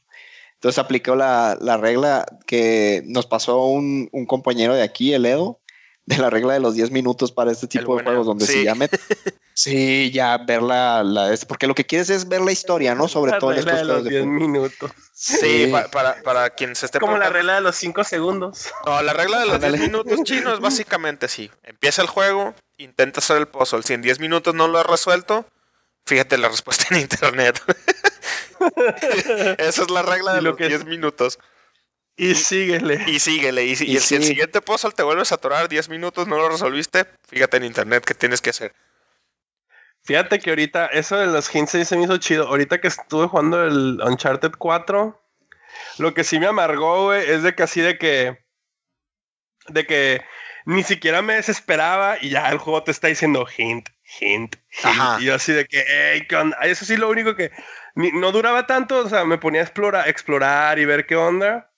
Entonces 0.55 0.79
aplicó 0.79 1.15
la, 1.15 1.57
la 1.61 1.77
regla 1.77 2.25
que 2.47 3.03
nos 3.05 3.27
pasó 3.27 3.65
un, 3.65 4.09
un, 4.11 4.25
compañero 4.25 4.73
de 4.73 4.81
aquí, 4.81 5.13
el 5.13 5.27
Edo, 5.27 5.59
de 6.07 6.17
la 6.17 6.31
regla 6.31 6.53
de 6.53 6.59
los 6.59 6.73
10 6.73 6.89
minutos 6.89 7.31
para 7.31 7.51
este 7.51 7.67
tipo 7.67 7.95
de 7.95 8.03
juegos, 8.03 8.25
donde 8.25 8.47
sí. 8.47 8.63
ya 8.63 8.73
sí, 9.53 10.09
ya 10.11 10.37
ver 10.39 10.63
la, 10.63 11.03
la, 11.03 11.35
porque 11.47 11.67
lo 11.67 11.75
que 11.75 11.85
quieres 11.85 12.09
es 12.09 12.27
ver 12.27 12.41
la 12.41 12.51
historia, 12.51 12.95
¿no? 12.95 13.07
Sobre 13.07 13.33
la 13.33 13.39
todo 13.39 13.51
en 13.51 13.59
estos 13.59 13.77
de 13.77 13.83
los 13.83 14.03
10 14.05 14.25
minutos. 14.25 14.89
Sí, 15.13 15.67
para, 15.71 15.91
para, 15.91 16.23
para, 16.23 16.49
quien 16.51 16.75
se 16.75 16.87
esté 16.87 16.99
Como 16.99 17.17
la 17.17 17.29
regla 17.29 17.55
de 17.55 17.61
los 17.61 17.75
5 17.75 18.03
segundos. 18.03 18.69
No, 18.85 19.01
la 19.03 19.13
regla 19.13 19.39
de 19.39 19.45
los 19.45 19.59
10 19.59 19.79
minutos 19.79 20.23
chino 20.23 20.53
es 20.53 20.59
básicamente 20.59 21.27
así. 21.27 21.51
Empieza 21.63 22.01
el 22.01 22.07
juego, 22.07 22.55
intenta 22.77 23.19
hacer 23.19 23.37
el 23.37 23.47
puzzle. 23.47 23.83
Si 23.83 23.93
en 23.93 24.01
10 24.01 24.19
minutos 24.21 24.55
no 24.55 24.67
lo 24.67 24.79
has 24.79 24.87
resuelto, 24.87 25.45
fíjate 26.07 26.37
la 26.37 26.49
respuesta 26.49 26.85
en 26.91 27.01
internet. 27.01 27.61
Esa 29.59 29.83
es 29.83 29.91
la 29.91 30.01
regla 30.01 30.33
de 30.33 30.41
los 30.41 30.57
10 30.57 30.85
minutos. 30.85 31.39
Y, 32.15 32.33
síguele. 32.33 33.03
Y 33.05 33.19
síguele. 33.19 33.65
Y, 33.65 33.73
y, 33.79 33.97
y 33.97 33.99
si 33.99 34.15
el 34.15 34.23
siguiente 34.23 34.61
puzzle 34.61 34.91
te 34.91 35.03
vuelves 35.03 35.31
a 35.31 35.35
atorar 35.35 35.69
10 35.69 35.89
minutos, 35.89 36.27
no 36.27 36.37
lo 36.37 36.49
resolviste, 36.49 37.05
fíjate 37.27 37.57
en 37.57 37.65
internet 37.65 38.03
qué 38.03 38.15
tienes 38.15 38.41
que 38.41 38.49
hacer. 38.49 38.73
Fíjate 40.03 40.39
que 40.39 40.49
ahorita, 40.51 40.87
eso 40.87 41.17
de 41.17 41.27
los 41.27 41.53
hints 41.53 41.71
se 41.71 41.97
me 41.97 42.05
hizo 42.05 42.17
chido. 42.17 42.47
Ahorita 42.47 42.79
que 42.79 42.87
estuve 42.87 43.27
jugando 43.27 43.65
el 43.65 43.99
Uncharted 44.01 44.53
4, 44.57 45.21
lo 45.97 46.13
que 46.13 46.23
sí 46.23 46.39
me 46.39 46.47
amargó, 46.47 47.05
güey, 47.05 47.29
es 47.29 47.43
de 47.43 47.53
que 47.53 47.63
así 47.63 47.81
de 47.81 47.97
que. 47.97 48.39
De 49.67 49.85
que 49.85 50.21
ni 50.65 50.83
siquiera 50.83 51.21
me 51.21 51.35
desesperaba 51.35 52.17
y 52.21 52.29
ya 52.29 52.49
el 52.49 52.57
juego 52.57 52.83
te 52.83 52.91
está 52.91 53.07
diciendo 53.07 53.45
hint, 53.57 53.89
hint, 54.19 54.55
hint. 54.69 55.21
Y 55.21 55.25
yo 55.25 55.35
así 55.35 55.53
de 55.53 55.65
que, 55.65 55.83
hey, 55.87 56.25
¿qué 56.27 56.35
onda? 56.35 56.57
Eso 56.61 56.85
sí, 56.85 56.97
lo 56.97 57.09
único 57.09 57.35
que. 57.35 57.51
no 57.95 58.31
duraba 58.31 58.67
tanto, 58.67 58.99
o 58.99 59.09
sea, 59.09 59.25
me 59.25 59.37
ponía 59.37 59.61
a 59.61 59.63
explorar, 59.63 60.07
explorar 60.07 60.79
y 60.79 60.85
ver 60.85 61.05
qué 61.05 61.15
onda. 61.15 61.71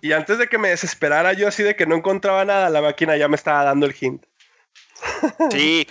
Y 0.00 0.12
antes 0.12 0.38
de 0.38 0.46
que 0.46 0.58
me 0.58 0.68
desesperara 0.68 1.32
yo 1.32 1.48
así 1.48 1.62
de 1.62 1.74
que 1.74 1.86
no 1.86 1.96
encontraba 1.96 2.44
nada, 2.44 2.70
la 2.70 2.80
máquina 2.80 3.16
ya 3.16 3.28
me 3.28 3.36
estaba 3.36 3.64
dando 3.64 3.86
el 3.86 3.94
hint. 3.98 4.24
Sí. 5.50 5.86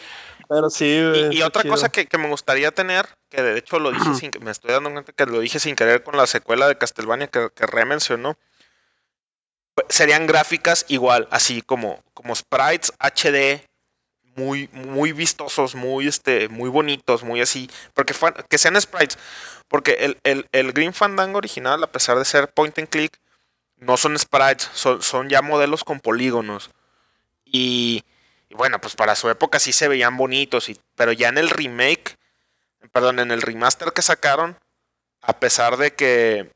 Pero 0.50 0.70
sí. 0.70 0.86
Y, 0.86 1.38
y 1.38 1.42
otra 1.42 1.62
chido. 1.62 1.74
cosa 1.74 1.90
que, 1.90 2.06
que, 2.06 2.18
me 2.18 2.30
gustaría 2.30 2.72
tener, 2.72 3.06
que 3.30 3.42
de 3.42 3.58
hecho 3.58 3.80
lo 3.80 3.92
dije 3.92 4.14
sin 4.16 4.32
me 4.42 4.52
estoy 4.52 4.72
dando 4.72 4.92
cuenta 4.92 5.12
que 5.12 5.26
lo 5.26 5.42
dije 5.42 5.60
sin 5.60 5.76
querer 5.76 6.04
con 6.04 6.16
la 6.16 6.26
secuela 6.26 6.70
de 6.70 6.78
Castlevania 6.78 7.28
que, 7.28 7.50
que 7.54 7.66
re 7.66 7.84
mencionó. 7.84 8.38
Serían 9.90 10.26
gráficas 10.26 10.86
igual, 10.88 11.28
así 11.32 11.62
como, 11.62 12.02
como 12.14 12.34
sprites 12.34 12.94
HD, 13.00 13.67
muy, 14.38 14.70
muy 14.72 15.12
vistosos, 15.12 15.76
muy, 15.76 16.08
este, 16.08 16.48
muy 16.48 16.70
bonitos, 16.70 17.24
muy 17.24 17.42
así. 17.42 17.70
Porque 17.94 18.14
que 18.48 18.58
sean 18.58 18.80
sprites. 18.80 19.18
Porque 19.68 19.94
el, 20.00 20.18
el, 20.24 20.48
el 20.52 20.72
Green 20.72 20.94
Fandango 20.94 21.40
original, 21.40 21.84
a 21.84 21.92
pesar 21.92 22.18
de 22.18 22.26
ser 22.26 22.48
point 22.54 22.78
and 22.80 22.88
click, 22.88 23.20
no 23.78 23.98
son 23.98 24.18
sprites, 24.18 24.70
son, 24.74 25.02
son 25.02 25.28
ya 25.28 25.42
modelos 25.42 25.84
con 25.84 26.00
polígonos. 26.00 26.70
Y, 27.46 28.04
y, 28.50 28.56
bueno, 28.56 28.80
pues 28.80 28.96
para 28.96 29.16
su 29.16 29.30
época 29.30 29.60
sí 29.60 29.74
se 29.74 29.88
veían 29.88 30.18
bonitos, 30.18 30.70
y, 30.70 30.80
pero 30.96 31.12
ya 31.12 31.30
en 31.30 31.38
el 31.38 31.50
remake, 31.50 32.18
perdón, 32.92 33.20
en 33.20 33.32
el 33.32 33.42
remaster 33.42 33.92
que 33.92 34.02
sacaron, 34.02 34.58
a 35.22 35.40
pesar 35.40 35.78
de 35.78 35.94
que, 35.94 36.52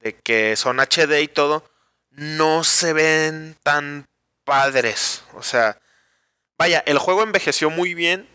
de 0.00 0.14
que 0.16 0.56
son 0.56 0.80
HD 0.80 1.22
y 1.22 1.28
todo, 1.28 1.64
no 2.10 2.64
se 2.64 2.92
ven 2.92 3.56
tan 3.62 4.06
padres. 4.44 5.24
O 5.34 5.42
sea, 5.42 5.78
vaya, 6.62 6.82
el 6.86 6.98
juego 6.98 7.22
envejeció 7.22 7.70
muy 7.70 7.94
bien 7.94 8.28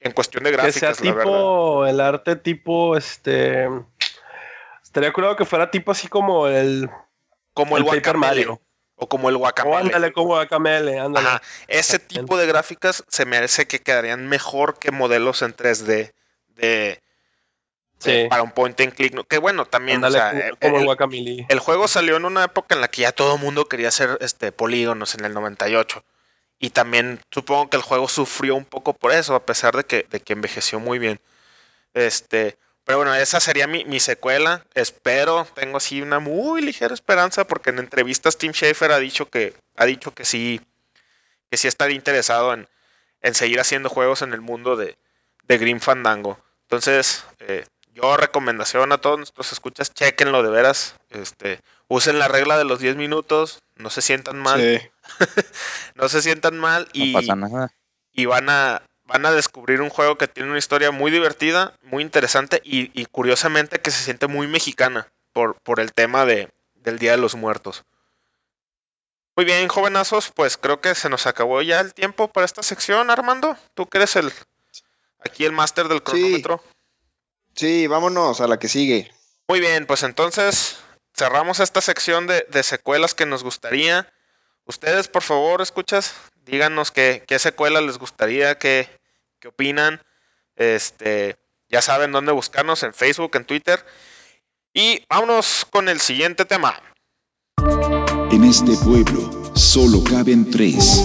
en 0.00 0.12
cuestión 0.12 0.44
de 0.44 0.50
gráficas. 0.50 0.98
Que 0.98 1.04
sea 1.04 1.14
tipo, 1.14 1.86
el 1.86 2.00
arte 2.00 2.36
tipo, 2.36 2.96
este... 2.96 3.68
Estaría 4.82 5.12
curado 5.12 5.36
que 5.36 5.46
fuera 5.46 5.70
tipo 5.70 5.90
así 5.90 6.06
como 6.06 6.48
el 6.48 6.90
como 7.54 7.76
el, 7.76 7.82
el. 7.82 8.48
O 8.96 9.08
como 9.08 9.28
el 9.28 9.36
Guacamele. 9.36 9.76
O 9.76 9.78
ándale, 9.78 10.12
como 10.12 10.28
Guacamele, 10.28 10.98
ándale. 10.98 11.26
Ajá. 11.26 11.42
Ese 11.68 11.98
tipo 11.98 12.36
de 12.36 12.46
gráficas 12.46 13.04
se 13.08 13.24
merece 13.24 13.66
que 13.66 13.80
quedarían 13.80 14.28
mejor 14.28 14.78
que 14.78 14.90
modelos 14.90 15.42
en 15.42 15.56
3D 15.56 16.12
de, 16.48 17.02
sí. 17.98 18.26
para 18.28 18.42
un 18.42 18.52
point 18.52 18.78
and 18.80 18.94
click. 18.94 19.26
Que 19.26 19.38
bueno, 19.38 19.64
también. 19.64 20.04
O 20.04 20.10
sea, 20.10 20.50
como 20.60 20.78
el, 20.78 21.14
el, 21.14 21.46
el 21.48 21.58
juego 21.58 21.88
salió 21.88 22.16
en 22.16 22.24
una 22.24 22.44
época 22.44 22.74
en 22.74 22.80
la 22.80 22.88
que 22.88 23.02
ya 23.02 23.12
todo 23.12 23.36
el 23.36 23.40
mundo 23.40 23.66
quería 23.66 23.88
hacer 23.88 24.18
este, 24.20 24.52
polígonos 24.52 25.14
en 25.14 25.24
el 25.24 25.34
98. 25.34 26.04
Y 26.62 26.70
también 26.70 27.20
supongo 27.32 27.68
que 27.68 27.76
el 27.76 27.82
juego 27.82 28.08
sufrió 28.08 28.54
un 28.54 28.64
poco 28.64 28.92
por 28.92 29.10
eso, 29.10 29.34
a 29.34 29.44
pesar 29.44 29.76
de 29.76 29.82
que, 29.82 30.06
de 30.08 30.20
que 30.20 30.32
envejeció 30.32 30.78
muy 30.78 31.00
bien. 31.00 31.18
Este. 31.92 32.56
Pero 32.84 32.98
bueno, 32.98 33.12
esa 33.16 33.40
sería 33.40 33.66
mi, 33.66 33.84
mi, 33.84 33.98
secuela. 33.98 34.64
Espero, 34.74 35.44
tengo 35.56 35.78
así 35.78 36.00
una 36.02 36.20
muy 36.20 36.62
ligera 36.62 36.94
esperanza, 36.94 37.48
porque 37.48 37.70
en 37.70 37.80
entrevistas 37.80 38.38
Tim 38.38 38.52
Schafer 38.52 38.92
ha 38.92 39.00
dicho 39.00 39.28
que, 39.28 39.54
ha 39.74 39.86
dicho 39.86 40.14
que 40.14 40.24
sí, 40.24 40.60
que 41.50 41.56
sí 41.56 41.66
estaría 41.66 41.96
interesado 41.96 42.54
en, 42.54 42.68
en 43.22 43.34
seguir 43.34 43.58
haciendo 43.58 43.88
juegos 43.88 44.22
en 44.22 44.32
el 44.32 44.40
mundo 44.40 44.76
de, 44.76 44.96
de 45.48 45.58
Green 45.58 45.80
Fandango. 45.80 46.38
Entonces, 46.62 47.24
eh, 47.40 47.66
yo 47.92 48.16
recomendación 48.16 48.92
a 48.92 48.98
todos 48.98 49.18
nuestros 49.18 49.50
escuchas, 49.50 49.92
chequenlo 49.92 50.44
de 50.44 50.50
veras. 50.50 50.94
Este, 51.10 51.58
usen 51.88 52.20
la 52.20 52.28
regla 52.28 52.56
de 52.56 52.64
los 52.64 52.78
10 52.78 52.94
minutos, 52.94 53.64
no 53.74 53.90
se 53.90 54.00
sientan 54.00 54.38
mal. 54.38 54.60
Sí. 54.60 54.91
no 55.94 56.08
se 56.08 56.22
sientan 56.22 56.58
mal 56.58 56.88
y, 56.92 57.12
no 57.12 57.20
pasa 57.20 57.36
nada. 57.36 57.72
y 58.12 58.26
van 58.26 58.48
a 58.48 58.82
van 59.04 59.26
a 59.26 59.32
descubrir 59.32 59.82
un 59.82 59.90
juego 59.90 60.16
que 60.16 60.28
tiene 60.28 60.48
una 60.48 60.58
historia 60.58 60.90
muy 60.90 61.10
divertida, 61.10 61.76
muy 61.82 62.02
interesante 62.02 62.62
y, 62.64 62.98
y 62.98 63.06
curiosamente 63.06 63.78
que 63.78 63.90
se 63.90 64.02
siente 64.04 64.26
muy 64.26 64.46
mexicana 64.46 65.12
por, 65.32 65.56
por 65.56 65.80
el 65.80 65.92
tema 65.92 66.24
de, 66.24 66.50
del 66.76 66.98
Día 66.98 67.12
de 67.12 67.18
los 67.18 67.34
Muertos. 67.34 67.84
Muy 69.36 69.46
bien, 69.46 69.66
jovenazos, 69.68 70.30
pues 70.34 70.56
creo 70.56 70.80
que 70.80 70.94
se 70.94 71.08
nos 71.08 71.26
acabó 71.26 71.62
ya 71.62 71.80
el 71.80 71.94
tiempo 71.94 72.28
para 72.28 72.44
esta 72.44 72.62
sección, 72.62 73.10
Armando. 73.10 73.56
Tú 73.74 73.86
que 73.86 73.98
eres 73.98 74.14
el 74.16 74.30
aquí 75.24 75.44
el 75.44 75.52
máster 75.52 75.88
del 75.88 76.02
cronómetro. 76.02 76.62
Sí. 77.54 77.82
sí, 77.82 77.86
vámonos 77.86 78.40
a 78.40 78.46
la 78.46 78.58
que 78.58 78.68
sigue. 78.68 79.10
Muy 79.48 79.60
bien, 79.60 79.86
pues 79.86 80.02
entonces 80.02 80.78
cerramos 81.14 81.60
esta 81.60 81.80
sección 81.80 82.26
de, 82.26 82.46
de 82.50 82.62
secuelas 82.62 83.14
que 83.14 83.24
nos 83.24 83.42
gustaría. 83.42 84.11
Ustedes, 84.64 85.08
por 85.08 85.22
favor, 85.22 85.60
escuchas, 85.60 86.14
díganos 86.44 86.90
qué, 86.90 87.24
qué 87.26 87.38
secuela 87.38 87.80
les 87.80 87.98
gustaría, 87.98 88.58
qué, 88.58 88.88
qué 89.40 89.48
opinan. 89.48 90.00
Este, 90.56 91.36
ya 91.68 91.82
saben 91.82 92.12
dónde 92.12 92.32
buscarnos 92.32 92.82
en 92.82 92.94
Facebook, 92.94 93.32
en 93.34 93.44
Twitter. 93.44 93.84
Y 94.74 95.04
vámonos 95.08 95.66
con 95.70 95.88
el 95.88 96.00
siguiente 96.00 96.44
tema. 96.44 96.80
En 98.30 98.44
este 98.44 98.72
pueblo 98.84 99.52
solo 99.54 100.02
caben 100.04 100.50
tres. 100.50 101.02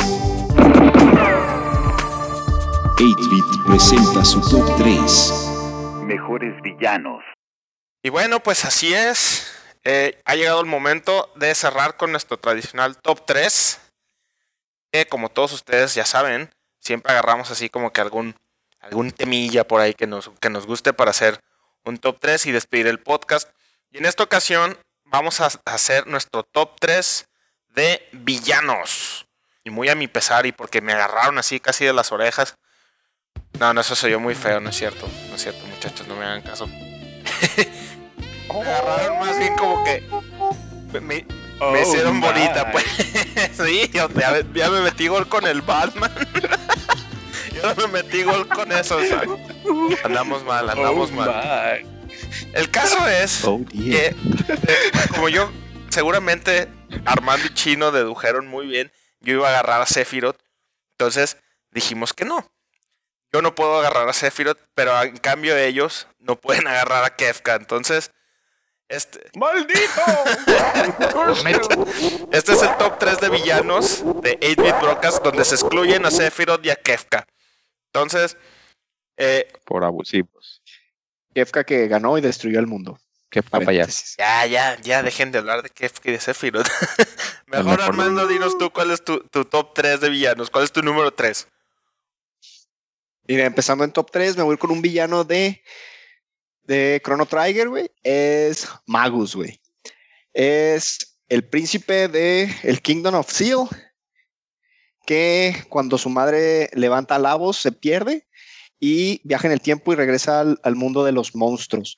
8-Bit 3.00 3.66
presenta 3.68 4.26
su 4.26 4.42
top 4.42 4.78
3. 4.78 5.34
Mejores 6.06 6.60
villanos. 6.64 7.24
Y 8.02 8.10
bueno, 8.10 8.40
pues 8.40 8.66
así 8.66 8.94
es. 8.94 9.57
Eh, 9.90 10.22
ha 10.26 10.36
llegado 10.36 10.60
el 10.60 10.66
momento 10.66 11.32
de 11.38 11.56
cerrar 11.56 11.96
con 11.96 12.12
nuestro 12.12 12.38
tradicional 12.38 12.98
top 12.98 13.26
3. 13.26 13.80
Que 14.92 15.06
como 15.08 15.30
todos 15.30 15.54
ustedes 15.54 15.96
ya 15.96 16.04
saben, 16.04 16.54
siempre 16.82 17.14
agarramos 17.14 17.52
así 17.52 17.70
como 17.70 17.94
que 17.94 18.02
algún, 18.02 18.36
algún 18.82 19.12
temilla 19.12 19.66
por 19.66 19.80
ahí 19.80 19.94
que 19.94 20.06
nos, 20.06 20.30
que 20.42 20.50
nos 20.50 20.66
guste 20.66 20.92
para 20.92 21.12
hacer 21.12 21.42
un 21.86 22.00
top 22.00 22.18
3 22.20 22.48
y 22.48 22.52
despedir 22.52 22.88
el 22.88 23.00
podcast. 23.00 23.50
Y 23.90 24.00
en 24.00 24.06
esta 24.06 24.24
ocasión 24.24 24.78
vamos 25.06 25.40
a 25.40 25.50
hacer 25.64 26.06
nuestro 26.06 26.44
top 26.44 26.76
3 26.82 27.30
de 27.70 28.10
villanos. 28.12 29.26
Y 29.64 29.70
muy 29.70 29.88
a 29.88 29.96
mi 29.96 30.10
pesar 30.10 30.46
y 30.46 30.52
porque 30.52 30.82
me 30.82 30.92
agarraron 30.92 31.38
así 31.38 31.62
casi 31.62 31.86
de 31.86 31.94
las 31.94 32.12
orejas. 32.12 32.58
No, 33.58 33.74
no, 33.74 33.80
eso 33.80 33.96
se 33.96 34.08
oyó 34.08 34.20
muy 34.20 34.36
feo, 34.36 34.60
no 34.60 34.70
es 34.70 34.76
cierto. 34.76 35.08
No 35.30 35.36
es 35.36 35.42
cierto, 35.42 35.66
muchachos, 35.66 36.06
no 36.10 36.18
me 36.18 36.26
hagan 36.26 36.42
caso. 36.42 36.68
me 38.54 38.70
agarraron 38.70 39.20
más 39.20 39.38
bien 39.40 39.56
como 39.56 39.84
que... 39.84 40.04
Me, 41.02 41.26
Oh, 41.60 41.72
me 41.72 41.82
hicieron 41.82 42.20
my. 42.20 42.28
bonita, 42.28 42.72
pues. 42.72 42.86
sí, 43.58 43.90
ya, 43.92 44.08
ya, 44.54 44.70
me 44.70 44.82
metí 44.82 45.08
gol 45.08 45.28
con 45.28 45.48
el 45.48 45.64
Batman. 45.64 46.12
yo 47.52 47.76
me 47.76 47.88
metí 47.88 48.22
gol 48.22 48.48
con 48.48 48.72
eso, 48.72 48.98
o 48.98 49.02
sea, 49.02 49.24
Andamos 50.04 50.44
mal, 50.44 50.70
andamos 50.70 51.10
Oh, 51.12 51.16
mal. 51.16 51.82
my. 51.84 51.98
El 52.54 52.70
caso 52.70 53.08
es 53.08 53.44
Oh, 53.44 53.60
que, 53.72 54.06
eh, 54.08 54.16
como 55.16 55.30
yo 55.30 55.52
seguramente 55.90 56.68
Armando 57.06 57.48
y 57.48 57.54
Chino 57.56 57.92
dedujeron 57.92 58.46
muy 58.48 58.68
bien. 58.68 58.92
Yo 59.20 59.34
iba 59.34 59.48
a 59.48 59.50
agarrar 59.50 59.82
a 59.82 59.88
Sephiroth. 59.88 60.38
Entonces 60.92 61.38
dijimos 61.72 62.14
que 62.14 62.26
no. 62.26 62.52
Yo 63.34 63.42
no 63.42 63.56
puedo 63.56 63.80
agarrar 63.80 64.08
a 64.08 64.14
Sephiroth, 64.14 64.60
pero 64.76 65.02
en 65.02 65.18
cambio 65.18 65.58
ellos 65.58 66.08
no 66.20 66.36
pueden 66.36 66.68
agarrar 66.68 67.04
a 67.04 67.16
Kefka. 67.16 67.56
Entonces, 67.56 68.12
este, 68.90 69.30
¡Maldito! 69.36 70.02
este 72.32 72.54
es 72.54 72.62
el 72.62 72.78
top 72.78 72.98
3 73.00 73.20
de 73.20 73.30
villanos 73.30 74.04
de 74.22 74.40
8-Bit 74.40 74.80
Broadcast 74.82 75.24
donde 75.24 75.44
se 75.46 75.56
excluyen 75.56 76.06
a 76.06 76.12
Sephiroth 76.12 76.66
y 76.66 76.70
a 76.70 76.76
Kefka. 76.76 77.28
Entonces, 77.94 78.38
eh, 79.18 79.52
Por 79.66 79.84
abusivos. 79.84 80.62
Kefka 81.34 81.64
que 81.64 81.88
ganó 81.88 82.18
y 82.18 82.22
destruyó 82.22 82.60
el 82.60 82.68
mundo. 82.68 83.00
Qué 83.30 83.44
papayas. 83.44 83.66
Paréntesis. 83.66 84.16
ya, 84.18 84.46
ya, 84.46 84.80
ya 84.82 85.04
dejen 85.04 85.32
de 85.32 85.40
hablar 85.40 85.62
de 85.62 85.70
Kefka 85.70 86.10
y 86.10 86.14
de 86.14 86.20
Sephiroth. 86.20 86.68
Mejor, 87.48 87.66
mejor- 87.66 87.82
Armando, 87.82 88.28
dinos 88.28 88.58
tú 88.58 88.72
cuál 88.72 88.92
es 88.92 89.04
tu, 89.04 89.20
tu 89.20 89.46
top 89.46 89.74
3 89.74 90.00
de 90.02 90.10
villanos. 90.10 90.50
¿Cuál 90.50 90.64
es 90.66 90.72
tu 90.72 90.82
número 90.82 91.12
3? 91.12 91.48
Mira, 93.28 93.46
empezando 93.46 93.84
en 93.84 93.92
top 93.92 94.10
3, 94.12 94.38
me 94.38 94.44
voy 94.44 94.58
con 94.58 94.72
un 94.72 94.82
villano 94.82 95.24
de, 95.26 95.62
de 96.68 97.02
Chrono 97.04 97.26
Trigger, 97.26 97.70
güey. 97.70 97.90
Es 98.04 98.68
Magus, 98.86 99.36
güey. 99.36 99.60
Es 100.34 101.18
el 101.30 101.48
príncipe 101.48 102.08
de 102.08 102.54
el 102.64 102.82
Kingdom 102.82 103.16
of 103.16 103.32
Seal, 103.32 103.68
que 105.06 105.56
cuando 105.70 105.98
su 105.98 106.10
madre 106.10 106.70
levanta 106.74 107.16
a 107.16 107.20
Lavos 107.20 107.58
se 107.58 107.72
pierde 107.72 108.28
y 108.80 109.22
viaja 109.24 109.48
en 109.48 109.54
el 109.54 109.62
tiempo 109.62 109.92
y 109.92 109.96
regresa 109.96 110.42
al, 110.42 110.60
al 110.64 110.76
mundo 110.76 111.04
de 111.04 111.14
los 111.14 111.34
monstruos. 111.34 111.98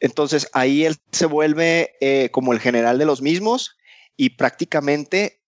Entonces 0.00 0.48
ahí 0.52 0.84
él 0.84 0.96
se 1.12 1.26
vuelve 1.26 1.94
eh, 2.00 2.30
como 2.32 2.52
el 2.52 2.60
general 2.60 2.98
de 2.98 3.06
los 3.06 3.22
mismos 3.22 3.76
y 4.16 4.30
prácticamente 4.30 5.40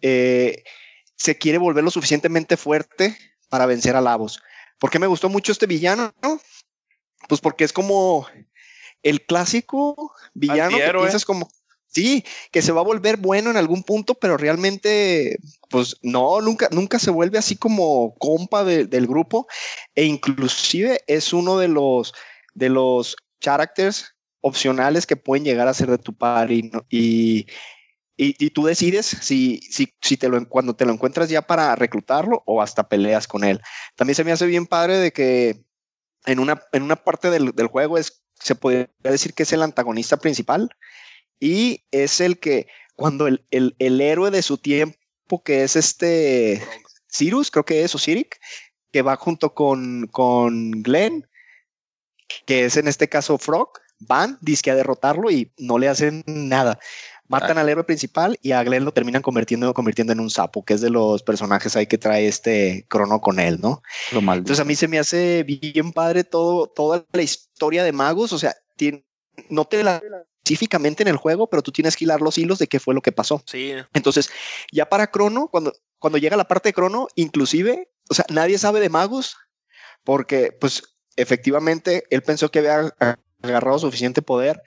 eh, 0.00 0.62
se 1.16 1.36
quiere 1.36 1.58
volver 1.58 1.84
lo 1.84 1.90
suficientemente 1.90 2.56
fuerte 2.56 3.16
para 3.48 3.66
vencer 3.66 3.96
a 3.96 4.00
Lavos. 4.00 4.42
¿Por 4.78 4.90
qué 4.90 4.98
me 4.98 5.06
gustó 5.06 5.28
mucho 5.28 5.52
este 5.52 5.66
villano? 5.66 6.14
Pues 7.30 7.40
porque 7.40 7.62
es 7.62 7.72
como 7.72 8.26
el 9.04 9.24
clásico 9.24 10.12
villano 10.34 10.76
que 10.76 10.92
piensas 11.04 11.24
como, 11.24 11.48
sí, 11.86 12.24
que 12.50 12.60
se 12.60 12.72
va 12.72 12.80
a 12.80 12.84
volver 12.84 13.18
bueno 13.18 13.50
en 13.50 13.56
algún 13.56 13.84
punto, 13.84 14.14
pero 14.14 14.36
realmente, 14.36 15.38
pues 15.68 15.96
no, 16.02 16.40
nunca, 16.40 16.68
nunca 16.72 16.98
se 16.98 17.12
vuelve 17.12 17.38
así 17.38 17.54
como 17.56 18.14
compa 18.16 18.64
de- 18.64 18.84
del 18.86 19.06
grupo. 19.06 19.46
E 19.94 20.04
inclusive 20.04 21.02
es 21.06 21.32
uno 21.32 21.56
de 21.56 21.68
los, 21.68 22.12
de 22.54 22.68
los 22.68 23.16
characters 23.40 24.16
opcionales 24.40 25.06
que 25.06 25.16
pueden 25.16 25.44
llegar 25.44 25.68
a 25.68 25.74
ser 25.74 25.88
de 25.88 25.98
tu 25.98 26.12
party 26.16 26.64
¿no? 26.64 26.84
y, 26.90 27.46
y, 28.16 28.34
y 28.44 28.50
tú 28.50 28.64
decides 28.64 29.06
si, 29.06 29.60
si, 29.70 29.94
si 30.02 30.16
te 30.16 30.28
lo, 30.28 30.48
cuando 30.48 30.74
te 30.74 30.84
lo 30.84 30.92
encuentras 30.92 31.28
ya 31.28 31.42
para 31.42 31.76
reclutarlo 31.76 32.42
o 32.44 32.60
hasta 32.60 32.88
peleas 32.88 33.28
con 33.28 33.44
él. 33.44 33.60
También 33.94 34.16
se 34.16 34.24
me 34.24 34.32
hace 34.32 34.46
bien 34.46 34.66
padre 34.66 34.98
de 34.98 35.12
que 35.12 35.62
en 36.26 36.38
una, 36.38 36.62
en 36.72 36.82
una 36.82 36.96
parte 36.96 37.30
del, 37.30 37.52
del 37.52 37.66
juego 37.66 37.98
es, 37.98 38.22
se 38.34 38.54
podría 38.54 38.88
decir 39.00 39.34
que 39.34 39.44
es 39.44 39.52
el 39.52 39.62
antagonista 39.62 40.16
principal 40.16 40.70
y 41.38 41.84
es 41.90 42.20
el 42.20 42.38
que 42.38 42.68
cuando 42.96 43.26
el, 43.26 43.44
el, 43.50 43.74
el 43.78 44.00
héroe 44.00 44.30
de 44.30 44.42
su 44.42 44.58
tiempo, 44.58 45.42
que 45.42 45.64
es 45.64 45.76
este 45.76 46.62
Cyrus, 47.10 47.50
creo 47.50 47.64
que 47.64 47.82
es, 47.82 47.94
o 47.94 47.98
Cyric, 47.98 48.38
que 48.92 49.02
va 49.02 49.16
junto 49.16 49.54
con, 49.54 50.06
con 50.08 50.70
Glenn, 50.82 51.28
que 52.46 52.64
es 52.64 52.76
en 52.76 52.88
este 52.88 53.08
caso 53.08 53.38
Frog, 53.38 53.70
van, 53.98 54.38
disque 54.40 54.70
a 54.70 54.74
derrotarlo 54.74 55.30
y 55.30 55.52
no 55.58 55.78
le 55.78 55.88
hacen 55.88 56.22
nada. 56.26 56.78
Matan 57.30 57.58
al 57.58 57.68
héroe 57.68 57.84
principal 57.84 58.38
y 58.42 58.52
a 58.52 58.62
Glenn 58.62 58.84
lo 58.84 58.92
terminan 58.92 59.22
convirtiendo, 59.22 59.72
convirtiendo 59.72 60.12
en 60.12 60.20
un 60.20 60.30
sapo, 60.30 60.64
que 60.64 60.74
es 60.74 60.80
de 60.80 60.90
los 60.90 61.22
personajes 61.22 61.76
ahí 61.76 61.86
que 61.86 61.96
trae 61.96 62.26
este 62.26 62.84
crono 62.88 63.20
con 63.20 63.38
él, 63.38 63.60
¿no? 63.60 63.82
Lo 64.12 64.20
maldito. 64.20 64.48
Entonces 64.48 64.60
a 64.60 64.66
mí 64.66 64.74
se 64.74 64.88
me 64.88 64.98
hace 64.98 65.44
bien 65.44 65.92
padre 65.92 66.24
todo, 66.24 66.66
toda 66.66 67.06
la 67.12 67.22
historia 67.22 67.84
de 67.84 67.92
Magus, 67.92 68.32
o 68.32 68.38
sea, 68.38 68.54
tiene, 68.76 69.04
no 69.48 69.64
te 69.64 69.82
la 69.84 70.02
específicamente 70.50 71.02
en 71.02 71.08
el 71.08 71.16
juego, 71.16 71.48
pero 71.48 71.62
tú 71.62 71.70
tienes 71.70 71.96
que 71.96 72.04
hilar 72.04 72.20
los 72.20 72.36
hilos 72.36 72.58
de 72.58 72.66
qué 72.66 72.80
fue 72.80 72.94
lo 72.94 73.02
que 73.02 73.12
pasó. 73.12 73.42
Sí. 73.46 73.72
Entonces, 73.92 74.30
ya 74.72 74.88
para 74.88 75.10
Crono, 75.10 75.48
cuando, 75.48 75.72
cuando 75.98 76.18
llega 76.18 76.36
la 76.36 76.48
parte 76.48 76.70
de 76.70 76.72
Crono, 76.72 77.06
inclusive, 77.14 77.88
o 78.08 78.14
sea, 78.14 78.24
nadie 78.30 78.58
sabe 78.58 78.80
de 78.80 78.88
Magus, 78.88 79.36
porque 80.02 80.50
pues 80.58 80.82
efectivamente 81.16 82.04
él 82.10 82.22
pensó 82.22 82.50
que 82.50 82.60
había 82.60 82.92
agarrado 83.42 83.78
suficiente 83.78 84.22
poder, 84.22 84.60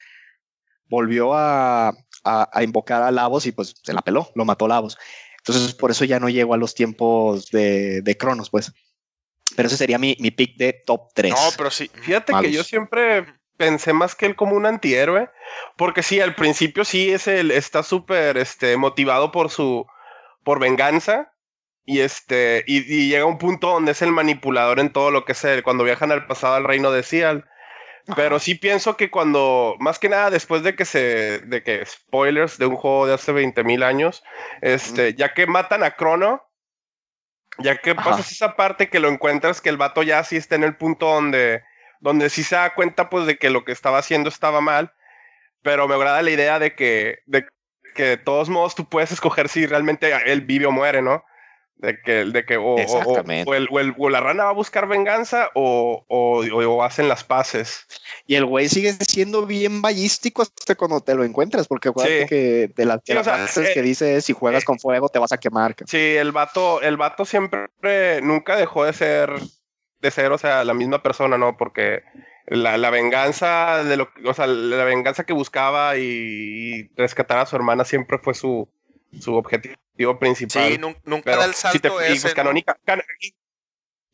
volvió 0.88 1.34
a, 1.34 1.94
a, 2.24 2.50
a 2.52 2.64
invocar 2.64 3.02
a 3.04 3.12
Lavos 3.12 3.45
y 3.45 3.52
pues 3.52 3.76
se 3.82 3.94
la 3.94 4.02
peló, 4.02 4.32
lo 4.36 4.45
mató 4.45 4.68
Lavos. 4.68 4.98
Entonces, 5.45 5.74
por 5.74 5.91
eso 5.91 6.06
ya 6.06 6.20
no 6.20 6.30
llegó 6.30 6.54
a 6.54 6.58
los 6.58 6.74
tiempos 6.74 7.52
de, 7.52 8.02
de 8.02 8.18
Cronos, 8.18 8.50
pues. 8.50 8.72
Pero 9.56 9.68
ese 9.68 9.78
sería 9.78 10.00
mi, 10.00 10.16
mi 10.20 10.32
pick 10.32 10.56
de 10.56 10.74
top 10.74 11.10
3. 11.14 11.32
No, 11.32 11.38
pero 11.58 11.70
sí. 11.70 11.91
Fíjate 11.94 12.34
que 12.41 12.52
yo 12.52 12.64
siempre 12.64 13.26
pensé 13.58 13.91
más 13.94 14.16
que 14.16 14.26
él 14.26 14.36
como 14.36 14.56
un 14.56 14.66
antihéroe, 14.66 15.30
porque 15.76 16.02
sí, 16.02 16.22
al 16.22 16.34
principio 16.36 16.86
sí 16.86 17.12
es 17.12 17.28
el, 17.28 17.52
está 17.52 17.84
súper 17.84 18.38
este, 18.38 18.78
motivado 18.78 19.32
por 19.32 19.50
su, 19.50 19.86
por 20.44 20.60
venganza, 20.60 21.34
y 21.86 22.00
este, 22.00 22.64
y, 22.66 22.78
y 22.78 23.10
llega 23.10 23.26
un 23.26 23.38
punto 23.38 23.68
donde 23.68 23.91
es 23.91 24.02
el 24.02 24.14
manipulador 24.14 24.80
en 24.80 24.94
todo 24.94 25.12
lo 25.12 25.26
que 25.26 25.34
es 25.34 25.44
él, 25.44 25.62
cuando 25.62 25.84
viajan 25.84 26.12
al 26.12 26.26
pasado 26.26 26.56
al 26.56 26.64
reino 26.64 26.91
de 26.91 27.04
Seal. 27.04 27.45
Pero 28.16 28.40
sí 28.40 28.56
pienso 28.56 28.98
que 28.98 29.10
cuando, 29.10 29.76
más 29.80 29.98
que 29.98 30.10
nada 30.10 30.30
después 30.30 30.62
de 30.64 30.76
que 30.76 30.84
se, 30.84 31.40
de 31.40 31.64
que 31.64 31.86
spoilers 31.86 32.58
de 32.58 32.66
un 32.66 32.76
juego 32.76 33.08
de 33.08 33.14
hace 33.14 33.32
20 33.32 33.64
mil 33.64 33.82
años, 33.82 34.24
este, 34.62 35.14
ya 35.14 35.34
que 35.34 35.48
matan 35.48 35.84
a 35.84 35.92
Crono, 35.92 36.44
ya 37.60 37.78
que 37.78 37.92
Ajá. 37.92 38.04
pasas 38.04 38.32
esa 38.32 38.56
parte 38.56 38.90
que 38.90 39.00
lo 39.00 39.08
encuentras 39.08 39.62
que 39.62 39.70
el 39.70 39.78
vato 39.78 40.04
ya 40.04 40.24
sí 40.24 40.36
está 40.36 40.56
en 40.56 40.64
el 40.64 40.76
punto 40.76 41.06
donde, 41.06 41.64
donde 42.02 42.30
sí 42.30 42.44
se 42.44 42.56
da 42.56 42.74
cuenta 42.74 43.10
pues 43.10 43.26
de 43.26 43.38
que 43.38 43.50
lo 43.50 43.64
que 43.64 43.72
estaba 43.72 44.00
haciendo 44.00 44.28
estaba 44.28 44.60
mal, 44.60 44.94
pero 45.62 45.88
me 45.88 45.96
agrada 45.96 46.22
la 46.22 46.32
idea 46.32 46.60
de 46.60 46.76
que, 46.76 47.20
de 47.26 47.46
que 47.96 48.04
de 48.04 48.18
todos 48.18 48.50
modos 48.50 48.76
tú 48.76 48.90
puedes 48.90 49.14
escoger 49.14 49.48
si 49.48 49.66
realmente 49.66 50.12
él 50.26 50.42
vive 50.42 50.66
o 50.66 50.72
muere, 50.72 51.02
¿no? 51.02 51.24
De 51.84 52.00
que, 52.02 52.24
de 52.24 52.46
que 52.46 52.56
o, 52.56 52.64
o- 52.64 52.76
o- 52.76 52.80
Exactamente. 52.80 53.52
o 53.52 53.54
el- 53.54 53.68
o 53.70 53.78
el- 53.82 53.94
o 53.98 54.10
la 54.10 54.22
rana 54.22 54.46
va 54.46 54.52
a 54.52 54.54
buscar 54.54 54.88
venganza 54.88 55.50
o, 55.54 56.82
hacen 56.82 57.10
las 57.10 57.26
paces. 57.26 57.86
Y 58.26 58.36
el 58.36 58.46
güey 58.46 58.70
sigue 58.70 58.94
siendo 58.94 59.46
bien 59.46 59.82
ballístico 59.82 60.44
hasta 60.44 60.76
cuando 60.76 61.02
te 61.02 61.14
lo 61.14 61.26
encuentras, 61.26 61.68
porque 61.68 61.90
acuérdate 61.90 62.22
Sí. 62.22 62.28
que 62.30 62.72
de 62.74 62.86
las, 62.86 62.98
de 63.00 63.04
Sí, 63.08 63.12
o 63.12 63.16
las 63.16 63.26
sea, 63.26 63.36
frases 63.36 63.68
eh, 63.68 63.72
que 63.74 63.82
dice 63.82 64.22
si 64.22 64.32
juegas 64.32 64.64
eh, 64.64 64.66
con 64.66 64.80
fuego 64.80 65.10
te 65.10 65.20
vas 65.20 65.34
a 65.34 65.38
quemar. 65.38 65.76
cabrón". 65.76 65.90
Sí, 65.90 65.98
el 66.16 66.32
vato, 66.32 66.82
el 66.82 66.96
vato 66.96 67.26
siempre 67.26 67.68
nunca 68.22 68.56
dejó 68.56 68.86
de 68.86 68.94
ser, 68.94 69.34
de 70.00 70.12
ser, 70.12 70.32
o 70.32 70.38
sea, 70.38 70.64
la 70.64 70.74
misma 70.74 71.04
persona, 71.04 71.38
¿no? 71.38 71.58
Porque 71.58 72.04
la, 72.48 72.78
la 72.78 72.92
venganza 72.92 73.84
de 73.84 73.98
lo, 73.98 74.08
o 74.26 74.34
sea, 74.34 74.48
la 74.48 74.86
venganza 74.86 75.26
que 75.26 75.34
buscaba 75.34 75.98
y, 75.98 76.02
y 76.04 76.90
rescatar 76.96 77.40
a 77.40 77.46
su 77.46 77.58
hermana 77.58 77.84
siempre 77.84 78.20
fue 78.20 78.34
su, 78.34 78.70
su 79.22 79.35
objetivo 79.35 80.19
principal. 80.19 80.72
Sí, 80.72 80.77
nun- 80.77 80.98
nunca 81.06 81.26
Pero 81.26 81.40
da 81.40 81.45
el 81.45 81.53
si 81.53 81.61
salto 81.61 81.98
te- 81.98 82.10
y, 82.10 82.14
ese. 82.14 82.22
pues, 82.22 82.35
¿no? 82.35 82.44
canónica- 82.44 82.77
can- 82.85 83.02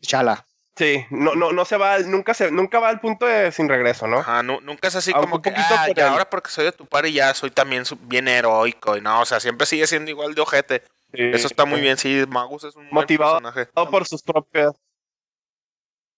Chala. 0.01 0.45
sí, 0.75 1.05
no, 1.09 1.35
no, 1.35 1.51
no 1.51 1.65
se 1.65 1.75
va, 1.77 1.95
al- 1.95 2.09
nunca 2.09 2.33
se, 2.33 2.51
nunca 2.51 2.79
va 2.79 2.89
al 2.89 2.99
punto 3.01 3.25
de 3.25 3.51
sin 3.51 3.67
regreso, 3.67 4.07
¿no? 4.07 4.19
Ajá, 4.19 4.43
nu- 4.43 4.61
nunca 4.61 4.87
es 4.87 4.95
así 4.95 5.11
Aunque 5.13 5.25
como 5.25 5.35
un 5.37 5.41
que, 5.41 5.49
poquito 5.51 5.67
ah, 5.77 5.83
por 5.87 5.95
ya, 5.95 6.05
el- 6.05 6.11
ahora 6.13 6.29
porque 6.29 6.49
soy 6.51 6.65
de 6.65 6.71
tu 6.71 6.85
par 6.85 7.05
y 7.05 7.13
ya 7.13 7.33
soy 7.33 7.51
también 7.51 7.83
bien 8.01 8.27
heroico. 8.27 8.95
Y 8.97 9.01
no, 9.01 9.21
o 9.21 9.25
sea, 9.25 9.39
siempre 9.39 9.65
sigue 9.67 9.87
siendo 9.87 10.09
igual 10.11 10.33
de 10.35 10.41
ojete. 10.41 10.83
Sí. 11.13 11.21
Eso 11.33 11.47
está 11.47 11.65
muy 11.65 11.81
bien, 11.81 11.97
sí, 11.97 12.23
Magus 12.29 12.63
es 12.65 12.75
un 12.75 12.83
buen 12.83 12.93
Motivado. 12.93 13.39
personaje. 13.41 13.65
todo 13.73 13.89
por 13.89 14.05
sus 14.07 14.21
propias. 14.23 14.73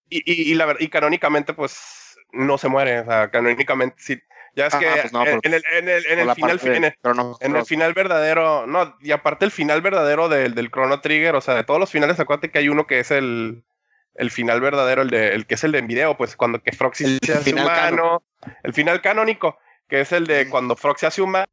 Y, 0.10 0.18
y, 0.30 0.52
y, 0.52 0.56
la, 0.56 0.76
y 0.80 0.90
canónicamente, 0.90 1.54
pues 1.54 2.18
no 2.34 2.58
se 2.58 2.68
muere. 2.68 3.00
O 3.00 3.06
sea, 3.06 3.32
canónicamente, 3.32 3.96
sí. 4.00 4.20
Ya 4.56 4.68
es 4.68 4.76
que 4.76 4.86
pues 4.86 5.14
no, 5.14 5.26
en, 5.26 5.40
el, 5.44 5.64
en 5.72 5.88
el, 5.90 6.06
en 6.06 6.12
Por 6.12 6.20
el 6.20 6.28
la 6.28 6.36
final, 6.36 6.52
parte 6.60 6.70
de 6.72 6.78
en 6.78 6.84
el, 6.84 6.94
Chrono 7.02 7.38
en 7.40 7.48
el 7.52 7.54
Cross. 7.58 7.68
final 7.70 7.94
verdadero, 7.94 8.68
no, 8.68 8.98
y 9.02 9.12
aparte 9.12 9.46
el 9.46 9.52
final 9.52 9.82
verdadero 9.82 10.28
del, 10.28 10.56
del 10.56 10.70
Chrono 10.70 11.00
Trigger, 11.00 11.36
o 11.36 11.42
sea, 11.42 11.56
de 11.56 11.64
todos 11.64 11.80
los 11.80 11.90
finales, 11.90 12.20
acuérdate 12.20 12.52
que 12.52 12.60
hay 12.60 12.68
uno 12.70 12.86
que 12.86 13.00
es 13.00 13.12
el, 13.12 13.64
el 14.16 14.30
final 14.32 14.60
verdadero, 14.60 15.04
el, 15.04 15.10
de, 15.10 15.34
el 15.34 15.46
que 15.46 15.56
es 15.56 15.64
el 15.64 15.72
de 15.72 15.80
en 15.80 15.88
video, 15.88 16.18
pues 16.18 16.36
cuando 16.36 16.62
que 16.62 16.74
Froxy 16.74 17.06
El 17.06 17.20
se 17.26 17.32
hace 17.34 17.44
final 17.52 17.66
humano, 17.66 18.24
el 18.64 18.74
final 18.74 19.02
canónico, 19.02 19.58
que 19.88 20.02
es 20.02 20.12
el 20.12 20.28
de 20.28 20.50
cuando 20.50 20.76
Frox 20.76 21.00
se 21.00 21.08
hace 21.08 21.22
humano, 21.22 21.48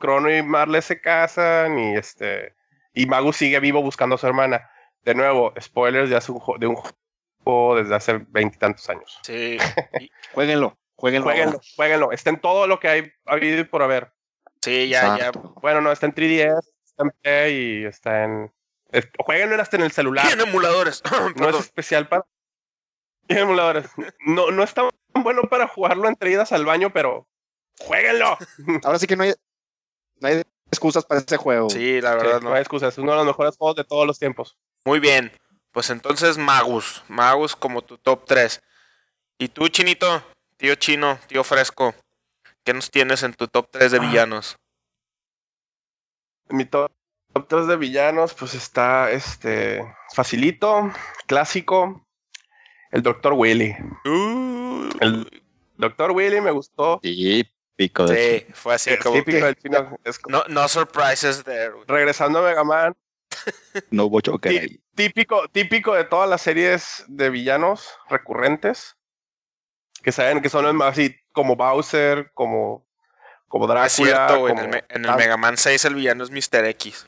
Crono 0.00 0.34
y 0.34 0.42
Marle 0.42 0.80
se 0.80 1.00
casan 1.02 1.78
y 1.78 1.96
este 1.96 2.54
y 2.94 3.04
Magus 3.06 3.36
sigue 3.36 3.60
vivo 3.60 3.82
buscando 3.82 4.14
a 4.14 4.18
su 4.18 4.26
hermana. 4.26 4.70
De 5.02 5.14
nuevo, 5.14 5.52
spoilers 5.60 6.10
de, 6.10 6.16
hace 6.16 6.32
un, 6.32 6.40
de 6.58 6.66
un 6.66 6.76
juego 7.44 7.76
desde 7.76 7.94
hace 7.94 8.18
veintitantos 8.28 8.88
años. 8.88 9.18
Sí. 9.22 9.56
Y- 10.00 10.10
Jueguenlo, 10.32 10.76
jueguenlo. 10.98 11.24
Jueguenlo, 11.24 11.60
jueguenlo. 11.76 12.12
Está 12.12 12.30
en 12.30 12.40
todo 12.40 12.66
lo 12.66 12.78
que 12.80 12.88
hay 12.88 13.12
habido 13.24 13.60
y 13.60 13.64
por 13.64 13.82
haber. 13.82 14.12
sí, 14.60 14.88
ya, 14.88 15.16
ya. 15.18 15.30
Bueno, 15.62 15.80
no, 15.80 15.90
está 15.92 16.06
en 16.06 16.14
3DS, 16.14 16.60
está 16.84 17.02
en 17.04 17.10
P 17.22 17.50
y 17.52 17.84
está 17.86 18.24
en. 18.24 18.52
es- 18.92 19.08
Jueguenlo 19.18 19.60
hasta 19.62 19.76
en 19.76 19.82
el 19.84 19.92
celular. 19.92 20.26
Tiene 20.26 20.42
emuladores. 20.42 21.02
No 21.36 21.48
es 21.48 21.56
especial 21.56 22.08
para. 22.08 22.26
Tiene 23.26 23.42
emuladores. 23.42 23.86
No, 24.26 24.50
no 24.50 24.62
está 24.62 24.88
bueno 25.14 25.42
para 25.50 25.68
jugarlo 25.68 26.08
entre 26.08 26.30
idas 26.30 26.52
al 26.52 26.64
baño, 26.64 26.92
pero. 26.92 27.28
¡Jueguenlo! 27.80 28.36
Ahora 28.84 28.98
sí 28.98 29.06
que 29.06 29.14
no 29.16 29.22
hay, 29.22 29.34
No 30.16 30.28
hay 30.28 30.42
excusas 30.70 31.04
para 31.04 31.20
ese 31.20 31.36
juego. 31.36 31.70
Sí, 31.70 32.00
la 32.00 32.12
Sí, 32.12 32.16
verdad 32.18 32.40
no 32.40 32.48
no. 32.50 32.54
hay 32.54 32.60
excusas. 32.60 32.92
Es 32.94 32.98
uno 32.98 33.12
de 33.12 33.18
los 33.18 33.26
mejores 33.26 33.56
juegos 33.56 33.76
de 33.76 33.84
todos 33.84 34.06
los 34.06 34.18
tiempos. 34.18 34.58
Muy 34.84 34.98
bien. 34.98 35.30
Pues 35.70 35.90
entonces 35.90 36.38
Magus. 36.38 37.04
Magus 37.08 37.54
como 37.54 37.82
tu 37.82 37.98
top 37.98 38.24
3. 38.26 38.60
¿Y 39.38 39.48
tú, 39.48 39.68
Chinito? 39.68 40.24
Tío 40.58 40.74
Chino, 40.74 41.18
tío 41.28 41.44
Fresco. 41.44 41.94
¿Qué 42.64 42.74
nos 42.74 42.90
tienes 42.90 43.22
en 43.22 43.32
tu 43.34 43.46
top 43.48 43.68
3 43.70 43.92
de 43.92 43.98
Ah. 43.98 44.00
villanos? 44.00 44.56
En 46.50 46.56
mi 46.56 46.64
top, 46.64 46.90
top 47.32 47.46
3 47.48 47.66
de 47.68 47.76
villanos, 47.76 48.34
pues 48.34 48.54
está 48.54 49.10
este 49.10 49.80
facilito, 50.14 50.90
clásico, 51.26 52.04
el 52.90 53.02
Dr. 53.02 53.34
Willy. 53.34 53.74
Uh, 54.04 54.88
El 55.00 55.42
Dr. 55.76 56.10
Willy 56.10 56.40
me 56.40 56.50
gustó. 56.50 56.98
Típico 57.00 58.06
de 58.08 58.46
sí, 58.48 58.52
fue 58.54 58.74
así 58.74 58.90
Es 58.90 58.98
como... 59.00 59.14
típico 59.22 59.46
del 59.46 59.54
chino. 59.56 59.96
Es 60.04 60.18
como- 60.18 60.38
No, 60.38 60.44
no 60.48 60.66
surprises 60.68 61.44
there. 61.44 61.70
güey. 61.70 61.84
regresando 61.86 62.40
a 62.40 62.42
Mega 62.48 62.64
Man, 62.64 62.96
no 63.90 64.06
hubo 64.06 64.20
choque 64.20 64.80
típico, 64.96 65.46
típico 65.48 65.94
de 65.94 66.02
todas 66.04 66.28
las 66.28 66.40
series 66.42 67.04
de 67.06 67.30
villanos 67.30 67.88
recurrentes. 68.08 68.96
Que 70.08 70.12
saben 70.12 70.40
que 70.40 70.48
son 70.48 70.64
los 70.64 70.72
más 70.72 70.92
así 70.92 71.14
como 71.32 71.54
Bowser, 71.54 72.30
como, 72.32 72.86
como 73.46 73.66
Drácula. 73.66 73.86
Es 73.86 73.92
cierto. 73.92 74.48
En, 74.48 74.58
el, 74.58 74.84
en. 74.88 75.02
Mega 75.02 75.36
Man 75.36 75.58
6 75.58 75.84
el 75.84 75.96
villano 75.96 76.24
es 76.24 76.30
Mr. 76.30 76.64
X. 76.64 77.06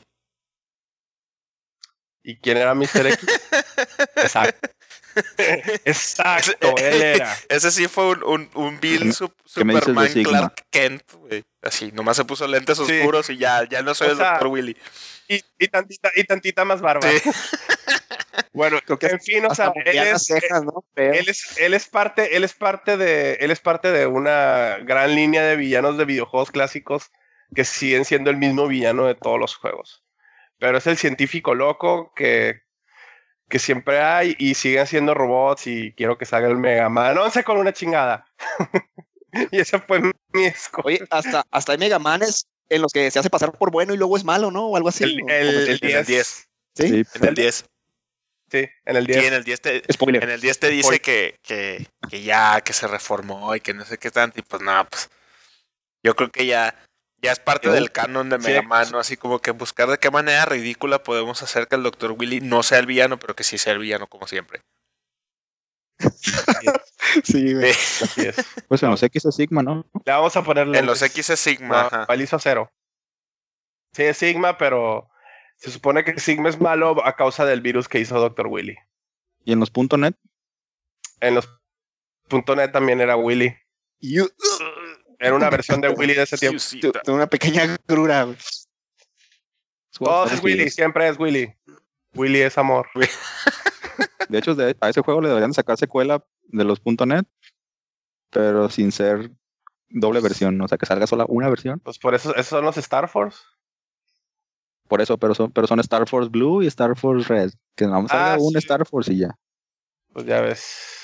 ¿Y 2.21 2.37
quién 2.37 2.57
era 2.57 2.75
Mr. 2.75 3.07
X? 3.07 3.19
Exacto. 4.17 4.69
Exacto, 5.83 6.75
él 6.77 7.01
era. 7.01 7.35
Ese 7.49 7.71
sí 7.71 7.87
fue 7.87 8.11
un, 8.11 8.23
un, 8.23 8.49
un 8.53 8.79
Bill 8.79 9.11
sup- 9.15 9.33
¿Qué 9.55 9.65
me 9.65 9.73
dices 9.73 9.87
de 9.87 9.93
Superman? 10.07 10.23
Clark 10.23 10.65
Kent, 10.69 11.11
güey. 11.13 11.43
Así, 11.63 11.91
nomás 11.91 12.17
se 12.17 12.25
puso 12.25 12.45
lentes 12.47 12.77
Sí. 12.77 12.99
oscuros 12.99 13.31
y 13.31 13.37
ya, 13.37 13.67
ya 13.67 13.81
no 13.81 13.95
soy 13.95 14.09
O 14.09 14.11
el 14.11 14.17
sea, 14.17 14.33
Dr. 14.33 14.47
Willy. 14.47 14.77
Y, 15.31 15.41
y 15.59 15.67
tantita, 15.69 16.11
y 16.13 16.23
tantita 16.25 16.65
más 16.65 16.81
barba. 16.81 17.07
Sí. 17.09 17.29
Bueno, 18.53 18.79
Creo 18.85 18.99
que 18.99 19.07
en 19.07 19.19
fin, 19.21 19.45
o 19.45 19.55
sea, 19.55 19.71
él 19.85 19.97
es, 19.97 20.25
cejas, 20.25 20.63
¿no? 20.63 20.83
Él 20.95 21.27
es, 21.27 21.57
él 21.57 21.73
es 21.73 21.87
parte, 21.87 22.35
él 22.35 22.43
es 22.43 22.53
parte 22.53 22.97
de, 22.97 23.35
él 23.35 23.49
es 23.49 23.61
parte 23.61 23.91
de 23.91 24.07
una 24.07 24.77
gran 24.83 25.15
línea 25.15 25.43
de 25.43 25.55
villanos 25.55 25.97
de 25.97 26.05
videojuegos 26.05 26.51
clásicos 26.51 27.11
que 27.55 27.63
siguen 27.63 28.03
siendo 28.03 28.29
el 28.29 28.37
mismo 28.37 28.67
villano 28.67 29.05
de 29.05 29.15
todos 29.15 29.39
los 29.39 29.55
juegos. 29.55 30.03
Pero 30.59 30.77
es 30.77 30.87
el 30.87 30.97
científico 30.97 31.55
loco 31.55 32.13
que, 32.13 32.61
que 33.49 33.59
siempre 33.59 34.01
hay 34.01 34.35
y 34.37 34.53
siguen 34.55 34.85
siendo 34.85 35.13
robots 35.13 35.67
y 35.67 35.93
quiero 35.93 36.17
que 36.17 36.25
salga 36.25 36.49
el 36.49 36.57
Mega 36.57 36.89
Man 36.89 37.17
11 37.17 37.43
con 37.43 37.57
una 37.57 37.71
chingada. 37.73 38.25
y 39.51 39.59
esa 39.59 39.79
fue 39.79 40.01
mi 40.01 40.45
escoria. 40.45 40.99
Oye, 40.99 41.07
hasta, 41.09 41.43
hasta 41.49 41.71
hay 41.71 41.77
Mega 41.77 41.99
Manes 41.99 42.47
en 42.75 42.81
los 42.81 42.91
que 42.91 43.09
se 43.11 43.19
hace 43.19 43.29
pasar 43.29 43.51
por 43.51 43.71
bueno 43.71 43.93
y 43.93 43.97
luego 43.97 44.17
es 44.17 44.23
malo, 44.23 44.49
¿no? 44.51 44.67
O 44.67 44.77
algo 44.77 44.89
así. 44.89 45.03
El, 45.03 45.11
el, 45.11 45.19
¿Cómo 45.19 45.31
el 45.31 45.79
se- 45.79 45.85
en 45.85 45.97
el 45.97 46.05
10. 46.05 46.07
10. 46.07 46.47
¿Sí? 46.75 46.87
Sí, 46.87 47.03
En 47.19 47.25
el 47.27 47.35
10. 47.35 47.65
Sí, 48.51 48.67
en 48.85 48.95
el 48.97 49.05
Sí, 49.05 49.11
10. 49.13 49.25
en 49.27 49.33
el 49.33 49.43
10 49.43 49.61
te, 49.61 49.83
Spoiler. 49.93 50.23
en 50.23 50.29
el 50.29 50.41
10 50.41 50.59
te 50.59 50.69
dice 50.69 50.99
que, 50.99 51.35
que, 51.41 51.87
que 52.09 52.21
ya, 52.21 52.59
que 52.61 52.73
se 52.73 52.87
reformó 52.87 53.55
y 53.55 53.61
que 53.61 53.73
no 53.73 53.85
sé 53.85 53.97
qué 53.97 54.11
tanto. 54.11 54.39
Y 54.39 54.43
pues 54.43 54.61
nada, 54.61 54.83
pues 54.85 55.09
yo 56.03 56.15
creo 56.15 56.29
que 56.31 56.45
ya, 56.45 56.75
ya 57.21 57.31
es 57.31 57.39
parte 57.39 57.69
del 57.69 57.91
canon 57.91 58.29
de 58.29 58.37
sí. 58.39 58.47
Mega 58.47 58.61
Man, 58.61 58.87
¿no? 58.91 58.99
Así 58.99 59.15
como 59.15 59.39
que 59.39 59.51
buscar 59.51 59.89
de 59.89 59.97
qué 59.97 60.09
manera 60.11 60.45
ridícula 60.45 61.01
podemos 61.03 61.41
hacer 61.43 61.67
que 61.67 61.75
el 61.75 61.83
Dr. 61.83 62.11
Willy 62.17 62.41
no 62.41 62.61
sea 62.63 62.79
el 62.79 62.87
villano, 62.87 63.17
pero 63.19 63.35
que 63.35 63.43
sí 63.43 63.57
sea 63.57 63.73
el 63.73 63.79
villano 63.79 64.07
como 64.07 64.27
siempre. 64.27 64.61
Sí, 67.23 67.53
güey. 67.53 67.71
Así 67.71 68.21
es. 68.21 68.35
Pues 68.67 68.83
en 68.83 68.89
los 68.91 69.01
X 69.03 69.25
es 69.25 69.35
Sigma, 69.35 69.63
¿no? 69.63 69.85
Le 70.05 70.11
vamos 70.11 70.35
a 70.35 70.43
poner 70.43 70.73
En 70.75 70.85
los. 70.85 71.01
X 71.01 71.29
es 71.29 71.39
Sigma. 71.39 72.07
No, 72.07 72.15
hizo 72.15 72.39
cero. 72.39 72.71
Sí, 73.93 74.03
es 74.03 74.17
Sigma, 74.17 74.57
pero 74.57 75.09
se 75.57 75.71
supone 75.71 76.03
que 76.03 76.19
Sigma 76.19 76.49
es 76.49 76.59
malo 76.59 77.05
a 77.05 77.15
causa 77.15 77.45
del 77.45 77.61
virus 77.61 77.87
que 77.87 77.99
hizo 77.99 78.19
Dr. 78.19 78.47
Willy. 78.47 78.77
Y 79.43 79.53
en 79.53 79.59
los 79.59 79.71
.net, 79.75 80.15
En 81.19 81.35
los 81.35 81.49
.NET 82.29 82.71
también 82.71 83.01
era 83.01 83.15
Willy. 83.15 83.55
Era 85.19 85.35
una 85.35 85.49
versión 85.49 85.81
de 85.81 85.89
Willy 85.89 86.13
de 86.13 86.23
ese 86.23 86.37
tiempo. 86.37 86.59
Tengo 87.03 87.17
una 87.17 87.27
pequeña 87.27 87.77
grura, 87.87 88.23
güey. 88.23 88.37
Todo 89.91 90.25
es 90.25 90.41
Willy, 90.41 90.69
siempre 90.69 91.07
es 91.07 91.19
Willy. 91.19 91.53
Willy 92.15 92.41
es 92.41 92.57
amor. 92.57 92.87
De 94.29 94.37
hecho, 94.39 94.55
de- 94.55 94.75
a 94.79 94.89
ese 94.89 95.01
juego 95.01 95.21
le 95.21 95.27
deberían 95.29 95.53
sacar 95.53 95.77
secuela 95.77 96.23
de 96.43 96.63
los 96.63 96.81
.net, 96.85 97.25
pero 98.29 98.69
sin 98.69 98.91
ser 98.91 99.31
doble 99.89 100.21
versión, 100.21 100.59
o 100.61 100.67
sea, 100.67 100.77
que 100.77 100.85
salga 100.85 101.07
sola 101.07 101.25
una 101.27 101.49
versión. 101.49 101.79
Pues 101.79 101.99
por 101.99 102.15
eso, 102.15 102.31
esos 102.35 102.47
son 102.47 102.65
los 102.65 102.77
Star 102.77 103.07
Force. 103.09 103.39
Por 104.87 105.01
eso, 105.01 105.17
pero 105.17 105.33
son, 105.35 105.51
pero 105.51 105.67
son 105.67 105.79
Star 105.79 106.07
Force 106.07 106.29
Blue 106.29 106.61
y 106.63 106.67
Star 106.67 106.97
Force 106.97 107.27
Red. 107.27 107.51
Que 107.75 107.85
nada 107.85 108.01
más 108.01 108.11
salga 108.11 108.33
Ah, 108.33 108.37
un 108.39 108.51
sí. 108.51 108.57
Star 108.57 108.85
Force 108.85 109.13
y 109.13 109.19
ya. 109.19 109.37
Pues 110.13 110.25
ya 110.25 110.41
ves. 110.41 111.03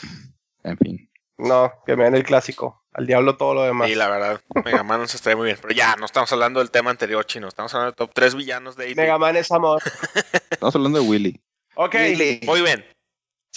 En 0.64 0.77
fin. 0.77 1.10
No, 1.38 1.72
que 1.85 1.95
me 1.95 2.03
den 2.06 2.15
el 2.15 2.23
clásico. 2.23 2.84
Al 2.91 3.06
diablo 3.06 3.38
todo 3.38 3.53
lo 3.53 3.61
demás. 3.64 3.89
Y 3.89 3.95
la 3.95 4.10
verdad, 4.10 4.41
Mega 4.65 4.84
Man 4.84 4.99
no 5.02 5.07
se 5.07 5.18
está 5.18 5.34
muy 5.35 5.45
bien. 5.45 5.57
Pero 5.61 5.73
ya, 5.73 5.95
no 5.95 6.06
estamos 6.06 6.31
hablando 6.34 6.60
del 6.60 6.72
tema 6.72 6.89
anterior, 6.89 7.23
chino. 7.26 7.48
Estamos 7.48 7.73
hablando 7.76 7.91
del 7.91 7.95
top 7.95 8.11
3 8.14 8.35
villanos 8.35 8.76
de 8.76 8.85
80. 8.85 9.02
Mega 9.03 9.18
Man 9.19 9.35
es 9.38 9.52
amor. 9.52 9.81
Estamos 10.52 10.76
hablando 10.76 10.99
de 10.99 11.07
Willy. 11.07 11.41
Ok. 11.76 11.94
Willy. 11.95 12.41
Muy 12.45 12.61
bien, 12.61 12.84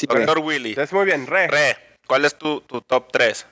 Sí. 0.00 0.26
Dr. 0.26 0.38
Willy. 0.38 0.74
Es 0.76 0.92
muy 0.92 1.04
bien. 1.04 1.26
Re. 1.26 1.46
Re, 1.48 1.76
¿cuál 2.06 2.24
es 2.24 2.36
tu, 2.36 2.60
tu 2.62 2.80
top 2.80 3.10
3? 3.12 3.46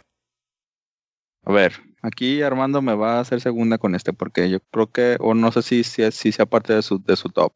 A 1.44 1.52
ver, 1.52 1.72
aquí 2.02 2.42
Armando 2.42 2.82
me 2.82 2.94
va 2.94 3.16
a 3.16 3.20
hacer 3.20 3.40
segunda 3.40 3.78
con 3.78 3.94
este, 3.94 4.12
porque 4.12 4.50
yo 4.50 4.58
creo 4.72 4.90
que, 4.90 5.16
o 5.20 5.34
no 5.34 5.50
sé 5.52 5.62
si, 5.62 5.84
si, 5.84 6.10
si 6.12 6.32
sea 6.32 6.46
parte 6.46 6.74
de 6.74 6.82
su, 6.82 7.02
de 7.02 7.16
su 7.16 7.28
top. 7.30 7.52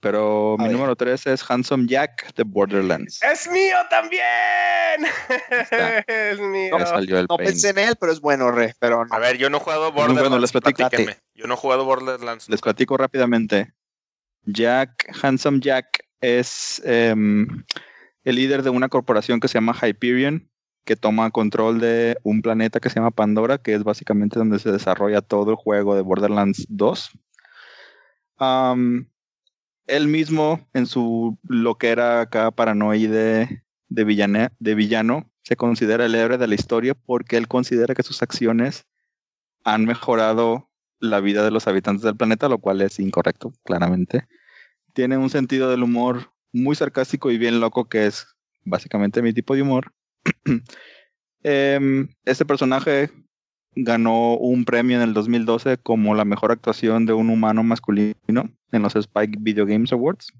Pero 0.00 0.54
A 0.54 0.58
mi 0.58 0.64
ver. 0.64 0.72
número 0.74 0.94
3 0.94 1.26
es 1.26 1.50
Handsome 1.50 1.86
Jack 1.88 2.32
de 2.34 2.44
Borderlands. 2.44 3.20
¡Es 3.22 3.48
mío 3.50 3.76
también! 3.90 4.22
es 6.06 6.38
mío. 6.38 6.78
Ya 6.78 6.86
salió 6.86 7.18
el 7.18 7.26
No 7.28 7.36
pain. 7.36 7.48
pensé 7.48 7.70
en 7.70 7.78
él, 7.78 7.96
pero 7.98 8.12
es 8.12 8.20
bueno, 8.20 8.52
re. 8.52 8.74
Pero 8.78 9.04
no. 9.04 9.12
A 9.14 9.18
ver, 9.18 9.38
yo 9.38 9.50
no 9.50 9.56
he 9.56 9.60
jugado 9.60 9.90
bueno, 9.90 10.14
Borderlands. 10.14 10.40
les 10.40 10.52
platico. 10.52 10.88
Yo 11.34 11.46
no 11.48 11.54
he 11.54 11.56
jugado 11.56 11.84
Borderlands. 11.84 12.48
Les 12.48 12.60
platico 12.60 12.96
rápidamente. 12.96 13.72
Jack, 14.44 15.10
Handsome 15.20 15.58
Jack, 15.60 16.04
es 16.20 16.80
em, 16.84 17.64
el 18.24 18.36
líder 18.36 18.62
de 18.62 18.70
una 18.70 18.88
corporación 18.88 19.40
que 19.40 19.48
se 19.48 19.54
llama 19.54 19.76
Hyperion, 19.80 20.50
que 20.84 20.96
toma 20.96 21.30
control 21.30 21.80
de 21.80 22.16
un 22.22 22.40
planeta 22.42 22.80
que 22.80 22.88
se 22.88 22.96
llama 22.96 23.10
Pandora, 23.10 23.58
que 23.58 23.74
es 23.74 23.84
básicamente 23.84 24.38
donde 24.38 24.58
se 24.58 24.72
desarrolla 24.72 25.20
todo 25.20 25.50
el 25.50 25.56
juego 25.56 25.94
de 25.94 26.02
Borderlands 26.02 26.66
2. 26.70 27.10
Am, 28.38 29.08
él 29.86 30.08
mismo, 30.08 30.66
en 30.72 30.86
su 30.86 31.38
lo 31.42 31.76
que 31.76 31.88
era 31.88 32.20
acá 32.22 32.50
paranoide 32.50 33.62
de, 33.88 34.50
de 34.58 34.74
villano, 34.74 35.30
se 35.42 35.56
considera 35.56 36.06
el 36.06 36.14
héroe 36.14 36.38
de 36.38 36.46
la 36.46 36.54
historia 36.54 36.94
porque 36.94 37.36
él 37.36 37.48
considera 37.48 37.94
que 37.94 38.02
sus 38.02 38.22
acciones 38.22 38.86
han 39.64 39.84
mejorado 39.84 40.68
la 41.00 41.20
vida 41.20 41.44
de 41.44 41.50
los 41.50 41.66
habitantes 41.66 42.02
del 42.02 42.16
planeta, 42.16 42.48
lo 42.48 42.58
cual 42.58 42.80
es 42.80 42.98
incorrecto, 42.98 43.52
claramente. 43.64 44.26
Tiene 44.94 45.16
un 45.16 45.30
sentido 45.30 45.70
del 45.70 45.82
humor 45.82 46.32
muy 46.52 46.76
sarcástico 46.76 47.30
y 47.30 47.38
bien 47.38 47.60
loco, 47.60 47.88
que 47.88 48.06
es 48.06 48.26
básicamente 48.64 49.22
mi 49.22 49.32
tipo 49.32 49.54
de 49.54 49.62
humor. 49.62 49.92
Em, 51.44 52.08
este 52.24 52.44
personaje 52.44 53.10
ganó 53.76 54.34
un 54.34 54.64
premio 54.64 54.96
en 54.96 55.02
el 55.04 55.14
2012 55.14 55.78
como 55.78 56.16
la 56.16 56.24
mejor 56.24 56.50
actuación 56.50 57.06
de 57.06 57.12
un 57.12 57.30
humano 57.30 57.62
masculino 57.62 58.50
en 58.72 58.82
los 58.82 58.96
Spike 58.96 59.38
Video 59.40 59.64
Games 59.64 59.92
Awards. 59.92 60.32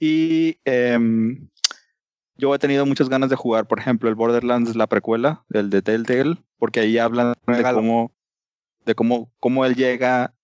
Y 0.00 0.58
em, 0.64 1.48
yo 2.36 2.54
he 2.54 2.58
tenido 2.58 2.86
muchas 2.86 3.08
ganas 3.08 3.28
de 3.30 3.36
jugar, 3.36 3.66
por 3.66 3.80
ejemplo, 3.80 4.08
el 4.08 4.14
Borderlands, 4.14 4.76
la 4.76 4.86
precuela, 4.86 5.44
el 5.50 5.70
de 5.70 5.82
Telltale, 5.82 6.36
porque 6.56 6.80
ahí 6.80 6.96
hablan 6.96 7.34
de 7.46 7.62
cómo, 7.62 8.12
de 8.86 8.94
cómo, 8.94 9.30
cómo 9.40 9.66
él 9.66 9.74
llega 9.74 10.34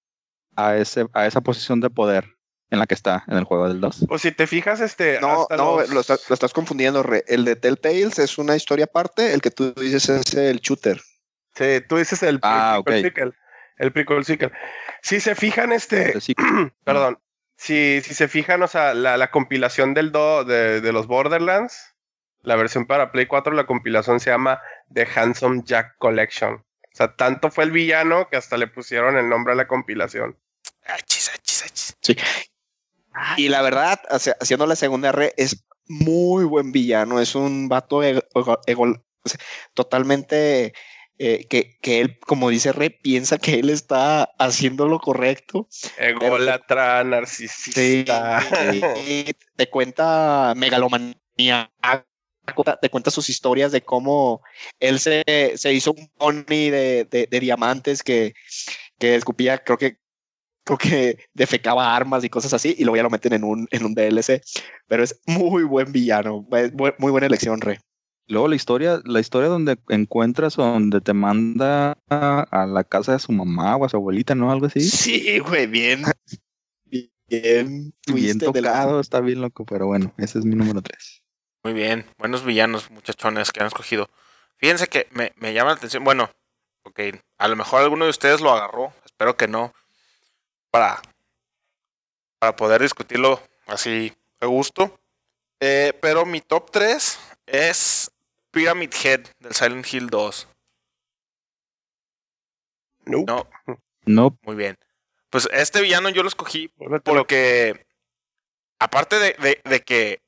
a, 0.57 0.77
ese, 0.77 1.07
a 1.15 1.27
esa 1.27 1.41
posición 1.41 1.81
de 1.81 1.91
poder 1.91 2.34
en 2.75 2.79
la 2.81 2.87
que 2.87 2.95
está 2.95 3.25
en 3.29 3.39
el 3.39 3.45
juego 3.45 3.67
del 3.69 3.81
2. 3.81 4.05
Pues 4.09 4.21
si 4.23 4.31
te 4.33 4.47
fijas, 4.47 4.81
este. 4.81 5.19
No, 5.21 5.43
hasta 5.43 5.57
no, 5.57 5.81
los- 5.81 5.89
lo, 5.91 6.01
estás, 6.01 6.29
lo 6.29 6.35
estás 6.35 6.53
confundiendo, 6.53 7.03
re. 7.03 7.25
El 7.27 7.45
de 7.47 7.57
Telltales 7.57 8.19
es 8.19 8.37
una 8.39 8.55
historia 8.57 8.85
aparte, 8.85 9.33
el 9.33 9.41
que 9.41 9.51
tú 9.51 9.73
dices 9.75 10.09
es 10.11 10.35
el 10.35 10.61
shooter. 10.61 11.01
Sí, 11.57 11.81
tú 11.89 11.97
dices 11.97 12.23
el, 12.23 12.39
Ah, 12.43 12.81
prequel 12.85 13.01
ok. 13.01 13.09
sequel, 13.09 13.35
el 13.79 13.93
prequel 13.93 14.25
sequel. 14.25 14.53
Si 15.03 15.21
se 15.21 15.35
fijan, 15.35 15.73
este. 15.73 16.21
Sí, 16.21 16.35
Perdón. 16.85 17.19
Si, 17.57 18.01
si 18.03 18.15
se 18.15 18.27
fijan, 18.29 18.63
o 18.63 18.69
sea, 18.69 18.95
la, 18.95 19.17
la 19.17 19.31
compilación 19.31 19.95
del 19.95 20.11
do 20.11 20.45
de, 20.45 20.81
de 20.81 20.93
los 20.93 21.07
Borderlands, 21.07 21.95
la 22.43 22.57
versión 22.57 22.87
para 22.87 23.13
Play 23.13 23.27
4, 23.27 23.55
la 23.55 23.65
compilación 23.65 24.19
se 24.19 24.31
llama 24.31 24.61
The 24.93 25.07
Handsome 25.15 25.63
Jack 25.65 25.95
Collection. 25.99 26.55
O 26.55 26.97
sea, 26.97 27.15
tanto 27.15 27.51
fue 27.51 27.65
el 27.65 27.71
villano 27.71 28.29
que 28.29 28.37
hasta 28.37 28.57
le 28.57 28.67
pusieron 28.67 29.17
el 29.17 29.29
nombre 29.29 29.53
a 29.53 29.57
la 29.57 29.69
compilación. 29.69 30.37
Achis, 30.85 31.31
achis, 31.33 31.65
achis. 31.65 31.97
Y 33.37 33.49
la 33.49 33.63
verdad, 33.63 34.01
haciendo 34.41 34.67
la 34.67 34.77
segunda 34.77 35.13
re, 35.13 35.33
es 35.37 35.65
muy 35.87 36.45
buen 36.45 36.73
villano. 36.73 37.21
Es 37.21 37.35
un 37.35 37.69
vato 37.69 38.03
ego- 38.03 38.25
ego- 38.35 38.61
ego- 38.67 38.85
o 39.25 39.29
sea, 39.29 39.39
totalmente 39.75 40.73
eh, 41.19 41.47
que, 41.49 41.79
que 41.81 42.01
él, 42.01 42.19
como 42.21 42.51
dice 42.51 42.73
Re, 42.73 42.91
piensa 42.91 43.39
que 43.39 43.55
él 43.61 43.71
está 43.71 44.25
haciendo 44.39 44.89
lo 44.89 44.99
correcto. 44.99 45.69
Ególatra, 45.99 47.05
narcisista. 47.05 48.41
sí, 48.97 49.27
te 49.57 49.71
cuenta 49.71 50.55
megalomanía, 50.57 51.71
te 52.81 52.91
cuenta 52.91 53.11
sus 53.11 53.29
historias 53.29 53.73
de 53.73 53.83
cómo 53.83 54.43
él 54.81 54.99
se, 55.01 55.23
se 55.57 55.73
hizo 55.73 55.93
un 55.93 56.09
pony 56.19 56.45
de, 56.71 57.07
de- 57.11 57.29
de 57.31 57.41
diamantes 57.41 58.03
que, 58.03 58.35
que 58.99 59.15
escupía, 59.15 59.63
creo 59.63 59.79
que 59.79 59.99
creo 60.65 60.79
que 60.79 61.19
defecaba 61.35 61.95
armas 61.95 62.25
y 62.25 62.29
cosas 62.31 62.53
así, 62.55 62.75
y 62.79 62.85
luego 62.85 62.97
ya 62.97 63.03
lo 63.03 63.11
meten 63.11 63.33
en 63.35 63.45
un, 63.45 63.69
en 63.71 63.85
un 63.85 63.95
DLC. 63.95 64.43
Pero 64.87 65.03
es 65.05 65.21
muy 65.27 65.63
buen 65.65 65.93
villano, 65.93 66.47
es 66.53 66.73
bu- 66.73 66.95
muy 66.99 67.11
buena 67.13 67.27
elección, 67.27 67.61
Re. 67.61 67.81
Luego 68.27 68.49
la 68.49 68.57
historia, 68.57 69.01
la 69.05 69.21
historia 69.21 69.49
donde 69.51 69.79
encuentras 69.91 70.59
o 70.59 70.63
donde 70.65 71.03
te 71.03 71.13
manda 71.13 71.99
a, 72.09 72.47
a 72.51 72.67
la 72.67 72.83
casa 72.85 73.13
de 73.13 73.19
su 73.19 73.33
mamá 73.33 73.77
o 73.77 73.85
a 73.85 73.89
su 73.91 73.97
abuelita, 73.99 74.35
¿no? 74.35 74.51
Algo 74.51 74.67
así. 74.67 74.81
Sí, 74.81 75.39
güey, 75.41 75.67
bien. 75.67 76.03
Bien, 77.27 77.93
Bien 78.07 78.39
la- 78.39 78.45
tocado, 78.53 79.01
está 79.01 79.21
bien 79.21 79.41
loco, 79.41 79.65
pero 79.65 79.87
bueno, 79.87 80.13
ese 80.19 80.39
es 80.39 80.45
mi 80.45 80.55
número 80.55 80.83
3. 80.83 81.23
Muy 81.65 81.73
bien, 81.73 82.05
buenos 82.19 82.45
villanos, 82.45 82.91
muchachones 82.91 83.51
que 83.51 83.61
han 83.61 83.67
escogido. 83.67 84.09
Fíjense 84.59 84.87
que 84.89 85.09
me, 85.11 85.33
me 85.37 85.55
llama 85.55 85.71
la 85.71 85.77
atención. 85.77 86.05
Bueno, 86.05 86.31
ok, 86.85 87.01
a 87.39 87.49
lo 87.49 87.57
mejor 87.57 87.81
alguno 87.83 88.05
de 88.05 88.11
ustedes 88.11 88.43
lo 88.43 88.51
agarró, 88.53 88.93
espero 89.07 89.37
que 89.37 89.49
no, 89.49 89.73
para, 90.75 91.01
para 92.41 92.57
poder 92.57 92.83
discutirlo 92.83 93.41
así 93.69 94.13
a 94.41 94.47
gusto. 94.47 94.99
Eh, 95.61 95.97
pero 96.03 96.27
mi 96.27 96.41
top 96.41 96.69
3 96.73 97.17
es 97.47 98.11
Pyramid 98.51 98.93
Head 99.05 99.21
del 99.39 99.55
Silent 99.55 99.87
Hill 99.93 100.09
2. 100.09 100.49
Nope. 103.07 103.25
No, 103.31 103.49
No, 104.07 104.37
muy 104.43 104.57
bien. 104.57 104.77
Pues 105.31 105.49
este 105.53 105.81
villano 105.81 106.09
yo 106.09 106.23
lo 106.23 106.29
escogí 106.29 106.73
porque 107.05 107.87
aparte 108.81 109.21
de, 109.21 109.35
de- 109.35 109.61
de 109.65 109.81
que 109.81 110.23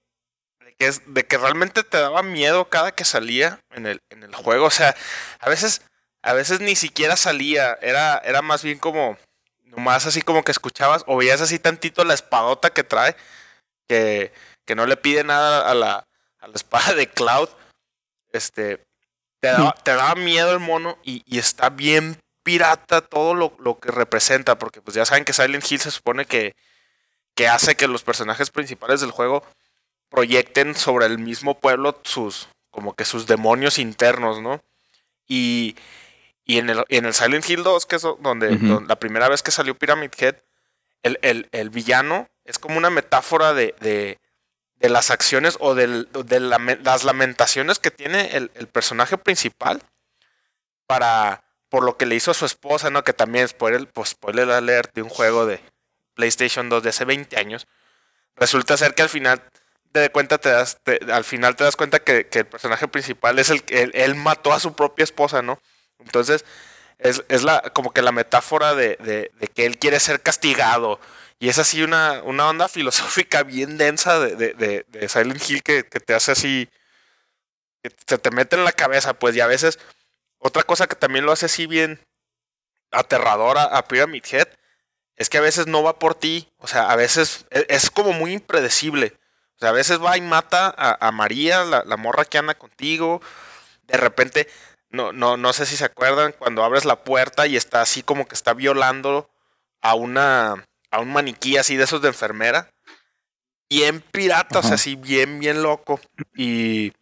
de 0.60 0.74
que, 0.76 0.86
es, 0.86 1.02
de 1.12 1.26
que 1.26 1.38
realmente 1.38 1.82
te 1.82 1.98
daba 1.98 2.22
miedo 2.22 2.68
cada 2.68 2.92
que 2.92 3.04
salía 3.04 3.58
en 3.70 3.86
el, 3.86 4.00
en 4.10 4.22
el 4.22 4.32
juego. 4.34 4.66
O 4.66 4.70
sea, 4.70 4.94
a 5.40 5.48
veces, 5.48 5.82
a 6.22 6.34
veces 6.34 6.60
ni 6.60 6.76
siquiera 6.76 7.16
salía. 7.16 7.74
Era, 7.82 8.18
era 8.18 8.42
más 8.42 8.62
bien 8.62 8.78
como 8.78 9.16
nomás 9.66 10.06
así 10.06 10.22
como 10.22 10.42
que 10.42 10.52
escuchabas 10.52 11.04
o 11.06 11.16
veías 11.16 11.40
así 11.40 11.58
tantito 11.58 12.04
la 12.04 12.14
espadota 12.14 12.70
que 12.70 12.84
trae. 12.84 13.16
Que, 13.88 14.32
que 14.64 14.74
no 14.74 14.86
le 14.86 14.96
pide 14.96 15.22
nada 15.22 15.70
a 15.70 15.74
la, 15.74 16.08
a 16.38 16.48
la 16.48 16.54
espada 16.54 16.94
de 16.94 17.08
Cloud. 17.08 17.48
Este. 18.32 18.84
Te 19.40 19.48
daba, 19.48 19.72
te 19.72 19.94
miedo 20.16 20.52
el 20.52 20.60
mono 20.60 20.98
y, 21.04 21.22
y 21.26 21.38
está 21.38 21.68
bien 21.68 22.18
pirata 22.42 23.02
todo 23.02 23.34
lo, 23.34 23.54
lo 23.58 23.78
que 23.78 23.90
representa. 23.90 24.58
Porque 24.58 24.80
pues 24.80 24.94
ya 24.94 25.04
saben 25.04 25.24
que 25.24 25.32
Silent 25.32 25.70
Hill 25.70 25.80
se 25.80 25.90
supone 25.90 26.24
que, 26.24 26.56
que 27.34 27.48
hace 27.48 27.76
que 27.76 27.86
los 27.86 28.02
personajes 28.02 28.50
principales 28.50 29.00
del 29.00 29.10
juego 29.10 29.44
proyecten 30.08 30.74
sobre 30.74 31.06
el 31.06 31.18
mismo 31.18 31.58
pueblo 31.58 32.00
sus 32.02 32.48
como 32.70 32.94
que 32.94 33.04
sus 33.06 33.26
demonios 33.26 33.78
internos, 33.78 34.42
¿no? 34.42 34.62
Y, 35.26 35.76
y 36.46 36.58
en, 36.58 36.70
el, 36.70 36.84
en 36.88 37.04
el 37.04 37.12
Silent 37.12 37.48
Hill 37.50 37.62
2, 37.64 37.84
que 37.86 37.96
es 37.96 38.02
donde, 38.02 38.50
la 38.86 38.96
primera 38.96 39.28
vez 39.28 39.42
que 39.42 39.50
salió 39.50 39.76
Pyramid 39.76 40.10
Head, 40.16 40.36
el, 41.02 41.18
el- 41.22 41.48
el 41.52 41.68
villano 41.70 42.28
es 42.44 42.58
como 42.58 42.78
una 42.78 42.88
metáfora 42.88 43.52
de, 43.52 43.74
de, 43.80 44.18
de 44.76 44.88
las 44.88 45.10
acciones 45.10 45.56
o 45.60 45.74
del- 45.74 46.08
de 46.12 46.40
la- 46.40 46.78
las 46.82 47.02
lamentaciones 47.04 47.78
que 47.80 47.90
tiene 47.90 48.36
el, 48.36 48.50
el 48.54 48.68
personaje 48.68 49.18
principal 49.18 49.82
para 50.86 51.42
por 51.68 51.82
lo 51.82 51.96
que 51.96 52.06
le 52.06 52.14
hizo 52.14 52.30
a 52.30 52.34
su 52.34 52.46
esposa, 52.46 52.90
¿no? 52.90 53.02
Que 53.02 53.12
también, 53.12 53.48
spoiler, 53.48 53.88
pues, 53.88 54.10
spoiler 54.10 54.48
alert 54.50 54.94
de 54.94 55.02
un 55.02 55.08
juego 55.08 55.46
de 55.46 55.60
PlayStation 56.14 56.68
2 56.68 56.82
de 56.82 56.90
hace 56.90 57.04
20 57.04 57.36
años. 57.38 57.66
Resulta 58.36 58.76
ser 58.76 58.94
que 58.94 59.02
al 59.02 59.08
final 59.08 59.42
de 59.92 60.10
cuenta 60.10 60.38
te 60.38 60.48
das, 60.50 60.78
te- 60.84 61.00
al 61.12 61.24
final 61.24 61.56
te 61.56 61.64
das 61.64 61.74
cuenta 61.76 61.98
que, 61.98 62.28
que 62.28 62.40
el 62.40 62.46
personaje 62.46 62.86
principal 62.86 63.38
es 63.40 63.50
el 63.50 63.64
que 63.64 63.82
él, 63.82 63.90
él 63.94 64.14
mató 64.14 64.52
a 64.52 64.60
su 64.60 64.74
propia 64.74 65.02
esposa, 65.02 65.42
¿no? 65.42 65.60
Entonces, 66.00 66.44
es, 66.98 67.24
es 67.28 67.42
la, 67.44 67.60
como 67.74 67.92
que 67.92 68.02
la 68.02 68.12
metáfora 68.12 68.74
de, 68.74 68.96
de- 68.96 69.30
que 69.48 69.66
él 69.66 69.78
quiere 69.78 70.00
ser 70.00 70.22
castigado. 70.22 71.00
Y 71.38 71.48
es 71.50 71.58
así 71.58 71.82
una, 71.82 72.22
una 72.24 72.48
onda 72.48 72.68
filosófica 72.68 73.42
bien 73.42 73.78
densa 73.78 74.18
de, 74.20 74.36
de- 74.54 75.08
Silent 75.08 75.42
Hill 75.50 75.62
que, 75.62 75.84
que 75.86 76.00
te 76.00 76.14
hace 76.14 76.32
así. 76.32 76.68
que 77.82 77.90
se 78.06 78.18
te 78.18 78.30
mete 78.30 78.56
en 78.56 78.64
la 78.64 78.72
cabeza, 78.72 79.14
pues, 79.14 79.36
y 79.36 79.40
a 79.40 79.46
veces. 79.46 79.78
Otra 80.38 80.62
cosa 80.62 80.86
que 80.86 80.96
también 80.96 81.24
lo 81.26 81.32
hace 81.32 81.46
así 81.46 81.66
bien 81.66 82.00
aterradora 82.92 83.64
a 83.64 83.86
Pyramid 83.88 84.24
Head 84.30 84.48
es 85.16 85.30
que 85.30 85.38
a 85.38 85.42
veces 85.42 85.66
no 85.66 85.82
va 85.82 85.98
por 85.98 86.14
ti. 86.14 86.48
O 86.58 86.66
sea, 86.68 86.90
a 86.90 86.96
veces 86.96 87.46
e- 87.50 87.66
es, 87.70 87.90
como 87.90 88.12
muy 88.12 88.32
impredecible. 88.34 89.14
O 89.56 89.60
sea, 89.60 89.70
a 89.70 89.72
veces 89.72 90.02
va 90.02 90.16
y 90.16 90.20
mata 90.20 90.74
a, 90.76 91.08
a 91.08 91.12
María, 91.12 91.64
la, 91.64 91.84
la 91.86 91.96
morra 91.96 92.24
que 92.26 92.38
anda 92.38 92.54
contigo. 92.54 93.22
De 93.84 93.96
repente, 93.98 94.48
no, 94.96 95.12
no, 95.12 95.36
no 95.36 95.52
sé 95.52 95.66
si 95.66 95.76
se 95.76 95.84
acuerdan, 95.84 96.32
cuando 96.38 96.64
abres 96.64 96.84
la 96.84 97.04
puerta 97.04 97.46
y 97.46 97.56
está 97.56 97.82
así 97.82 98.02
como 98.02 98.26
que 98.26 98.34
está 98.34 98.54
violando 98.54 99.30
a 99.82 99.94
una 99.94 100.66
a 100.90 101.00
un 101.00 101.12
maniquí 101.12 101.56
así 101.58 101.76
de 101.76 101.84
esos 101.84 102.00
de 102.02 102.08
enfermera. 102.08 102.70
Bien 103.68 104.00
pirata, 104.00 104.60
o 104.60 104.62
sea, 104.62 104.68
Ajá. 104.70 104.74
así 104.76 104.96
bien, 104.96 105.38
bien 105.40 105.62
loco. 105.62 106.00
Y 106.34 106.92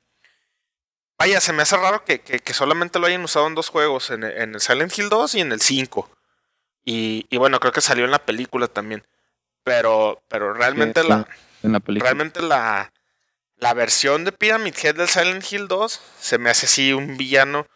vaya, 1.19 1.41
se 1.41 1.53
me 1.53 1.63
hace 1.63 1.77
raro 1.77 2.05
que, 2.05 2.21
que- 2.21 2.41
que 2.41 2.55
solamente 2.55 2.99
lo 2.99 3.07
hayan 3.07 3.23
usado 3.25 3.47
en 3.47 3.55
dos 3.55 3.69
juegos, 3.69 4.11
en, 4.11 4.25
el- 4.25 4.37
en 4.37 4.55
el 4.55 4.61
Silent 4.61 4.97
Hill 4.99 5.09
2 5.09 5.35
y 5.35 5.41
en 5.41 5.53
el 5.53 5.61
5. 5.61 6.11
Y, 6.85 7.27
y 7.31 7.37
bueno, 7.37 7.61
creo 7.61 7.73
que 7.73 7.81
salió 7.81 8.05
en 8.05 8.11
la 8.11 8.25
película 8.25 8.67
también. 8.69 9.07
Pero, 9.63 10.23
pero 10.29 10.53
realmente 10.53 11.03
Sí, 11.03 11.09
la, 11.09 11.27
en 11.63 11.73
la 11.73 11.81
película. 11.81 12.09
realmente 12.11 12.43
la, 12.43 12.93
la 13.57 13.75
versión 13.75 14.25
de 14.25 14.33
Pyramid 14.33 14.75
Head 14.83 14.97
del 14.97 15.09
Silent 15.09 15.51
Hill 15.51 15.69
2 15.69 16.01
se 16.21 16.39
me 16.39 16.51
hace 16.51 16.67
así 16.67 16.93
un 16.93 17.17
villano 17.17 17.67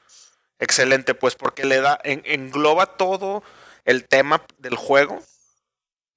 excelente, 0.58 1.14
pues 1.14 1.34
porque 1.34 1.64
le 1.64 1.80
da, 1.80 1.98
en- 2.04 2.22
engloba 2.24 2.86
todo 2.96 3.42
el 3.84 4.06
tema 4.06 4.42
del 4.58 4.76
juego, 4.76 5.22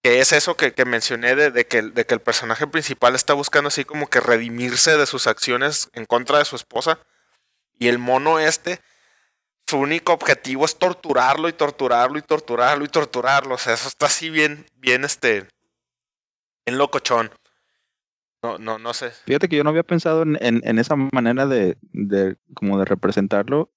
que 0.04 0.20
es 0.20 0.32
eso 0.32 0.58
que, 0.58 0.74
mencioné 0.86 1.36
de, 1.36 1.66
que, 1.68 1.78
el- 1.80 1.94
personaje 2.22 2.68
principal 2.68 3.16
está 3.16 3.34
buscando 3.34 3.68
así 3.68 3.86
como 3.86 4.08
que 4.08 4.20
redimirse 4.20 4.98
de 4.98 5.06
sus 5.06 5.28
acciones 5.28 5.90
en 5.94 6.06
contra 6.06 6.40
de 6.40 6.46
su 6.46 6.56
esposa, 6.56 7.00
y 7.78 7.88
el 7.88 7.98
mono 7.98 8.40
este, 8.40 8.80
su 9.68 9.78
único 9.78 10.14
objetivo 10.14 10.66
es 10.66 10.78
torturarlo 10.78 11.48
y 11.50 11.54
torturarlo 11.54 12.18
y 12.18 12.22
torturarlo 12.22 12.86
y 12.86 12.90
torturarlo, 12.90 13.56
o 13.56 13.58
sea, 13.58 13.74
eso 13.74 13.88
está 13.88 14.08
así 14.08 14.30
bien, 14.30 14.66
bien 14.76 15.04
este, 15.04 15.48
bien 16.66 16.78
locochón. 16.78 17.32
No, 18.44 18.58
no, 18.58 18.80
no 18.80 18.94
sé. 18.96 19.12
Fíjate 19.12 19.48
que 19.48 19.56
yo 19.56 19.64
no 19.64 19.70
había 19.70 19.84
pensado 19.84 20.24
en, 20.24 20.80
esa 20.80 20.96
manera 20.96 21.46
de 21.46 21.78
como 22.56 22.80
de 22.80 22.86
representarlo. 22.86 23.72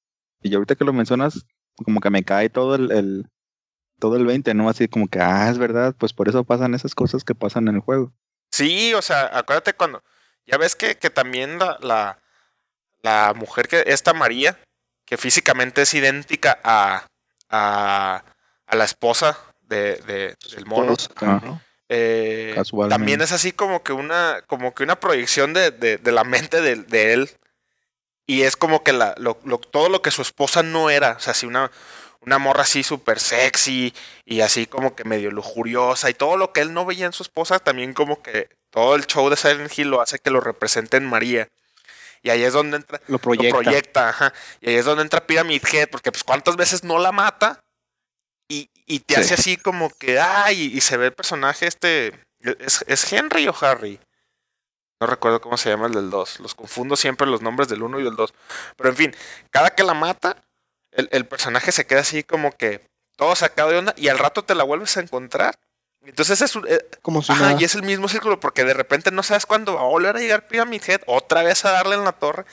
Y 0.44 0.54
ahorita 0.54 0.76
que 0.76 0.84
lo 0.84 0.92
mencionas, 0.92 1.44
como 1.84 2.00
que 2.00 2.10
me 2.10 2.22
cae 2.22 2.50
todo 2.50 2.74
el, 2.76 2.92
el- 2.92 3.26
todo 3.98 4.16
el 4.16 4.26
20, 4.26 4.52
¿no? 4.54 4.68
Así 4.68 4.86
como 4.88 5.08
que, 5.08 5.18
ah, 5.20 5.48
es 5.50 5.56
verdad, 5.58 5.94
pues 5.98 6.12
por 6.12 6.28
eso 6.28 6.44
pasan 6.44 6.74
esas 6.74 6.94
cosas 6.94 7.24
que 7.24 7.34
pasan 7.34 7.66
en 7.68 7.76
el 7.76 7.80
juego. 7.80 8.12
Sí, 8.52 8.92
o 8.94 9.02
sea, 9.02 9.30
acuérdate 9.36 9.72
cuando. 9.72 10.02
Ya 10.46 10.58
ves 10.58 10.76
que, 10.76 10.96
que 10.96 11.08
también 11.10 11.58
la, 11.58 11.78
la, 11.80 12.18
la 13.02 13.32
mujer 13.34 13.66
que. 13.68 13.84
Esta 13.86 14.12
María, 14.12 14.58
que 15.06 15.16
físicamente 15.16 15.82
es 15.82 15.94
idéntica 15.94 16.58
a. 16.62 17.06
a, 17.48 18.22
a 18.66 18.76
la 18.76 18.84
esposa 18.84 19.38
de, 19.62 19.96
de- 20.06 20.36
del 20.54 20.66
mono. 20.66 20.92
Eh, 21.88 22.52
también 22.90 23.20
es 23.22 23.32
así 23.32 23.52
como 23.52 23.82
que 23.82 23.92
una. 23.92 24.42
como 24.46 24.74
que 24.74 24.82
una 24.82 25.00
proyección 25.00 25.52
de, 25.54 25.70
de- 25.70 25.96
de 25.98 26.12
la 26.12 26.24
mente 26.24 26.60
de, 26.60 26.76
de 26.76 27.12
él. 27.14 27.30
Y 28.26 28.42
es 28.42 28.56
como 28.56 28.82
que 28.82 28.92
la, 28.92 29.14
lo- 29.18 29.38
lo- 29.44 29.58
todo 29.58 29.88
lo 29.88 30.00
que 30.02 30.10
su 30.10 30.22
esposa 30.22 30.62
no 30.62 30.90
era. 30.90 31.12
O 31.12 31.20
sea, 31.20 31.32
así 31.32 31.46
una, 31.46 31.70
una 32.20 32.38
morra 32.38 32.62
así 32.62 32.82
súper 32.82 33.20
sexy 33.20 33.92
y 34.24 34.40
así 34.40 34.66
como 34.66 34.96
que 34.96 35.04
medio 35.04 35.30
lujuriosa. 35.30 36.08
Y 36.10 36.14
todo 36.14 36.36
lo 36.36 36.52
que 36.52 36.60
él 36.62 36.72
no 36.72 36.84
veía 36.86 37.06
en 37.06 37.12
su 37.12 37.22
esposa, 37.22 37.58
también 37.58 37.92
como 37.92 38.22
que 38.22 38.48
todo 38.70 38.94
el 38.96 39.06
show 39.06 39.28
de 39.28 39.36
Silent 39.36 39.76
Hill 39.78 39.88
lo 39.88 40.00
hace 40.00 40.18
que 40.18 40.30
lo 40.30 40.40
represente 40.40 40.96
en 40.96 41.04
María. 41.06 41.48
Y 42.22 42.30
ahí 42.30 42.42
es 42.42 42.54
donde 42.54 42.78
entra, 42.78 43.00
Lo 43.08 43.18
proyecta. 43.18 43.58
lo 43.58 43.62
proyecta, 43.62 44.08
ajá. 44.08 44.32
Y 44.62 44.70
ahí 44.70 44.76
es 44.76 44.86
donde 44.86 45.02
entra 45.02 45.26
Pyramid 45.26 45.62
Head, 45.70 45.90
porque 45.90 46.10
pues 46.10 46.24
cuántas 46.24 46.56
veces 46.56 46.82
no 46.82 46.98
la 46.98 47.12
mata 47.12 47.60
y, 48.48 48.70
y 48.86 49.00
te 49.00 49.16
Sí. 49.16 49.20
hace 49.20 49.34
así 49.34 49.56
como 49.58 49.90
que, 49.90 50.18
ay, 50.18 50.72
y 50.74 50.80
se 50.80 50.96
ve 50.96 51.06
el 51.06 51.12
personaje 51.12 51.66
este, 51.66 52.18
¿es, 52.40 52.82
es 52.88 53.12
Henry 53.12 53.46
o 53.48 53.54
Harry? 53.60 54.00
No 55.00 55.06
recuerdo 55.06 55.40
cómo 55.40 55.56
se 55.56 55.70
llama 55.70 55.86
el 55.86 55.92
del 55.92 56.10
2, 56.10 56.40
los 56.40 56.54
confundo 56.54 56.96
siempre 56.96 57.26
los 57.26 57.42
nombres 57.42 57.68
del 57.68 57.82
1 57.82 58.00
y 58.00 58.04
del 58.04 58.16
2. 58.16 58.32
Pero 58.76 58.90
en 58.90 58.96
fin, 58.96 59.16
cada 59.50 59.70
que 59.70 59.82
la 59.82 59.94
mata, 59.94 60.36
el, 60.92 61.08
el 61.12 61.26
personaje 61.26 61.72
se 61.72 61.86
queda 61.86 62.00
así 62.00 62.22
como 62.22 62.52
que 62.52 62.86
todo 63.16 63.34
sacado 63.36 63.70
de 63.70 63.78
onda 63.78 63.94
y 63.96 64.08
al 64.08 64.18
rato 64.18 64.44
te 64.44 64.54
la 64.54 64.64
vuelves 64.64 64.96
a 64.96 65.00
encontrar. 65.00 65.58
Entonces 66.02 66.40
es 66.42 66.54
un, 66.54 66.66
eh, 66.68 66.84
Como 67.02 67.22
si 67.22 67.32
Ajá, 67.32 67.56
y 67.58 67.64
es 67.64 67.74
el 67.74 67.82
mismo 67.82 68.08
círculo, 68.08 68.38
porque 68.38 68.64
de 68.64 68.74
repente 68.74 69.10
no 69.10 69.22
sabes 69.22 69.46
cuándo 69.46 69.74
va 69.74 69.80
a 69.80 69.84
volver 69.84 70.16
a 70.16 70.20
llegar 70.20 70.48
Pyramid 70.48 70.82
Head, 70.86 71.02
otra 71.06 71.42
vez 71.42 71.64
a 71.64 71.70
darle 71.70 71.94
en 71.94 72.04
la 72.04 72.12
torre, 72.12 72.44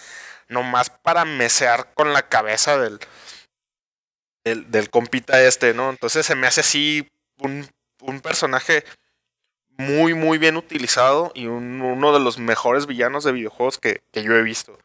nomás 0.47 0.89
para 0.89 1.25
mesear 1.25 1.93
con 1.93 2.13
la 2.13 2.27
cabeza 2.29 2.77
del, 2.77 2.99
del, 4.43 4.71
del 4.71 4.89
compita 4.89 5.41
este, 5.41 5.73
¿no? 5.73 5.89
Entonces 5.89 6.25
se 6.25 6.35
me 6.35 6.47
hace 6.47 6.61
así 6.61 7.07
un, 7.39 7.69
un 8.01 8.21
personaje 8.21 8.85
muy, 9.77 10.13
muy 10.13 10.37
bien 10.37 10.57
utilizado 10.57 11.31
y 11.33 11.47
un- 11.47 11.81
uno 11.81 12.13
de 12.13 12.19
los 12.19 12.37
mejores 12.37 12.85
villanos 12.87 13.23
de 13.23 13.31
videojuegos 13.31 13.77
que, 13.77 14.01
que 14.11 14.23
yo 14.23 14.33
he 14.35 14.41
visto. 14.43 14.77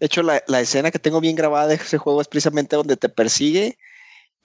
De 0.00 0.06
hecho, 0.06 0.22
la, 0.22 0.42
la 0.46 0.60
escena 0.60 0.90
que 0.90 0.98
tengo 0.98 1.20
bien 1.20 1.36
grabada 1.36 1.66
de 1.66 1.74
ese 1.74 1.98
juego 1.98 2.20
es 2.20 2.28
precisamente 2.28 2.76
donde 2.76 2.96
te 2.96 3.08
persigue 3.08 3.78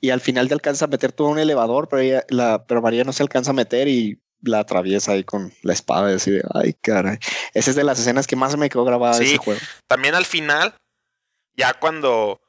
y 0.01 0.09
al 0.09 0.19
final 0.21 0.47
te 0.47 0.53
alcanza 0.53 0.85
a 0.85 0.87
meter 0.89 1.11
todo 1.11 1.27
un 1.27 1.39
elevador, 1.39 1.87
pero, 1.87 2.01
ella- 2.01 2.25
la, 2.29 2.65
pero 2.65 2.81
María 2.81 3.03
no 3.03 3.13
se 3.13 3.23
alcanza 3.23 3.51
a 3.51 3.53
meter 3.53 3.87
y 3.87 4.19
la 4.41 4.59
atraviesa 4.59 5.13
ahí 5.13 5.23
con 5.23 5.53
la 5.61 5.71
espada 5.73 6.11
y 6.11 6.15
así 6.15 6.31
de, 6.31 6.43
ay, 6.53 6.73
caray. 6.81 7.17
Esa 7.53 7.69
es 7.69 7.75
de 7.77 7.83
las 7.85 7.99
escenas 7.99 8.27
que 8.27 8.35
más 8.35 8.57
me 8.57 8.67
quedó 8.69 8.83
grabada 8.83 9.17
de 9.17 9.23
ese 9.23 9.37
juego. 9.37 9.61
También 9.87 10.15
al 10.15 10.25
final, 10.25 10.75
ya 11.55 11.73
cuando. 11.75 12.41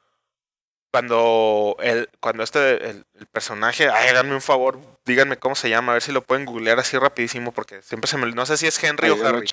Cuando 0.95 1.75
el, 1.81 2.09
cuando 2.21 2.41
este 2.41 2.89
el, 2.89 3.05
el 3.15 3.25
personaje, 3.27 3.89
ay, 3.89 4.07
háganme 4.07 4.33
un 4.33 4.41
favor, 4.41 4.79
díganme 5.03 5.35
cómo 5.35 5.53
se 5.53 5.67
llama, 5.67 5.91
a 5.91 5.95
ver 5.95 6.01
si 6.01 6.13
lo 6.13 6.21
pueden 6.21 6.45
googlear 6.45 6.79
así 6.79 6.97
rapidísimo, 6.97 7.51
porque 7.51 7.81
siempre 7.81 8.09
se 8.09 8.15
me, 8.15 8.31
no 8.31 8.45
sé 8.45 8.55
si 8.55 8.65
es 8.65 8.81
Henry 8.81 9.09
o 9.09 9.27
Harry. 9.27 9.45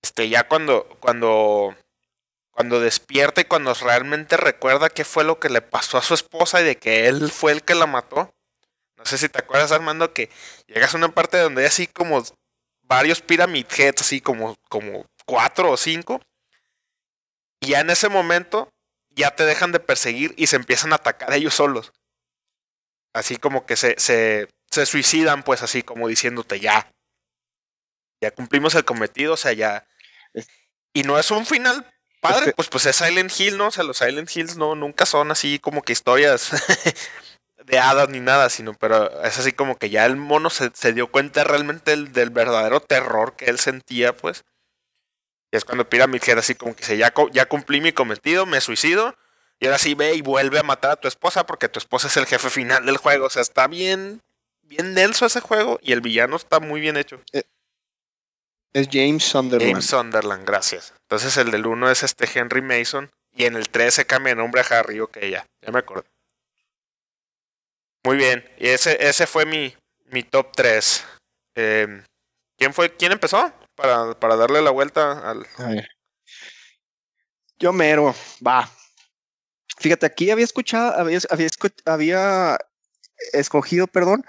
Este, 0.00 0.28
ya 0.28 0.46
cuando, 0.46 0.88
cuando, 1.00 1.74
cuando 2.52 2.78
despierta 2.78 3.40
y 3.40 3.46
cuando 3.46 3.74
realmente 3.74 4.36
recuerda 4.36 4.88
qué 4.88 5.04
fue 5.04 5.24
lo 5.24 5.40
que 5.40 5.48
le 5.48 5.62
pasó 5.62 5.98
a 5.98 6.02
su 6.02 6.14
esposa 6.14 6.60
y 6.60 6.64
de 6.64 6.76
que 6.76 7.08
él 7.08 7.28
fue 7.32 7.50
el 7.50 7.64
que 7.64 7.74
la 7.74 7.86
mató. 7.86 8.32
No 8.96 9.04
sé 9.04 9.18
si 9.18 9.28
te 9.28 9.40
acuerdas, 9.40 9.72
Armando, 9.72 10.12
que 10.12 10.30
llegas 10.68 10.94
a 10.94 10.98
una 10.98 11.08
parte 11.08 11.38
donde 11.38 11.62
hay 11.62 11.66
así 11.66 11.88
como 11.88 12.22
varios 12.82 13.20
Pyramid 13.20 13.66
Heads, 13.76 14.02
así 14.02 14.20
como, 14.20 14.54
como 14.68 15.06
cuatro 15.26 15.72
o 15.72 15.76
cinco. 15.76 16.20
Y 17.58 17.70
ya 17.70 17.80
en 17.80 17.90
ese 17.90 18.08
momento 18.08 18.72
ya 19.18 19.32
te 19.36 19.44
dejan 19.44 19.72
de 19.72 19.80
perseguir 19.80 20.34
y 20.36 20.46
se 20.46 20.56
empiezan 20.56 20.92
a 20.92 20.96
atacar 20.96 21.32
ellos 21.34 21.54
solos. 21.54 21.92
Así 23.14 23.36
como 23.36 23.66
que 23.66 23.76
se, 23.76 23.94
se, 23.98 24.48
se 24.70 24.86
suicidan, 24.86 25.42
pues 25.42 25.62
así 25.62 25.82
como 25.82 26.08
diciéndote 26.08 26.60
ya. 26.60 26.90
Ya 28.20 28.30
cumplimos 28.32 28.74
el 28.74 28.84
cometido, 28.84 29.34
o 29.34 29.36
sea, 29.36 29.52
ya. 29.52 29.86
Y 30.92 31.02
no 31.04 31.18
es 31.18 31.30
un 31.30 31.46
final 31.46 31.86
padre, 32.20 32.38
Este- 32.40 32.52
pues 32.54 32.68
pues 32.68 32.86
es 32.86 32.96
Silent 32.96 33.32
Hill, 33.38 33.56
¿no? 33.56 33.68
O 33.68 33.70
sea, 33.70 33.84
los 33.84 33.98
Silent 33.98 34.34
Hills 34.34 34.56
no, 34.56 34.74
nunca 34.74 35.06
son 35.06 35.30
así 35.30 35.58
como 35.58 35.82
que 35.82 35.92
historias 35.92 36.50
de 37.64 37.78
hadas 37.78 38.08
ni 38.08 38.20
nada, 38.20 38.50
sino, 38.50 38.74
pero 38.74 39.22
es 39.24 39.38
así 39.38 39.52
como 39.52 39.76
que 39.76 39.90
ya 39.90 40.06
el 40.06 40.16
mono 40.16 40.50
se, 40.50 40.70
se 40.74 40.92
dio 40.92 41.10
cuenta 41.10 41.44
realmente 41.44 41.92
del, 41.92 42.12
del 42.12 42.30
verdadero 42.30 42.80
terror 42.80 43.36
que 43.36 43.46
él 43.46 43.58
sentía, 43.58 44.16
pues. 44.16 44.44
Y 45.50 45.56
es 45.56 45.64
cuando 45.64 45.88
Pyramid 45.88 46.22
Head 46.26 46.38
así 46.38 46.54
como 46.54 46.74
que 46.74 46.82
dice, 46.82 46.96
ya, 46.96 47.12
ya 47.32 47.46
cumplí 47.46 47.80
mi 47.80 47.92
cometido, 47.92 48.46
me 48.46 48.60
suicido. 48.60 49.16
Y 49.60 49.66
ahora 49.66 49.78
sí 49.78 49.94
ve 49.94 50.14
y 50.14 50.22
vuelve 50.22 50.58
a 50.58 50.62
matar 50.62 50.92
a 50.92 50.96
tu 50.96 51.08
esposa 51.08 51.46
porque 51.46 51.68
tu 51.68 51.78
esposa 51.78 52.06
es 52.08 52.16
el 52.16 52.26
jefe 52.26 52.50
final 52.50 52.86
del 52.86 52.96
juego. 52.96 53.26
O 53.26 53.30
sea, 53.30 53.42
está 53.42 53.66
bien, 53.66 54.22
bien 54.62 54.94
denso 54.94 55.26
ese 55.26 55.40
juego 55.40 55.80
y 55.82 55.92
el 55.92 56.00
villano 56.00 56.36
está 56.36 56.60
muy 56.60 56.80
bien 56.80 56.96
hecho. 56.96 57.20
Es 58.72 58.88
James 58.92 59.24
Sunderland. 59.24 59.70
James 59.70 59.86
Sunderland, 59.86 60.46
gracias. 60.46 60.92
Entonces 61.02 61.36
el 61.38 61.50
del 61.50 61.66
1 61.66 61.90
es 61.90 62.02
este 62.02 62.28
Henry 62.32 62.62
Mason 62.62 63.10
y 63.34 63.46
en 63.46 63.56
el 63.56 63.68
3 63.68 63.94
se 63.94 64.06
cambia 64.06 64.34
de 64.34 64.40
nombre 64.40 64.60
a 64.60 64.64
Harry. 64.64 65.00
Ok, 65.00 65.18
ya, 65.20 65.46
ya 65.62 65.72
me 65.72 65.78
acuerdo. 65.80 66.04
Muy 68.04 68.16
bien, 68.16 68.48
y 68.58 68.68
ese, 68.68 68.96
ese 69.06 69.26
fue 69.26 69.44
mi, 69.44 69.74
mi 70.06 70.22
top 70.22 70.52
3. 70.54 71.04
¿Quién 71.54 72.74
fue? 72.74 72.94
¿Quién 72.94 73.12
empezó? 73.12 73.52
Para, 73.78 74.18
para 74.18 74.34
darle 74.36 74.60
la 74.60 74.70
vuelta 74.70 75.30
al... 75.30 75.46
Yo 77.60 77.72
mero, 77.72 78.14
va. 78.46 78.68
Fíjate, 79.78 80.06
aquí 80.06 80.30
había 80.30 80.44
escuchado, 80.44 80.92
había, 81.86 82.58
escogido, 83.32 83.86
perdón, 83.86 84.24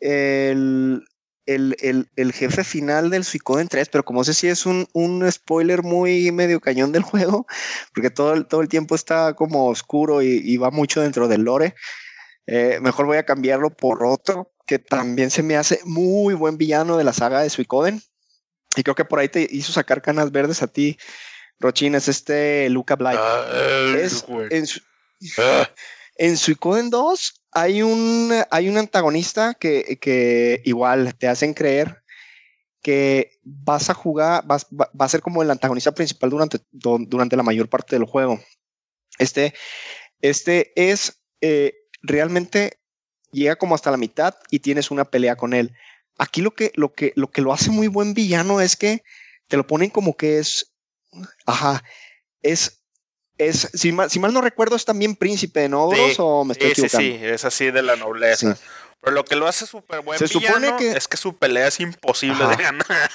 el, 0.00 1.02
el, 1.46 1.76
el, 1.80 2.08
el 2.16 2.32
jefe 2.32 2.64
final 2.64 3.10
del 3.10 3.24
Suicoden 3.24 3.68
3, 3.68 3.88
pero 3.90 4.04
como 4.04 4.24
sé 4.24 4.32
si 4.32 4.48
es 4.48 4.64
un, 4.64 4.86
un 4.94 5.30
spoiler 5.30 5.82
muy 5.82 6.32
medio 6.32 6.60
cañón 6.60 6.92
del 6.92 7.02
juego, 7.36 7.46
porque 7.94 8.10
todo, 8.10 8.32
el- 8.32 8.46
todo 8.46 8.62
el 8.62 8.68
tiempo 8.68 8.94
está 8.94 9.34
como 9.34 9.66
oscuro 9.68 10.22
y, 10.22 10.40
y 10.42 10.56
va 10.56 10.70
mucho 10.70 11.02
dentro 11.02 11.28
del 11.28 11.42
lore, 11.42 11.74
eh, 12.46 12.78
mejor 12.80 13.04
voy 13.06 13.18
a 13.18 13.26
cambiarlo 13.26 13.70
por 13.70 14.04
otro 14.04 14.52
que 14.66 14.78
también 14.78 15.30
se 15.30 15.42
me 15.42 15.56
hace 15.56 15.80
muy 15.84 16.32
buen 16.34 16.56
villano 16.56 16.96
de 16.96 17.04
la 17.04 17.12
saga 17.12 17.40
de 17.42 17.50
Suicoden. 17.50 18.00
Y 18.76 18.82
creo 18.82 18.94
que 18.94 19.04
por 19.04 19.18
ahí 19.18 19.28
te 19.28 19.46
hizo 19.50 19.72
sacar 19.72 20.02
canas 20.02 20.32
verdes 20.32 20.62
a 20.62 20.66
ti, 20.66 20.98
Rochín, 21.60 21.94
es 21.94 22.08
este 22.08 22.68
Luca 22.70 22.96
Blight. 22.96 23.18
Es- 23.96 24.24
en, 24.50 24.66
su- 24.66 24.80
Ah. 25.38 25.68
en 26.16 26.36
Suicoden 26.36 26.90
2 26.90 27.42
hay 27.52 27.82
un, 27.82 28.32
hay 28.50 28.68
un 28.68 28.76
antagonista 28.78 29.54
que, 29.54 29.96
que 30.00 30.60
igual 30.64 31.14
te 31.16 31.28
hacen 31.28 31.54
creer 31.54 32.02
que 32.82 33.38
vas 33.42 33.88
a 33.88 33.94
jugar, 33.94 34.44
vas- 34.46 34.66
va, 34.66 34.90
va 35.00 35.06
a 35.06 35.08
ser 35.08 35.22
como 35.22 35.42
el 35.42 35.50
antagonista 35.50 35.92
principal 35.92 36.28
durante, 36.30 36.58
durante 36.72 37.36
la 37.36 37.42
mayor 37.42 37.68
parte 37.68 37.96
del 37.96 38.04
juego. 38.04 38.38
Este, 39.18 39.54
este 40.20 40.72
es 40.76 41.22
eh, 41.40 41.74
realmente 42.02 42.78
llega 43.30 43.56
como 43.56 43.74
hasta 43.74 43.90
la 43.90 43.96
mitad 43.96 44.34
y 44.50 44.58
tienes 44.58 44.90
una 44.90 45.04
pelea 45.06 45.36
con 45.36 45.54
él. 45.54 45.72
Aquí 46.18 46.40
lo 46.42 46.54
que, 46.54 46.70
lo 46.74 46.92
que, 46.92 47.12
lo 47.16 47.30
que 47.30 47.42
lo 47.42 47.52
hace 47.52 47.70
muy 47.70 47.88
buen 47.88 48.14
villano 48.14 48.60
es 48.60 48.76
que 48.76 49.02
te 49.48 49.56
lo 49.56 49.66
ponen 49.66 49.90
como 49.90 50.16
que 50.16 50.38
es, 50.38 50.72
ajá, 51.46 51.82
es, 52.42 52.80
es, 53.38 53.68
si 53.74 53.90
mal, 53.92 54.10
si 54.10 54.20
mal 54.20 54.32
no 54.32 54.40
recuerdo, 54.40 54.76
es 54.76 54.84
también 54.84 55.16
príncipe 55.16 55.60
de 55.60 55.68
Nodos 55.68 55.98
Sí, 55.98 56.16
o 56.18 56.44
me 56.44 56.52
estoy 56.52 56.68
Sí, 56.70 56.74
sí, 56.74 56.86
equivocando. 56.86 57.18
sí, 57.18 57.24
es 57.24 57.44
así 57.44 57.70
de 57.70 57.82
la 57.82 57.96
nobleza. 57.96 58.54
Sí. 58.54 58.62
Pero 59.00 59.14
lo 59.14 59.24
que 59.24 59.36
lo 59.36 59.46
hace 59.46 59.66
súper 59.66 60.00
buen 60.00 60.18
Se 60.18 60.28
supone 60.28 60.56
villano 60.58 60.76
que- 60.78 60.92
es 60.92 61.06
que 61.08 61.16
su 61.16 61.36
pelea 61.36 61.68
es 61.68 61.78
imposible 61.80 62.42
Ajá. 62.42 62.56
de 62.56 62.62
ganar. 62.62 63.10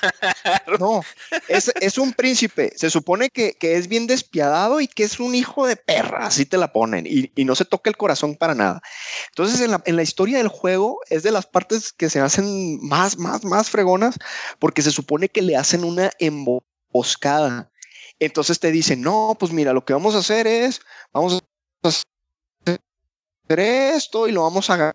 No, 0.79 1.01
es, 1.47 1.71
es 1.81 1.97
un 1.97 2.13
príncipe. 2.13 2.71
Se 2.75 2.89
supone 2.89 3.29
que, 3.29 3.53
que 3.53 3.75
es 3.75 3.87
bien 3.87 4.05
despiadado 4.07 4.81
y 4.81 4.87
que 4.87 5.03
es 5.03 5.19
un 5.19 5.33
hijo 5.35 5.65
de 5.65 5.75
perra, 5.75 6.25
así 6.27 6.45
te 6.45 6.57
la 6.57 6.71
ponen, 6.71 7.05
y, 7.07 7.31
y 7.35 7.45
no 7.45 7.55
se 7.55 7.65
toca 7.65 7.89
el 7.89 7.97
corazón 7.97 8.35
para 8.35 8.53
nada. 8.55 8.81
Entonces, 9.29 9.61
en 9.61 9.71
la, 9.71 9.81
en 9.85 9.95
la 9.95 10.03
historia 10.03 10.37
del 10.37 10.47
juego 10.47 10.99
es 11.09 11.23
de 11.23 11.31
las 11.31 11.45
partes 11.47 11.91
que 11.91 12.09
se 12.09 12.19
hacen 12.19 12.79
más, 12.85 13.17
más, 13.17 13.43
más 13.43 13.69
fregonas, 13.69 14.15
porque 14.59 14.81
se 14.81 14.91
supone 14.91 15.29
que 15.29 15.41
le 15.41 15.55
hacen 15.57 15.83
una 15.83 16.11
emboscada. 16.19 17.71
Entonces 18.19 18.59
te 18.59 18.71
dicen, 18.71 19.01
no, 19.01 19.35
pues 19.39 19.51
mira, 19.51 19.73
lo 19.73 19.85
que 19.85 19.93
vamos 19.93 20.13
a 20.13 20.19
hacer 20.19 20.45
es, 20.45 20.81
vamos 21.13 21.41
a 21.83 21.87
hacer 21.87 23.59
esto 23.59 24.27
y 24.27 24.31
lo 24.33 24.43
vamos 24.43 24.69
a 24.69 24.93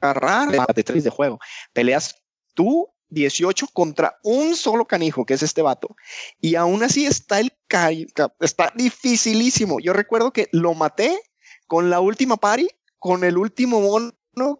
agarrar 0.00 0.50
de 0.74 0.84
tres 0.84 1.04
de 1.04 1.10
juego. 1.10 1.38
Peleas 1.72 2.14
tú 2.54 2.88
18 3.10 3.68
contra 3.72 4.18
un 4.22 4.54
solo 4.54 4.86
canijo, 4.86 5.24
que 5.24 5.34
es 5.34 5.42
este 5.42 5.62
vato. 5.62 5.96
Y 6.40 6.54
aún 6.56 6.82
así 6.82 7.06
está 7.06 7.40
el 7.40 7.52
está 8.40 8.72
dificilísimo. 8.74 9.80
Yo 9.80 9.92
recuerdo 9.92 10.32
que 10.32 10.48
lo 10.52 10.74
maté 10.74 11.18
con 11.66 11.90
la 11.90 12.00
última 12.00 12.36
party, 12.36 12.68
con 12.98 13.24
el 13.24 13.38
último 13.38 13.80
mono, 13.80 14.12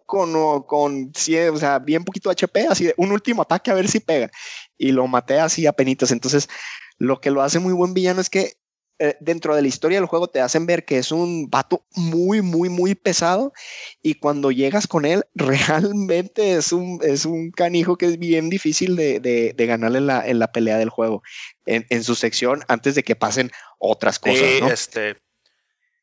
con, 0.05 0.63
con 0.63 1.11
cien- 1.13 1.53
o 1.53 1.57
sea, 1.57 1.79
bien 1.79 2.03
poquito 2.03 2.29
HP, 2.29 2.67
así 2.67 2.85
de 2.85 2.93
un 2.97 3.11
último 3.11 3.41
ataque 3.43 3.71
a 3.71 3.75
ver 3.75 3.87
si 3.87 3.99
pega. 3.99 4.29
Y 4.77 4.91
lo 4.91 5.07
maté 5.07 5.39
así 5.39 5.65
a 5.67 5.73
penitas. 5.73 6.11
Entonces, 6.11 6.49
lo 6.97 7.21
que 7.21 7.31
lo 7.31 7.41
hace 7.41 7.59
muy 7.59 7.73
buen 7.73 7.93
villano 7.93 8.19
es 8.21 8.29
que 8.29 8.53
eh, 8.99 9.15
dentro 9.21 9.55
de 9.55 9.61
la 9.61 9.67
historia 9.67 9.97
del 9.97 10.07
juego 10.07 10.27
te 10.27 10.41
hacen 10.41 10.65
ver 10.65 10.85
que 10.85 10.97
es 10.97 11.11
un 11.11 11.49
vato 11.49 11.85
muy, 11.95 12.41
muy, 12.41 12.67
muy 12.69 12.95
pesado 12.95 13.53
y 14.01 14.15
cuando 14.15 14.51
llegas 14.51 14.87
con 14.87 15.05
él 15.05 15.23
realmente 15.35 16.53
es 16.53 16.73
un, 16.73 16.99
es 17.01 17.25
un 17.25 17.51
canijo 17.51 17.97
que 17.97 18.07
es 18.07 18.19
bien 18.19 18.49
difícil 18.49 18.95
de, 18.95 19.19
de, 19.19 19.53
de 19.53 19.65
ganarle 19.65 19.99
en 19.99 20.07
la, 20.07 20.27
en 20.27 20.39
la 20.39 20.51
pelea 20.51 20.77
del 20.77 20.89
juego, 20.89 21.23
en, 21.65 21.85
en 21.89 22.03
su 22.03 22.15
sección 22.15 22.63
antes 22.67 22.95
de 22.95 23.03
que 23.03 23.15
pasen 23.15 23.51
otras 23.77 24.19
cosas, 24.19 24.37
Sí, 24.37 24.59
¿no? 24.61 24.69
este. 24.69 25.17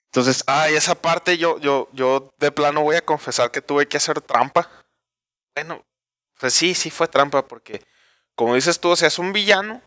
Entonces, 0.06 0.43
Ay, 0.47 0.74
esa 0.74 0.94
parte 0.94 1.36
yo, 1.36 1.59
yo, 1.60 1.90
yo 1.93 2.32
de 2.39 2.51
plano 2.51 2.82
voy 2.82 2.97
a 2.97 3.05
confesar 3.05 3.51
que 3.51 3.60
tuve 3.60 3.86
que 3.86 3.98
hacer 3.98 4.23
trampa. 4.23 4.70
Bueno, 5.55 5.85
pues 6.40 6.55
sí, 6.55 6.74
sí 6.74 6.90
fue 6.90 7.09
trampa, 7.09 7.47
porque 7.47 7.82
como 8.35 8.55
dices 8.55 8.81
tú, 8.81 8.90
o 8.90 8.97
sea, 8.97 9.09
es 9.09 9.18
un 9.18 9.32
villano, 9.32 9.82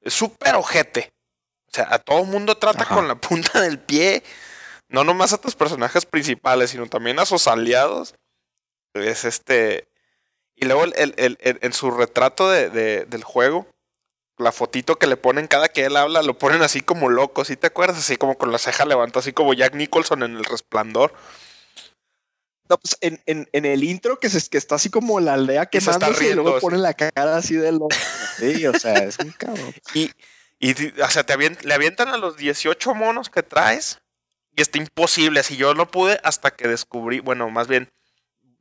es 0.00 0.14
súper 0.14 0.54
ojete. 0.54 1.13
O 1.74 1.76
sea, 1.76 1.88
a 1.90 1.98
todo 1.98 2.24
mundo 2.24 2.56
trata 2.56 2.84
Ajá. 2.84 2.94
con 2.94 3.08
la 3.08 3.16
punta 3.16 3.60
del 3.60 3.80
pie. 3.80 4.22
No 4.88 5.02
nomás 5.02 5.32
a 5.32 5.38
tus 5.38 5.56
personajes 5.56 6.06
principales, 6.06 6.70
sino 6.70 6.86
también 6.86 7.18
a 7.18 7.26
sus 7.26 7.48
aliados. 7.48 8.14
Es 8.94 9.24
este. 9.24 9.88
Y 10.54 10.66
luego 10.66 10.84
el, 10.84 10.94
el- 11.16 11.36
el- 11.40 11.58
en 11.62 11.72
su 11.72 11.90
retrato 11.90 12.48
de, 12.48 12.70
de- 12.70 13.06
del 13.06 13.24
juego, 13.24 13.66
la 14.38 14.52
fotito 14.52 14.96
que 15.00 15.08
le 15.08 15.16
ponen 15.16 15.48
cada 15.48 15.68
que 15.68 15.84
él 15.84 15.96
habla, 15.96 16.22
lo 16.22 16.38
ponen 16.38 16.62
así 16.62 16.80
como 16.80 17.08
loco, 17.08 17.44
¿sí 17.44 17.56
te 17.56 17.66
acuerdas? 17.66 17.98
Así 17.98 18.16
como 18.16 18.38
con 18.38 18.52
la 18.52 18.58
ceja 18.58 18.84
levantada, 18.84 19.18
así 19.18 19.32
como 19.32 19.52
Jack 19.52 19.74
Nicholson 19.74 20.22
en 20.22 20.36
el 20.36 20.44
resplandor. 20.44 21.12
no, 22.68 22.78
pues, 22.78 22.96
en, 23.00 23.20
en, 23.26 23.48
en 23.52 23.64
el 23.64 23.82
intro 23.82 24.20
que, 24.20 24.30
se, 24.30 24.48
que 24.48 24.58
está 24.58 24.76
así 24.76 24.90
como 24.90 25.18
la 25.18 25.34
aldea 25.34 25.68
Y 25.72 25.80
se 25.80 25.90
está 25.90 25.98
quemándose 25.98 26.22
y, 26.22 26.26
riendo, 26.26 26.42
luego 26.44 26.58
sí. 26.60 26.62
pone 26.66 26.78
la 26.78 26.94
cara 26.94 27.36
así 27.36 27.56
de 27.56 27.72
loco. 27.72 27.88
Sí, 28.38 28.64
o 28.66 28.78
sea, 28.78 28.94
es 28.94 29.18
un 29.18 29.32
cabrón. 29.32 29.74
Y, 29.94 30.10
y 30.64 31.00
o 31.00 31.10
sea, 31.10 31.24
te 31.24 31.36
le 31.36 31.74
avientan 31.74 32.08
a 32.08 32.16
los 32.16 32.38
18 32.38 32.94
monos 32.94 33.28
que 33.28 33.42
traes. 33.42 33.98
Y 34.56 34.62
está 34.62 34.78
imposible. 34.78 35.40
Así 35.40 35.56
yo 35.56 35.74
no 35.74 35.90
pude 35.90 36.18
hasta 36.24 36.52
que 36.52 36.68
descubrí, 36.68 37.20
bueno, 37.20 37.50
más 37.50 37.68
bien, 37.68 37.90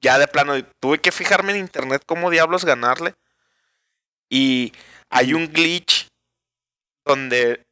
ya 0.01 0.19
de 0.19 0.27
plano, 0.27 0.61
tuve 0.81 0.99
que 0.99 1.13
fijarme 1.13 1.53
en 1.53 1.59
internet 1.59 2.03
cómo 2.05 2.29
diablos 2.29 2.65
ganarle. 2.65 3.15
Y 4.27 4.73
hay 5.09 5.33
un 5.33 5.53
glitch 5.53 6.09
donde 7.05 7.65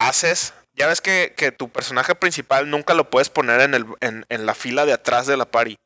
haces. 0.00 0.52
Ya 0.72 0.88
ves 0.88 1.00
que, 1.00 1.34
que 1.36 1.52
tu 1.52 1.68
personaje 1.68 2.16
principal 2.16 2.68
nunca 2.68 2.94
lo 2.94 3.08
puedes 3.08 3.28
poner 3.28 3.60
en, 3.60 3.74
el, 3.74 3.86
en, 4.00 4.26
en 4.30 4.46
la 4.46 4.56
fila 4.56 4.84
de 4.84 4.94
atrás 4.94 5.28
de 5.28 5.36
la 5.36 5.44
party. 5.44 5.76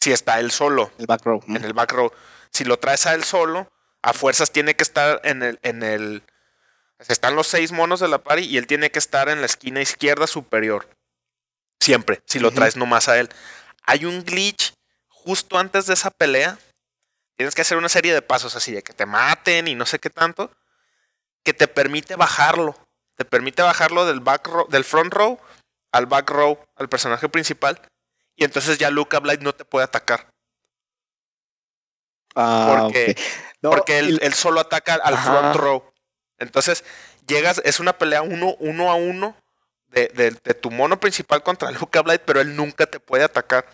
Si 0.00 0.12
está 0.12 0.38
él 0.38 0.52
solo. 0.52 0.92
El 0.98 1.06
back 1.06 1.24
row. 1.24 1.42
En 1.48 1.64
el 1.64 1.72
back 1.72 1.90
row. 1.90 2.12
Si 2.52 2.64
lo 2.64 2.78
traes 2.78 3.06
a 3.06 3.14
él 3.14 3.24
solo, 3.24 3.68
a 4.02 4.12
fuerzas 4.12 4.52
tiene 4.52 4.76
que 4.76 4.84
estar 4.84 5.20
en 5.24 5.42
el, 5.42 5.58
en 5.62 5.82
el. 5.82 6.22
Están 7.06 7.36
los 7.36 7.46
seis 7.46 7.70
monos 7.70 8.00
de 8.00 8.08
la 8.08 8.18
party 8.18 8.44
y 8.44 8.58
él 8.58 8.66
tiene 8.66 8.90
que 8.90 8.98
estar 8.98 9.28
en 9.28 9.40
la 9.40 9.46
esquina 9.46 9.80
izquierda 9.80 10.26
superior. 10.26 10.88
Siempre, 11.80 12.22
si 12.26 12.40
lo 12.40 12.50
traes 12.50 12.76
nomás 12.76 13.08
a 13.08 13.18
él. 13.18 13.28
Hay 13.84 14.04
un 14.04 14.24
glitch 14.24 14.74
justo 15.08 15.58
antes 15.58 15.86
de 15.86 15.94
esa 15.94 16.10
pelea. 16.10 16.58
Tienes 17.36 17.54
que 17.54 17.62
hacer 17.62 17.78
una 17.78 17.88
serie 17.88 18.12
de 18.12 18.20
pasos 18.20 18.56
así 18.56 18.72
de 18.72 18.82
que 18.82 18.92
te 18.92 19.06
maten 19.06 19.68
y 19.68 19.76
no 19.76 19.86
sé 19.86 20.00
qué 20.00 20.10
tanto. 20.10 20.50
Que 21.44 21.54
te 21.54 21.68
permite 21.68 22.16
bajarlo. 22.16 22.76
Te 23.14 23.24
permite 23.24 23.62
bajarlo 23.62 24.04
del 24.04 24.20
back 24.20 24.46
row, 24.48 24.68
del 24.68 24.84
front 24.84 25.14
row 25.14 25.40
al 25.92 26.06
back 26.06 26.30
row, 26.30 26.58
al 26.76 26.88
personaje 26.88 27.28
principal. 27.28 27.80
Y 28.36 28.44
entonces 28.44 28.78
ya 28.78 28.90
Luca 28.90 29.18
Blight 29.20 29.40
no 29.40 29.54
te 29.54 29.64
puede 29.64 29.84
atacar. 29.84 30.28
Ah, 32.34 32.76
Porque-. 32.82 33.16
No, 33.60 33.70
Porque 33.70 33.98
él, 33.98 34.34
solo 34.34 34.60
ataca 34.60 34.94
al 34.94 35.14
Ajá. 35.14 35.32
front 35.32 35.56
row. 35.56 35.87
Entonces, 36.38 36.84
llegas, 37.26 37.60
es 37.64 37.80
una 37.80 37.98
pelea 37.98 38.22
uno, 38.22 38.54
uno 38.58 38.90
a 38.90 38.94
uno 38.94 39.36
de, 39.88 40.30
tu 40.60 40.70
mono 40.70 41.00
principal 41.00 41.42
contra 41.42 41.70
Luca 41.72 42.02
Blight, 42.02 42.22
pero 42.24 42.40
él 42.40 42.56
nunca 42.56 42.86
te 42.86 43.00
puede 43.00 43.24
atacar. 43.24 43.66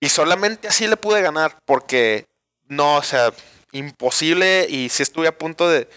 Y 0.00 0.08
solamente 0.08 0.68
así 0.68 0.86
le 0.86 0.96
pude 0.96 1.22
ganar, 1.22 1.58
porque 1.64 2.26
no, 2.68 2.96
o 2.96 3.02
sea, 3.02 3.32
imposible. 3.72 4.66
Y 4.68 4.88
sí 4.88 5.02
estuve 5.02 5.28
a 5.28 5.36
punto 5.36 5.68
de, 5.68 5.88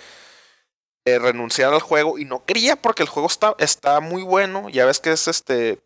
de 1.05 1.19
renunciar 1.19 1.73
al 1.73 1.81
juego. 1.81 2.17
Y 2.17 2.25
no 2.25 2.43
quería, 2.45 2.75
porque 2.75 3.03
el 3.03 3.09
juego 3.09 3.27
está, 3.27 3.55
está 3.59 3.99
muy 3.99 4.23
bueno. 4.23 4.69
Ya 4.69 4.85
ves 4.85 4.99
que 4.99 5.11
es 5.11 5.27
este. 5.27 5.79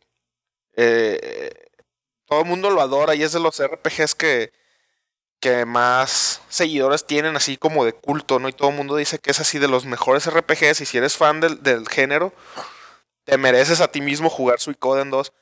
eh, 0.75 1.51
todo 2.25 2.41
el 2.41 2.47
mundo 2.47 2.69
lo 2.69 2.81
adora 2.81 3.15
y 3.15 3.23
es 3.23 3.33
de 3.33 3.39
los 3.39 3.61
RPGs 3.61 4.15
que, 4.15 4.51
que 5.39 5.65
más 5.65 6.41
seguidores 6.49 7.05
tienen, 7.05 7.35
así 7.35 7.57
como 7.57 7.85
de 7.85 7.93
culto, 7.93 8.39
¿no? 8.39 8.49
Y 8.49 8.53
todo 8.53 8.69
el 8.69 8.75
mundo 8.75 8.95
dice 8.95 9.19
que 9.19 9.31
es 9.31 9.39
así 9.39 9.59
de 9.59 9.67
los 9.67 9.85
mejores 9.85 10.27
RPGs. 10.29 10.81
Y 10.81 10.85
si 10.85 10.97
eres 10.97 11.17
fan 11.17 11.39
del, 11.39 11.61
del 11.61 11.87
género, 11.87 12.33
te 13.25 13.37
mereces 13.37 13.81
a 13.81 13.89
ti 13.89 14.01
mismo 14.01 14.29
jugar 14.29 14.59
Suicoden 14.59 15.09
2. 15.11 15.33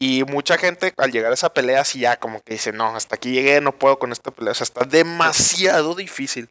Y 0.00 0.24
mucha 0.24 0.56
gente 0.58 0.92
al 0.96 1.10
llegar 1.10 1.32
a 1.32 1.34
esa 1.34 1.52
pelea, 1.52 1.80
así 1.80 2.00
ya 2.00 2.18
como 2.18 2.40
que 2.42 2.54
dice, 2.54 2.72
no, 2.72 2.94
hasta 2.94 3.16
aquí 3.16 3.32
llegué, 3.32 3.60
no 3.60 3.76
puedo 3.76 3.98
con 3.98 4.12
esta 4.12 4.30
pelea. 4.30 4.52
O 4.52 4.54
sea, 4.54 4.64
está 4.64 4.84
demasiado 4.84 5.94
difícil. 5.94 6.48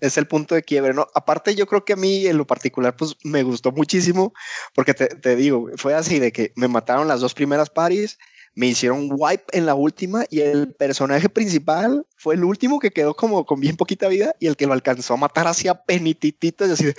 es 0.00 0.18
el 0.18 0.26
punto 0.26 0.54
de 0.54 0.62
quiebre, 0.62 0.94
¿no? 0.94 1.06
Aparte, 1.14 1.54
yo 1.54 1.66
creo 1.66 1.84
que 1.84 1.94
a 1.94 1.96
mí 1.96 2.26
en 2.26 2.36
lo 2.36 2.46
particular, 2.46 2.96
pues 2.96 3.16
me 3.24 3.42
gustó 3.44 3.72
muchísimo, 3.72 4.34
porque 4.74 4.94
te, 4.94 5.06
te 5.06 5.36
digo, 5.36 5.70
fue 5.76 5.94
así 5.94 6.18
de 6.18 6.32
que 6.32 6.52
me 6.56 6.68
mataron 6.68 7.08
las 7.08 7.20
dos 7.20 7.34
primeras 7.34 7.70
paris, 7.70 8.18
me 8.54 8.66
hicieron 8.66 9.08
wipe 9.10 9.56
en 9.56 9.64
la 9.64 9.74
última 9.74 10.24
y 10.28 10.40
el 10.40 10.74
personaje 10.74 11.28
principal 11.30 12.06
fue 12.16 12.34
el 12.34 12.44
último 12.44 12.78
que 12.78 12.90
quedó 12.90 13.14
como 13.14 13.46
con 13.46 13.60
bien 13.60 13.76
poquita 13.76 14.08
vida 14.08 14.34
y 14.40 14.46
el 14.46 14.56
que 14.56 14.66
lo 14.66 14.74
alcanzó 14.74 15.14
a 15.14 15.16
matar 15.16 15.46
hacia 15.46 15.74
penitititas 15.84 16.68
y 16.68 16.72
así 16.72 16.84
de, 16.84 16.96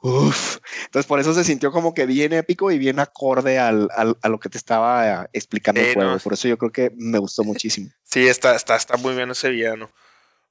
uff. 0.00 0.58
Entonces 0.86 1.06
por 1.06 1.20
eso 1.20 1.32
se 1.32 1.44
sintió 1.44 1.70
como 1.70 1.94
que 1.94 2.06
bien 2.06 2.32
épico 2.32 2.70
y 2.72 2.78
bien 2.78 2.98
acorde 2.98 3.58
al, 3.58 3.88
al- 3.94 4.18
a 4.20 4.28
lo 4.28 4.40
que 4.40 4.48
te 4.48 4.58
estaba 4.58 5.24
eh, 5.24 5.28
explicando 5.32 5.80
Sí, 5.80 5.88
el 5.88 5.94
juego. 5.94 6.10
no. 6.12 6.18
Por 6.18 6.32
eso 6.32 6.48
yo 6.48 6.58
creo 6.58 6.72
que 6.72 6.92
me 6.96 7.18
gustó 7.18 7.44
muchísimo. 7.44 7.88
Sí, 8.02 8.26
está, 8.26 8.56
está, 8.56 8.74
está 8.76 8.96
muy 8.96 9.14
bien 9.14 9.30
ese 9.30 9.50
villano. 9.50 9.88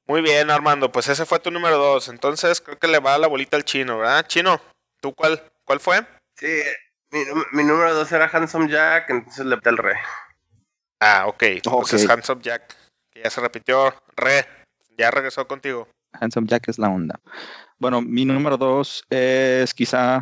Muy 0.08 0.22
bien, 0.22 0.52
Armando. 0.52 0.92
Pues 0.92 1.10
ese 1.10 1.26
fue 1.26 1.40
tu 1.40 1.52
número 1.52 1.78
dos. 1.78 2.08
Entonces 2.10 2.62
creo 2.62 2.78
que 2.80 2.88
le 2.88 3.00
va 3.00 3.18
la 3.18 3.28
bolita 3.28 3.58
al 3.58 3.66
chino, 3.66 3.98
¿verdad? 3.98 4.26
Chino, 4.28 4.62
¿tú 5.02 5.14
cuál, 5.14 5.42
cuál 5.66 5.80
fue? 5.80 6.06
Sí, 6.36 6.62
mi, 7.12 7.20
mi 7.54 7.64
número 7.64 7.94
dos 7.94 8.12
era 8.12 8.30
Handsome 8.32 8.70
Jack, 8.70 9.10
entonces 9.10 9.46
le 9.46 9.58
el 9.64 9.78
rey. 9.78 9.96
Ah, 11.00 11.26
ok. 11.28 11.44
Entonces 11.44 12.04
Ok. 12.06 12.12
Hands 12.12 12.30
Up 12.30 12.42
Jack, 12.42 12.76
que 13.12 13.24
ya 13.24 13.30
se 13.30 13.42
repitió. 13.42 13.94
Re, 14.16 14.46
ya 14.98 15.12
regresó 15.12 15.48
contigo. 15.48 15.88
Handsome 16.14 16.48
Jack 16.48 16.70
es 16.70 16.80
la 16.80 16.90
onda. 16.90 17.20
Bueno, 17.78 18.02
mi 18.02 18.26
número 18.26 18.58
dos 18.58 19.04
es 19.10 19.74
quizá 19.74 20.22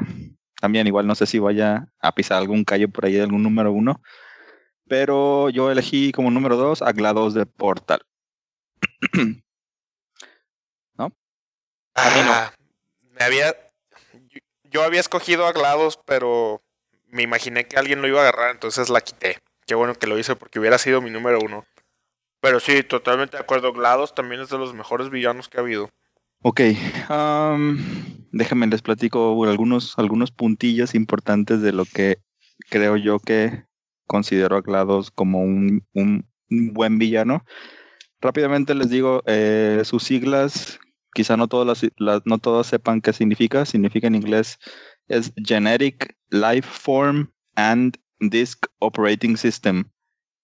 también 0.59 0.87
igual 0.87 1.05
no 1.05 1.13
sé 1.13 1.27
si 1.27 1.39
vaya 1.39 1.87
a 1.99 2.15
pisar 2.15 2.37
algún 2.37 2.63
callo 2.63 2.89
por 2.89 3.05
ahí 3.05 3.13
de 3.13 3.21
algún 3.21 3.43
número 3.43 3.71
uno, 3.71 4.01
pero 4.87 5.49
yo 5.49 5.69
elegí 5.69 6.11
como 6.11 6.31
número 6.31 6.57
dos 6.57 6.81
a 6.81 6.91
GLaDOS 6.91 7.33
de 7.33 7.45
Portal. 7.45 8.01
A 11.95 12.09
mí 12.09 12.21
no. 12.25 12.33
Me 13.11 13.23
había. 13.23 13.55
Yo 14.63 14.83
había 14.83 14.99
escogido 14.99 15.45
a 15.45 15.51
GLaDOS, 15.51 15.99
pero 16.05 16.63
me 17.07 17.21
imaginé 17.21 17.67
que 17.67 17.77
alguien 17.77 18.01
lo 18.01 18.07
iba 18.07 18.19
a 18.19 18.23
agarrar, 18.23 18.51
entonces 18.51 18.89
la 18.89 19.01
quité. 19.01 19.37
Qué 19.67 19.75
bueno 19.75 19.95
que 19.95 20.07
lo 20.07 20.17
hice 20.17 20.35
porque 20.35 20.59
hubiera 20.59 20.77
sido 20.77 21.01
mi 21.01 21.09
número 21.09 21.39
uno. 21.39 21.65
Pero 22.41 22.59
sí, 22.59 22.83
totalmente 22.83 23.37
de 23.37 23.43
acuerdo. 23.43 23.71
GLaDOS 23.73 24.13
también 24.15 24.41
es 24.41 24.49
de 24.49 24.57
los 24.57 24.73
mejores 24.73 25.09
villanos 25.09 25.47
que 25.47 25.57
ha 25.57 25.61
habido. 25.61 25.89
Ok, 26.41 26.59
déjenme 28.33 28.67
les 28.67 28.81
platico 28.81 29.45
algunos, 29.45 29.97
algunos 29.97 30.31
puntillos 30.31 30.93
importantes 30.93 31.61
de 31.61 31.71
lo 31.71 31.85
que 31.85 32.17
creo 32.69 32.97
yo 32.97 33.19
que 33.19 33.63
considero 34.07 34.57
a 34.57 34.61
GLaDOS 34.61 35.11
como 35.11 35.39
un, 35.41 35.85
un- 35.93 36.27
buen 36.49 36.99
villano. 36.99 37.45
Rápidamente 38.19 38.75
les 38.75 38.89
digo, 38.89 39.23
eh, 39.25 39.81
sus 39.85 40.03
siglas, 40.03 40.79
quizá 41.13 41.37
no 41.37 41.47
todas, 41.47 41.85
las, 41.97 42.21
no 42.25 42.63
sepan 42.63 43.01
qué 43.01 43.13
significa. 43.13 43.65
Significa 43.65 44.07
en 44.07 44.15
inglés 44.15 44.59
es 45.07 45.31
Genetic 45.37 46.15
Life 46.29 46.69
Form 46.69 47.31
and 47.55 47.97
Disk 48.29 48.65
Operating 48.79 49.37
System. 49.37 49.85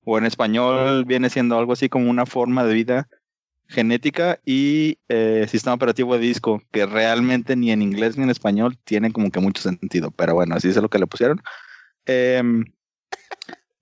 O 0.05 0.17
en 0.17 0.25
español 0.25 1.05
viene 1.05 1.29
siendo 1.29 1.57
algo 1.57 1.73
así 1.73 1.89
como 1.89 2.09
una 2.09 2.25
forma 2.25 2.63
de 2.63 2.73
vida 2.73 3.09
genética 3.69 4.39
y 4.43 4.97
eh, 5.09 5.45
sistema 5.47 5.75
operativo 5.75 6.15
de 6.15 6.19
disco, 6.19 6.61
que 6.71 6.85
realmente 6.87 7.55
ni 7.55 7.71
en 7.71 7.83
inglés 7.83 8.17
ni 8.17 8.23
en 8.23 8.31
español 8.31 8.77
tienen 8.83 9.11
como 9.11 9.29
que 9.29 9.39
mucho 9.39 9.61
sentido, 9.61 10.09
pero 10.11 10.33
bueno, 10.33 10.55
así 10.55 10.69
es 10.69 10.75
lo 10.77 10.89
que 10.89 10.97
le 10.97 11.05
pusieron. 11.05 11.39
Em, 12.05 12.65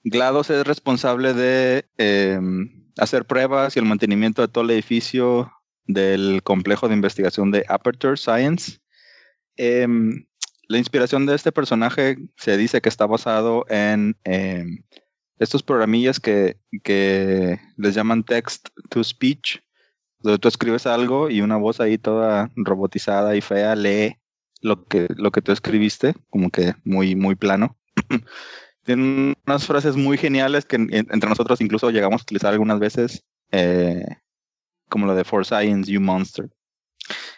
GLaDOS 0.04 0.50
es 0.50 0.68
responsable 0.68 1.34
de 1.34 1.86
em, 1.98 2.92
hacer 2.98 3.26
pruebas 3.26 3.76
y 3.76 3.80
el 3.80 3.86
mantenimiento 3.86 4.42
de 4.42 4.50
todo 4.50 4.66
el 4.66 4.72
edificio 4.72 5.52
del 5.86 6.44
complejo 6.44 6.90
de 6.90 6.96
investigación 6.96 7.52
de 7.52 7.64
Aperture 7.70 8.18
Science. 8.18 8.80
Em, 9.56 10.27
la 10.68 10.78
inspiración 10.78 11.26
de 11.26 11.36
este 11.36 11.52
personaje 11.52 12.18
se 12.36 12.58
dice 12.58 12.82
que 12.82 12.90
está 12.90 13.06
basado 13.06 13.66
en 13.70 14.18
em, 14.24 14.84
estos 15.40 15.64
programillas 15.64 16.20
que, 16.20 16.58
que 16.84 17.60
les 17.78 17.96
llaman 17.96 18.24
text 18.24 18.70
to 18.90 19.04
speech, 19.04 19.60
donde 20.20 20.40
tú 20.40 20.48
escribes 20.48 20.86
algo 20.88 21.30
y 21.30 21.42
una 21.42 21.58
voz 21.58 21.80
ahí 21.80 21.98
toda 21.98 22.52
robotizada 22.56 23.36
y 23.36 23.42
fea 23.42 23.76
lee 23.76 24.18
lo 24.62 24.86
que, 24.86 25.08
lo 25.16 25.32
que 25.32 25.42
tú 25.42 25.52
escribiste, 25.52 26.16
como 26.30 26.50
que 26.50 26.74
muy, 26.84 27.16
muy 27.16 27.36
plano. 27.36 27.78
Tienen 28.84 29.36
unas 29.46 29.66
frases 29.66 29.96
muy 29.96 30.18
geniales 30.18 30.66
que 30.66 30.78
en- 30.78 30.94
entre 30.94 31.30
nosotros 31.30 31.62
incluso 31.62 31.92
llegamos 31.92 32.22
a 32.22 32.24
utilizar 32.24 32.54
algunas 32.54 32.80
veces, 32.80 33.24
eh, 33.52 34.06
como 34.90 35.06
lo 35.06 35.16
de 35.16 35.24
For 35.24 35.46
Science, 35.46 35.92
You 35.92 36.02
Monster. 36.02 36.50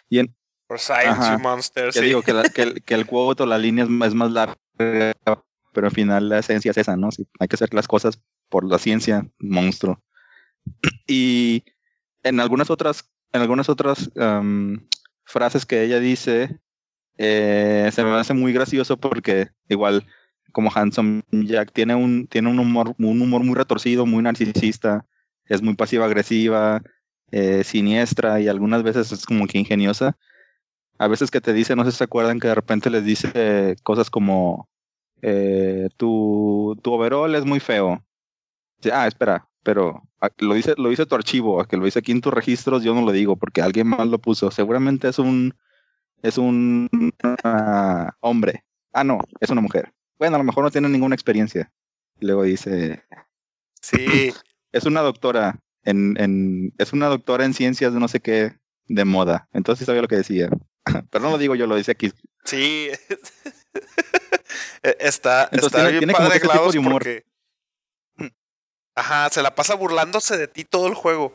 Y 0.08 0.20
en, 0.20 0.34
Por 0.70 0.78
Science, 0.78 1.08
Ajá. 1.08 1.32
You 1.34 1.40
Monster, 1.40 1.86
ya 1.90 2.00
sí. 2.00 2.06
digo 2.06 2.22
que, 2.22 2.32
la- 2.32 2.44
que 2.44 2.62
el, 2.62 2.82
que 2.84 2.94
el 2.94 3.04
quote 3.04 3.42
o 3.42 3.46
la 3.46 3.58
línea 3.58 3.82
es, 3.82 3.90
más- 3.90 4.10
es 4.10 4.14
más 4.14 4.30
larga, 4.30 4.56
pero 4.76 5.86
al 5.88 5.90
final 5.90 6.28
la 6.28 6.38
esencia 6.38 6.70
es 6.70 6.76
esa, 6.78 6.96
¿no? 6.96 7.10
Sí, 7.10 7.26
hay 7.40 7.48
que 7.48 7.56
hacer 7.56 7.74
las 7.74 7.88
cosas 7.88 8.20
por 8.48 8.64
la 8.64 8.78
ciencia, 8.78 9.26
monstruo. 9.40 10.00
Y 11.08 11.64
en 12.22 12.38
algunas 12.38 12.70
otras, 12.70 13.10
en 13.32 13.40
algunas 13.40 13.68
otras 13.68 14.12
am, 14.16 14.86
frases 15.24 15.66
que 15.66 15.82
ella 15.82 15.98
dice, 15.98 16.60
eh, 17.18 17.90
se 17.92 18.04
me 18.04 18.10
hace 18.12 18.34
muy 18.34 18.52
gracioso 18.52 18.96
porque 18.96 19.48
igual 19.68 20.06
como 20.52 20.70
Handsome 20.72 21.22
Jack 21.32 21.72
tiene 21.72 21.96
un, 21.96 22.28
tiene 22.28 22.48
un 22.48 22.60
humor, 22.60 22.94
un 22.96 23.20
humor 23.20 23.42
muy 23.42 23.56
retorcido, 23.56 24.06
muy 24.06 24.22
narcisista, 24.22 25.04
es 25.46 25.62
muy 25.62 25.74
pasiva 25.74 26.04
agresiva, 26.06 26.80
eh, 27.32 27.64
siniestra 27.64 28.40
y 28.40 28.46
algunas 28.46 28.84
veces 28.84 29.10
es 29.10 29.26
como 29.26 29.48
que 29.48 29.58
ingeniosa 29.58 30.16
a 31.00 31.08
veces 31.08 31.30
que 31.30 31.40
te 31.40 31.54
dice, 31.54 31.74
no 31.74 31.84
sé 31.84 31.92
si 31.92 31.96
se 31.96 32.04
acuerdan 32.04 32.38
que 32.38 32.48
de 32.48 32.54
repente 32.54 32.90
les 32.90 33.02
dice 33.02 33.74
cosas 33.82 34.10
como 34.10 34.68
eh, 35.22 35.88
tu, 35.96 36.78
tu 36.82 36.92
overall 36.92 37.34
es 37.34 37.46
muy 37.46 37.58
feo. 37.58 38.04
Dice, 38.76 38.94
ah, 38.94 39.06
espera, 39.06 39.48
pero 39.62 40.02
lo 40.36 40.54
dice, 40.54 40.74
lo 40.76 40.90
dice 40.90 41.06
tu 41.06 41.14
archivo, 41.14 41.58
a 41.58 41.66
que 41.66 41.78
lo 41.78 41.86
dice 41.86 42.00
aquí 42.00 42.12
en 42.12 42.20
tus 42.20 42.34
registros, 42.34 42.82
yo 42.82 42.94
no 42.94 43.00
lo 43.00 43.12
digo, 43.12 43.36
porque 43.36 43.62
alguien 43.62 43.86
más 43.86 44.06
lo 44.08 44.18
puso. 44.18 44.50
Seguramente 44.50 45.08
es 45.08 45.18
un 45.18 45.54
es 46.22 46.36
un 46.36 46.90
ah, 47.44 48.14
hombre. 48.20 48.66
Ah, 48.92 49.02
no, 49.02 49.20
es 49.40 49.48
una 49.48 49.62
mujer. 49.62 49.94
bueno, 50.18 50.36
a 50.36 50.38
lo 50.38 50.44
mejor 50.44 50.64
no 50.64 50.70
tiene 50.70 50.90
ninguna 50.90 51.14
experiencia. 51.14 51.72
Luego 52.20 52.42
dice, 52.42 53.04
Sí. 53.80 53.96
es 54.72 54.84
una 54.84 55.00
doctora 55.00 55.60
en, 55.82 56.20
en, 56.20 56.74
es 56.76 56.92
una 56.92 57.06
doctora 57.06 57.46
en 57.46 57.54
ciencias 57.54 57.94
de 57.94 58.00
no 58.00 58.08
sé 58.08 58.20
qué 58.20 58.52
de 58.86 59.06
moda. 59.06 59.48
Entonces 59.54 59.86
sabía 59.86 60.02
lo 60.02 60.08
que 60.08 60.16
decía. 60.16 60.50
Pero 61.10 61.24
no 61.24 61.30
lo 61.30 61.38
digo 61.38 61.54
yo, 61.54 61.66
lo 61.66 61.76
dice 61.76 61.92
aquí. 61.92 62.12
Sí. 62.44 62.88
E- 64.82 64.96
está, 65.00 65.44
Entonces 65.52 65.66
está 65.66 65.76
tiene- 65.78 65.90
bien 65.90 66.00
tiene 66.00 66.12
padre 66.14 66.78
humor. 66.78 66.92
porque- 66.94 67.24
Ajá, 68.96 69.28
se 69.30 69.42
la 69.42 69.54
pasa 69.54 69.74
burlándose 69.74 70.36
de 70.36 70.48
ti 70.48 70.64
todo 70.64 70.86
el 70.88 70.94
juego. 70.94 71.34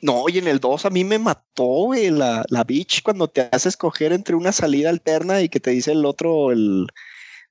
No, 0.00 0.28
y 0.28 0.38
en 0.38 0.46
el 0.48 0.60
2 0.60 0.84
a 0.84 0.90
mí 0.90 1.04
me 1.04 1.18
mató, 1.18 1.64
güey, 1.64 2.10
la, 2.10 2.44
la 2.48 2.64
bitch 2.64 3.02
cuando 3.02 3.28
te 3.28 3.48
hace 3.50 3.68
escoger 3.70 4.12
entre 4.12 4.34
una 4.36 4.52
salida 4.52 4.90
alterna 4.90 5.40
y 5.40 5.48
que 5.48 5.60
te 5.60 5.70
dice 5.70 5.92
el 5.92 6.04
otro, 6.04 6.52
el. 6.52 6.86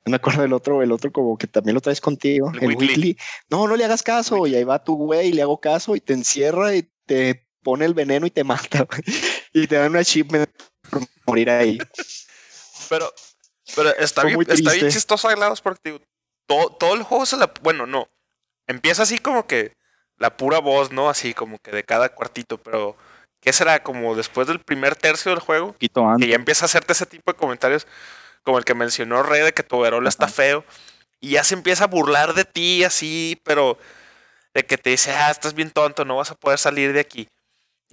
No 0.05 0.09
me 0.11 0.17
acuerdo 0.17 0.41
del 0.43 0.53
otro, 0.53 0.81
el 0.83 0.91
otro 0.91 1.11
como 1.11 1.37
que 1.37 1.47
también 1.47 1.75
lo 1.75 1.81
traes 1.81 2.01
contigo, 2.01 2.51
El 2.61 2.71
el. 2.71 3.17
No, 3.49 3.67
no 3.67 3.75
le 3.75 3.85
hagas 3.85 4.03
caso. 4.03 4.45
Y 4.47 4.55
ahí 4.55 4.63
va 4.63 4.83
tu 4.83 4.95
güey 4.95 5.29
y 5.29 5.33
le 5.33 5.41
hago 5.41 5.59
caso 5.59 5.95
y 5.95 6.01
te 6.01 6.13
encierra 6.13 6.75
y 6.75 6.87
te 7.05 7.47
pone 7.63 7.85
el 7.85 7.93
veneno 7.93 8.25
y 8.27 8.31
te 8.31 8.43
mata. 8.83 8.85
Y 9.53 9.67
te 9.67 9.75
dan 9.75 9.91
un 9.91 9.97
achievement 9.97 10.49
por 10.89 11.01
morir 11.25 11.49
ahí. 11.49 11.77
Pero, 12.89 13.13
pero 13.75 13.95
está, 13.97 14.23
bien, 14.23 14.39
está 14.47 14.73
bien 14.73 14.89
chistoso 14.89 15.29
GLaDOS 15.29 15.61
porque 15.61 16.01
todo, 16.47 16.69
todo 16.71 16.93
el 16.95 17.03
juego 17.03 17.25
se 17.25 17.37
la. 17.37 17.51
Bueno, 17.61 17.85
no. 17.85 18.09
Empieza 18.67 19.03
así 19.03 19.19
como 19.19 19.47
que 19.47 19.75
la 20.17 20.35
pura 20.37 20.59
voz, 20.59 20.91
¿no? 20.91 21.09
Así 21.09 21.33
como 21.33 21.59
que 21.59 21.71
de 21.71 21.83
cada 21.83 22.09
cuartito, 22.09 22.57
pero. 22.57 22.97
¿Qué 23.39 23.51
será? 23.51 23.83
Como 23.83 24.15
después 24.15 24.47
del 24.47 24.59
primer 24.59 24.95
tercio 24.95 25.31
del 25.31 25.41
juego, 25.41 25.73
poquito 25.73 26.01
que 26.01 26.07
antes. 26.07 26.29
ya 26.29 26.35
empieza 26.35 26.63
a 26.63 26.67
hacerte 26.67 26.93
ese 26.93 27.05
tipo 27.05 27.29
de 27.29 27.37
comentarios, 27.37 27.87
como 28.41 28.57
el 28.57 28.63
que 28.63 28.73
mencionó 28.73 29.21
Rey 29.21 29.41
de 29.41 29.53
que 29.53 29.63
tu 29.63 29.75
overol 29.75 30.07
está 30.07 30.29
feo, 30.29 30.63
y 31.19 31.31
ya 31.31 31.43
se 31.43 31.53
empieza 31.53 31.83
a 31.83 31.87
burlar 31.87 32.35
de 32.35 32.45
ti 32.45 32.85
así, 32.85 33.41
pero 33.43 33.77
de 34.53 34.65
que 34.65 34.77
te 34.77 34.91
dice, 34.91 35.11
ah, 35.11 35.29
estás 35.29 35.53
bien 35.53 35.71
tonto, 35.71 36.05
no 36.05 36.15
vas 36.15 36.31
a 36.31 36.35
poder 36.35 36.57
salir 36.57 36.93
de 36.93 37.01
aquí. 37.01 37.27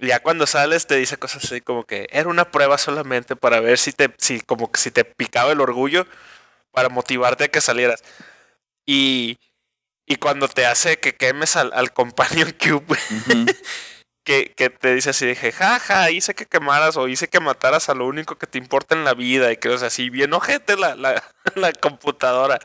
Ya 0.01 0.19
cuando 0.19 0.47
sales 0.47 0.87
te 0.87 0.95
dice 0.95 1.17
cosas 1.17 1.45
así 1.45 1.61
como 1.61 1.83
que 1.83 2.07
era 2.11 2.27
una 2.27 2.49
prueba 2.49 2.79
solamente 2.79 3.35
para 3.35 3.59
ver 3.59 3.77
si 3.77 3.91
te, 3.91 4.11
si 4.17 4.41
como 4.41 4.71
que 4.71 4.79
si 4.79 4.89
te 4.89 5.05
picaba 5.05 5.51
el 5.51 5.61
orgullo 5.61 6.07
para 6.71 6.89
motivarte 6.89 7.43
a 7.43 7.47
que 7.49 7.61
salieras. 7.61 8.03
Y, 8.85 9.37
y 10.07 10.15
cuando 10.15 10.47
te 10.47 10.65
hace 10.65 10.99
que 10.99 11.15
quemes 11.15 11.55
al, 11.55 11.71
al 11.73 11.93
Companion 11.93 12.51
Cube, 12.59 12.97
que, 14.25 14.53
que 14.55 14.71
te 14.71 14.95
dice 14.95 15.11
así, 15.11 15.27
dije, 15.27 15.51
jaja, 15.51 16.09
hice 16.09 16.33
que 16.33 16.47
quemaras 16.47 16.97
o 16.97 17.07
hice 17.07 17.27
que 17.27 17.39
mataras 17.39 17.89
a 17.89 17.93
lo 17.93 18.07
único 18.07 18.37
que 18.37 18.47
te 18.47 18.57
importa 18.57 18.95
en 18.95 19.05
la 19.05 19.13
vida. 19.13 19.51
Y 19.51 19.57
que, 19.57 19.69
o 19.69 19.77
sea, 19.77 19.89
así 19.89 20.09
bien 20.09 20.33
ojete 20.33 20.77
la, 20.77 20.95
la, 20.95 21.23
la 21.55 21.71
computadora. 21.73 22.59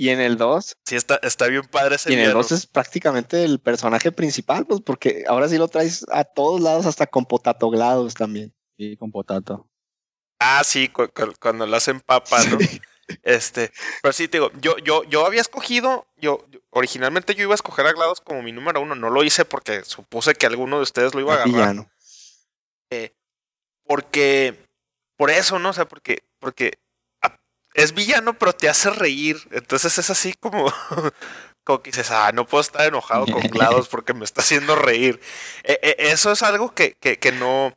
Y 0.00 0.10
en 0.10 0.20
el 0.20 0.36
2, 0.36 0.76
Sí, 0.86 0.94
está, 0.94 1.18
está 1.22 1.48
bien 1.48 1.62
padre 1.64 1.96
ese 1.96 2.10
y 2.10 2.12
en 2.14 2.20
el 2.20 2.24
villano. 2.26 2.38
2 2.42 2.52
es 2.52 2.66
prácticamente 2.66 3.42
el 3.44 3.58
personaje 3.58 4.12
principal, 4.12 4.64
pues 4.64 4.80
porque 4.80 5.24
ahora 5.26 5.48
sí 5.48 5.58
lo 5.58 5.66
traes 5.66 6.06
a 6.12 6.22
todos 6.24 6.60
lados, 6.60 6.86
hasta 6.86 7.06
con 7.08 7.26
potatoglados 7.26 8.14
también. 8.14 8.54
Sí, 8.78 8.96
con 8.96 9.10
potato. 9.10 9.68
Ah, 10.40 10.62
sí, 10.64 10.88
cu- 10.88 11.08
cu- 11.12 11.34
cuando 11.40 11.66
lo 11.66 11.76
hacen 11.76 12.00
papa, 12.00 12.44
¿no? 12.44 12.58
Este, 13.24 13.72
pero 14.02 14.12
sí, 14.12 14.28
te 14.28 14.36
digo, 14.38 14.52
yo, 14.60 14.76
yo, 14.78 15.02
yo 15.04 15.26
había 15.26 15.40
escogido, 15.40 16.06
yo, 16.16 16.46
yo- 16.50 16.60
originalmente 16.70 17.34
yo 17.34 17.42
iba 17.42 17.54
a 17.54 17.56
escoger 17.56 17.86
a 17.86 17.92
GLaDOS 17.92 18.20
como 18.20 18.42
mi 18.42 18.52
número 18.52 18.80
uno, 18.80 18.94
no 18.94 19.10
lo 19.10 19.24
hice 19.24 19.44
porque 19.44 19.82
supuse 19.84 20.34
que 20.34 20.46
alguno 20.46 20.76
de 20.76 20.82
ustedes 20.82 21.14
lo 21.14 21.20
iba 21.20 21.32
a 21.32 21.36
agarrar. 21.36 21.52
Villano. 21.54 21.90
Porque, 23.84 24.54
por 25.16 25.30
eso, 25.30 25.58
¿no? 25.58 25.70
O 25.70 25.72
sea, 25.72 25.86
porque, 25.88 26.22
porque 26.38 26.74
es 27.82 27.94
villano, 27.94 28.34
pero 28.38 28.52
te 28.52 28.68
hace 28.68 28.90
reír. 28.90 29.38
Entonces 29.52 29.96
es 29.98 30.10
así 30.10 30.34
como, 30.34 30.72
como 31.64 31.82
que 31.82 31.90
dices, 31.90 32.10
ah, 32.10 32.30
no 32.32 32.46
puedo 32.46 32.60
estar 32.62 32.86
enojado 32.86 33.26
con 33.26 33.40
GLaDOS 33.50 33.88
porque 33.88 34.14
me 34.14 34.24
está 34.24 34.40
haciendo 34.42 34.74
reír. 34.76 35.20
Eh, 35.64 35.78
eh, 35.82 35.96
eso 35.98 36.32
es 36.32 36.42
algo 36.42 36.74
que, 36.74 36.94
que, 36.94 37.18
que 37.18 37.32
no, 37.32 37.76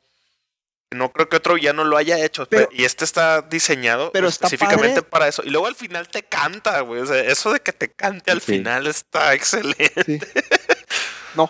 no 0.92 1.12
creo 1.12 1.30
que 1.30 1.38
otro 1.38 1.54
villano 1.56 1.84
lo 1.84 1.98
haya 1.98 2.24
hecho. 2.24 2.46
Pero- 2.48 2.70
y 2.72 2.86
este 2.86 3.06
está 3.06 3.42
diseñado 3.44 4.12
pero 4.12 4.28
específicamente 4.28 5.02
para 5.02 5.28
eso. 5.28 5.42
Y 5.46 5.50
luego 5.50 5.68
al 5.68 5.76
final 5.76 6.08
te 6.10 6.24
canta, 6.24 6.82
güey. 6.82 7.02
O 7.02 7.06
sea, 7.06 7.20
eso 7.20 7.54
de 7.54 7.60
que 7.62 7.74
te 7.74 7.92
cante 7.92 8.32
al 8.32 8.42
Sí. 8.42 8.54
final 8.58 8.88
está 8.88 9.34
excelente. 9.34 10.04
Sí. 10.06 10.20
No, 11.36 11.50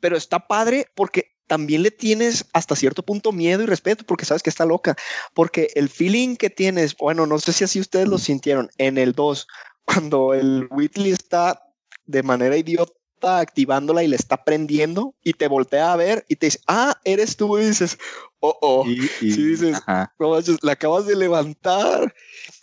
pero 0.00 0.16
está 0.16 0.38
padre 0.46 0.88
porque 0.94 1.35
también 1.46 1.82
le 1.82 1.90
tienes 1.90 2.46
hasta 2.52 2.74
cierto 2.76 3.02
punto 3.04 3.32
miedo 3.32 3.62
y 3.62 3.66
respeto 3.66 4.04
porque 4.06 4.24
sabes 4.24 4.42
que 4.42 4.50
está 4.50 4.64
loca. 4.66 4.96
Porque 5.34 5.70
el 5.74 5.88
feeling 5.88 6.36
que 6.36 6.50
tienes, 6.50 6.96
bueno, 6.96 7.26
no 7.26 7.38
sé 7.38 7.52
si 7.52 7.64
así 7.64 7.80
ustedes 7.80 8.08
lo 8.08 8.18
sintieron 8.18 8.70
en 8.78 8.98
el 8.98 9.12
2, 9.12 9.46
cuando 9.84 10.34
el 10.34 10.66
Whitley 10.70 11.12
está 11.12 11.62
de 12.06 12.22
manera 12.22 12.56
idiota 12.56 12.92
activándola 13.38 14.02
y 14.04 14.08
le 14.08 14.16
está 14.16 14.44
prendiendo 14.44 15.14
y 15.22 15.32
te 15.32 15.48
voltea 15.48 15.92
a 15.92 15.96
ver 15.96 16.24
y 16.28 16.36
te 16.36 16.46
dice, 16.46 16.60
ah, 16.66 17.00
eres 17.04 17.36
tú 17.36 17.58
y 17.58 17.66
dices, 17.66 17.98
oh, 18.40 18.56
oh, 18.60 18.84
Y, 18.86 19.00
y- 19.20 19.32
sí 19.32 19.42
dices, 19.44 19.78
no 20.18 20.30
manches, 20.30 20.58
la 20.62 20.72
acabas 20.72 21.06
de 21.06 21.16
levantar. 21.16 22.14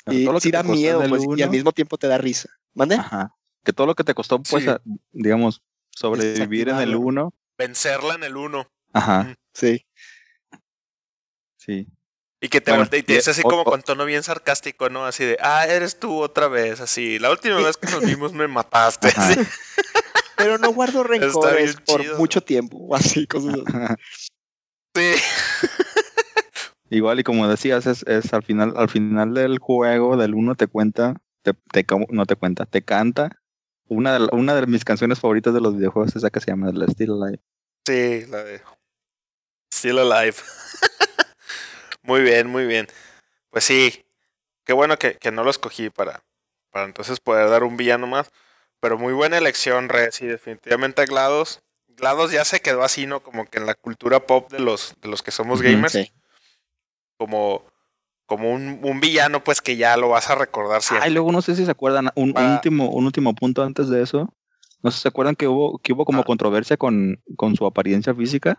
Pero 0.05 0.37
Y 0.37 0.41
sí 0.41 0.51
da 0.51 0.63
miedo 0.63 0.99
pues, 1.07 1.23
y 1.23 1.41
al 1.41 1.49
uno- 1.49 1.51
mismo 1.51 1.71
tiempo 1.71 1.97
te 1.97 2.07
da 2.07 2.17
risa. 2.17 2.49
¿Mande? 2.73 2.95
Ajá. 2.95 3.35
Que 3.63 3.71
todo 3.73 3.87
lo 3.87 3.95
que 3.95 4.03
te 4.03 4.13
costó, 4.13 4.41
pues, 4.43 4.63
Sí. 4.65 4.69
a- 4.69 4.81
digamos, 5.13 5.61
sobrevivir 5.91 6.67
en 6.69 6.75
el 6.75 6.91
Desactivarlo. 6.91 6.99
1. 6.99 7.33
Vencerla 7.57 8.15
en 8.15 8.23
el 8.23 8.35
uno. 8.37 8.67
Ajá, 8.93 9.35
Sí. 9.53 9.85
sí. 11.57 11.87
Y 12.41 12.49
que 12.49 12.59
te 12.59 12.71
Bueno, 12.71 12.83
voltea 12.83 12.99
y 12.99 13.03
te 13.03 13.13
dice 13.13 13.31
así 13.31 13.41
o- 13.45 13.49
como 13.49 13.61
o- 13.61 13.65
con 13.65 13.81
tono 13.83 14.03
bien 14.05 14.21
sarcástico, 14.23 14.89
¿no? 14.89 15.05
Así 15.05 15.23
de, 15.23 15.37
ah, 15.41 15.65
eres 15.65 15.97
tú 15.99 16.21
otra 16.21 16.47
vez, 16.49 16.81
así. 16.81 17.17
La 17.19 17.31
última 17.31 17.55
vez 17.57 17.77
que 17.77 17.89
nos 17.89 18.01
vimos 18.19 18.33
me 18.33 18.47
mataste. 18.47 19.07
Así. 19.15 19.39
Pero 20.35 20.57
no 20.57 20.71
guardo 20.73 21.03
rencores 21.03 21.77
por 21.85 22.01
chido. 22.01 22.17
mucho 22.17 22.41
tiempo, 22.41 22.93
así, 22.95 23.25
cosas 23.27 23.55
así. 23.55 23.63
Sí. 24.95 25.15
Igual 26.91 27.19
y 27.19 27.23
como 27.23 27.47
decías, 27.47 27.87
es, 27.87 28.03
es 28.03 28.31
al 28.33 28.43
final, 28.43 28.73
al 28.77 28.87
final 28.89 29.33
del 29.33 29.57
juego, 29.57 30.17
del 30.17 30.35
1 30.35 30.53
te 30.53 30.67
cuenta, 30.67 31.15
te, 31.41 31.53
te 31.71 31.83
no 32.09 32.25
te 32.27 32.35
cuenta, 32.35 32.65
te 32.67 32.83
canta. 32.83 33.41
Una 33.87 34.17
de, 34.17 34.29
una 34.31 34.55
de 34.55 34.65
mis 34.67 34.85
canciones 34.85 35.19
favoritas 35.19 35.53
de 35.53 35.61
los 35.61 35.75
videojuegos 35.75 36.11
es 36.11 36.17
esa 36.17 36.29
que 36.29 36.39
se 36.39 36.51
llama 36.51 36.71
La 36.71 36.87
Still 36.87 37.11
Alive. 37.11 37.39
Sí, 37.85 38.25
la 38.29 38.43
de 38.43 38.61
Still 39.73 39.99
Alive. 39.99 40.37
muy 42.01 42.21
bien, 42.21 42.47
muy 42.47 42.65
bien. 42.65 42.87
Pues 43.49 43.65
sí, 43.65 44.05
qué 44.63 44.73
bueno 44.73 44.97
que, 44.97 45.17
que 45.17 45.31
no 45.31 45.43
lo 45.43 45.49
escogí 45.49 45.89
para, 45.89 46.23
para 46.71 46.85
entonces 46.85 47.19
poder 47.19 47.49
dar 47.49 47.63
un 47.63 47.77
villano 47.77 48.07
más. 48.07 48.31
Pero 48.79 48.97
muy 48.97 49.13
buena 49.13 49.37
elección, 49.37 49.87
Red. 49.87 50.11
Sí, 50.11 50.25
definitivamente 50.25 51.05
GLaDOS. 51.05 51.61
GLaDOS 51.87 52.31
ya 52.31 52.43
se 52.43 52.61
quedó 52.61 52.83
así, 52.83 53.05
¿no? 53.05 53.21
Como 53.21 53.45
que 53.45 53.59
en 53.59 53.65
la 53.65 53.75
cultura 53.75 54.25
pop 54.25 54.51
de 54.51 54.59
los, 54.59 54.95
de 55.01 55.07
los 55.07 55.23
que 55.23 55.31
somos 55.31 55.61
gamers. 55.61 55.93
Sí. 55.93 56.11
Como, 57.17 57.65
como 58.25 58.51
un, 58.51 58.79
un 58.83 58.99
villano, 58.99 59.43
pues 59.43 59.61
que 59.61 59.75
ya 59.77 59.97
lo 59.97 60.09
vas 60.09 60.29
a 60.29 60.35
recordar 60.35 60.81
siempre. 60.81 61.07
Ay, 61.07 61.13
luego 61.13 61.31
no 61.31 61.41
sé 61.41 61.55
si 61.55 61.65
se 61.65 61.71
acuerdan, 61.71 62.09
un, 62.15 62.29
un 62.29 62.33
Ah. 62.37 62.53
último, 62.55 62.89
un 62.91 63.05
último 63.05 63.33
punto 63.35 63.63
antes 63.63 63.89
de 63.89 64.01
eso. 64.01 64.33
No 64.81 64.91
sé 64.91 64.97
si 64.97 65.01
se 65.03 65.07
acuerdan 65.09 65.35
que 65.35 65.47
hubo, 65.47 65.77
que 65.79 65.93
hubo 65.93 66.05
como 66.05 66.21
Ah. 66.21 66.25
controversia 66.25 66.77
con, 66.77 67.21
con 67.35 67.55
su 67.55 67.65
apariencia 67.65 68.13
física, 68.13 68.57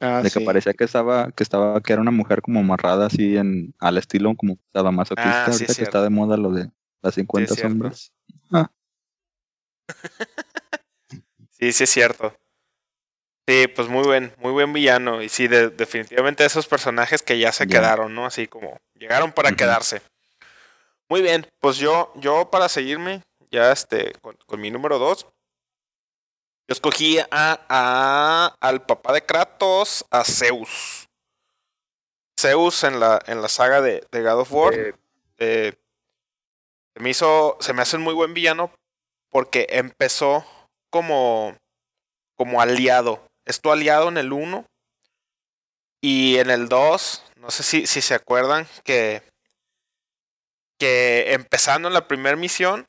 Ah, 0.00 0.20
de 0.22 0.30
que 0.30 0.40
sí. 0.40 0.44
parecía 0.44 0.74
que 0.74 0.84
estaba, 0.84 1.30
que 1.30 1.42
estaba, 1.44 1.80
que 1.80 1.92
era 1.92 2.02
una 2.02 2.10
mujer 2.10 2.42
como 2.42 2.58
amarrada 2.60 3.06
así 3.06 3.36
en, 3.36 3.72
al 3.78 3.98
estilo 3.98 4.34
como 4.36 4.58
sadomasoquista, 4.72 5.30
Ah, 5.30 5.44
sí, 5.46 5.50
ahorita 5.52 5.74
que 5.74 5.82
está 5.84 6.02
de 6.02 6.10
moda 6.10 6.36
lo 6.36 6.50
de 6.50 6.70
las 7.02 7.14
50 7.14 7.54
cierto. 7.54 7.70
sombras. 7.72 8.12
Sí, 11.50 11.70
sí 11.72 11.84
es 11.84 11.90
cierto. 11.90 12.34
Sí, 13.48 13.66
pues 13.68 13.88
muy 13.88 14.04
buen, 14.04 14.32
muy 14.38 14.52
buen 14.52 14.72
villano. 14.72 15.20
Y 15.22 15.28
sí, 15.28 15.48
de- 15.48 15.70
definitivamente 15.70 16.44
esos 16.44 16.66
personajes 16.68 17.22
que 17.22 17.38
ya 17.38 17.52
se 17.52 17.66
quedaron, 17.66 18.14
¿no? 18.14 18.24
Así 18.26 18.46
como 18.46 18.78
llegaron 18.94 19.32
para 19.32 19.50
quedarse. 19.52 20.00
Muy 21.08 21.22
bien, 21.22 21.46
pues 21.60 21.76
yo, 21.76 22.12
yo 22.16 22.48
para 22.50 22.68
seguirme, 22.68 23.22
ya 23.50 23.72
este, 23.72 24.12
con, 24.22 24.36
con 24.46 24.60
mi 24.60 24.70
número 24.70 24.98
dos, 24.98 25.24
yo 26.68 26.72
escogí 26.72 27.18
a, 27.18 27.26
a- 27.68 28.54
al 28.60 28.86
papá 28.86 29.12
de 29.12 29.22
Kratos, 29.26 30.06
a 30.10 30.24
Zeus. 30.24 31.08
Zeus 32.40 32.84
en 32.84 32.98
la, 33.00 33.20
en 33.26 33.42
la 33.42 33.48
saga 33.48 33.80
de, 33.80 34.06
de 34.10 34.22
God 34.22 34.40
of 34.40 34.52
War. 34.52 34.72
eh, 35.38 35.74
se 36.94 37.02
me 37.02 37.10
hizo, 37.10 37.56
se 37.60 37.72
me 37.72 37.82
hace 37.82 37.96
un 37.96 38.02
muy 38.02 38.14
buen 38.14 38.34
villano 38.34 38.70
porque 39.30 39.66
empezó 39.70 40.44
como, 40.90 41.56
como 42.36 42.60
aliado. 42.60 43.22
Es 43.44 43.60
tu 43.60 43.70
aliado 43.72 44.08
en 44.08 44.18
el 44.18 44.32
1 44.32 44.64
y 46.00 46.38
en 46.38 46.50
el 46.50 46.68
2, 46.68 47.22
no 47.36 47.50
sé 47.50 47.62
si, 47.62 47.86
si 47.86 48.00
se 48.00 48.14
acuerdan 48.14 48.66
que, 48.84 49.22
que 50.78 51.32
empezando 51.32 51.88
en 51.88 51.94
la 51.94 52.08
primera 52.08 52.36
misión 52.36 52.86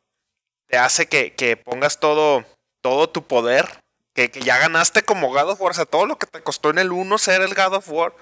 te 0.67 0.77
hace 0.77 1.07
que, 1.07 1.33
que 1.33 1.57
pongas 1.57 1.99
todo, 1.99 2.43
todo 2.81 3.09
tu 3.09 3.25
poder, 3.27 3.79
que, 4.13 4.31
que 4.31 4.41
ya 4.41 4.57
ganaste 4.57 5.03
como 5.03 5.29
God 5.29 5.51
of 5.51 5.61
War, 5.61 5.71
o 5.71 5.75
sea, 5.75 5.85
todo 5.85 6.05
lo 6.05 6.17
que 6.17 6.27
te 6.27 6.41
costó 6.41 6.69
en 6.69 6.79
el 6.79 6.91
1 6.91 7.17
ser 7.17 7.41
el 7.41 7.53
God 7.53 7.73
of 7.75 7.89
War, 7.89 8.13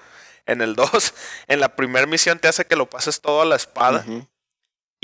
en 0.46 0.60
el 0.60 0.74
2, 0.74 1.14
en 1.48 1.60
la 1.60 1.74
primera 1.76 2.06
misión 2.06 2.38
te 2.38 2.48
hace 2.48 2.66
que 2.66 2.76
lo 2.76 2.88
pases 2.90 3.20
todo 3.20 3.42
a 3.42 3.46
la 3.46 3.56
espada. 3.56 4.04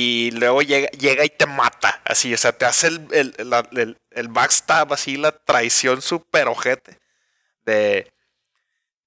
Y 0.00 0.30
luego 0.32 0.62
llega, 0.62 0.88
llega 0.90 1.24
y 1.24 1.28
te 1.30 1.46
mata. 1.46 2.00
Así, 2.04 2.32
o 2.32 2.38
sea, 2.38 2.52
te 2.52 2.64
hace 2.66 2.86
el, 2.86 3.08
el, 3.10 3.50
la- 3.50 3.68
el- 3.72 3.98
el 4.12 4.28
backstab, 4.28 4.92
así 4.92 5.16
la 5.16 5.32
traición 5.32 6.02
super 6.02 6.46
ojete. 6.46 6.98
De, 7.68 8.10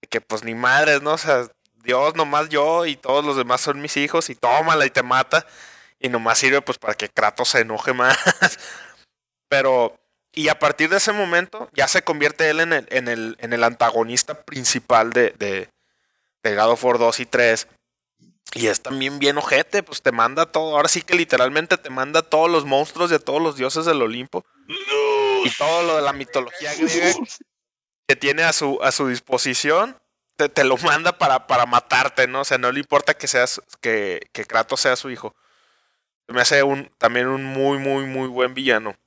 que 0.09 0.21
pues 0.21 0.43
ni 0.43 0.53
madres, 0.53 1.01
¿no? 1.01 1.13
O 1.13 1.17
sea, 1.17 1.47
Dios 1.83 2.15
nomás 2.15 2.49
yo 2.49 2.85
y 2.85 2.95
todos 2.95 3.25
los 3.25 3.38
demás 3.38 3.61
son 3.61 3.81
mis 3.81 3.97
hijos 3.97 4.29
y 4.29 4.35
tómala 4.35 4.85
y 4.85 4.91
te 4.91 5.03
mata. 5.03 5.45
Y 5.99 6.09
nomás 6.09 6.38
sirve 6.38 6.61
pues 6.61 6.77
para 6.77 6.93
que 6.93 7.09
Kratos 7.09 7.49
se 7.49 7.59
enoje 7.59 7.93
más. 7.93 8.17
Pero, 9.47 9.99
y 10.31 10.49
a 10.49 10.59
partir 10.59 10.89
de 10.89 10.97
ese 10.97 11.11
momento 11.11 11.69
ya 11.73 11.88
se 11.88 12.03
convierte 12.03 12.49
él 12.49 12.59
en 12.59 12.73
el, 12.73 12.88
en 12.89 13.07
el, 13.07 13.38
en 13.39 13.53
el 13.53 13.63
antagonista 13.63 14.43
principal 14.43 15.11
de, 15.11 15.31
de, 15.38 15.69
de 16.43 16.55
God 16.55 16.71
of 16.71 16.83
War 16.83 16.97
2 16.97 17.19
y 17.19 17.25
3. 17.25 17.67
Y 18.53 18.67
es 18.67 18.81
también 18.81 19.19
bien 19.19 19.38
ojete, 19.38 19.81
pues 19.81 20.01
te 20.01 20.11
manda 20.11 20.45
todo. 20.45 20.75
Ahora 20.75 20.89
sí 20.89 21.01
que 21.01 21.15
literalmente 21.15 21.77
te 21.77 21.89
manda 21.89 22.21
todos 22.21 22.49
los 22.49 22.65
monstruos 22.65 23.09
de 23.09 23.19
todos 23.19 23.41
los 23.41 23.55
dioses 23.55 23.85
del 23.85 24.01
Olimpo. 24.01 24.45
Y 25.43 25.49
todo 25.57 25.83
lo 25.83 25.95
de 25.95 26.01
la 26.01 26.13
mitología 26.13 26.73
griega 26.75 27.15
que 28.11 28.17
tiene 28.17 28.43
a 28.43 28.51
su, 28.51 28.77
a 28.81 28.91
su 28.91 29.07
disposición. 29.07 29.97
Te, 30.35 30.49
te 30.49 30.65
lo 30.65 30.75
manda 30.75 31.17
para, 31.17 31.47
para 31.47 31.65
matarte, 31.65 32.27
¿no? 32.27 32.41
O 32.41 32.43
sea, 32.43 32.57
no 32.57 32.69
le 32.69 32.81
importa 32.81 33.13
que 33.13 33.25
seas, 33.25 33.61
que, 33.79 34.27
que 34.33 34.43
Kratos 34.43 34.81
sea 34.81 34.97
su 34.97 35.09
hijo. 35.09 35.33
Me 36.27 36.41
hace 36.41 36.61
un, 36.61 36.91
también 36.97 37.27
un 37.27 37.45
muy, 37.45 37.77
muy, 37.77 38.05
muy 38.05 38.27
buen 38.27 38.53
villano. 38.53 38.97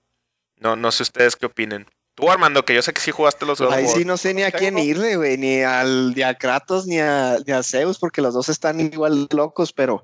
No, 0.56 0.74
no 0.74 0.90
sé 0.90 1.02
ustedes 1.02 1.36
qué 1.36 1.44
opinen. 1.44 1.86
Tú, 2.14 2.30
Armando, 2.30 2.64
que 2.64 2.74
yo 2.74 2.80
sé 2.80 2.94
que 2.94 3.00
sí 3.02 3.10
jugaste 3.10 3.44
los 3.44 3.60
of 3.60 3.74
Ahí 3.74 3.86
sí 3.88 4.06
no 4.06 4.16
sé 4.16 4.32
ni 4.32 4.42
a 4.42 4.50
quién 4.50 4.78
irle, 4.78 5.16
güey, 5.16 5.36
ni 5.36 5.60
al 5.60 6.14
ni 6.14 6.22
a 6.22 6.34
Kratos 6.34 6.86
ni 6.86 6.98
a, 6.98 7.36
ni 7.46 7.52
a 7.52 7.62
Zeus, 7.62 7.98
porque 7.98 8.22
los 8.22 8.32
dos 8.32 8.48
están 8.48 8.80
igual 8.80 9.28
locos, 9.32 9.74
pero 9.74 10.02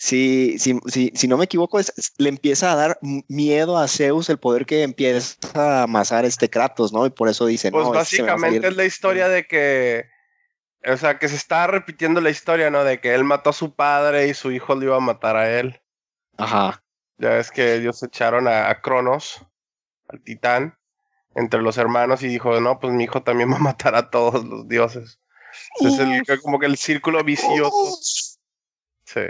si, 0.00 0.58
si, 0.60 0.78
si, 0.86 1.12
si 1.14 1.26
no 1.28 1.36
me 1.36 1.44
equivoco, 1.46 1.80
es- 1.80 1.92
le 2.18 2.28
empieza 2.28 2.70
a 2.72 2.76
dar 2.76 2.98
miedo 3.28 3.76
a 3.76 3.88
Zeus 3.88 4.30
el 4.30 4.38
poder 4.38 4.64
que 4.64 4.84
empieza 4.84 5.36
a 5.54 5.82
amasar 5.82 6.24
este 6.24 6.48
Kratos, 6.48 6.92
¿no? 6.92 7.04
Y 7.04 7.10
por 7.10 7.28
eso 7.28 7.44
dice, 7.46 7.72
Pues 7.72 7.82
no, 7.84 7.88
este 7.90 7.98
básicamente 8.22 8.58
salir". 8.58 8.64
es 8.70 8.76
la 8.76 8.84
historia 8.84 9.28
de 9.28 9.46
que, 9.48 10.04
o 10.86 10.96
sea, 10.96 11.18
que 11.18 11.28
se 11.28 11.34
está 11.34 11.66
repitiendo 11.66 12.20
la 12.20 12.30
historia, 12.30 12.70
¿no? 12.70 12.84
De 12.84 13.00
que 13.00 13.12
él 13.14 13.24
mató 13.24 13.50
a 13.50 13.52
su 13.52 13.74
padre 13.74 14.28
y 14.28 14.34
su 14.34 14.52
hijo 14.52 14.76
le 14.76 14.84
iba 14.86 14.96
a 14.96 15.00
matar 15.00 15.36
a 15.36 15.58
él. 15.58 15.80
Ajá. 16.36 16.82
Ya 17.18 17.30
ves 17.30 17.50
que 17.50 17.74
ellos 17.74 18.00
echaron 18.04 18.46
a, 18.46 18.70
a 18.70 18.80
Cronos, 18.80 19.44
al 20.08 20.22
titán, 20.22 20.78
entre 21.34 21.60
los 21.60 21.76
hermanos 21.76 22.22
y 22.22 22.28
dijo, 22.28 22.60
no, 22.60 22.78
pues 22.78 22.92
mi 22.92 23.02
hijo 23.02 23.24
también 23.24 23.50
va 23.52 23.56
a 23.56 23.58
matar 23.58 23.96
a 23.96 24.10
todos 24.10 24.44
los 24.44 24.68
dioses. 24.68 25.18
Es 25.80 25.98
el, 25.98 26.22
como 26.40 26.60
que 26.60 26.66
el 26.66 26.76
círculo 26.76 27.24
vicioso. 27.24 27.98
Sí. 29.04 29.22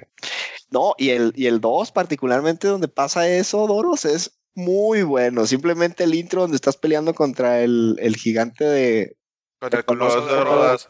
No, 0.70 0.94
y 0.98 1.10
el, 1.10 1.32
y 1.34 1.46
el 1.46 1.60
2, 1.60 1.92
particularmente 1.92 2.68
donde 2.68 2.88
pasa 2.88 3.28
eso, 3.28 3.66
Doros, 3.66 4.04
es 4.04 4.38
muy 4.54 5.02
bueno. 5.02 5.46
Simplemente 5.46 6.04
el 6.04 6.14
intro 6.14 6.42
donde 6.42 6.56
estás 6.56 6.76
peleando 6.76 7.14
contra 7.14 7.62
el, 7.62 7.96
el 8.00 8.16
gigante 8.16 8.64
de 8.64 9.16
Con 9.60 9.74
el 9.74 9.84
Coloso 9.84 10.26
de 10.26 10.44
Rodas. 10.44 10.86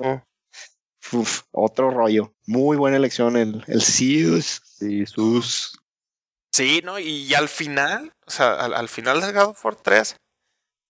Uf, 1.12 1.42
otro 1.52 1.90
rollo. 1.90 2.34
Muy 2.46 2.76
buena 2.76 2.96
elección, 2.96 3.36
el, 3.36 3.64
el 3.68 3.82
Zeus. 3.82 4.62
Jesús. 4.78 5.78
Sí, 6.52 6.80
¿no? 6.84 6.98
Y 6.98 7.32
al 7.34 7.48
final, 7.48 8.12
o 8.26 8.30
sea, 8.30 8.54
al, 8.54 8.74
al 8.74 8.88
final 8.88 9.20
de 9.20 9.32
God 9.32 9.50
of 9.50 9.64
War 9.64 9.76
3, 9.76 10.16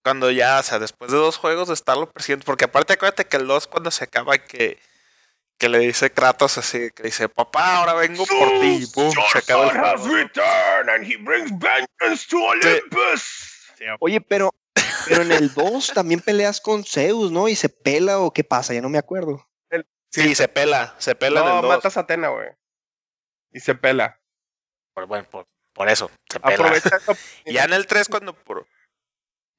cuando 0.05 0.31
ya, 0.31 0.60
o 0.60 0.62
sea, 0.62 0.78
después 0.78 1.10
de 1.10 1.19
dos 1.19 1.36
juegos 1.36 1.69
de 1.69 1.74
estarlo 1.74 2.10
persiguiendo, 2.10 2.44
porque 2.47 2.65
aparte 2.65 2.94
acuérdate 2.94 3.27
que 3.27 3.36
el 3.36 3.47
2 3.47 3.66
cuando 3.66 3.90
se 3.90 4.05
acaba 4.05 4.39
que, 4.39 4.78
que 5.59 5.68
le 5.68 5.80
dice 5.80 6.10
Kratos 6.10 6.56
así, 6.56 6.90
que 6.93 7.02
dice, 7.02 7.28
papá, 7.28 7.76
ahora 7.76 7.94
vengo 7.94 8.24
por 8.24 8.48
ti, 8.60 8.82
y 8.82 8.86
pum, 8.86 9.12
se 9.32 9.39
acaba 9.39 9.64
el 9.64 9.70
juego. 9.70 10.06
¿no? 10.06 10.14
returned 10.14 10.89
and 10.89 11.05
he 11.05 11.16
brings 11.16 11.51
vengeance 11.59 12.26
to 12.28 12.39
Olympus. 12.39 13.74
Oye, 14.01 14.20
pero, 14.20 14.55
pero 15.06 15.22
en 15.22 15.32
el 15.32 15.52
2 15.52 15.93
también 15.94 16.20
peleas 16.20 16.60
con 16.60 16.85
Zeus, 16.85 17.30
¿no? 17.30 17.48
Y 17.48 17.56
se 17.56 17.68
pela 17.68 18.20
o 18.20 18.32
qué 18.32 18.44
pasa, 18.44 18.72
ya 18.72 18.80
no 18.80 18.89
me 18.89 18.98
acuerdo. 18.98 19.44
Sí, 20.10 20.35
se 20.35 20.48
pela, 20.48 20.94
se 20.98 21.14
pela 21.14 21.40
en 21.40 21.47
No, 21.47 21.56
el 21.56 21.62
2. 21.62 21.68
matas 21.68 21.97
a 21.97 22.01
Atena, 22.01 22.28
güey. 22.28 22.48
Y 23.52 23.60
se 23.60 23.74
pela. 23.74 24.20
Por, 24.94 25.06
bueno, 25.06 25.28
por, 25.28 25.47
por 25.74 25.89
eso, 25.89 26.10
se 26.30 26.40
pela. 26.40 26.72
Y 27.44 27.52
ya 27.52 27.64
en 27.64 27.72
el 27.72 27.86
3 27.86 28.09
cuando 28.09 28.32
por... 28.32 28.66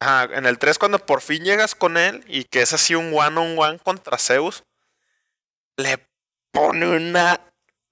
Ajá, 0.02 0.34
en 0.34 0.46
el 0.46 0.58
3 0.58 0.80
cuando 0.80 1.06
por 1.06 1.22
fin 1.22 1.44
llegas 1.44 1.76
con 1.76 1.98
él 1.98 2.24
y 2.28 2.46
que 2.46 2.62
es 2.62 2.74
así 2.74 2.96
un 2.96 3.14
one 3.14 3.40
on 3.40 3.60
one 3.60 3.80
contra 3.80 4.18
Zeus, 4.18 4.64
le 5.80 6.06
pone 6.52 6.88
una 6.88 7.40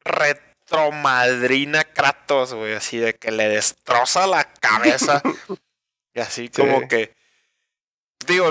retromadrina 0.03 1.83
Kratos, 1.85 2.53
güey, 2.53 2.73
así 2.73 2.97
de 2.97 3.13
que 3.13 3.31
le 3.31 3.47
destroza 3.49 4.27
la 4.27 4.43
cabeza. 4.53 5.21
y 6.13 6.19
así 6.19 6.49
como 6.49 6.87
que 6.87 7.15
digo, 8.27 8.49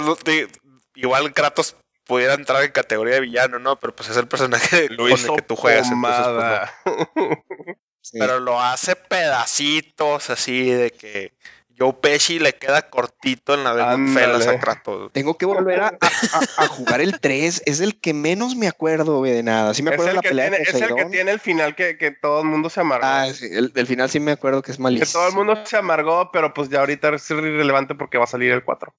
igual 0.94 1.32
Kratos 1.32 1.76
pudiera 2.04 2.34
entrar 2.34 2.62
en 2.62 2.72
categoría 2.72 3.14
de 3.14 3.20
villano, 3.20 3.58
¿no? 3.58 3.78
Pero 3.78 3.94
pues 3.94 4.08
es 4.08 4.16
el 4.16 4.28
personaje 4.28 4.88
Lo 4.90 4.96
con 4.98 5.06
el 5.06 5.12
hizo 5.12 5.36
que 5.36 5.42
tú 5.42 5.56
juegas, 5.56 5.90
entonces, 5.90 6.16
pues, 6.16 6.26
no. 6.26 6.34
pomada. 6.34 6.74
Sí. 8.06 8.20
Pero 8.20 8.38
lo 8.38 8.60
hace 8.60 8.94
pedacitos 8.94 10.30
así 10.30 10.70
de 10.70 10.92
que 10.92 11.32
Joe 11.78 11.92
Pesci 11.92 12.38
le 12.38 12.54
queda 12.54 12.88
cortito 12.88 13.54
en 13.54 13.64
la 13.64 13.74
de. 13.74 13.82
Goodfellas 13.82 14.46
a 14.46 14.58
Kratos. 14.58 15.12
Tengo 15.12 15.36
que 15.36 15.44
volver 15.46 15.80
a, 15.80 15.86
a- 15.88 15.90
a- 16.00 16.64
a 16.64 16.68
jugar 16.68 17.00
el 17.00 17.20
3. 17.20 17.62
Es 17.66 17.80
el 17.80 18.00
que 18.00 18.14
menos 18.14 18.56
me 18.56 18.66
acuerdo, 18.68 19.18
güey, 19.18 19.32
de 19.32 19.42
nada. 19.42 19.74
Sí 19.74 19.82
me 19.82 19.90
Es 19.90 19.94
acuerdo 19.94 20.06
de 20.06 20.10
el, 20.12 20.16
la 20.16 20.22
que 20.22 20.28
pelea 20.30 20.44
tiene, 20.50 20.56
de 20.58 20.62
es 20.70 20.74
el 20.82 20.94
que 20.94 21.04
tiene 21.06 21.30
el 21.32 21.40
final 21.40 21.74
que, 21.74 21.98
que 21.98 22.10
todo 22.12 22.40
el 22.40 22.46
mundo 22.48 22.70
se 22.70 22.80
amargó. 22.80 23.06
Ah, 23.06 23.26
sí, 23.32 23.46
el, 23.50 23.86
final 23.86 24.08
sí 24.08 24.20
me 24.20 24.32
acuerdo 24.32 24.62
que 24.62 24.70
es 24.70 24.76
que 24.78 24.82
malísimo. 24.82 25.12
todo 25.20 25.28
el 25.28 25.34
mundo 25.34 25.66
se 25.66 25.76
amargó, 25.76 26.30
pero 26.32 26.54
pues 26.54 26.68
ya 26.70 26.80
ahorita 26.80 27.10
es 27.14 27.30
irrelevante 27.30 27.94
porque 27.94 28.18
va 28.18 28.24
a 28.24 28.28
salir 28.28 28.52
el 28.52 28.64
4. 28.64 28.94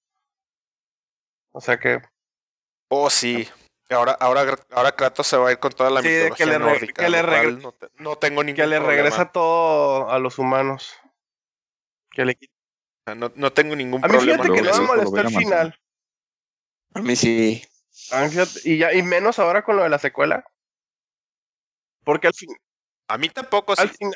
O 1.52 1.62
sea 1.62 1.80
que 1.80 2.02
Oh, 2.90 3.10
sí. 3.10 3.48
Ahora, 3.90 4.12
ahora, 4.20 4.46
ahora 4.72 4.92
Kratos 4.92 5.28
se 5.28 5.38
va 5.38 5.50
a 5.50 5.52
ir 5.54 5.60
con 5.60 5.72
toda 5.72 5.90
la 5.90 6.02
Sí, 6.02 6.10
de 6.10 6.30
mitología 6.32 6.46
que 6.46 6.52
le 6.52 6.60
nórdica. 6.60 7.04
que 7.04 7.10
le 7.10 7.22
lo 7.22 7.28
cual 7.28 7.46
regre- 7.58 7.62
no, 7.62 7.72
te- 7.72 7.88
no 7.98 8.16
tengo 8.18 8.44
ningún 8.44 8.56
que 8.62 8.68
le 8.68 8.78
problema. 8.78 8.88
regresa 9.04 9.32
todo 9.32 10.10
a 10.12 10.20
los 10.20 10.38
humanos. 10.40 10.94
Que 12.12 12.26
le 12.26 12.36
quita. 12.36 12.54
No, 13.16 13.32
no 13.36 13.54
tengo 13.54 13.76
ningún 13.76 14.04
A 14.04 14.08
mí 14.08 14.14
problema 14.14 14.44
fíjate 14.44 14.62
que 14.62 14.70
con 14.70 14.78
no 14.78 14.82
me 14.82 14.88
molestó 14.88 15.18
el 15.20 15.30
final. 15.30 15.80
A 16.94 17.02
mí 17.02 17.16
sí. 17.16 17.64
A 18.12 18.24
mí 18.24 18.30
fíjate- 18.30 18.60
y, 18.66 18.78
ya, 18.78 18.94
y 18.94 19.02
menos 19.04 19.40
ahora 19.40 19.64
con 19.64 19.76
lo 19.78 19.84
de 19.84 19.90
la 19.90 20.00
secuela. 20.00 20.46
Porque 22.04 22.28
al, 22.28 22.34
fin, 22.34 22.50
A 23.10 23.18
mí 23.18 23.30
tampoco. 23.30 23.76
Sí, 23.76 23.82
al 23.82 23.90
final, 23.90 24.16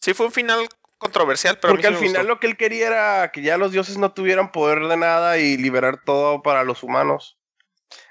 sí 0.00 0.14
fue 0.14 0.26
un 0.26 0.32
final 0.32 0.68
controversial, 0.98 1.58
pero 1.58 1.72
a 1.72 1.76
mí 1.76 1.82
porque 1.82 1.88
sí 1.88 1.94
al 1.94 2.00
me 2.00 2.06
final 2.06 2.22
gustó. 2.22 2.34
lo 2.34 2.40
que 2.40 2.46
él 2.46 2.56
quería 2.56 2.86
era 2.86 3.32
que 3.32 3.42
ya 3.42 3.56
los 3.56 3.72
dioses 3.72 3.96
no 3.98 4.12
tuvieran 4.12 4.52
poder 4.52 4.86
de 4.86 4.96
nada 4.96 5.38
y 5.38 5.56
liberar 5.56 6.02
todo 6.04 6.42
para 6.42 6.64
los 6.64 6.82
humanos. 6.82 7.38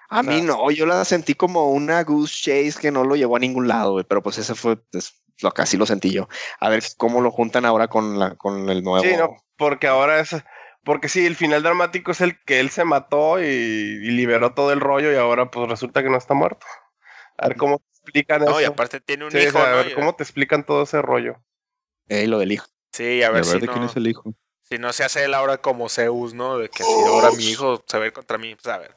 A 0.09 0.23
mí 0.23 0.37
sea- 0.37 0.43
no, 0.43 0.71
yo 0.71 0.87
la 0.87 1.05
sentí 1.05 1.35
como 1.35 1.69
una 1.71 2.03
goose 2.03 2.33
chase 2.41 2.79
que 2.81 2.89
no 2.91 3.03
lo 3.03 3.15
llevó 3.15 3.35
a 3.35 3.39
ningún 3.39 3.67
lado, 3.67 3.91
güey, 3.91 4.05
pero 4.05 4.23
pues 4.23 4.39
ese 4.39 4.55
fue 4.55 4.77
pues, 4.77 5.18
lo 5.41 5.51
que 5.51 5.61
así 5.61 5.77
lo 5.77 5.85
sentí 5.85 6.11
yo. 6.11 6.27
A 6.59 6.69
ver 6.69 6.83
cómo 6.97 7.21
lo 7.21 7.31
juntan 7.31 7.65
ahora 7.65 7.87
con 7.87 8.19
la 8.19 8.35
con 8.35 8.69
el 8.69 8.83
nuevo. 8.83 9.03
Sí, 9.03 9.15
no, 9.17 9.35
porque 9.57 9.87
ahora 9.87 10.19
es. 10.19 10.35
Porque 10.83 11.09
sí, 11.09 11.25
el 11.25 11.35
final 11.35 11.61
dramático 11.61 12.11
es 12.11 12.21
el 12.21 12.39
que 12.45 12.59
él 12.59 12.69
se 12.69 12.85
mató 12.85 13.39
y, 13.41 13.43
y 13.45 14.11
liberó 14.11 14.53
todo 14.53 14.71
el 14.71 14.79
rollo 14.79 15.11
y 15.11 15.15
ahora 15.15 15.51
pues 15.51 15.69
resulta 15.69 16.01
que 16.01 16.09
no 16.09 16.17
está 16.17 16.33
muerto. 16.33 16.65
A 17.37 17.47
ver 17.49 17.57
cómo 17.57 17.77
te 17.79 17.83
explican 17.91 18.41
No, 18.45 18.59
y 18.59 18.63
eso. 18.63 18.71
aparte 18.73 18.99
tiene 19.01 19.25
un 19.25 19.31
Sí, 19.31 19.37
o 19.37 19.41
hijo, 19.41 19.51
sea, 19.51 19.71
a 19.71 19.75
ver 19.75 19.91
Y- 19.91 19.93
cómo 19.93 20.15
te 20.15 20.23
explican 20.23 20.65
todo 20.65 20.83
ese 20.83 21.01
rollo. 21.01 21.35
Eh, 22.07 22.27
lo 22.27 22.39
del 22.39 22.53
hijo. 22.53 22.67
Sí, 22.93 23.21
a 23.23 23.27
A 23.27 23.31
ver, 23.31 23.45
ver, 23.45 23.53
si, 23.53 23.59
de 23.59 23.67
no, 23.67 23.73
quién 23.73 23.85
es 23.85 23.95
el 23.97 24.07
hijo. 24.07 24.33
si 24.63 24.77
no 24.77 24.91
se 24.93 25.03
hace 25.03 25.25
él 25.25 25.33
ahora 25.33 25.57
como 25.59 25.89
Zeus, 25.89 26.33
¿no? 26.33 26.57
De 26.57 26.69
que 26.69 26.83
si 26.83 27.01
ahora 27.07 27.29
mi 27.31 27.43
hijo 27.49 27.83
se 27.85 27.97
va 27.97 28.05
a 28.05 28.07
ir 28.07 28.13
contra 28.13 28.37
mí. 28.37 28.55
Pues 28.55 28.67
a 28.73 28.77
ver. 28.79 28.95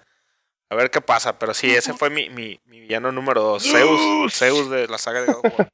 A 0.70 0.74
ver 0.76 0.90
qué 0.90 1.00
pasa. 1.02 1.38
Pero 1.38 1.52
sí, 1.52 1.70
ese 1.74 1.92
fue 1.92 2.08
mi, 2.10 2.30
mi, 2.30 2.60
mi 2.64 2.80
villano 2.80 3.12
número 3.12 3.42
dos. 3.42 3.64
Zeus, 3.70 4.32
Zeus 4.32 4.70
de 4.70 4.88
la 4.88 4.96
saga 4.98 5.20
de 5.20 5.32
God 5.32 5.44
of 5.44 5.58
War. 5.58 5.68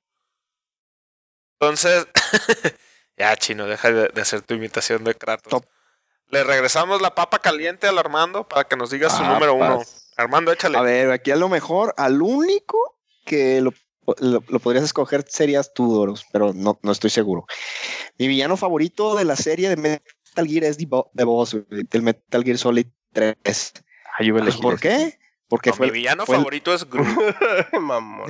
Entonces, 1.60 2.06
ya 3.16 3.36
chino, 3.36 3.66
deja 3.66 3.90
de, 3.90 4.09
de 4.09 4.20
hacer 4.20 4.43
tu 4.43 4.55
imitación 4.55 5.05
de 5.05 5.14
Kratos. 5.14 5.51
Top. 5.51 5.64
Le 6.30 6.44
regresamos 6.44 7.01
la 7.01 7.14
papa 7.14 7.39
caliente 7.39 7.86
al 7.89 7.98
Armando 7.98 8.47
para 8.47 8.64
que 8.64 8.76
nos 8.76 8.90
diga 8.90 9.09
su 9.09 9.16
Papas. 9.18 9.32
número 9.32 9.55
uno. 9.55 9.82
Armando, 10.16 10.52
échale. 10.52 10.76
A 10.78 10.82
ver, 10.82 11.10
aquí 11.10 11.30
a 11.30 11.36
lo 11.36 11.48
mejor, 11.48 11.94
al 11.97 12.20
único 12.22 12.98
que 13.24 13.60
lo, 13.60 13.72
lo- 14.20 14.43
lo 14.47 14.59
podrías 14.60 14.85
escoger 14.85 15.24
serías 15.28 15.72
tú, 15.72 15.93
Doros, 15.94 16.26
pero 16.32 16.52
no, 16.55 16.78
no 16.82 16.93
estoy 16.93 17.10
seguro. 17.10 17.47
Mi 18.18 18.28
villano 18.28 18.56
favorito 18.56 19.16
de 19.16 19.24
la 19.24 19.36
serie 19.36 19.68
de 19.70 19.76
Metal 19.76 20.47
Gear 20.47 20.64
es 20.64 20.76
The, 20.76 20.86
Bo- 20.86 21.10
The 21.14 21.24
Boss, 21.24 21.55
güey, 21.55 21.85
del 21.85 22.02
Metal 22.02 22.44
Gear 22.44 22.59
Solid 22.59 22.86
3. 23.14 23.36
Ah, 23.44 24.22
yo 24.22 24.26
iba 24.26 24.39
a 24.39 24.43
Pues, 24.43 24.55
elegir 24.55 24.62
¿Por 24.62 24.80
qué? 24.80 25.18
Porque 25.48 25.70
No, 25.70 25.76
fue 25.76 25.86
mi 25.86 25.93
villano 25.93 26.26
fue 26.26 26.35
el- 26.36 26.43
favorito 26.43 26.74
es 26.74 26.85
Groot. 26.89 27.09
Mamón. 27.80 28.26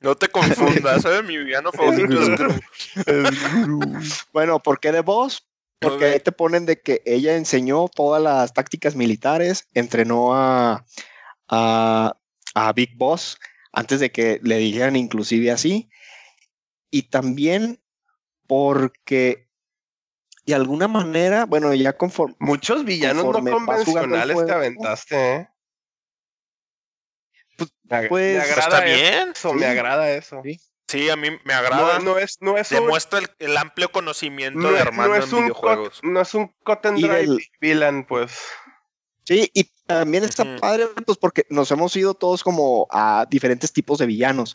No 0.00 0.14
te 0.14 0.28
confundas, 0.28 1.04
¿eh? 1.06 1.22
Mi 1.22 1.36
villano 1.36 1.72
favorito 1.72 2.20
es 2.20 2.28
Groot. 2.38 4.02
Bueno, 4.32 4.60
¿por 4.60 4.80
qué 4.80 4.92
The 4.92 5.00
Boss? 5.00 5.46
Porque 5.78 6.04
ahí 6.06 6.20
te 6.20 6.32
ponen 6.32 6.66
de 6.66 6.80
que 6.80 7.02
ella 7.06 7.36
enseñó 7.36 7.88
todas 7.88 8.22
las 8.22 8.52
tácticas 8.52 8.94
militares, 8.94 9.66
entrenó 9.72 10.34
a, 10.34 10.84
a, 11.48 12.16
a 12.54 12.72
Big 12.74 12.96
Boss 12.96 13.38
antes 13.72 14.00
de 14.00 14.10
que 14.12 14.40
le 14.42 14.58
dijeran 14.58 14.96
inclusive 14.96 15.50
así. 15.50 15.88
Y 16.90 17.04
también 17.04 17.80
porque 18.46 19.48
de 20.44 20.54
alguna 20.54 20.88
manera, 20.88 21.46
bueno, 21.46 21.72
ya 21.72 21.96
conforme... 21.96 22.34
Muchos 22.40 22.84
villanos 22.84 23.24
no 23.24 23.32
Conforme 23.32 23.50
el 23.50 23.56
convencionales 23.56 24.36
te 24.36 24.42
juego. 24.42 24.52
aventaste, 24.52 25.34
¿eh? 25.36 25.48
Pues, 27.90 27.90
Me, 27.90 27.96
ag- 27.98 28.08
pues, 28.08 28.36
me 28.36 28.40
agrada 28.42 28.60
está 28.78 28.84
bien, 28.84 29.28
eso, 29.34 29.50
sí. 29.50 29.56
me 29.56 29.66
agrada 29.66 30.10
eso. 30.12 30.40
Sí. 30.44 30.60
Sí, 30.88 31.08
a 31.10 31.16
mí 31.16 31.28
me 31.44 31.52
agrada. 31.54 31.98
No, 31.98 32.04
no 32.14 32.18
es, 32.18 32.38
no 32.40 32.56
es 32.56 32.70
un, 32.72 32.78
Demuestra 32.78 33.18
el, 33.20 33.28
el 33.38 33.56
amplio 33.56 33.92
conocimiento 33.92 34.58
no, 34.58 34.72
de 34.72 34.80
Armando 34.80 35.14
no 35.16 35.22
es 35.22 35.28
en 35.30 35.34
un 35.38 35.44
videojuegos. 35.44 36.00
cut, 36.00 36.10
no 36.10 36.20
es 36.20 36.34
un 36.34 36.48
cut 36.64 36.86
and 36.86 36.98
Y 36.98 37.02
dry 37.02 37.26
del- 37.26 37.38
villain, 37.60 38.04
pues. 38.06 38.32
Sí, 39.24 39.50
y 39.54 39.70
también 39.86 40.24
está 40.24 40.44
padre, 40.60 40.86
pues 41.06 41.16
porque 41.18 41.46
nos 41.50 41.70
hemos 41.70 41.94
ido 41.94 42.14
todos 42.14 42.42
como 42.42 42.88
a 42.90 43.26
diferentes 43.30 43.72
tipos 43.72 43.98
de 43.98 44.06
villanos. 44.06 44.54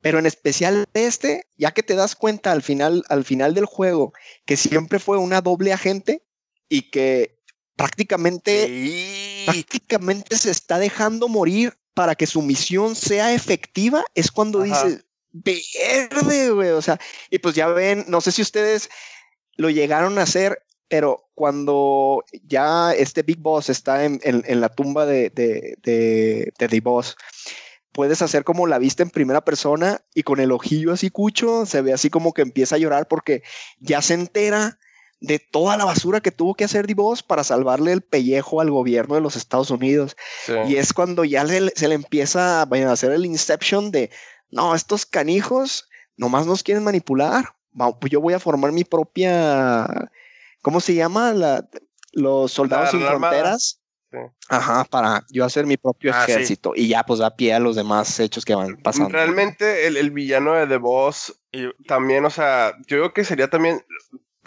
Pero 0.00 0.18
en 0.18 0.24
especial 0.26 0.86
este, 0.94 1.46
ya 1.56 1.72
que 1.72 1.82
te 1.82 1.94
das 1.94 2.14
cuenta 2.16 2.52
al 2.52 2.62
final, 2.62 3.04
al 3.08 3.24
final 3.24 3.52
del 3.54 3.66
juego, 3.66 4.12
que 4.46 4.56
siempre 4.56 4.98
fue 4.98 5.18
una 5.18 5.40
doble 5.42 5.72
agente 5.74 6.22
y 6.68 6.90
que 6.90 7.38
prácticamente, 7.74 8.66
Sí. 8.66 9.42
prácticamente 9.44 10.36
se 10.38 10.50
está 10.50 10.78
dejando 10.78 11.28
morir 11.28 11.76
para 11.96 12.14
que 12.14 12.26
su 12.26 12.42
misión 12.42 12.94
sea 12.94 13.32
efectiva, 13.32 14.04
es 14.14 14.30
cuando 14.30 14.62
Ajá. 14.62 14.84
dices, 14.84 15.06
verde, 15.32 16.50
güey. 16.50 16.68
O 16.72 16.82
sea, 16.82 17.00
y 17.30 17.38
pues 17.38 17.54
ya 17.54 17.68
ven, 17.68 18.04
no 18.06 18.20
sé 18.20 18.32
si 18.32 18.42
ustedes 18.42 18.90
lo 19.56 19.70
llegaron 19.70 20.18
a 20.18 20.22
hacer, 20.24 20.62
pero 20.88 21.30
cuando 21.34 22.22
ya 22.42 22.92
este 22.92 23.22
Big 23.22 23.38
Boss 23.38 23.70
está 23.70 24.04
en, 24.04 24.20
en- 24.24 24.44
en 24.46 24.60
la 24.60 24.68
tumba 24.68 25.06
de, 25.06 25.30
de, 25.30 25.78
de, 25.82 26.52
de 26.58 26.68
The 26.68 26.80
Boss, 26.80 27.16
puedes 27.92 28.20
hacer 28.20 28.44
como 28.44 28.66
la 28.66 28.78
vista 28.78 29.02
en 29.02 29.08
primera 29.08 29.40
persona 29.42 30.02
y 30.14 30.22
con 30.22 30.38
el 30.38 30.52
ojillo 30.52 30.92
así 30.92 31.08
cucho, 31.08 31.64
se 31.64 31.80
ve 31.80 31.94
así 31.94 32.10
como 32.10 32.34
que 32.34 32.42
empieza 32.42 32.74
a 32.74 32.78
llorar 32.78 33.08
porque 33.08 33.42
ya 33.80 34.02
se 34.02 34.12
entera 34.12 34.78
de 35.20 35.38
toda 35.38 35.76
la 35.76 35.84
basura 35.84 36.20
que 36.20 36.30
tuvo 36.30 36.54
que 36.54 36.64
hacer 36.64 36.86
The 36.86 36.94
Boss 36.94 37.22
para 37.22 37.42
salvarle 37.44 37.92
el 37.92 38.02
pellejo 38.02 38.60
al 38.60 38.70
gobierno 38.70 39.14
de 39.14 39.20
los 39.22 39.34
Estados 39.36 39.70
Unidos. 39.70 40.16
Sí. 40.44 40.52
Y 40.68 40.76
es 40.76 40.92
cuando 40.92 41.24
ya 41.24 41.42
le- 41.44 41.72
se 41.74 41.88
le 41.88 41.94
empieza 41.94 42.62
a 42.62 42.92
hacer 42.92 43.12
el 43.12 43.24
inception 43.26 43.90
de, 43.90 44.10
no, 44.50 44.74
estos 44.74 45.06
canijos 45.06 45.88
nomás 46.16 46.46
nos 46.46 46.62
quieren 46.62 46.84
manipular. 46.84 47.54
Yo 48.10 48.20
voy 48.20 48.34
a 48.34 48.38
formar 48.40 48.72
mi 48.72 48.84
propia, 48.84 49.86
¿cómo 50.62 50.80
se 50.80 50.94
llama? 50.94 51.32
La, 51.32 51.66
los 52.12 52.52
soldados 52.52 52.86
La- 52.86 52.90
sin 52.90 53.00
la 53.04 53.08
fronteras. 53.10 53.80
Sí. 54.12 54.18
Ajá, 54.48 54.84
para 54.84 55.24
yo 55.30 55.44
hacer 55.44 55.66
mi 55.66 55.76
propio 55.76 56.12
Ah, 56.14 56.24
sí. 56.26 56.32
ejército. 56.32 56.72
Y 56.76 56.88
ya 56.88 57.02
pues 57.02 57.18
da 57.18 57.34
pie 57.34 57.52
a 57.54 57.58
los 57.58 57.74
demás 57.74 58.18
hechos 58.20 58.44
que 58.44 58.54
van 58.54 58.76
pasando. 58.76 59.08
Realmente 59.10 59.86
el, 59.86 59.96
el 59.96 60.10
villano 60.12 60.54
de 60.54 60.66
The 60.66 60.76
Boss 60.76 61.38
Y- 61.52 61.68
también, 61.86 62.24
o 62.24 62.30
sea, 62.30 62.72
yo 62.86 62.98
creo 62.98 63.12
que 63.12 63.24
sería 63.24 63.50
también 63.50 63.82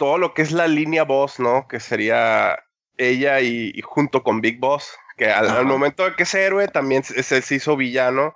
todo 0.00 0.16
lo 0.16 0.32
que 0.32 0.40
es 0.40 0.50
la 0.50 0.66
línea 0.66 1.04
Boss, 1.04 1.38
¿no? 1.38 1.68
Que 1.68 1.78
sería 1.78 2.58
ella 2.96 3.40
y, 3.40 3.70
y 3.74 3.82
junto 3.82 4.22
con 4.22 4.40
Big 4.40 4.58
Boss, 4.58 4.96
que 5.18 5.26
al, 5.30 5.50
al 5.50 5.66
momento 5.66 6.04
de 6.04 6.16
que 6.16 6.22
es 6.22 6.34
héroe 6.34 6.68
también 6.68 7.04
se, 7.04 7.22
se- 7.22 7.42
se 7.42 7.54
hizo 7.56 7.76
villano, 7.76 8.34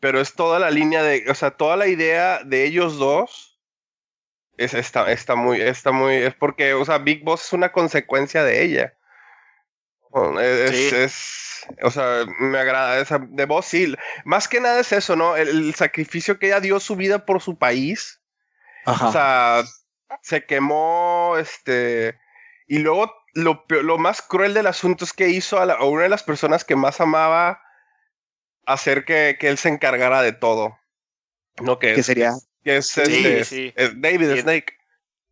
pero 0.00 0.20
es 0.20 0.34
toda 0.34 0.58
la 0.58 0.70
línea 0.72 1.04
de, 1.04 1.24
o 1.30 1.34
sea, 1.36 1.52
toda 1.52 1.76
la 1.76 1.86
idea 1.86 2.40
de 2.44 2.64
ellos 2.64 2.98
dos 2.98 3.60
es, 4.56 4.74
está, 4.74 5.10
está 5.12 5.36
muy, 5.36 5.60
está 5.60 5.92
muy, 5.92 6.16
es 6.16 6.34
porque, 6.34 6.74
o 6.74 6.84
sea, 6.84 6.98
Big 6.98 7.22
Boss 7.24 7.44
es 7.46 7.52
una 7.52 7.70
consecuencia 7.70 8.42
de 8.42 8.64
ella. 8.64 8.94
Bueno, 10.10 10.40
Es, 10.40 10.70
Sí. 10.70 10.96
es- 10.96 11.66
o 11.82 11.90
sea, 11.92 12.24
me 12.40 12.58
agrada 12.58 12.98
esa 13.00 13.18
de 13.20 13.44
Boss, 13.46 13.66
sí. 13.66 13.94
Más 14.24 14.48
que 14.48 14.60
nada 14.60 14.80
es 14.80 14.92
eso, 14.92 15.14
¿no? 15.16 15.36
El, 15.36 15.48
el 15.48 15.74
sacrificio 15.76 16.38
que 16.40 16.46
ella 16.48 16.60
dio 16.60 16.78
su 16.80 16.96
vida 16.96 17.24
por 17.24 17.40
su 17.40 17.56
país. 17.56 18.20
Ajá. 18.84 19.08
O 19.08 19.12
sea, 19.12 19.62
se 20.22 20.44
quemó, 20.44 21.36
este, 21.38 22.18
y 22.66 22.78
luego 22.78 23.12
lo, 23.34 23.64
lo 23.68 23.98
más 23.98 24.22
cruel 24.22 24.54
del 24.54 24.66
asunto 24.66 25.04
es 25.04 25.12
que 25.12 25.28
hizo 25.28 25.58
a, 25.58 25.66
la- 25.66 25.74
a 25.74 25.84
una 25.84 26.04
de 26.04 26.08
las 26.08 26.22
personas 26.22 26.64
que 26.64 26.76
más 26.76 27.00
amaba 27.00 27.60
hacer 28.66 29.04
que, 29.04 29.36
que 29.38 29.48
él 29.48 29.58
se 29.58 29.68
encargara 29.68 30.22
de 30.22 30.32
todo. 30.32 30.78
No, 31.60 31.78
que, 31.78 31.94
es, 31.94 32.06
sería 32.06 32.32
que 32.64 32.76
es, 32.78 32.86
Sí, 32.88 33.00
este, 33.02 33.44
sí. 33.44 33.72
es 33.76 34.00
David 34.00 34.32
Sí. 34.34 34.40
Snake. 34.40 34.78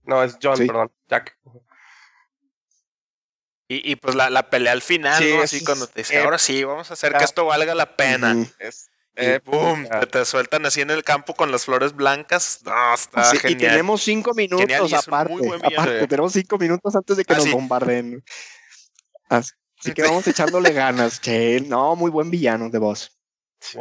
No, 0.04 0.22
es 0.22 0.36
John, 0.42 0.56
Sí. 0.56 0.66
perdón, 0.66 0.92
Jack. 1.09 1.36
Y, 3.68 3.90
y 3.90 3.96
pues 3.96 4.14
la, 4.14 4.28
la 4.28 4.50
pelea 4.50 4.72
al 4.72 4.82
final, 4.82 5.22
Sí, 5.22 5.30
¿no? 5.30 5.42
es- 5.42 5.54
Así 5.54 5.64
cuando 5.64 5.86
te 5.86 6.00
dice, 6.00 6.16
eh, 6.16 6.22
ahora 6.22 6.38
sí, 6.38 6.62
vamos 6.62 6.90
a 6.90 6.94
hacer 6.94 7.14
ah, 7.14 7.18
que 7.18 7.24
esto 7.24 7.46
valga 7.46 7.74
la 7.74 7.96
pena. 7.96 8.34
Es, 8.59 8.90
eh, 9.16 9.40
boom, 9.44 9.86
te, 9.89 10.06
te 10.06 10.24
sueltan 10.24 10.64
así 10.66 10.80
en 10.80 10.90
el 10.90 11.05
campo 11.05 11.34
con 11.34 11.51
las 11.52 11.64
flores 11.66 11.94
blancas. 11.94 12.60
No, 12.64 12.94
está 12.94 13.24
Sí, 13.24 13.36
y 13.36 13.40
genial. 13.40 13.70
tenemos 13.72 14.02
cinco 14.02 14.32
minutos 14.34 14.60
Genial, 14.60 14.94
aparte. 14.94 16.06
tenemos 16.06 16.32
cinco 16.32 16.59
minutos 16.59 16.94
antes 16.97 17.16
de 17.16 17.24
que 17.24 17.32
Ah, 17.34 17.36
nos 17.36 17.44
sí. 17.47 17.52
bombarden. 17.52 18.24
Así, 19.28 19.52
así 19.80 19.93
que 19.94 20.02
vamos 20.02 20.26
echándole 20.26 20.72
ganas. 20.72 21.20
Che, 21.20 21.60
no, 21.60 21.94
muy 21.97 22.10
buen 22.10 22.30
villano 22.30 22.68
de 22.70 22.78
voz. 22.78 23.18
sí. 23.60 23.78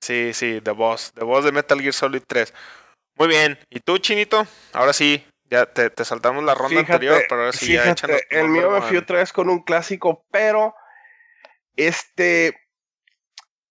Sí, 0.00 0.34
sí, 0.34 0.60
The 0.62 0.72
Boss. 0.72 1.12
The 1.14 1.24
Boss 1.24 1.46
de 1.46 1.52
Metal 1.52 1.80
Gear 1.80 1.94
Solid 1.94 2.22
3. 2.26 2.52
Muy 3.16 3.26
bien. 3.26 3.58
¿Y 3.70 3.80
tú, 3.80 3.96
Chinito? 3.96 4.46
Ahora 4.74 4.92
sí, 4.92 5.24
ya 5.44 5.64
te, 5.64 5.88
te 5.88 6.04
saltamos 6.04 6.44
la 6.44 6.54
ronda 6.54 6.68
Fíjate, 6.80 6.92
anterior, 6.92 7.22
pero 7.26 7.40
ahora 7.40 7.52
sí, 7.54 7.72
ya 7.72 7.80
fíjate, 7.84 7.90
échanos 7.92 8.20
tu 8.28 8.36
el 8.36 8.48
mío 8.48 8.70
me 8.70 8.82
fui 8.82 8.98
otra 8.98 9.18
vez 9.20 9.32
con 9.32 9.48
un 9.48 9.62
clásico, 9.62 10.22
pero 10.30 10.74
este 11.76 12.54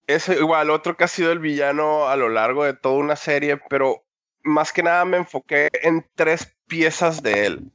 es 0.08 0.28
igual 0.30 0.70
otro 0.70 0.96
que 0.98 1.04
ha 1.06 1.08
sido 1.08 1.32
el 1.32 1.40
villano 1.40 2.08
a 2.08 2.16
lo 2.16 2.30
largo 2.30 2.64
de 2.66 2.74
toda 2.74 2.96
una 2.96 3.16
serie, 3.16 3.58
pero 3.70 4.06
más 4.44 4.74
que 4.74 4.84
nada 4.84 5.06
me 5.06 5.18
enfoqué 5.18 5.70
en 5.82 6.06
tres 6.16 6.54
piezas 6.68 7.22
de 7.24 7.46
él. 7.46 7.72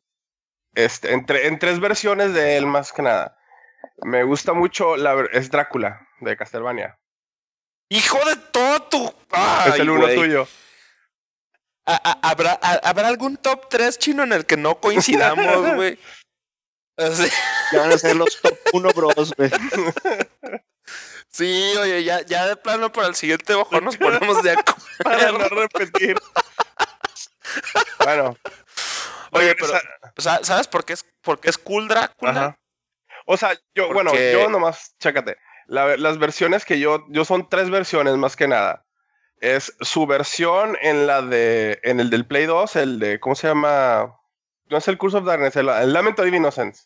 Este, 0.75 1.13
en, 1.13 1.27
tre- 1.27 1.47
en 1.47 1.59
tres 1.59 1.81
versiones 1.81 2.35
de 2.35 2.57
él, 2.57 2.67
más 2.67 2.93
que 2.93 3.03
nada. 3.03 3.39
Me 4.03 4.23
gusta 4.23 4.53
mucho 4.53 4.97
la 4.97 5.27
es 5.33 5.51
Drácula 5.51 6.07
de 6.21 6.37
Castlevania. 6.37 6.99
¡Hijo 7.91 8.19
de 8.29 8.37
todo 8.53 8.83
tu! 8.83 9.15
Ay, 9.31 9.71
es 9.73 9.79
el 9.81 9.91
uno 9.91 10.07
tuyo. 10.09 10.47
¿Ha- 11.87 12.01
ha- 12.05 12.29
¿Habrá, 12.31 12.59
ha- 12.63 12.81
¿Habrá 12.89 13.09
algún 13.09 13.39
top 13.39 13.69
3 13.71 13.99
chino 13.99 14.23
en 14.23 14.33
el 14.35 14.45
que 14.45 14.57
no 14.59 14.79
coincidamos, 14.79 15.47
güey? 15.75 15.99
Ya 16.99 17.81
van 17.81 17.93
a 17.93 17.99
ser 17.99 18.15
los 18.17 18.41
top 18.43 18.59
1 18.75 18.91
bros, 18.91 19.33
güey. 19.37 19.51
Sí, 21.31 21.75
oye, 21.79 22.03
ya, 22.05 22.23
ya 22.23 22.47
de 22.47 22.57
plano 22.57 22.91
para 22.93 23.09
el 23.09 23.15
siguiente 23.15 23.55
ojo 23.55 23.81
nos 23.81 23.97
ponemos 23.99 24.43
de 24.43 24.53
acuerdo. 24.53 24.83
Para 25.05 25.33
no 25.33 25.49
repetir. 25.49 26.17
bueno. 28.05 28.37
Oye, 29.33 29.55
regresa- 29.55 29.83
O 30.17 30.21
sea, 30.23 30.41
¿sabes 30.43 30.67
por 30.69 30.85
qué 30.85 30.95
es, 30.95 31.05
por 31.23 31.39
qué 31.41 31.51
es 31.51 31.59
cool 31.59 31.87
Drácula? 31.89 32.59
O 33.27 33.37
sea, 33.37 33.53
yo, 33.75 33.93
bueno, 33.93 34.11
yo 34.33 34.49
nomás, 34.49 34.95
chécate. 34.99 35.37
La- 35.67 35.97
las 35.99 36.19
versiones 36.19 36.65
que 36.65 36.79
yo, 36.79 37.05
yo 37.11 37.25
son 37.27 37.49
tres 37.49 37.69
versiones 37.69 38.17
más 38.17 38.37
que 38.37 38.49
nada. 38.49 38.87
Es 39.41 39.75
su 39.81 40.07
versión 40.07 40.77
en 40.81 41.07
la 41.07 41.21
de, 41.23 41.79
en 41.85 42.01
el 42.01 42.09
del 42.11 42.27
Play 42.27 42.47
2, 42.47 42.75
el 42.77 42.99
de, 42.99 43.21
¿cómo 43.21 43.35
se 43.35 43.49
llama? 43.49 44.17
No 44.71 44.79
es 44.79 44.89
el 44.89 44.99
Curse 44.99 45.19
of 45.19 45.27
Darkness, 45.27 45.57
el, 45.57 45.69
el 45.69 45.93
Lament 45.93 46.19
of 46.19 46.27
Innocence. 46.27 46.85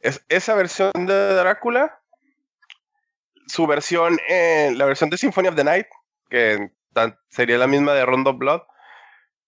Es 0.00 0.22
esa 0.28 0.54
versión 0.54 0.92
de 0.94 1.34
Drácula. 1.34 2.00
Su 3.46 3.66
versión 3.66 4.18
en 4.28 4.78
la 4.78 4.84
versión 4.86 5.10
de 5.10 5.18
Symphony 5.18 5.48
of 5.48 5.56
the 5.56 5.64
Night, 5.64 5.86
que 6.30 6.70
tan- 6.92 7.18
sería 7.28 7.58
la 7.58 7.66
misma 7.66 7.92
de 7.94 8.04
Rondo 8.06 8.30
of 8.30 8.38
Blood. 8.38 8.62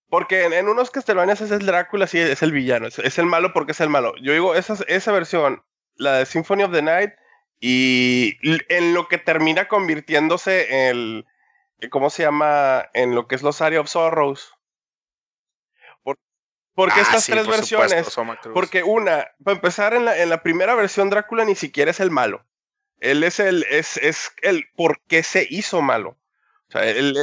Porque 0.08 0.44
en, 0.44 0.52
en 0.52 0.68
unos 0.68 0.90
Castlevanias 0.90 1.40
es 1.40 1.50
el 1.50 1.66
Drácula, 1.66 2.06
sí, 2.06 2.18
es 2.20 2.40
el 2.42 2.52
villano, 2.52 2.86
es, 2.86 2.98
es 3.00 3.18
el 3.18 3.26
malo 3.26 3.52
porque 3.52 3.72
es 3.72 3.80
el 3.80 3.88
malo. 3.90 4.14
Yo 4.22 4.32
digo, 4.32 4.54
esa, 4.54 4.76
esa 4.86 5.10
versión, 5.12 5.64
la 5.96 6.18
de 6.18 6.26
Symphony 6.26 6.62
of 6.62 6.72
the 6.72 6.82
Night, 6.82 7.10
y 7.58 8.38
en 8.68 8.94
lo 8.94 9.08
que 9.08 9.18
termina 9.18 9.66
convirtiéndose 9.66 10.88
el, 10.90 11.26
¿cómo 11.90 12.10
se 12.10 12.22
llama? 12.22 12.88
En 12.92 13.14
lo 13.16 13.26
que 13.26 13.34
es 13.34 13.42
los 13.42 13.60
Area 13.62 13.80
of 13.80 13.88
Sorrows. 13.88 14.52
Por- 16.02 16.18
porque 16.74 17.00
Ah, 17.00 17.02
estas 17.02 17.24
sí, 17.24 17.32
tres 17.32 17.44
por 17.44 17.54
versiones, 17.56 17.90
porque 18.54 18.82
una, 18.84 19.26
para 19.42 19.56
empezar 19.56 19.94
en 19.94 20.04
la, 20.04 20.16
en 20.18 20.28
la 20.30 20.42
primera 20.42 20.74
versión 20.74 21.10
Drácula 21.10 21.44
ni 21.44 21.54
siquiera 21.56 21.90
es 21.90 21.98
el 22.00 22.10
malo. 22.10 22.44
Él 23.00 23.22
es 23.24 23.40
el, 23.40 23.64
es, 23.70 23.96
es 23.98 24.32
el 24.42 24.64
por 24.74 25.00
qué 25.06 25.22
se 25.22 25.46
hizo 25.50 25.82
malo. 25.82 26.16
O 26.68 26.72
sea, 26.72 26.84
él, 26.84 27.16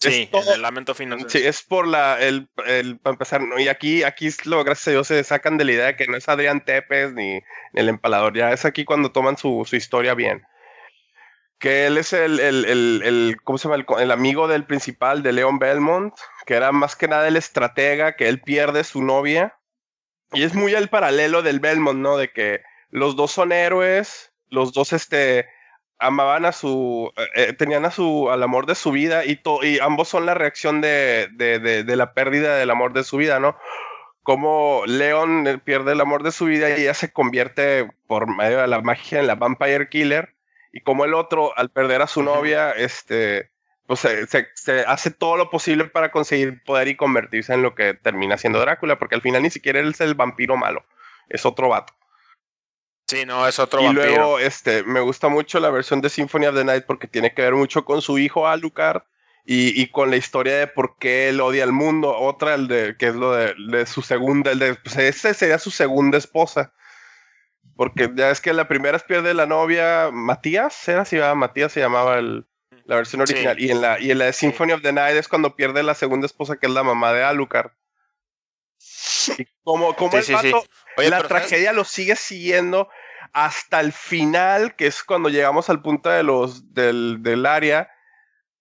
sí, 0.00 0.22
es 0.24 0.30
todo- 0.30 0.52
el 0.54 0.62
Lamento 0.62 0.94
Final. 0.94 1.24
Sí, 1.30 1.38
es 1.38 1.62
por 1.62 1.86
la, 1.86 2.20
el, 2.20 2.48
el, 2.66 2.98
para 2.98 3.14
empezar, 3.14 3.40
¿no? 3.40 3.58
y 3.58 3.68
aquí, 3.68 4.02
aquí 4.02 4.28
lo, 4.44 4.62
gracias 4.64 4.88
a 4.88 4.90
Dios, 4.90 5.06
se 5.06 5.22
sacan 5.24 5.56
de 5.58 5.64
la 5.64 5.72
idea 5.72 5.86
de 5.86 5.96
que 5.96 6.06
no 6.08 6.16
es 6.16 6.28
Adrián 6.28 6.64
Tepes 6.64 7.12
ni, 7.14 7.40
el 7.74 7.88
empalador, 7.88 8.36
ya 8.36 8.52
es 8.52 8.64
aquí 8.64 8.84
cuando 8.84 9.12
toman 9.12 9.36
su, 9.38 9.64
su 9.66 9.76
historia 9.76 10.14
bien. 10.14 10.44
Que 11.58 11.86
él 11.86 11.96
es 11.96 12.12
el, 12.12 12.38
el, 12.38 12.64
el, 12.66 13.02
el- 13.04 13.36
¿cómo 13.42 13.56
se 13.56 13.68
llama? 13.68 13.82
El 13.98 14.10
amigo 14.10 14.46
del 14.48 14.64
principal 14.64 15.22
de 15.22 15.32
Leon 15.32 15.58
Belmont, 15.58 16.12
que 16.44 16.54
era 16.54 16.70
más 16.72 16.96
que 16.96 17.08
nada 17.08 17.26
el 17.28 17.36
estratega, 17.36 18.14
que 18.16 18.28
él 18.28 18.42
pierde 18.42 18.84
su 18.84 19.02
novia. 19.02 19.56
Y 20.32 20.42
es 20.42 20.52
muy 20.54 20.74
el 20.74 20.88
paralelo 20.88 21.40
del 21.42 21.60
Belmont, 21.60 21.98
¿no? 22.00 22.18
De 22.18 22.30
que 22.30 22.62
los 22.90 23.16
dos 23.16 23.30
son 23.32 23.52
héroes, 23.52 24.32
los 24.50 24.72
dos, 24.72 24.92
este, 24.92 25.46
amaban 25.98 26.44
a 26.44 26.52
su, 26.52 27.12
eh, 27.16 27.28
eh, 27.48 27.52
tenían 27.54 27.84
a 27.84 27.90
su, 27.90 28.30
al 28.30 28.42
amor 28.42 28.66
de 28.66 28.74
su 28.74 28.92
vida 28.92 29.24
y, 29.24 29.36
to- 29.36 29.64
y 29.64 29.78
ambos 29.80 30.08
son 30.08 30.26
la 30.26 30.34
reacción 30.34 30.80
de, 30.80 31.28
de, 31.32 31.58
de, 31.58 31.84
de 31.84 31.96
la 31.96 32.12
pérdida 32.14 32.56
del 32.56 32.70
amor 32.70 32.92
de 32.92 33.04
su 33.04 33.16
vida, 33.16 33.40
¿no? 33.40 33.56
Como 34.22 34.82
Leon 34.86 35.46
eh, 35.46 35.58
pierde 35.58 35.92
el 35.92 36.00
amor 36.00 36.22
de 36.22 36.32
su 36.32 36.46
vida 36.46 36.70
y 36.70 36.82
ella 36.82 36.94
se 36.94 37.12
convierte 37.12 37.88
por 38.08 38.26
medio 38.28 38.58
de 38.60 38.66
la 38.66 38.80
magia 38.80 39.20
en 39.20 39.26
la 39.28 39.36
Vampire 39.36 39.88
Killer 39.88 40.34
y 40.72 40.80
como 40.80 41.04
el 41.04 41.14
otro, 41.14 41.56
al 41.56 41.70
perder 41.70 42.02
a 42.02 42.06
su 42.06 42.22
novia, 42.22 42.72
este, 42.72 43.50
pues 43.86 44.00
se, 44.00 44.26
se- 44.26 44.48
se 44.54 44.80
hace 44.80 45.10
todo 45.10 45.36
lo 45.36 45.48
posible 45.50 45.84
para 45.86 46.10
conseguir 46.10 46.62
poder 46.64 46.88
y 46.88 46.96
convertirse 46.96 47.54
en 47.54 47.62
lo 47.62 47.74
que 47.74 47.94
termina 47.94 48.36
siendo 48.36 48.60
Drácula, 48.60 48.98
porque 48.98 49.14
al 49.14 49.22
final 49.22 49.42
ni 49.42 49.50
siquiera 49.50 49.80
él 49.80 49.90
es 49.90 50.00
el 50.00 50.14
vampiro 50.14 50.56
malo, 50.56 50.84
es 51.28 51.46
otro 51.46 51.68
vato. 51.68 51.94
Sí, 53.08 53.24
no, 53.24 53.46
es 53.46 53.58
otro 53.58 53.80
Y 53.82 53.84
vampiro. 53.86 54.06
luego, 54.08 54.38
este, 54.38 54.82
me 54.82 55.00
gusta 55.00 55.28
mucho 55.28 55.60
la 55.60 55.70
versión 55.70 56.00
de 56.00 56.08
Symphony 56.08 56.46
of 56.46 56.56
the 56.56 56.64
Night 56.64 56.84
porque 56.86 57.06
tiene 57.06 57.32
que 57.34 57.42
ver 57.42 57.54
mucho 57.54 57.84
con 57.84 58.02
su 58.02 58.18
hijo 58.18 58.48
Alucard 58.48 59.02
y, 59.44 59.80
y 59.80 59.86
con 59.92 60.10
la 60.10 60.16
historia 60.16 60.58
de 60.58 60.66
por 60.66 60.96
qué 60.98 61.28
él 61.28 61.40
odia 61.40 61.62
al 61.62 61.72
mundo. 61.72 62.16
Otra, 62.16 62.54
el 62.54 62.66
de, 62.66 62.96
que 62.98 63.06
es 63.06 63.14
lo 63.14 63.32
de, 63.32 63.54
de 63.68 63.86
su 63.86 64.02
segunda, 64.02 64.50
el 64.50 64.58
de, 64.58 64.74
pues 64.74 64.96
ese 64.96 65.34
sería 65.34 65.58
su 65.60 65.70
segunda 65.70 66.18
esposa. 66.18 66.72
Porque 67.76 68.10
ya 68.14 68.30
es 68.30 68.40
que 68.40 68.52
la 68.52 68.66
primera 68.68 68.96
es 68.96 69.02
pierde 69.04 69.34
la 69.34 69.46
novia, 69.46 70.08
Matías, 70.12 70.88
era 70.88 71.02
así, 71.02 71.16
¿verdad? 71.16 71.34
Matías 71.36 71.70
se 71.72 71.80
llamaba 71.80 72.18
el, 72.18 72.44
la 72.86 72.96
versión 72.96 73.24
Sí. 73.26 73.34
original. 73.34 73.60
Y 73.60 73.70
en 73.70 73.80
la, 73.82 74.00
y 74.00 74.10
en 74.10 74.18
la 74.18 74.24
de 74.24 74.32
Symphony 74.32 74.72
of 74.72 74.82
the 74.82 74.92
Night 74.92 75.14
es 75.16 75.28
cuando 75.28 75.54
pierde 75.54 75.82
la 75.84 75.94
segunda 75.94 76.26
esposa, 76.26 76.56
que 76.56 76.66
es 76.66 76.72
la 76.72 76.82
mamá 76.82 77.12
de 77.12 77.22
Alucard. 77.22 77.70
Y 79.38 79.46
como, 79.64 79.94
como 79.96 80.10
Sí, 80.12 80.16
el 80.18 80.24
sí, 80.24 80.34
sí. 80.40 80.52
vato 80.52 80.66
Oye, 80.98 81.10
la 81.10 81.22
tragedia 81.22 81.72
lo 81.72 81.84
sigue 81.84 82.16
siguiendo 82.16 82.88
hasta 83.32 83.80
el 83.80 83.92
final, 83.92 84.76
que 84.76 84.86
es 84.86 85.02
cuando 85.02 85.28
llegamos 85.28 85.68
al 85.68 85.82
punto 85.82 86.08
de 86.08 86.22
los 86.22 86.72
del, 86.72 87.18
del 87.22 87.44
área, 87.44 87.90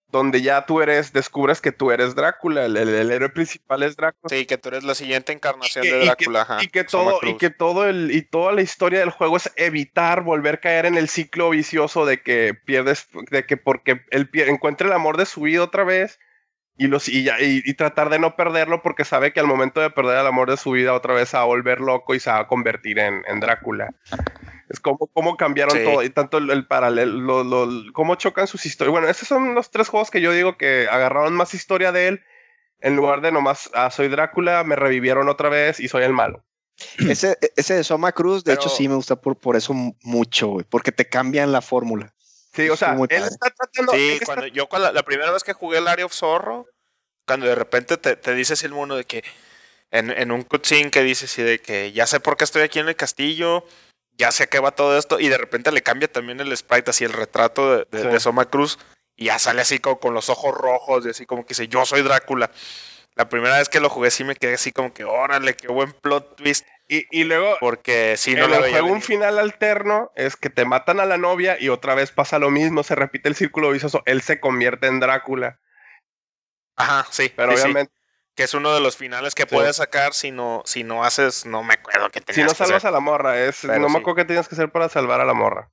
donde 0.07 0.41
ya 0.41 0.65
tú 0.65 0.81
eres, 0.81 1.13
descubres 1.13 1.61
que 1.61 1.71
tú 1.71 1.91
eres 1.91 2.15
Drácula, 2.15 2.65
el, 2.65 2.75
el- 2.77 2.89
el 2.93 3.11
héroe 3.11 3.29
principal 3.29 3.83
es 3.83 3.95
Drácula. 3.95 4.29
Sí, 4.29 4.45
que 4.45 4.57
tú 4.57 4.69
eres 4.69 4.83
la 4.83 4.95
siguiente 4.95 5.33
encarnación 5.33 5.83
que- 5.83 5.91
de 5.91 5.97
y 5.97 5.99
que- 6.01 6.05
Drácula. 6.05 6.41
ajá, 6.41 6.57
y 6.63 6.67
que 6.67 6.83
todo, 6.83 7.19
y 7.23 7.37
que 7.37 7.49
todo 7.49 7.85
el, 7.87 8.11
y 8.11 8.21
toda 8.21 8.51
la 8.53 8.61
historia 8.61 8.99
del 8.99 9.09
juego 9.11 9.37
es 9.37 9.51
evitar 9.55 10.21
volver 10.23 10.55
a 10.55 10.59
caer 10.61 10.85
en 10.85 10.97
el 10.97 11.09
ciclo 11.09 11.49
vicioso 11.49 12.05
de 12.05 12.21
que 12.21 12.53
pierdes, 12.65 13.07
de 13.31 13.45
que 13.45 13.57
porque 13.57 14.01
él 14.11 14.29
encuentra 14.33 14.87
el 14.87 14.93
amor 14.93 15.17
de 15.17 15.25
su 15.25 15.41
vida 15.41 15.63
otra 15.63 15.83
vez 15.83 16.19
y, 16.77 16.87
los, 16.87 17.07
y, 17.07 17.23
ya- 17.23 17.39
y- 17.41 17.61
y 17.65 17.73
tratar 17.75 18.09
de 18.09 18.19
no 18.19 18.35
perderlo 18.35 18.81
porque 18.81 19.05
sabe 19.05 19.31
que 19.33 19.39
al 19.39 19.47
momento 19.47 19.79
de 19.81 19.89
perder 19.89 20.19
el 20.19 20.27
amor 20.27 20.49
de 20.49 20.57
su 20.57 20.71
vida 20.71 20.93
otra 20.93 21.13
vez 21.13 21.29
se 21.29 21.37
va 21.37 21.43
a 21.43 21.47
volver 21.47 21.79
loco 21.79 22.15
y 22.15 22.19
se 22.19 22.29
va 22.29 22.39
a 22.39 22.47
convertir 22.47 22.99
en, 22.99 23.23
en 23.27 23.39
Drácula. 23.39 23.93
Es 24.69 24.79
como, 24.79 25.07
cómo 25.13 25.37
cambiaron 25.37 25.77
Sí. 25.77 25.83
todo 25.83 26.03
y 26.03 26.09
tanto 26.09 26.37
el, 26.39 26.49
el 26.49 26.65
paralelo, 26.67 27.43
lo- 27.43 27.65
lo- 27.65 27.93
cómo 27.93 28.15
chocan 28.15 28.47
sus 28.47 28.65
historias. 28.65 28.91
Bueno, 28.91 29.07
esos 29.07 29.27
son 29.27 29.55
los 29.55 29.71
tres 29.71 29.87
juegos 29.89 30.11
que 30.11 30.21
yo 30.21 30.31
digo 30.31 30.57
que 30.57 30.87
agarraron 30.91 31.33
más 31.33 31.53
historia 31.53 31.91
de 31.91 32.07
él 32.09 32.23
en 32.81 32.95
lugar 32.95 33.21
de 33.21 33.31
nomás, 33.31 33.69
ah, 33.73 33.89
soy 33.89 34.09
Drácula, 34.09 34.63
me 34.63 34.75
revivieron 34.75 35.29
otra 35.29 35.49
vez 35.49 35.79
y 35.79 35.87
soy 35.87 36.03
el 36.03 36.13
malo. 36.13 36.43
Ese, 37.09 37.37
ese 37.55 37.73
de 37.75 37.83
Soma 37.85 38.11
Cruz, 38.11 38.43
de 38.43 38.53
hecho, 38.53 38.67
sí 38.67 38.89
me 38.89 38.95
gusta 38.95 39.15
por, 39.15 39.37
por 39.37 39.55
eso 39.55 39.73
mu- 39.73 39.95
mucho, 40.03 40.47
güey, 40.47 40.65
porque 40.69 40.91
te 40.91 41.07
cambian 41.07 41.53
la 41.53 41.61
fórmula. 41.61 42.13
Sí, 42.55 42.69
o 42.69 42.77
sea, 42.77 42.93
él 42.93 43.23
está 43.23 43.49
tratando. 43.49 43.91
Sí, 43.93 44.09
está- 44.13 44.25
cuando 44.25 44.47
yo 44.47 44.67
cuando, 44.67 44.91
la 44.91 45.03
primera 45.03 45.31
vez 45.31 45.43
que 45.43 45.53
jugué 45.53 45.77
el 45.79 45.87
Area 45.87 46.05
of 46.05 46.13
Zorro, 46.13 46.67
cuando 47.27 47.45
de 47.47 47.55
repente 47.55 47.97
te, 47.97 48.15
te 48.15 48.33
dices 48.33 48.63
el 48.63 48.71
mono 48.71 48.95
de 48.95 49.03
que 49.05 49.23
en, 49.91 50.11
en 50.11 50.31
un 50.31 50.43
cutscene 50.43 50.91
que 50.91 51.03
dices 51.03 51.37
y 51.37 51.43
de 51.43 51.59
que 51.59 51.91
ya 51.91 52.05
sé 52.07 52.19
por 52.19 52.37
qué 52.37 52.43
estoy 52.43 52.61
aquí 52.63 52.79
en 52.79 52.87
el 52.87 52.95
castillo, 52.95 53.65
ya 54.17 54.31
sé 54.31 54.43
a 54.43 54.47
qué 54.47 54.59
va 54.59 54.71
todo 54.71 54.97
esto, 54.97 55.19
y 55.19 55.27
de 55.29 55.37
repente 55.37 55.71
le 55.71 55.81
cambia 55.83 56.07
también 56.11 56.39
el 56.39 56.55
sprite 56.55 56.91
así 56.91 57.03
el 57.03 57.13
retrato 57.13 57.77
de, 57.77 57.87
de, 57.91 58.01
Sí. 58.03 58.07
de 58.07 58.19
Soma 58.19 58.45
Cruz, 58.45 58.79
y 59.15 59.25
ya 59.25 59.39
sale 59.39 59.61
así 59.61 59.79
como 59.79 59.99
con 59.99 60.13
los 60.13 60.29
ojos 60.29 60.55
rojos, 60.55 61.05
y 61.05 61.09
así 61.09 61.25
como 61.25 61.43
que 61.43 61.49
dice, 61.49 61.67
yo 61.67 61.85
soy 61.85 62.01
Drácula. 62.01 62.51
La 63.15 63.29
primera 63.29 63.57
vez 63.57 63.69
que 63.69 63.79
lo 63.79 63.89
jugué 63.89 64.11
sí 64.11 64.23
me 64.25 64.35
quedé 64.35 64.55
así 64.55 64.71
como 64.71 64.93
que, 64.93 65.05
órale, 65.05 65.55
qué 65.55 65.67
buen 65.69 65.91
plot 65.93 66.35
twist, 66.35 66.67
y, 66.89 67.05
y 67.17 67.23
luego, 67.23 67.55
porque 67.61 68.15
si 68.17 68.35
no 68.35 68.45
en 68.45 68.51
lo 68.51 68.57
el 68.65 68.71
juego, 68.71 68.87
un 68.87 69.01
final 69.01 69.39
alterno 69.39 70.11
es 70.15 70.35
que 70.35 70.49
te 70.49 70.65
matan 70.65 70.99
a 70.99 71.05
la 71.05 71.17
novia 71.17 71.57
y 71.59 71.69
otra 71.69 71.95
vez 71.95 72.11
pasa 72.11 72.37
lo 72.39 72.51
mismo, 72.51 72.83
se 72.83 72.93
repite 72.93 73.29
el 73.29 73.35
círculo 73.35 73.71
vicioso. 73.71 74.03
Él 74.05 74.21
se 74.21 74.39
convierte 74.39 74.87
en 74.87 74.99
Drácula. 74.99 75.59
Ajá, 76.75 77.07
sí, 77.09 77.31
Pero 77.35 77.53
sí, 77.53 77.57
sí, 77.57 77.63
obviamente, 77.63 77.93
que 78.35 78.43
es 78.43 78.53
uno 78.53 78.73
de 78.73 78.81
los 78.81 78.97
finales 78.97 79.33
que 79.33 79.43
Sí. 79.43 79.55
puedes 79.55 79.77
sacar 79.77 80.13
si 80.13 80.31
no, 80.31 80.61
si 80.65 80.83
no 80.83 81.03
haces, 81.05 81.45
no 81.45 81.63
me 81.63 81.75
acuerdo 81.75 82.09
que 82.11 82.19
si 82.19 82.25
tenías 82.25 82.47
no 82.47 82.49
que 82.49 82.51
hacer. 82.63 82.67
salvas 82.67 82.85
a 82.85 82.91
la 82.91 82.99
morra, 82.99 83.41
es, 83.41 83.59
Pero 83.61 83.75
no 83.79 83.87
me 83.87 83.93
sí. 83.95 83.97
acuerdo 84.01 84.17
qué 84.17 84.25
tienes 84.25 84.47
que 84.49 84.55
hacer 84.55 84.71
para 84.71 84.89
salvar 84.89 85.21
a 85.21 85.25
la 85.25 85.33
morra. 85.33 85.71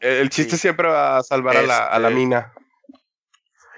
El, 0.00 0.16
el 0.16 0.30
chiste 0.30 0.56
Sí. 0.56 0.62
siempre 0.62 0.88
va 0.88 1.18
a 1.18 1.22
salvar 1.22 1.56
a, 1.56 1.62
la, 1.62 1.86
a 1.86 1.98
la 2.00 2.08
Este- 2.08 2.18
mina. 2.18 2.52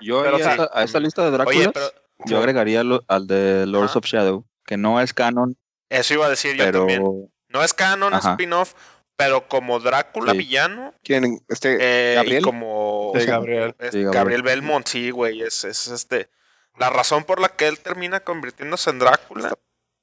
Yo 0.01 0.23
Pero 0.23 0.37
a, 0.37 0.39
esta, 0.41 0.71
a 0.73 0.83
esta 0.83 0.99
lista 1.01 1.23
de 1.25 1.31
Drácula, 1.31 1.57
Oye, 1.57 1.71
pero 1.73 1.87
yo 2.27 2.39
agregaría 2.39 2.83
lo- 2.85 3.05
al 3.09 3.27
de 3.27 3.67
Lords 3.67 3.91
Ajá. 3.91 3.99
of 3.99 4.05
Shadow, 4.07 4.47
que 4.67 4.77
no 4.77 5.01
es 5.01 5.13
canon, 5.15 5.57
eso 5.89 6.15
iba 6.15 6.27
a 6.27 6.31
decir 6.31 6.57
yo 6.57 6.71
también. 6.73 7.03
No 7.49 7.63
es 7.63 7.73
canon, 7.75 8.15
es 8.15 8.25
spin-off, 8.25 8.75
pero 9.17 9.47
como 9.47 9.79
Drácula 9.79 10.33
Sí. 10.33 10.39
villano 10.39 10.93
¿Quién? 11.05 11.41
Este, 11.49 11.77
eh, 11.81 12.13
y 12.13 12.17
¿Gabriel? 12.17 12.43
como 12.45 13.13
Sí, 13.17 13.27
Gabriel. 13.27 13.75
es 13.79 13.91
Sí, 13.93 13.99
Gabriel. 14.03 14.13
Gabriel 14.13 14.43
Belmont, 14.43 14.87
sí, 14.89 15.11
güey, 15.11 15.43
es, 15.43 15.65
es 15.65 15.87
este 15.89 16.29
la 16.77 16.91
razón 16.91 17.23
por 17.25 17.41
la 17.41 17.51
que 17.51 17.69
él 17.69 17.79
termina 17.79 18.21
convirtiéndose 18.21 18.91
en 18.91 18.99
Drácula 18.99 19.53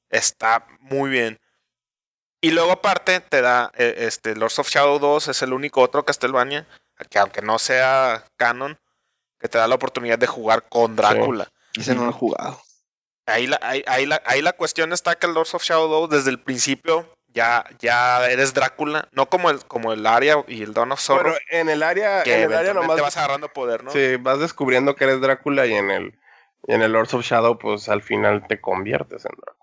está 0.08 0.66
muy 0.80 1.10
bien. 1.10 1.38
Y 2.40 2.50
luego 2.52 2.72
aparte 2.72 3.20
te 3.20 3.42
da 3.42 3.70
eh, 3.76 3.94
este 3.98 4.34
Lords 4.34 4.58
of 4.58 4.68
Shadow 4.70 4.98
2 4.98 5.28
es 5.28 5.42
el 5.42 5.52
único 5.52 5.82
otro 5.82 6.04
Castlevania 6.04 6.66
que 7.10 7.18
aunque 7.18 7.42
no 7.42 7.58
sea 7.58 8.24
canon 8.36 8.78
que 9.38 9.48
te 9.48 9.58
da 9.58 9.66
la 9.68 9.74
oportunidad 9.74 10.18
de 10.18 10.26
jugar 10.26 10.68
con 10.68 10.96
Drácula. 10.96 11.51
Ese 11.78 11.94
no 11.94 12.04
lo 12.04 12.10
he 12.10 12.14
jugado. 12.14 12.60
Ahí 13.26 13.46
la, 13.46 13.58
ahí, 13.62 13.84
ahí 13.86 14.04
la, 14.06 14.20
ahí 14.26 14.42
la 14.42 14.52
cuestión 14.52 14.92
está 14.92 15.14
que 15.14 15.26
el 15.26 15.34
Lords 15.34 15.54
of 15.54 15.62
Shadow 15.62 15.88
2 15.88 16.10
desde 16.10 16.30
el 16.30 16.40
principio 16.40 17.08
ya, 17.28 17.64
ya 17.78 18.28
eres 18.28 18.52
Drácula, 18.54 19.08
no 19.12 19.26
como 19.26 19.50
el, 19.50 19.64
como 19.64 19.92
el 19.92 20.06
Aria 20.06 20.44
y 20.48 20.62
el 20.62 20.74
Dawn 20.74 20.92
of 20.92 21.00
Sorrow, 21.00 21.32
Pero 21.32 21.60
en 21.60 21.68
el 21.68 21.82
área, 21.82 22.22
que 22.22 22.42
en 22.42 22.50
el 22.50 22.56
área 22.56 22.74
nomás 22.74 23.00
vas 23.00 23.16
agarrando 23.16 23.48
poder, 23.48 23.84
¿no? 23.84 23.90
sí, 23.90 24.16
vas 24.16 24.38
descubriendo 24.38 24.94
que 24.94 25.04
eres 25.04 25.20
Drácula 25.20 25.66
y 25.66 25.74
en 25.74 25.90
el 25.90 26.18
y 26.66 26.74
en 26.74 26.82
el 26.82 26.92
Lords 26.92 27.14
of 27.14 27.24
Shadow, 27.24 27.58
pues 27.58 27.88
al 27.88 28.02
final 28.02 28.46
te 28.46 28.60
conviertes 28.60 29.24
en 29.24 29.32
Drácula. 29.36 29.61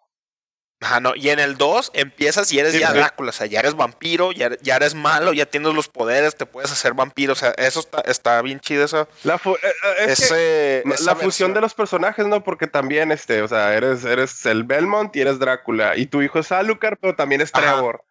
Ajá, 0.81 1.01
no. 1.01 1.13
Y 1.13 1.29
en 1.29 1.39
el 1.39 1.57
2 1.57 1.91
empiezas 1.93 2.49
y 2.53 2.59
eres 2.59 2.71
Sí, 2.73 2.79
ya 2.79 2.91
sí. 2.91 2.97
Drácula, 2.97 3.31
o 3.31 3.33
sea, 3.33 3.47
ya 3.47 3.59
eres 3.59 3.75
vampiro, 3.75 4.31
ya, 4.31 4.49
ya 4.61 4.77
eres 4.77 4.95
malo, 4.95 5.33
ya 5.33 5.45
tienes 5.45 5.73
los 5.73 5.89
poderes, 5.89 6.35
te 6.37 6.45
puedes 6.45 6.71
hacer 6.71 6.93
vampiro, 6.93 7.33
o 7.33 7.35
sea, 7.35 7.49
eso 7.57 7.81
está, 7.81 7.99
está 8.01 8.41
bien 8.41 8.61
chido, 8.61 8.85
eso. 8.85 9.07
La, 9.23 9.37
fu- 9.37 9.55
eh, 9.55 9.59
eh, 9.63 10.05
es 10.07 10.19
ese, 10.21 10.79
esa 10.89 11.03
la 11.03 11.15
fusión 11.17 11.53
de 11.53 11.59
los 11.59 11.73
personajes, 11.73 12.25
¿no? 12.27 12.45
Porque 12.45 12.67
también, 12.67 13.11
este, 13.11 13.41
o 13.41 13.47
sea, 13.49 13.73
eres, 13.75 14.05
eres 14.05 14.45
el 14.45 14.63
Belmont 14.63 15.13
y 15.17 15.21
eres 15.21 15.37
Drácula. 15.37 15.97
Y 15.97 16.05
tu 16.05 16.21
hijo 16.21 16.39
es 16.39 16.49
Alucard, 16.53 16.97
pero 17.01 17.13
también 17.13 17.41
es 17.41 17.49
Ajá. 17.53 17.73
Trevor. 17.73 18.05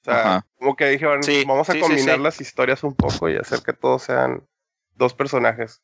O 0.00 0.04
sea, 0.04 0.20
Ajá. 0.20 0.46
como 0.58 0.76
que 0.76 0.86
dijeron, 0.86 1.22
Sí, 1.22 1.44
vamos 1.46 1.68
a 1.68 1.72
sí, 1.72 1.78
sí, 1.78 1.82
combinar 1.82 2.16
sí. 2.16 2.22
las 2.22 2.40
historias 2.40 2.82
un 2.84 2.94
poco 2.94 3.28
y 3.28 3.36
hacer 3.36 3.60
que 3.62 3.74
todos 3.74 4.02
sean 4.02 4.46
dos 4.94 5.12
personajes. 5.12 5.82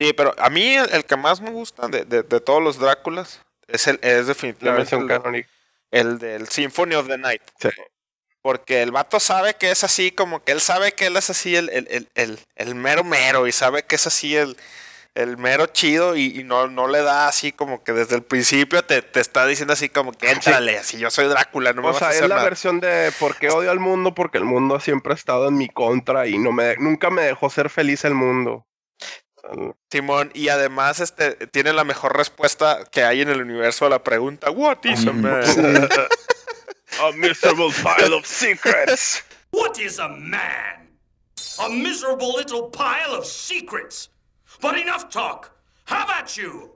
Sí, 0.00 0.12
pero 0.12 0.34
a 0.38 0.50
mí 0.50 0.74
el, 0.74 0.90
el 0.92 1.04
que 1.04 1.16
más 1.16 1.40
me 1.40 1.50
gusta 1.50 1.86
de, 1.88 2.04
de, 2.04 2.22
de 2.22 2.40
todos 2.40 2.62
los 2.62 2.78
Dráculas 2.78 3.42
es, 3.68 3.86
el, 3.86 3.98
es 4.02 4.22
La 4.22 4.24
definitivamente 4.24 4.96
el, 5.90 6.18
del 6.18 6.48
Symphony 6.48 6.94
of 6.94 7.08
the 7.08 7.18
Night. 7.18 7.42
Sí. 7.60 7.68
Porque 8.42 8.82
el 8.82 8.92
vato 8.92 9.18
sabe 9.18 9.54
que 9.54 9.70
es 9.70 9.82
así, 9.82 10.12
como 10.12 10.44
que 10.44 10.52
él 10.52 10.60
sabe 10.60 10.92
que 10.92 11.06
él 11.06 11.16
es 11.16 11.30
así 11.30 11.56
el, 11.56 11.68
el, 11.70 11.88
el, 11.90 12.08
el, 12.14 12.38
el 12.54 12.74
mero 12.74 13.02
mero 13.02 13.46
y 13.46 13.52
sabe 13.52 13.82
que 13.84 13.96
es 13.96 14.06
así 14.06 14.36
el, 14.36 14.56
el 15.16 15.36
mero 15.36 15.66
chido 15.66 16.14
y, 16.14 16.26
y 16.38 16.44
no, 16.44 16.68
no 16.68 16.86
le 16.86 17.02
da 17.02 17.26
así 17.26 17.50
como 17.50 17.82
que 17.82 17.92
desde 17.92 18.14
el 18.16 18.22
principio 18.22 18.84
te, 18.84 19.02
te 19.02 19.18
está 19.20 19.46
diciendo 19.46 19.72
así 19.72 19.88
como 19.88 20.12
que 20.12 20.30
éntrale, 20.30 20.78
así 20.78 20.98
yo 20.98 21.10
soy 21.10 21.26
Drácula, 21.26 21.72
no 21.72 21.82
me 21.82 21.88
o 21.88 21.92
vas 21.92 21.98
sea, 21.98 22.08
a 22.08 22.12
es 22.12 22.18
hacer 22.18 22.28
la 22.28 22.36
nada. 22.36 22.44
versión 22.44 22.78
de 22.80 23.12
por 23.18 23.36
qué 23.36 23.50
odio 23.50 23.70
al 23.72 23.80
mundo, 23.80 24.14
porque 24.14 24.38
el 24.38 24.44
mundo 24.44 24.78
siempre 24.78 25.12
ha 25.12 25.16
estado 25.16 25.48
en 25.48 25.56
mi 25.56 25.68
contra 25.68 26.28
y 26.28 26.38
no 26.38 26.52
me, 26.52 26.76
nunca 26.76 27.10
me 27.10 27.22
dejó 27.22 27.50
ser 27.50 27.70
feliz 27.70 28.04
el 28.04 28.14
mundo. 28.14 28.66
Simón, 29.90 30.30
y 30.34 30.48
además 30.48 31.00
este 31.00 31.46
tiene 31.48 31.72
la 31.72 31.84
mejor 31.84 32.16
respuesta 32.16 32.84
que 32.90 33.04
hay 33.04 33.22
en 33.22 33.28
el 33.28 33.40
universo 33.40 33.86
a 33.86 33.90
la 33.90 34.02
pregunta, 34.02 34.50
What 34.50 34.84
is 34.84 35.06
a 35.06 35.12
man? 35.12 35.44
A 36.98 37.12
miserable 37.12 37.70
pile 37.82 38.14
of 38.14 38.24
secrets. 38.24 39.22
What 39.50 39.78
is 39.78 39.98
a 39.98 40.08
man? 40.08 40.88
A 41.60 41.68
miserable 41.68 42.32
little 42.32 42.70
pile 42.70 43.14
of 43.14 43.26
secrets. 43.26 44.08
But 44.62 44.78
enough 44.78 45.10
talk. 45.10 45.50
How 45.84 46.04
about 46.04 46.36
you? 46.38 46.70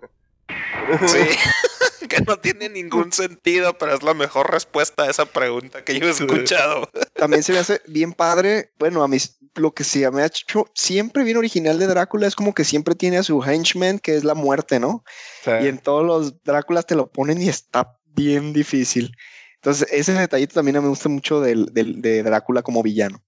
Sí, 1.07 1.29
que 2.09 2.21
no 2.27 2.39
tiene 2.39 2.69
ningún 2.69 3.13
sentido, 3.13 3.77
pero 3.79 3.95
es 3.95 4.03
la 4.03 4.15
mejor 4.15 4.51
respuesta 4.51 5.05
a 5.05 5.11
esa 5.11 5.27
pregunta 5.27 5.85
que 5.85 5.99
yo 5.99 6.07
he 6.07 6.11
escuchado. 6.11 6.89
También 7.15 7.43
se 7.43 7.53
me 7.53 7.59
hace 7.59 7.81
bien 7.87 8.13
padre. 8.13 8.73
Bueno, 8.79 9.03
a 9.03 9.09
mí 9.09 9.19
lo 9.55 9.73
que 9.75 9.85
se 9.85 10.11
me 10.11 10.23
ha 10.23 10.27
hecho 10.27 10.67
siempre 10.75 11.23
bien 11.25 11.37
original 11.37 11.79
de 11.79 11.87
Drácula 11.87 12.27
es 12.27 12.35
como 12.35 12.55
que 12.55 12.65
siempre 12.65 12.95
tiene 12.95 13.19
a 13.19 13.23
su 13.23 13.43
henchman, 13.43 13.99
que 13.99 14.17
es 14.17 14.25
la 14.25 14.35
muerte, 14.35 14.81
¿no? 14.81 15.05
Sí. 15.45 15.51
Y 15.63 15.69
en 15.69 15.79
todos 15.79 16.05
los 16.05 16.43
Dráculas 16.43 16.87
te 16.87 16.95
lo 16.97 17.11
ponen 17.11 17.41
y 17.41 17.49
está 17.49 17.99
bien 18.07 18.53
difícil. 18.53 19.15
Entonces, 19.57 19.87
ese 19.93 20.15
detallito 20.15 20.55
también 20.55 20.83
me 20.83 20.89
gusta 20.89 21.09
mucho 21.11 21.41
del, 21.41 21.67
del- 21.75 22.01
de 22.01 22.23
Drácula 22.23 22.63
como 22.63 22.83
villano. 22.83 23.23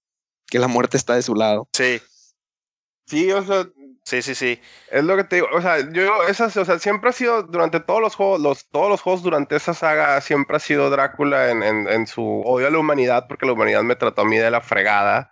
que 0.47 0.59
la 0.59 0.67
muerte 0.67 0.97
está 0.97 1.15
de 1.15 1.21
su 1.21 1.33
lado. 1.35 1.67
Sí, 1.73 1.99
Sí, 3.05 3.31
o 3.31 3.45
sea, 3.45 3.67
sí, 4.03 4.21
sí, 4.21 4.35
sí. 4.35 4.61
es 4.91 5.03
lo 5.03 5.15
que 5.17 5.23
te 5.23 5.35
digo. 5.37 5.47
O 5.53 5.61
sea, 5.61 5.79
yo, 5.91 6.23
esas, 6.27 6.55
o 6.57 6.65
sea, 6.65 6.79
siempre 6.79 7.09
ha 7.09 7.13
sido, 7.13 7.43
durante 7.43 7.79
todos 7.79 8.01
los 8.01 8.15
juegos, 8.15 8.39
los, 8.41 8.69
todos 8.69 8.89
los 8.89 9.01
juegos 9.01 9.23
durante 9.23 9.55
esa 9.55 9.73
saga, 9.73 10.19
siempre 10.21 10.57
ha 10.57 10.59
sido 10.59 10.89
Drácula 10.89 11.49
en, 11.49 11.63
en, 11.63 11.87
en 11.87 12.07
su 12.07 12.41
odio 12.45 12.67
a 12.67 12.71
la 12.71 12.79
humanidad, 12.79 13.25
porque 13.27 13.45
la 13.45 13.53
humanidad 13.53 13.83
me 13.83 13.95
trató 13.95 14.21
a 14.21 14.25
mí 14.25 14.37
de 14.37 14.51
la 14.51 14.61
fregada. 14.61 15.31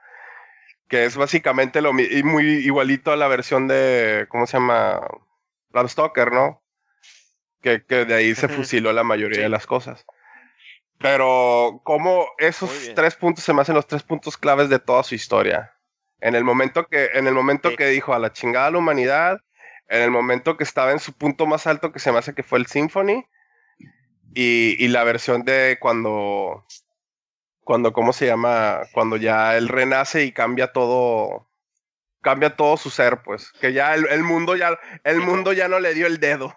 Que 0.87 1.05
es 1.05 1.15
básicamente 1.15 1.81
lo 1.81 1.97
y 1.97 2.21
muy 2.23 2.43
igualito 2.65 3.11
a 3.13 3.15
la 3.15 3.29
versión 3.29 3.67
de, 3.67 4.25
¿cómo 4.29 4.45
se 4.45 4.57
llama? 4.57 4.99
Bram 5.69 5.87
Stoker, 5.87 6.33
¿no? 6.33 6.61
Que, 7.61 7.85
que 7.85 8.03
de 8.03 8.13
ahí 8.13 8.35
se 8.35 8.49
fusiló 8.49 8.91
la 8.91 9.03
mayoría 9.03 9.37
Sí. 9.37 9.41
de 9.43 9.49
las 9.49 9.65
cosas. 9.67 10.05
Pero 10.99 11.79
como 11.83 12.27
esos 12.37 12.91
tres 12.93 13.15
puntos 13.15 13.43
se 13.43 13.53
me 13.53 13.61
hacen 13.61 13.75
los 13.75 13.87
tres 13.87 14.03
puntos 14.03 14.35
claves 14.37 14.67
de 14.69 14.79
toda 14.79 15.03
su 15.03 15.15
historia. 15.15 15.73
En 16.21 16.35
el 16.35 16.43
momento 16.43 16.87
que, 16.87 17.09
en 17.13 17.27
el 17.27 17.33
momento 17.33 17.69
Sí. 17.71 17.77
que 17.77 17.87
dijo 17.87 18.13
a 18.13 18.19
la 18.19 18.31
chingada 18.31 18.71
la 18.71 18.77
humanidad, 18.77 19.39
en 19.89 20.01
el 20.03 20.11
momento 20.11 20.55
que 20.55 20.63
estaba 20.63 20.91
en 20.91 20.99
su 20.99 21.13
punto 21.13 21.45
más 21.45 21.67
alto, 21.67 21.91
que 21.91 21.99
se 21.99 22.11
me 22.11 22.19
hace 22.19 22.33
que 22.33 22.43
fue 22.43 22.59
el 22.59 22.67
Symphony, 22.67 23.25
y, 24.33 24.75
y 24.83 24.87
la 24.87 25.03
versión 25.03 25.43
de 25.43 25.77
cuando, 25.81 26.65
cuando, 27.63 27.91
¿cómo 27.91 28.13
se 28.13 28.27
llama? 28.27 28.81
Cuando 28.93 29.17
ya 29.17 29.57
él 29.57 29.67
renace 29.67 30.23
y 30.23 30.31
cambia 30.31 30.71
todo, 30.71 31.49
cambia 32.21 32.55
todo 32.55 32.77
su 32.77 32.89
ser, 32.89 33.21
pues, 33.23 33.51
que 33.59 33.73
ya 33.73 33.93
el, 33.95 34.07
el 34.07 34.23
mundo 34.23 34.55
ya, 34.55 34.79
el 35.03 35.17
Sí. 35.19 35.25
mundo 35.25 35.51
ya 35.53 35.67
no 35.67 35.79
le 35.79 35.93
dio 35.93 36.07
el 36.07 36.19
dedo. 36.19 36.55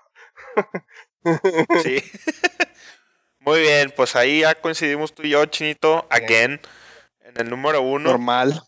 Sí. 1.82 1.96
Muy 3.40 3.60
bien, 3.60 3.92
pues 3.96 4.14
ahí 4.16 4.40
ya 4.40 4.54
coincidimos 4.54 5.14
tú 5.14 5.22
y 5.24 5.30
yo, 5.30 5.44
Chinito, 5.46 6.06
again, 6.10 6.60
en 7.20 7.36
el 7.40 7.50
número 7.50 7.82
uno. 7.82 8.10
Normal. 8.10 8.62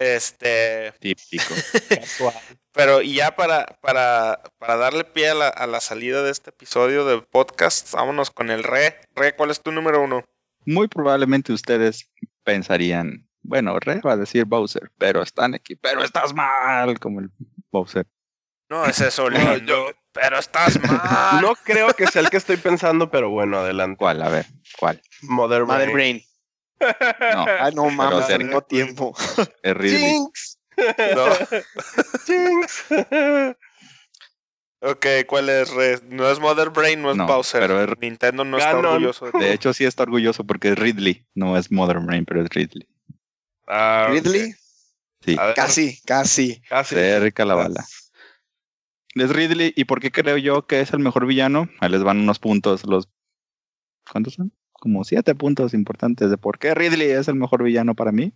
Este, 0.00 0.94
Típico. 0.98 1.54
pero 2.72 3.02
y 3.02 3.16
ya 3.16 3.36
para, 3.36 3.66
para, 3.82 4.40
para 4.58 4.76
darle 4.78 5.04
pie 5.04 5.28
a 5.28 5.34
la, 5.34 5.48
a 5.48 5.66
la 5.66 5.80
salida 5.80 6.22
de 6.22 6.30
este 6.30 6.48
episodio 6.48 7.04
del 7.04 7.22
podcast, 7.22 7.92
vámonos 7.92 8.30
con 8.30 8.50
el 8.50 8.64
Re. 8.64 8.98
Re, 9.14 9.36
¿cuál 9.36 9.50
es 9.50 9.60
tu 9.60 9.72
número 9.72 10.02
uno? 10.02 10.24
Muy 10.64 10.88
probablemente 10.88 11.52
ustedes 11.52 12.10
pensarían, 12.44 13.28
bueno, 13.42 13.78
Re 13.78 14.00
va 14.00 14.12
a 14.12 14.16
decir 14.16 14.46
Bowser, 14.46 14.90
pero 14.96 15.20
están 15.20 15.54
aquí, 15.54 15.76
pero 15.76 16.02
estás 16.02 16.32
mal, 16.32 16.98
como 16.98 17.20
el 17.20 17.30
Bowser. 17.70 18.06
No, 18.70 18.86
es 18.86 19.00
eso, 19.02 19.28
lindo, 19.28 19.94
pero 20.12 20.38
estás 20.38 20.80
mal. 20.82 21.42
No 21.42 21.54
creo 21.56 21.92
que 21.92 22.06
sea 22.06 22.22
el 22.22 22.30
que 22.30 22.38
estoy 22.38 22.56
pensando, 22.56 23.10
pero 23.10 23.28
bueno, 23.28 23.58
adelante. 23.58 23.98
¿Cuál? 23.98 24.22
A 24.22 24.30
ver, 24.30 24.46
¿cuál? 24.78 25.02
Mother, 25.20 25.66
Mother 25.66 25.92
Brain. 25.92 26.22
No, 26.80 27.44
Ah, 27.46 27.70
no 27.74 27.90
mames, 27.90 28.26
cerca. 28.26 28.38
tengo 28.44 28.62
tiempo. 28.62 29.14
es 29.62 29.76
Ridley. 29.76 30.12
Jinx. 30.12 30.58
No. 31.14 31.26
Jinx. 32.26 32.84
Ok, 34.82 35.04
¿cuál 35.26 35.50
es 35.50 35.68
Re? 35.74 36.00
No 36.08 36.26
es 36.30 36.40
Mother 36.40 36.70
Brain, 36.70 37.02
no 37.02 37.10
es 37.10 37.16
No, 37.18 37.26
Bowser. 37.26 37.60
pero 37.60 37.82
es- 37.82 37.98
Nintendo 38.00 38.44
no 38.46 38.56
está 38.56 38.74
orgulloso 38.78 39.30
de 39.30 39.38
De 39.38 39.52
hecho, 39.52 39.74
sí 39.74 39.84
está 39.84 40.04
orgulloso 40.04 40.44
porque 40.44 40.68
es 40.70 40.78
Ridley, 40.78 41.26
no 41.34 41.58
es 41.58 41.70
Mother 41.70 41.98
Brain, 41.98 42.24
pero 42.24 42.42
es 42.42 42.48
Ridley. 42.48 42.88
Ah. 43.68 44.06
Ridley, 44.10 44.54
Sí, 45.22 45.36
casi, 45.54 46.00
casi. 46.06 46.62
casi. 46.62 46.94
cerca 46.94 47.44
la 47.44 47.56
bala. 47.56 47.84
Es 49.14 49.28
Ridley, 49.28 49.74
¿y 49.76 49.84
por 49.84 50.00
qué 50.00 50.10
creo 50.10 50.38
yo 50.38 50.66
que 50.66 50.80
es 50.80 50.94
el 50.94 51.00
mejor 51.00 51.26
villano? 51.26 51.68
Ahí 51.80 51.90
les 51.90 52.02
van 52.02 52.18
unos 52.20 52.38
puntos, 52.38 52.86
los... 52.86 53.06
¿Cuántos 54.10 54.32
son? 54.32 54.50
Como 54.80 55.04
siete 55.04 55.34
puntos 55.34 55.74
importantes 55.74 56.30
de 56.30 56.38
por 56.38 56.58
qué 56.58 56.74
Ridley 56.74 57.10
es 57.10 57.28
el 57.28 57.34
mejor 57.34 57.62
villano 57.62 57.94
para 57.94 58.12
mí. 58.12 58.32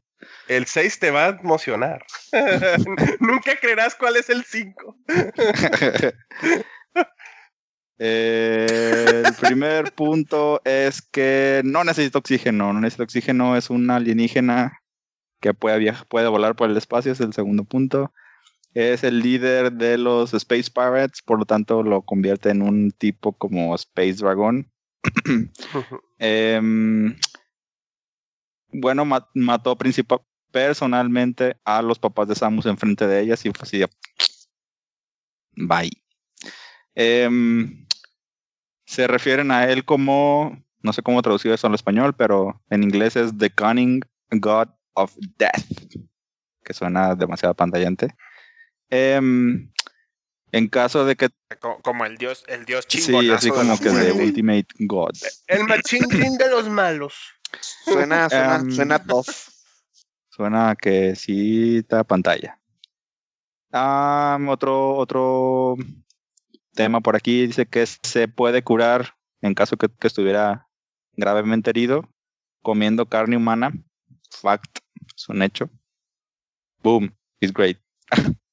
El 0.47 0.67
6 0.67 0.99
te 1.01 1.11
va 1.11 1.25
a 1.25 1.29
emocionar. 1.31 2.05
Nunca 3.21 3.57
creerás 3.61 3.95
cuál 3.95 4.17
es 4.17 4.29
el 4.29 4.45
5. 4.45 4.97
Eh, 7.99 9.23
el 9.27 9.35
primer 9.41 9.93
punto 9.95 10.61
es 10.65 11.01
que 11.01 11.63
no 11.65 11.83
necesita 11.83 12.19
oxígeno. 12.19 12.75
No 12.75 12.81
necesita 12.81 13.05
oxígeno, 13.05 13.57
es 13.57 13.71
un 13.71 13.91
alienígena 13.91 14.83
que 15.41 15.55
puede, 15.55 15.79
viajar, 15.79 16.07
puede 16.09 16.29
volar 16.29 16.57
por 16.57 16.71
el 16.71 16.77
espacio, 16.77 17.13
es 17.13 17.21
el 17.21 17.33
segundo 17.33 17.65
punto. 17.65 18.13
Es 18.75 19.03
el 19.03 19.21
líder 19.21 19.73
de 19.73 19.97
los 19.97 20.35
Space 20.35 20.71
Pirates, 20.71 21.23
por 21.23 21.39
lo 21.39 21.47
tanto 21.47 21.83
lo 21.83 22.03
convierte 22.03 22.51
en 22.51 22.61
un 22.61 22.91
tipo 22.91 23.33
como 23.33 23.75
Space 23.77 24.17
Dragon. 24.17 24.71
Em, 26.27 27.15
bueno, 28.73 29.05
ma- 29.05 29.29
mató 29.35 29.77
personalmente 30.51 31.57
a 31.65 31.83
los 31.83 31.99
papás 31.99 32.29
de 32.29 32.35
Samus 32.35 32.65
enfrente 32.65 33.07
de 33.07 33.21
ellas 33.21 33.45
y 33.45 33.51
fue 33.53 33.63
así 33.65 33.85
Bye. 35.57 35.91
Em, 36.95 37.87
se 38.87 39.07
refieren 39.07 39.51
a 39.51 39.65
él 39.71 39.85
como, 39.85 40.57
no 40.83 40.93
sé 40.95 41.03
cómo 41.03 41.21
traducir 41.21 41.53
eso 41.53 41.67
al 41.67 41.75
español, 41.75 42.15
pero 42.15 42.63
en 42.71 42.83
inglés 42.83 43.17
es 43.17 43.37
The 43.37 43.51
Cunning 43.51 44.01
God 44.31 44.69
of 44.95 45.15
Death, 45.39 45.67
que 46.65 46.73
suena 46.73 47.15
demasiado 47.15 47.55
pantallante. 47.55 48.15
Em, 48.91 49.71
en 50.57 50.69
caso 50.69 51.05
de 51.05 51.17
que, 51.17 51.29
Co- 51.61 51.81
Como 51.83 52.05
el 52.05 52.17
dios, 52.17 52.45
el 52.49 52.65
dios 52.65 52.87
sí, 52.89 52.99
chingonazo 53.01 53.35
así 53.35 53.47
de 53.47 53.53
como 53.53 53.73
la 53.73 53.79
que 53.79 53.91
de. 53.91 54.13
Ultimate 54.13 54.67
God. 54.81 55.11
El 55.49 55.65
machín 55.65 56.09
de 56.39 56.49
los 56.49 56.69
malos. 56.69 57.15
Suena, 57.85 58.29
suena, 58.31 58.57
Em, 58.57 58.71
suena 58.71 58.99
tough. 58.99 59.27
Suena 60.31 60.77
que 60.77 61.15
sí 61.17 61.79
está 61.79 62.05
pantalla. 62.05 62.61
Ah, 63.73 64.39
otro, 64.49 64.95
otro 64.97 65.77
tema 66.75 67.01
por 67.01 67.17
aquí 67.17 67.47
dice 67.47 67.67
que 67.67 67.85
se 67.87 68.29
puede 68.29 68.63
curar 68.63 69.17
en 69.43 69.55
caso 69.55 69.77
que, 69.77 69.89
que 69.89 70.07
estuviera 70.07 70.69
gravemente 71.13 71.71
herido 71.71 72.09
comiendo 72.63 73.07
carne 73.09 73.37
humana. 73.37 73.73
Fact, 74.31 74.79
es 75.17 75.29
un 75.29 75.43
hecho. 75.43 75.69
Boom, 76.83 77.13
it's 77.41 77.53
great. 77.53 77.79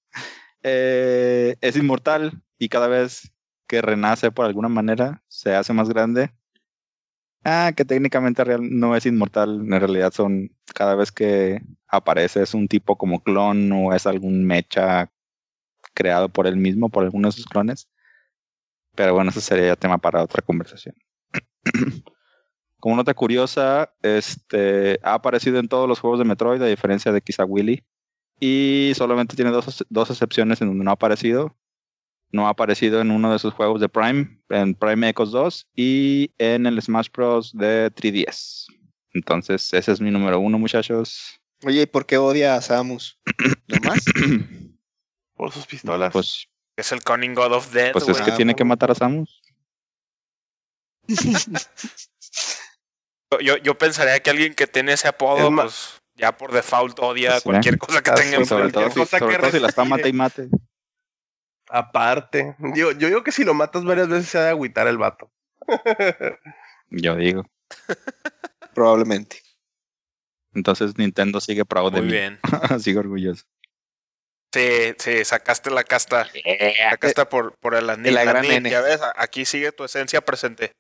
Eh, 0.64 1.56
es 1.62 1.76
inmortal 1.76 2.42
y 2.60 2.70
cada 2.70 2.88
vez 2.88 3.32
que 3.68 3.82
renace 3.82 4.32
por 4.32 4.46
alguna 4.46 4.70
manera 4.70 5.24
se 5.28 5.56
hace 5.56 5.74
más 5.74 5.90
grande. 5.90 6.32
Ah, 7.44 7.74
que 7.76 7.86
técnicamente 7.86 8.44
real- 8.44 8.62
no 8.70 8.96
es 8.96 9.06
inmortal, 9.08 9.62
en 9.62 9.72
realidad 9.80 10.12
son 10.14 10.52
cada 10.76 10.94
vez 10.96 11.12
que 11.12 11.60
aparece 11.88 12.44
es 12.44 12.54
un 12.54 12.68
tipo 12.68 12.98
como 12.98 13.24
clon 13.24 13.72
o 13.72 13.94
es 13.94 14.06
algún 14.06 14.46
mecha 14.46 15.12
creado 15.96 16.30
por 16.30 16.46
él 16.48 16.58
mismo, 16.58 16.90
por 16.90 17.04
alguno 17.04 17.30
de 17.30 17.32
sus 17.34 17.46
clones. 17.46 17.90
Pero 18.96 19.14
bueno, 19.14 19.32
eso 19.32 19.42
sería 19.42 19.76
tema 19.76 19.98
para 19.98 20.22
otra 20.24 20.42
conversación. 20.42 20.96
como 22.80 22.96
nota 22.96 23.14
curiosa, 23.14 23.94
este 24.02 25.00
ha 25.04 25.16
aparecido 25.16 25.60
en 25.60 25.68
todos 25.68 25.88
los 25.88 26.00
juegos 26.00 26.20
de 26.20 26.26
Metroid, 26.26 26.62
a 26.62 26.68
diferencia 26.68 27.12
de 27.12 27.22
quizá 27.22 27.46
Willy. 27.46 27.84
Y 28.44 28.92
solamente 28.96 29.36
tiene 29.36 29.52
dos, 29.52 29.86
dos 29.90 30.10
excepciones 30.10 30.60
en 30.62 30.70
donde 30.70 30.84
no 30.84 30.90
ha 30.90 30.96
aparecido. 30.96 31.56
No 32.32 32.48
ha 32.48 32.50
aparecido 32.50 33.00
en 33.02 33.12
uno 33.12 33.32
de 33.32 33.38
sus 33.40 33.54
juegos 33.54 33.80
de 33.82 33.88
Prime, 33.88 34.42
en 34.50 34.74
Prime 34.74 35.10
Echoes 35.10 35.32
2 35.32 35.68
y 35.76 36.32
en 36.40 36.66
el 36.66 36.82
Smash 36.82 37.10
Bros. 37.14 37.52
de 37.54 37.92
3DS. 37.94 38.66
Entonces, 39.14 39.72
ese 39.74 39.92
es 39.92 40.02
mi 40.02 40.10
número 40.10 40.40
uno, 40.40 40.58
muchachos. 40.58 41.40
Oye, 41.64 41.84
¿y 41.84 41.86
por 41.86 42.06
qué 42.06 42.18
odia 42.18 42.56
a 42.56 42.62
Samus? 42.62 43.20
¿Nomás? 43.68 44.04
Por 45.36 45.52
sus 45.52 45.66
pistolas. 45.68 46.12
Pues, 46.14 46.48
Es 46.78 46.92
el 46.92 47.04
Cunning 47.04 47.36
God 47.36 47.52
of 47.54 47.72
Death, 47.74 47.94
pues 47.94 48.08
es 48.10 48.22
que 48.22 48.32
Ah, 48.32 48.36
tiene 48.38 48.56
que 48.56 48.64
bueno. 48.64 48.70
matar 48.70 48.92
a 48.92 48.96
Samus. 48.96 49.42
Yo, 53.42 53.56
yo 53.58 53.78
pensaría 53.78 54.20
que 54.20 54.30
alguien 54.30 54.54
que 54.54 54.68
tiene 54.68 54.92
ese 54.94 55.08
apodo, 55.08 55.48
Es 55.48 55.56
pues 55.56 56.01
ya 56.22 56.38
por 56.38 56.52
default 56.54 56.98
odia 57.00 57.32
Pues, 57.32 57.44
cualquier 57.44 57.74
¿eh? 57.76 57.78
cosa 57.80 58.02
que 58.02 58.12
Ah, 58.12 58.16
tenga 58.16 58.46
Sobre 58.46 58.66
enfrente. 58.66 58.74
todo, 58.74 58.84
cualquier 58.84 58.92
si, 58.94 59.00
cosa 59.00 59.20
sobre 59.20 59.36
que 59.36 59.42
todo 59.42 59.52
si 59.52 59.60
la 59.60 59.68
está 59.68 59.84
mate 59.86 60.08
y 60.10 60.14
mate. 60.14 60.50
Aparte. 61.70 62.56
Yo, 62.76 62.92
yo 62.92 63.08
digo 63.08 63.24
que 63.24 63.32
si 63.32 63.44
lo 63.44 63.54
matas 63.54 63.84
varias 63.84 64.08
veces 64.08 64.30
se 64.30 64.38
ha 64.38 64.44
de 64.44 64.50
agüitar 64.50 64.88
el 64.88 64.98
vato. 64.98 65.32
Yo 66.90 67.16
digo. 67.16 67.44
Probablemente. 68.74 69.42
Entonces 70.54 70.98
Nintendo 70.98 71.40
sigue 71.40 71.64
proud 71.66 71.94
de 71.94 72.02
Muy 72.02 72.08
mí. 72.10 72.14
bien. 72.14 72.40
sigue 72.80 73.00
orgulloso. 73.00 73.46
Sí, 74.54 74.94
sí, 74.98 75.24
sacaste 75.24 75.70
la 75.72 75.86
casta. 75.86 76.28
La 76.90 76.98
casta 76.98 77.30
por, 77.30 77.56
por 77.60 77.74
el 77.74 77.90
anillo. 77.90 78.10
de 78.10 78.12
la 78.12 78.24
gran 78.26 78.44
N. 78.44 78.70
Ya 78.70 78.82
ves, 78.82 79.00
aquí 79.16 79.46
sigue 79.46 79.72
tu 79.72 79.86
esencia 79.86 80.20
presente. 80.22 80.74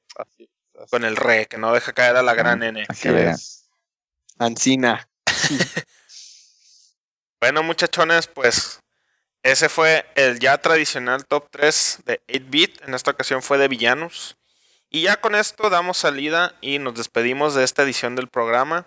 Con 0.90 1.06
el 1.06 1.16
re, 1.16 1.46
que 1.46 1.58
no 1.58 1.72
deja 1.74 1.94
caer 1.94 2.18
a 2.18 2.22
la 2.22 2.34
gran 2.34 2.62
N. 2.64 2.86
Que 3.02 3.12
vean. 3.12 3.38
Ancina. 4.40 5.08
Bueno, 7.42 7.64
muchachones, 7.64 8.28
pues 8.28 8.82
ese 9.42 9.68
fue 9.68 10.06
el 10.14 10.40
ya 10.40 10.60
tradicional 10.60 11.26
top 11.26 11.50
3 11.50 12.02
de 12.06 12.22
8-bit. 12.28 12.84
En 12.84 12.94
esta 12.94 13.10
ocasión 13.10 13.42
fue 13.42 13.58
de 13.58 13.68
villanos. 13.68 14.38
Y 14.92 15.02
ya 15.04 15.20
con 15.20 15.34
esto 15.34 15.72
damos 15.72 15.98
salida 15.98 16.56
y 16.62 16.78
nos 16.78 16.94
despedimos 16.94 17.56
de 17.56 17.64
esta 17.64 17.82
edición 17.82 18.16
del 18.16 18.28
programa. 18.28 18.86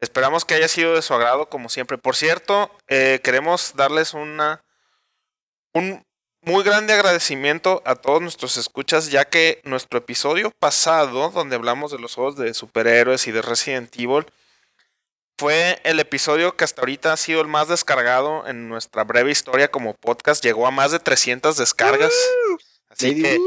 Esperamos 0.00 0.44
que 0.44 0.54
haya 0.54 0.68
sido 0.68 0.94
de 0.94 1.00
su 1.00 1.14
agrado, 1.14 1.48
como 1.48 1.70
siempre. 1.70 1.96
Por 1.96 2.16
cierto, 2.16 2.70
eh, 2.88 3.20
queremos 3.24 3.74
darles 3.76 4.12
una 4.12 4.62
un 5.72 6.04
muy 6.42 6.62
grande 6.62 6.92
agradecimiento 6.92 7.82
a 7.86 7.94
todos 7.94 8.20
nuestros 8.20 8.58
escuchas, 8.58 9.10
ya 9.10 9.24
que 9.24 9.62
nuestro 9.64 10.00
episodio 10.00 10.50
pasado, 10.50 11.30
donde 11.30 11.56
hablamos 11.56 11.90
de 11.90 11.98
los 11.98 12.14
juegos 12.14 12.36
de 12.36 12.52
superhéroes 12.52 13.26
y 13.26 13.32
de 13.32 13.40
Resident 13.40 13.98
Evil, 13.98 14.26
fue 15.38 15.80
el 15.84 15.98
episodio 16.00 16.56
que 16.56 16.64
hasta 16.64 16.80
ahorita 16.82 17.12
ha 17.12 17.16
sido 17.16 17.40
el 17.40 17.48
más 17.48 17.68
descargado 17.68 18.46
en 18.46 18.68
nuestra 18.68 19.04
breve 19.04 19.30
historia 19.32 19.70
como 19.70 19.94
podcast. 19.94 20.42
Llegó 20.44 20.66
a 20.66 20.70
más 20.70 20.92
de 20.92 21.00
300 21.00 21.56
descargas. 21.56 22.12
Así 22.88 23.20
que 23.20 23.38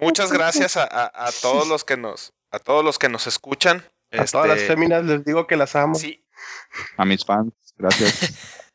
muchas 0.00 0.32
gracias 0.32 0.76
a, 0.76 0.84
a- 0.84 1.26
a 1.26 1.32
todos 1.42 1.68
los 1.68 1.84
que 1.84 1.96
nos 1.96 2.32
a 2.50 2.58
todos 2.58 2.84
los 2.84 2.98
que 2.98 3.08
nos 3.08 3.26
escuchan. 3.26 3.84
A 4.12 4.24
todas 4.24 4.46
las 4.48 4.58
Este, 4.58 4.68
féminas 4.68 5.04
les 5.04 5.24
digo 5.24 5.46
que 5.46 5.56
las 5.56 5.74
amo. 5.74 5.94
sí, 5.96 6.24
A 6.96 7.04
mis 7.04 7.24
fans, 7.24 7.52
gracias. 7.76 8.32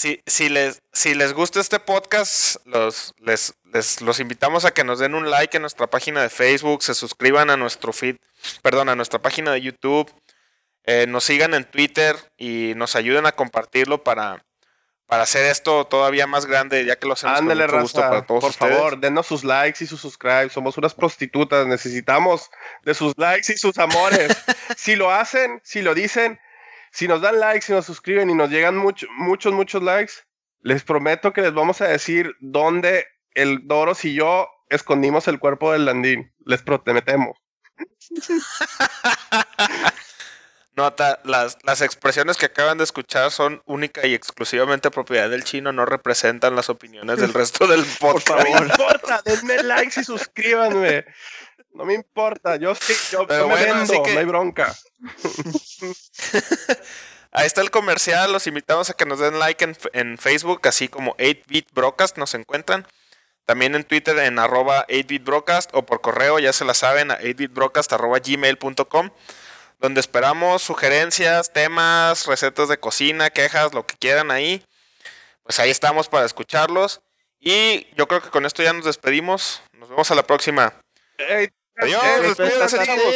Si, 0.00 0.22
si, 0.26 0.48
les, 0.48 0.80
si 0.92 1.14
les 1.14 1.32
gusta 1.32 1.58
este 1.58 1.80
podcast, 1.80 2.64
los, 2.66 3.14
les, 3.18 3.54
les- 3.72 4.00
los 4.00 4.20
invitamos 4.20 4.64
a 4.64 4.70
que 4.72 4.84
nos 4.84 5.00
den 5.00 5.16
un 5.16 5.28
like 5.28 5.56
en 5.56 5.62
nuestra 5.62 5.88
página 5.88 6.22
de 6.22 6.30
Facebook, 6.30 6.84
se 6.84 6.94
suscriban 6.94 7.50
a 7.50 7.56
nuestro 7.56 7.92
feed, 7.92 8.16
perdón, 8.62 8.88
a 8.90 8.94
nuestra 8.94 9.20
página 9.20 9.50
de 9.50 9.60
YouTube, 9.60 10.08
eh, 10.84 11.06
nos 11.08 11.24
sigan 11.24 11.52
en 11.54 11.64
Twitter 11.64 12.14
y 12.36 12.74
nos 12.76 12.94
ayuden 12.94 13.26
a 13.26 13.32
compartirlo 13.32 14.04
para, 14.04 14.44
para 15.06 15.24
hacer 15.24 15.46
esto 15.46 15.84
todavía 15.88 16.28
más 16.28 16.46
grande, 16.46 16.84
ya 16.84 16.94
que 16.96 17.08
lo 17.08 17.14
hacemos 17.14 17.36
Ándale, 17.36 17.66
con 17.66 17.74
mucho 17.74 17.82
gusto 17.82 18.00
raza. 18.00 18.10
para 18.10 18.24
todos 18.26 18.40
Por 18.42 18.50
ustedes. 18.50 18.76
favor, 18.76 19.00
denos 19.00 19.26
sus 19.26 19.42
likes 19.42 19.82
y 19.82 19.88
sus 19.88 20.00
subscribes. 20.00 20.52
Somos 20.52 20.78
unas 20.78 20.94
prostitutas. 20.94 21.66
Necesitamos 21.66 22.50
de 22.84 22.94
sus 22.94 23.14
likes 23.18 23.52
y 23.52 23.56
sus 23.56 23.76
amores. 23.78 24.30
si 24.76 24.94
lo 24.94 25.10
hacen, 25.10 25.60
si 25.64 25.82
lo 25.82 25.92
dicen, 25.94 26.38
si 26.92 27.08
nos 27.08 27.20
dan 27.20 27.38
likes, 27.40 27.66
si 27.66 27.72
nos 27.72 27.86
suscriben 27.86 28.30
y 28.30 28.34
nos 28.34 28.50
llegan 28.50 28.76
mucho- 28.76 29.06
muchos, 29.16 29.52
muchos 29.52 29.82
likes, 29.82 30.12
les 30.62 30.82
prometo 30.84 31.32
que 31.32 31.42
les 31.42 31.54
vamos 31.54 31.80
a 31.80 31.86
decir 31.88 32.34
dónde 32.40 33.06
el 33.34 33.66
Doros 33.66 34.04
y 34.04 34.14
yo 34.14 34.48
escondimos 34.70 35.28
el 35.28 35.38
cuerpo 35.38 35.72
del 35.72 35.84
Landín. 35.84 36.32
Les 36.44 36.62
prometemos. 36.62 37.36
Nota, 40.76 41.18
las, 41.24 41.58
las 41.64 41.80
expresiones 41.82 42.36
que 42.36 42.46
acaban 42.46 42.78
de 42.78 42.84
escuchar 42.84 43.32
son 43.32 43.62
única 43.66 44.06
y 44.06 44.14
exclusivamente 44.14 44.92
propiedad 44.92 45.28
del 45.28 45.42
chino, 45.42 45.72
no 45.72 45.84
representan 45.84 46.54
las 46.54 46.70
opiniones 46.70 47.18
del 47.18 47.34
resto 47.34 47.66
del 47.66 47.84
podcast. 48.00 48.46
No 48.48 48.60
me 48.60 48.66
importa, 48.66 49.20
denme 49.24 49.60
likes 49.64 50.00
y 50.00 50.04
suscríbanme. 50.04 51.04
No 51.78 51.84
me 51.84 51.94
importa, 51.94 52.56
yo 52.56 52.74
sí, 52.74 52.92
yo, 53.12 53.24
bueno, 53.24 53.54
vendo, 53.54 54.02
que- 54.02 54.12
no 54.12 54.18
hay 54.18 54.26
bronca. 54.26 54.76
Ahí 57.30 57.46
está 57.46 57.60
el 57.60 57.70
comercial. 57.70 58.32
Los 58.32 58.48
invitamos 58.48 58.90
a 58.90 58.94
que 58.94 59.06
nos 59.06 59.20
den 59.20 59.38
like 59.38 59.64
en, 59.64 59.76
en 59.92 60.18
Facebook, 60.18 60.66
así 60.66 60.88
como 60.88 61.14
8bit 61.18 61.66
Broadcast 61.72 62.18
nos 62.18 62.34
encuentran. 62.34 62.84
También 63.46 63.76
en 63.76 63.84
Twitter 63.84 64.18
en 64.18 64.40
arroba 64.40 64.88
8bit 64.88 65.22
Broadcast 65.22 65.70
o 65.72 65.86
por 65.86 66.00
correo, 66.00 66.40
ya 66.40 66.52
se 66.52 66.64
la 66.64 66.74
saben, 66.74 67.12
a 67.12 67.20
8bitbroadcast 67.20 67.92
arroba 67.92 68.18
gmail.com, 68.18 69.10
donde 69.78 70.00
esperamos 70.00 70.62
sugerencias, 70.62 71.52
temas, 71.52 72.26
recetas 72.26 72.68
de 72.68 72.80
cocina, 72.80 73.30
quejas, 73.30 73.72
lo 73.72 73.86
que 73.86 73.94
quieran 73.96 74.32
ahí. 74.32 74.64
Pues 75.44 75.60
ahí 75.60 75.70
estamos 75.70 76.08
para 76.08 76.26
escucharlos. 76.26 77.02
Y 77.38 77.86
yo 77.94 78.08
creo 78.08 78.20
que 78.20 78.30
con 78.30 78.46
esto 78.46 78.64
ya 78.64 78.72
nos 78.72 78.84
despedimos. 78.84 79.62
Nos 79.74 79.88
vemos 79.88 80.10
a 80.10 80.16
la 80.16 80.24
próxima. 80.24 80.74
Adiós, 81.78 82.02
ey, 82.04 82.22
despídense, 82.22 82.84
chavos. 82.84 83.14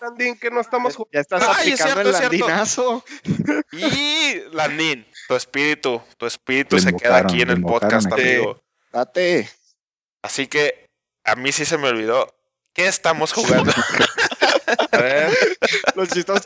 Landín, 0.00 0.38
que 0.38 0.50
no 0.50 0.60
estamos 0.60 0.96
jugando. 0.96 1.12
Ya 1.12 1.20
estás 1.20 1.42
Ay, 1.58 1.72
es 1.72 1.82
cierto, 1.82 2.00
el 2.00 2.12
landinazo. 2.12 3.04
Y 3.72 4.40
Landín, 4.52 5.06
tu 5.28 5.34
espíritu, 5.34 6.02
tu 6.16 6.26
espíritu 6.26 6.78
se 6.78 6.94
queda 6.96 7.18
aquí 7.18 7.42
en 7.42 7.50
el 7.50 7.60
podcast, 7.60 8.10
aquí. 8.12 8.22
amigo. 8.22 8.62
Date. 8.92 9.50
Así 10.22 10.46
que 10.46 10.86
a 11.24 11.36
mí 11.36 11.52
sí 11.52 11.64
se 11.64 11.78
me 11.78 11.88
olvidó. 11.88 12.34
¿Qué 12.72 12.86
estamos 12.86 13.32
jugando? 13.32 13.72
A 14.92 14.96
ver, 14.98 15.30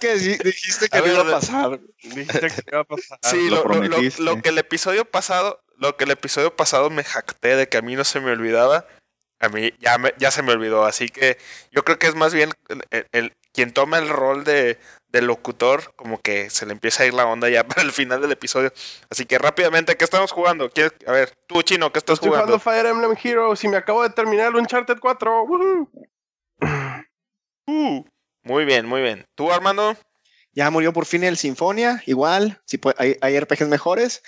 que 0.01 0.15
dij- 0.17 0.43
dijiste 0.43 0.89
que 0.89 0.97
A 0.97 1.01
no 1.01 1.07
ver, 1.07 1.15
iba 1.15 1.23
a 1.23 1.41
pasar. 1.41 1.81
dijiste 2.03 2.41
que 2.41 2.63
iba 2.73 2.81
a 2.81 2.85
pasar. 2.85 3.19
sí, 3.23 3.51
lo 3.51 3.65
lo 3.65 4.43
que 4.43 4.49
el 4.49 4.59
episodio 4.59 5.05
pasado, 5.05 5.63
lo 5.77 5.97
que 5.97 6.05
el 6.05 6.11
episodio 6.11 6.55
pasado 6.57 6.89
me 6.91 7.05
jacté 7.05 7.57
de 7.57 7.69
que 7.69 7.77
a 7.77 7.83
mí 7.83 7.97
no 7.97 8.05
se 8.05 8.21
me 8.21 8.31
olvidaba, 8.33 8.87
a 9.41 9.49
mí 9.49 9.73
ya, 9.81 9.99
me- 9.99 10.15
ya 10.19 10.31
se 10.31 10.43
me 10.43 10.53
olvidó. 10.53 10.85
Así 10.85 11.09
que 11.09 11.39
yo 11.71 11.85
creo 11.85 11.99
que 11.99 12.07
es 12.07 12.15
más 12.15 12.33
bien 12.35 12.51
el, 12.69 12.83
el- 12.91 13.07
el- 13.13 13.33
quien 13.53 13.73
toma 13.73 13.99
el 13.99 14.09
rol 14.09 14.43
de, 14.43 14.79
de 15.09 15.23
locutor, 15.23 15.95
como 15.95 16.21
que 16.21 16.51
se 16.51 16.67
le 16.67 16.73
empieza 16.73 17.05
a 17.05 17.07
ir 17.07 17.15
la 17.15 17.25
onda 17.27 17.49
ya 17.49 17.65
para 17.69 17.83
el 17.83 17.93
final 17.93 18.21
del 18.21 18.33
episodio. 18.33 18.73
Así 19.11 19.27
que 19.27 19.39
rápidamente, 19.39 19.97
¿qué 19.97 20.05
estamos 20.05 20.33
jugando? 20.33 20.71
¿Quieres- 20.71 20.95
A 21.07 21.13
ver, 21.13 21.31
tú, 21.47 21.63
Chino, 21.63 21.93
¿qué 21.93 21.99
estás 22.01 22.15
Estoy 22.15 22.31
jugando? 22.31 22.59
jugando 22.59 22.61
Fire 22.61 22.87
Emblem 22.87 23.17
Heroes 23.23 23.63
y 23.65 23.69
me 23.69 23.77
acabo 23.77 24.03
de 24.03 24.11
terminar 24.11 24.49
el 24.49 24.57
Uncharted 24.57 24.99
4. 25.01 25.45
Woohoo. 25.45 25.91
Uh, 27.67 28.05
muy 28.43 28.65
bien, 28.67 28.85
muy 28.87 29.01
bien. 29.01 29.27
¿Tú, 29.35 29.51
Armando? 29.51 29.97
Ya 30.53 30.71
murió 30.71 30.93
por 30.93 31.07
fin 31.07 31.25
el 31.25 31.37
Sinfonia, 31.39 32.03
igual, 32.07 32.61
si 32.67 32.77
pue- 32.79 32.95
hay, 32.99 33.17
hay 33.23 33.41
RPGs 33.41 33.69
mejores. 33.69 34.23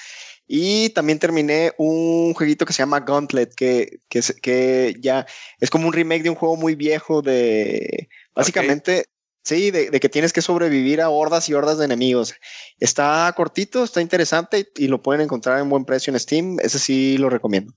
Y 0.46 0.90
también 0.90 1.18
terminé 1.18 1.72
un 1.76 2.32
jueguito 2.34 2.64
que 2.64 2.72
se 2.72 2.78
llama 2.78 3.00
Gauntlet, 3.00 3.54
que, 3.54 4.00
que, 4.08 4.96
ya 5.00 5.26
es 5.58 5.70
como 5.70 5.88
un 5.88 5.92
remake 5.92 6.22
de 6.22 6.30
un 6.30 6.36
juego 6.36 6.56
muy 6.56 6.74
viejo 6.76 7.20
de... 7.20 8.08
Básicamente, 8.34 9.06
sí, 9.42 9.70
de, 9.70 9.90
de 9.90 10.00
que 10.00 10.08
tienes 10.08 10.32
que 10.32 10.42
sobrevivir 10.42 11.00
a 11.00 11.08
hordas 11.08 11.48
y 11.48 11.54
hordas 11.54 11.78
de 11.78 11.86
enemigos. 11.86 12.34
Está 12.78 13.32
cortito, 13.36 13.82
está 13.82 14.00
interesante 14.00 14.68
y, 14.76 14.84
y 14.84 14.88
lo 14.88 15.02
pueden 15.02 15.22
encontrar 15.22 15.58
en 15.60 15.68
buen 15.68 15.84
precio 15.84 16.12
en 16.12 16.20
Steam. 16.20 16.58
Ese 16.60 16.78
sí 16.78 17.18
lo 17.18 17.28
recomiendo. 17.28 17.72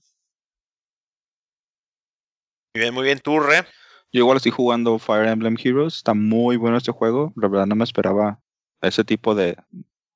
Muy 2.74 2.82
bien, 2.82 2.94
muy 2.94 3.04
bien. 3.04 3.18
¿Tú, 3.18 3.40
Re? 3.40 3.64
Yo 4.12 4.20
igual 4.20 4.36
estoy 4.36 4.52
jugando 4.52 4.98
Fire 5.00 5.26
Emblem 5.26 5.56
Heroes. 5.62 5.96
Está 5.96 6.14
muy 6.14 6.56
bueno 6.56 6.76
este 6.76 6.92
juego. 6.92 7.32
La 7.34 7.48
verdad 7.48 7.66
no 7.66 7.74
me 7.74 7.84
esperaba 7.84 8.40
ese 8.80 9.02
tipo 9.02 9.34
de, 9.34 9.56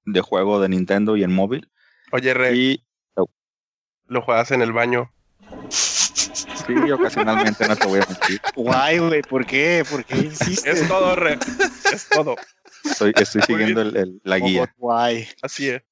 de 0.05 0.21
juego 0.21 0.61
de 0.61 0.69
Nintendo 0.69 1.17
y 1.17 1.25
en 1.25 1.33
móvil. 1.33 1.69
Oye, 2.15 2.33
Rey, 2.33 2.61
Y 2.61 2.85
lo 4.07 4.23
juegas 4.23 4.53
en 4.53 4.63
el 4.63 4.73
baño. 4.73 5.11
sí, 5.69 6.91
ocasionalmente 6.93 7.67
no 7.67 7.75
te 7.75 7.87
voy 7.89 7.99
a 8.01 8.07
mentir. 8.09 8.41
Guay, 8.55 8.99
güey, 8.99 9.23
¿por 9.23 9.45
qué? 9.45 9.85
¿Por 9.91 10.05
qué 10.05 10.19
insistes? 10.19 10.83
Es 10.83 10.87
todo, 10.89 11.17
Rey. 11.17 11.37
Es 11.93 12.09
todo. 12.09 12.37
Estoy, 12.85 13.13
estoy 13.17 13.43
siguiendo 13.43 13.81
el- 13.83 13.97
el- 13.97 14.21
la 14.23 14.39
guía. 14.39 14.73
Guay. 14.79 15.27
Así 15.43 15.71
es. 15.71 15.83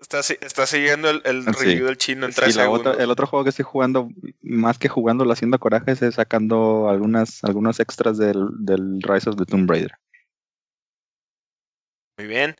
Está, 0.00 0.24
si- 0.24 0.38
está 0.40 0.66
siguiendo 0.66 1.08
el, 1.08 1.22
el 1.24 1.44
Sí. 1.54 1.64
review 1.66 1.86
del 1.86 1.98
chino 1.98 2.24
en 2.26 2.32
Y 2.32 2.34
tres 2.34 2.56
la 2.56 2.68
otra, 2.68 2.94
el 2.94 3.10
otro 3.10 3.28
juego 3.28 3.44
que 3.44 3.50
estoy 3.50 3.64
jugando, 3.66 4.08
más 4.42 4.76
que 4.78 4.88
jugando 4.88 5.30
haciendo 5.30 5.58
corajes, 5.60 6.02
es 6.02 6.16
sacando 6.16 6.88
algunas, 6.88 7.44
algunos 7.44 7.78
extras 7.78 8.18
del, 8.18 8.48
del 8.58 9.00
Rise 9.02 9.30
of 9.30 9.36
the 9.36 9.44
Tomb 9.44 9.70
Raider. 9.70 9.92
Muy 12.18 12.26
bien. 12.26 12.56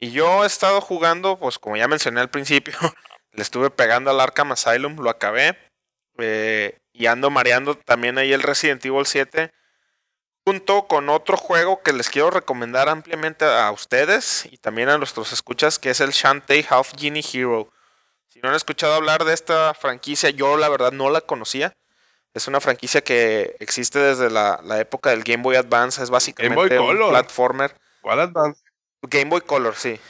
Y 0.00 0.12
yo 0.12 0.44
he 0.44 0.46
estado 0.46 0.80
jugando, 0.80 1.38
pues 1.38 1.58
como 1.58 1.76
ya 1.76 1.88
mencioné 1.88 2.20
al 2.20 2.30
principio, 2.30 2.74
le 3.32 3.42
estuve 3.42 3.70
pegando 3.70 4.10
al 4.10 4.20
Arkham 4.20 4.52
Asylum, 4.52 4.96
lo 5.00 5.10
acabé. 5.10 5.58
eh, 6.18 6.78
y 6.92 7.06
ando 7.06 7.30
mareando 7.30 7.76
también 7.76 8.18
ahí 8.18 8.32
el 8.32 8.42
Resident 8.42 8.84
Evil 8.84 9.06
7. 9.06 9.52
Junto 10.44 10.88
con 10.88 11.10
otro 11.10 11.36
juego 11.36 11.82
que 11.82 11.92
les 11.92 12.08
quiero 12.08 12.30
recomendar 12.30 12.88
ampliamente 12.88 13.44
a 13.44 13.70
ustedes 13.70 14.48
y 14.50 14.56
también 14.56 14.88
a 14.88 14.98
nuestros 14.98 15.32
escuchas, 15.32 15.78
que 15.78 15.90
es 15.90 16.00
el 16.00 16.10
Shantae 16.10 16.66
Half 16.68 16.94
Genie 16.98 17.22
Hero. 17.32 17.70
Si 18.26 18.40
no 18.40 18.48
han 18.48 18.54
escuchado 18.54 18.94
hablar 18.94 19.24
de 19.24 19.34
esta 19.34 19.74
franquicia, 19.74 20.30
yo 20.30 20.56
la 20.56 20.68
verdad 20.68 20.90
no 20.90 21.10
la 21.10 21.20
conocía. 21.20 21.76
Es 22.34 22.48
una 22.48 22.60
franquicia 22.60 23.02
que 23.02 23.56
existe 23.60 23.98
desde 23.98 24.30
la, 24.30 24.60
la 24.64 24.80
época 24.80 25.10
del 25.10 25.22
Game 25.22 25.42
Boy 25.42 25.56
Advance. 25.56 26.02
Es 26.02 26.10
básicamente 26.10 26.78
un 26.78 27.10
platformer. 27.10 27.76
¿Cuál 28.00 28.20
Advance? 28.20 28.62
Game 29.02 29.30
Boy 29.30 29.40
Color, 29.40 29.76
sí. 29.76 30.00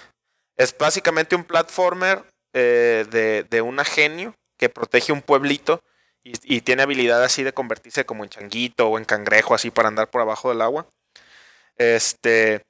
Es 0.57 0.77
básicamente 0.77 1.37
un 1.37 1.45
platformer 1.45 2.25
eh, 2.53 3.07
de, 3.11 3.45
de 3.45 3.63
una 3.63 3.85
genio 3.85 4.35
que 4.57 4.69
protege 4.69 5.13
un 5.13 5.23
pueblito 5.23 5.83
y, 6.25 6.33
y 6.57 6.61
tiene 6.63 6.83
habilidad 6.83 7.23
así 7.23 7.43
de 7.43 7.53
convertirse 7.53 8.05
como 8.05 8.25
en 8.25 8.31
changuito 8.31 8.89
o 8.89 8.99
en 8.99 9.05
cangrejo, 9.05 9.55
así 9.55 9.71
para 9.71 9.89
andar 9.89 10.11
por 10.11 10.21
abajo 10.21 10.49
del 10.49 10.63
agua. 10.63 10.89
Este, 11.77 12.65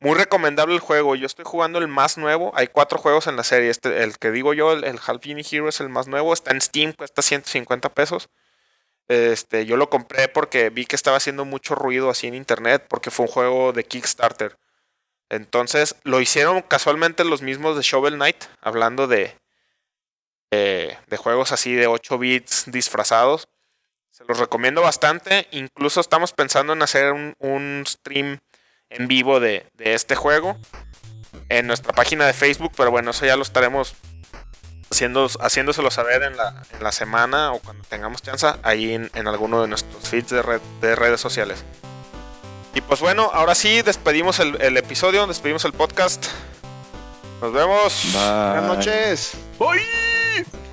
muy 0.00 0.14
recomendable 0.14 0.74
el 0.74 0.80
juego. 0.80 1.14
Yo 1.14 1.26
estoy 1.26 1.44
jugando 1.44 1.78
el 1.78 1.88
más 1.88 2.18
nuevo. 2.18 2.52
Hay 2.54 2.68
cuatro 2.68 2.98
juegos 2.98 3.26
en 3.26 3.36
la 3.36 3.44
serie. 3.44 3.70
Este, 3.70 4.02
el 4.02 4.18
que 4.18 4.30
digo 4.30 4.54
yo, 4.54 4.72
el, 4.72 4.84
el 4.84 4.98
Half 5.04 5.24
Hero 5.26 5.68
es 5.68 5.80
el 5.80 5.88
más 5.88 6.08
nuevo. 6.08 6.32
Está 6.32 6.52
en 6.52 6.60
Steam, 6.60 6.92
cuesta 6.92 7.22
150 7.22 7.94
pesos. 7.94 8.28
Este, 9.08 9.66
yo 9.66 9.76
lo 9.76 9.88
compré 9.88 10.28
porque 10.28 10.70
vi 10.70 10.84
que 10.84 10.96
estaba 10.96 11.16
haciendo 11.16 11.44
mucho 11.44 11.74
ruido 11.74 12.10
así 12.10 12.26
en 12.26 12.34
internet 12.34 12.84
porque 12.88 13.10
fue 13.10 13.26
un 13.26 13.32
juego 13.32 13.72
de 13.72 13.84
Kickstarter. 13.84 14.56
Entonces 15.28 15.96
lo 16.04 16.20
hicieron 16.20 16.62
casualmente 16.62 17.24
los 17.24 17.42
mismos 17.42 17.76
de 17.76 17.82
Shovel 17.82 18.14
Knight, 18.14 18.44
hablando 18.60 19.06
de, 19.06 19.36
juegos 21.16 21.52
así 21.52 21.74
de 21.74 21.86
8 21.86 22.18
bits 22.18 22.64
disfrazados. 22.70 23.48
Se 24.10 24.24
los 24.24 24.38
recomiendo 24.38 24.82
bastante. 24.82 25.48
Incluso 25.50 26.00
estamos 26.00 26.32
pensando 26.32 26.72
en 26.72 26.82
hacer 26.82 27.12
un, 27.12 27.34
un 27.38 27.84
stream 27.86 28.38
en 28.88 29.08
vivo 29.08 29.40
de, 29.40 29.66
de, 29.74 29.94
este 29.94 30.14
juego 30.14 30.56
en 31.48 31.66
nuestra 31.66 31.92
página 31.92 32.26
de 32.26 32.32
Facebook, 32.32 32.72
pero 32.76 32.90
bueno, 32.90 33.10
eso 33.10 33.26
ya 33.26 33.36
lo 33.36 33.42
estaremos 33.42 33.96
haciendo, 34.90 35.28
haciéndoselo 35.40 35.90
saber 35.90 36.22
en 36.22 36.36
la, 36.36 36.62
en 36.72 36.82
la 36.82 36.92
semana 36.92 37.52
o 37.52 37.58
cuando 37.58 37.84
tengamos 37.84 38.22
chance 38.22 38.46
ahí 38.62 38.94
en, 38.94 39.10
en 39.14 39.26
alguno 39.26 39.60
de 39.60 39.68
nuestros 39.68 40.08
feeds 40.08 40.30
de 40.30 40.96
redes 40.96 41.20
sociales. 41.20 41.64
Y 42.76 42.82
pues 42.82 43.00
bueno, 43.00 43.30
ahora 43.32 43.54
sí, 43.54 43.80
despedimos 43.80 44.38
el, 44.38 44.76
episodio, 44.76 45.26
despedimos 45.26 45.64
el 45.64 45.72
podcast. 45.72 46.26
Nos 47.40 47.50
vemos. 47.50 48.10
Buenas 48.12 48.64
noches. 48.64 49.32
Bye. 49.58 50.65